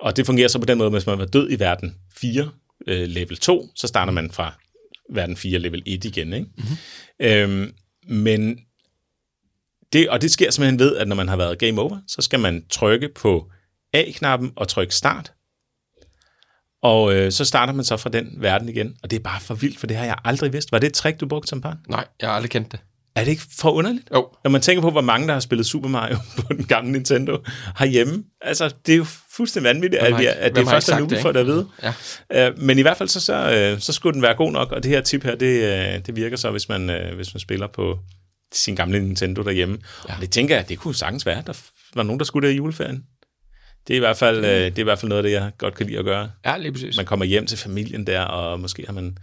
og 0.00 0.16
det 0.16 0.26
fungerer 0.26 0.48
så 0.48 0.58
på 0.58 0.64
den 0.64 0.78
måde, 0.78 0.90
hvis 0.90 1.06
man 1.06 1.18
var 1.18 1.24
død 1.26 1.50
i 1.50 1.58
verden 1.58 1.94
4, 2.16 2.50
øh, 2.86 3.08
level 3.08 3.36
2, 3.36 3.68
så 3.76 3.86
starter 3.86 4.12
man 4.12 4.30
fra 4.30 4.54
verden 5.14 5.36
4, 5.36 5.58
level 5.58 5.82
1 5.86 6.04
igen. 6.04 6.32
Ikke? 6.32 6.46
Mm-hmm. 6.56 6.76
Øhm, 7.20 7.72
men 8.08 8.58
det, 9.92 10.08
og 10.08 10.22
det 10.22 10.30
sker 10.30 10.50
simpelthen 10.50 10.78
ved, 10.78 10.96
at 10.96 11.08
når 11.08 11.16
man 11.16 11.28
har 11.28 11.36
været 11.36 11.58
game 11.58 11.80
over, 11.80 11.98
så 12.06 12.22
skal 12.22 12.40
man 12.40 12.64
trykke 12.70 13.08
på 13.14 13.50
A-knappen 13.92 14.52
og 14.56 14.68
trykke 14.68 14.94
start, 14.94 15.32
og 16.82 17.14
øh, 17.14 17.32
så 17.32 17.44
starter 17.44 17.72
man 17.72 17.84
så 17.84 17.96
fra 17.96 18.10
den 18.10 18.34
verden 18.36 18.68
igen, 18.68 18.94
og 19.02 19.10
det 19.10 19.18
er 19.18 19.22
bare 19.22 19.40
for 19.40 19.54
vildt, 19.54 19.78
for 19.78 19.86
det 19.86 19.96
har 19.96 20.04
jeg 20.04 20.16
aldrig 20.24 20.52
vidst. 20.52 20.72
Var 20.72 20.78
det 20.78 20.86
et 20.86 20.92
trick, 20.92 21.20
du 21.20 21.26
brugte 21.26 21.48
som 21.48 21.60
barn? 21.60 21.78
Nej, 21.88 22.04
jeg 22.20 22.28
har 22.28 22.36
aldrig 22.36 22.50
kendt 22.50 22.72
det. 22.72 22.80
Er 23.14 23.24
det 23.24 23.30
ikke 23.30 23.42
for 23.58 23.70
underligt? 23.70 24.08
Jo. 24.14 24.28
Når 24.44 24.50
man 24.50 24.60
tænker 24.60 24.82
på, 24.82 24.90
hvor 24.90 25.00
mange, 25.00 25.26
der 25.26 25.32
har 25.32 25.40
spillet 25.40 25.66
Super 25.66 25.88
Mario 25.88 26.16
på 26.38 26.42
den 26.52 26.64
gamle 26.64 26.92
Nintendo 26.92 27.38
herhjemme. 27.78 28.24
Altså, 28.40 28.74
det 28.86 28.92
er 28.92 28.96
jo 28.96 29.06
fuldstændig 29.36 29.68
vanvittigt, 29.68 30.02
at, 30.02 30.18
vi, 30.18 30.26
at 30.26 30.56
det 30.56 30.66
er 30.66 30.70
først 30.70 30.98
nu, 30.98 31.06
vi 31.06 31.16
får 31.22 31.32
det 31.32 31.40
at 31.40 31.46
vide. 31.46 31.66
Ja. 32.30 32.50
Uh, 32.50 32.58
men 32.58 32.78
i 32.78 32.82
hvert 32.82 32.96
fald, 32.96 33.08
så, 33.08 33.20
så, 33.20 33.72
uh, 33.74 33.80
så 33.80 33.92
skulle 33.92 34.14
den 34.14 34.22
være 34.22 34.34
god 34.34 34.52
nok, 34.52 34.72
og 34.72 34.82
det 34.82 34.90
her 34.90 35.00
tip 35.00 35.24
her, 35.24 35.34
det, 35.34 35.62
uh, 35.98 36.06
det 36.06 36.16
virker 36.16 36.36
så, 36.36 36.50
hvis 36.50 36.68
man, 36.68 36.90
uh, 36.90 37.14
hvis 37.16 37.34
man 37.34 37.40
spiller 37.40 37.66
på 37.66 37.98
sin 38.52 38.74
gamle 38.74 39.00
Nintendo 39.00 39.42
derhjemme. 39.42 39.78
Ja. 40.08 40.14
Og 40.14 40.20
det 40.20 40.30
tænker 40.30 40.56
jeg, 40.56 40.68
det 40.68 40.78
kunne 40.78 40.94
sagtens 40.94 41.26
være, 41.26 41.42
der 41.46 41.52
var 41.94 42.02
nogen, 42.02 42.18
der 42.18 42.24
skulle 42.24 42.48
det 42.48 42.54
i 42.54 42.56
juleferien. 42.56 43.04
Det 43.88 43.94
er, 43.94 43.96
i 43.96 44.00
hvert 44.00 44.16
fald, 44.16 44.36
mm. 44.36 44.42
det 44.42 44.78
er 44.78 44.78
i 44.78 44.82
hvert 44.82 44.98
fald 44.98 45.08
noget 45.08 45.24
af 45.24 45.28
det, 45.28 45.32
jeg 45.32 45.50
godt 45.58 45.74
kan 45.74 45.86
lide 45.86 45.98
at 45.98 46.04
gøre. 46.04 46.30
Ja, 46.46 46.56
lige 46.56 46.72
præcis. 46.72 46.96
Man 46.96 47.06
kommer 47.06 47.24
hjem 47.24 47.46
til 47.46 47.58
familien 47.58 48.06
der, 48.06 48.20
og 48.20 48.60
måske 48.60 48.86
har 48.86 48.92
man 48.92 49.18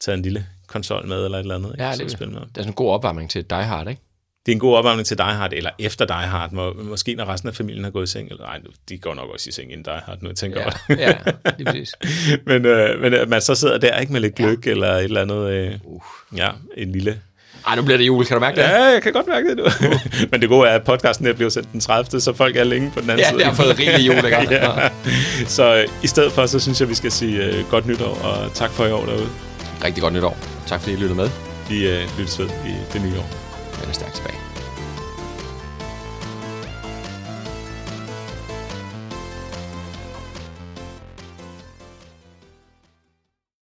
taget 0.00 0.16
en 0.16 0.22
lille 0.22 0.46
konsol 0.66 1.06
med, 1.06 1.24
eller 1.24 1.38
et 1.38 1.42
eller 1.42 1.54
andet. 1.54 1.74
Ja, 1.78 1.92
det, 1.98 2.10
spille 2.10 2.32
med. 2.32 2.40
det 2.40 2.46
er 2.46 2.50
sådan 2.54 2.68
en 2.68 2.74
god 2.74 2.90
opvarmning 2.90 3.30
til 3.30 3.44
Die 3.50 3.64
Hard, 3.64 3.88
ikke? 3.88 4.02
Det 4.46 4.52
er 4.52 4.56
en 4.56 4.60
god 4.60 4.76
opvarmning 4.76 5.06
til 5.06 5.18
Die 5.18 5.26
Hard, 5.26 5.52
eller 5.52 5.70
efter 5.78 6.04
Die 6.04 6.16
Hard, 6.16 6.52
må, 6.52 6.72
måske 6.72 7.14
når 7.14 7.24
resten 7.24 7.48
af 7.48 7.54
familien 7.54 7.84
har 7.84 7.90
gået 7.90 8.04
i 8.04 8.10
seng. 8.10 8.30
Eller, 8.30 8.44
nej, 8.44 8.60
de 8.88 8.98
går 8.98 9.14
nok 9.14 9.30
også 9.30 9.48
i 9.48 9.52
seng 9.52 9.72
inden 9.72 9.84
Die 9.84 10.00
Hard, 10.06 10.22
nu 10.22 10.28
jeg 10.28 10.36
tænker 10.36 10.60
ja, 10.60 10.66
over 10.66 11.02
ja, 11.02 11.14
lige 11.58 11.64
præcis. 11.64 11.94
men, 12.46 12.66
øh, 12.66 13.00
men 13.00 13.14
øh, 13.14 13.28
man 13.28 13.40
så 13.40 13.54
sidder 13.54 13.78
der 13.78 13.98
ikke 13.98 14.12
med 14.12 14.20
lidt 14.20 14.34
gløk, 14.34 14.66
ja. 14.66 14.70
eller 14.70 14.88
et 14.88 15.04
eller 15.04 15.22
andet, 15.22 15.50
øh, 15.50 15.74
uh. 15.84 16.02
ja, 16.36 16.50
en 16.76 16.92
lille 16.92 17.20
ej, 17.68 17.76
nu 17.76 17.82
bliver 17.82 17.98
det 17.98 18.06
jul, 18.06 18.24
kan 18.24 18.34
du 18.34 18.40
mærke 18.40 18.56
det? 18.56 18.62
Ja, 18.62 18.82
jeg 18.82 19.02
kan 19.02 19.12
godt 19.12 19.26
mærke 19.26 19.48
det 19.48 19.56
nu. 19.56 19.64
Men 20.30 20.40
det 20.40 20.48
gode 20.48 20.68
er, 20.68 20.74
at 20.74 20.82
podcasten 20.82 21.26
her 21.26 21.32
bliver 21.32 21.50
sendt 21.50 21.72
den 21.72 21.80
30. 21.80 22.20
Så 22.20 22.32
folk 22.32 22.56
er 22.56 22.64
længe 22.64 22.90
på 22.90 23.00
den 23.00 23.10
anden 23.10 23.24
ja, 23.24 23.28
side. 23.28 23.40
Ja, 23.40 23.48
det 23.48 23.56
har 23.56 23.62
fået 23.64 23.78
rigelig 23.78 24.06
jul, 24.06 24.16
ikke? 24.16 24.54
ja. 24.54 24.88
Så 25.46 25.74
øh, 25.74 25.84
i 26.02 26.06
stedet 26.06 26.32
for, 26.32 26.46
så 26.46 26.58
synes 26.58 26.80
jeg, 26.80 26.88
vi 26.88 26.94
skal 26.94 27.12
sige 27.12 27.48
uh, 27.48 27.70
godt 27.70 27.86
nytår, 27.86 28.18
og 28.24 28.54
tak 28.54 28.70
for 28.70 28.86
i 28.86 28.92
år 28.92 29.04
derude. 29.04 29.28
Rigtig 29.84 30.02
godt 30.02 30.14
nytår. 30.14 30.36
Tak 30.66 30.80
fordi 30.80 30.92
I 30.92 30.96
lyttede 30.96 31.14
med. 31.14 31.30
Vi 31.68 31.88
uh, 31.88 32.18
lyttes 32.18 32.38
ved 32.38 32.46
i 32.46 32.74
det 32.92 33.02
nye 33.02 33.18
år. 33.18 33.28
Vi 33.80 33.88
er 33.88 33.92
stærkt 33.92 34.14
tilbage. 34.14 34.37